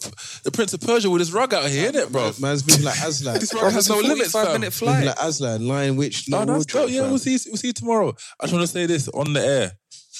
the 0.44 0.50
Prince 0.50 0.72
of 0.74 0.80
Persia 0.80 1.08
with 1.10 1.20
his 1.20 1.32
rug 1.32 1.52
out 1.54 1.68
here, 1.70 1.84
isn't 1.90 1.96
it, 1.96 2.12
bro? 2.12 2.32
Man's 2.40 2.66
moving 2.66 2.84
like 2.84 2.98
Aslan. 3.00 3.34
This 3.40 3.52
rug 3.54 3.72
has 3.72 3.88
no 3.88 3.98
limits, 3.98 4.32
fam. 4.32 4.44
minute 4.46 4.60
moving 4.60 4.70
flight. 4.70 5.06
like 5.06 5.16
Aslan, 5.20 5.66
lion 5.66 5.96
witch, 5.96 6.28
no 6.28 6.44
No, 6.44 6.54
that's 6.54 6.66
dope. 6.66 6.90
Yeah, 6.90 7.02
fam. 7.02 7.10
we'll 7.10 7.18
see. 7.18 7.38
We'll 7.46 7.56
see 7.56 7.68
you 7.68 7.72
tomorrow. 7.72 8.14
I 8.40 8.44
just 8.44 8.52
want 8.54 8.62
to 8.66 8.72
say 8.72 8.86
this 8.86 9.08
on 9.08 9.32
the 9.32 9.40
air. 9.44 9.72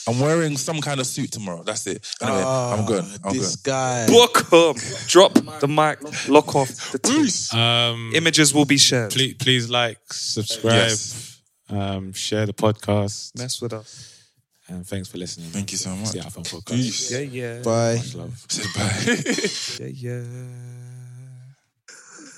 I'm 0.07 0.21
wearing 0.21 0.57
some 0.57 0.81
kind 0.81 1.01
of 1.01 1.07
suit 1.07 1.33
tomorrow. 1.33 1.63
That's 1.65 1.87
it. 1.87 2.07
Anyway, 2.23 2.43
I'm 2.43 2.87
good. 2.87 3.05
I'm 3.25 3.33
This 3.37 3.57
good. 3.57 3.71
guy. 3.71 4.07
Book 4.07 4.39
'em. 4.53 4.75
Drop 5.07 5.35
the 5.61 5.69
mic. 5.69 5.99
Lock 6.29 6.55
off 6.57 6.93
the 6.93 6.99
teeth. 6.99 7.53
Um, 7.53 8.13
Images 8.15 8.55
will 8.55 8.65
be 8.65 8.79
shared. 8.79 9.11
please, 9.13 9.35
please 9.35 9.69
like, 9.69 9.99
subscribe, 10.11 10.73
Yes. 10.89 11.41
um, 11.69 12.13
share 12.15 12.47
the 12.47 12.55
podcast, 12.55 13.37
Mess 13.37 13.61
with 13.61 13.75
us. 13.75 14.15
And 14.69 14.87
thanks 14.87 15.09
for 15.09 15.19
listening. 15.19 15.49
Thank 15.51 15.73
you 15.73 15.79
so 15.79 15.91
much. 15.91 16.01
It's 16.01 16.13
the 16.13 16.21
Alpha 16.21 16.41
Podcast. 16.41 16.67
Peace. 16.77 17.11
Yeah, 17.11 17.19
yeah. 17.21 17.63
Bye. 17.63 17.97
Much 17.97 18.15
love. 18.15 18.47
Say 18.49 18.65
bye. 18.75 19.87
Yeah, 19.87 19.93
yeah. 19.95 20.23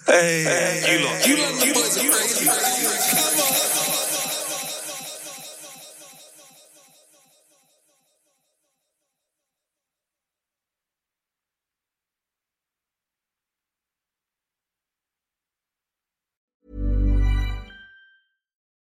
Hey, 0.06 0.98
you 0.98 1.04
lot. 1.04 1.26
You 1.26 1.36
lot, 1.36 1.54
the 1.60 1.72
boys 1.72 1.98
are 1.98 2.10
crazy. 2.10 2.46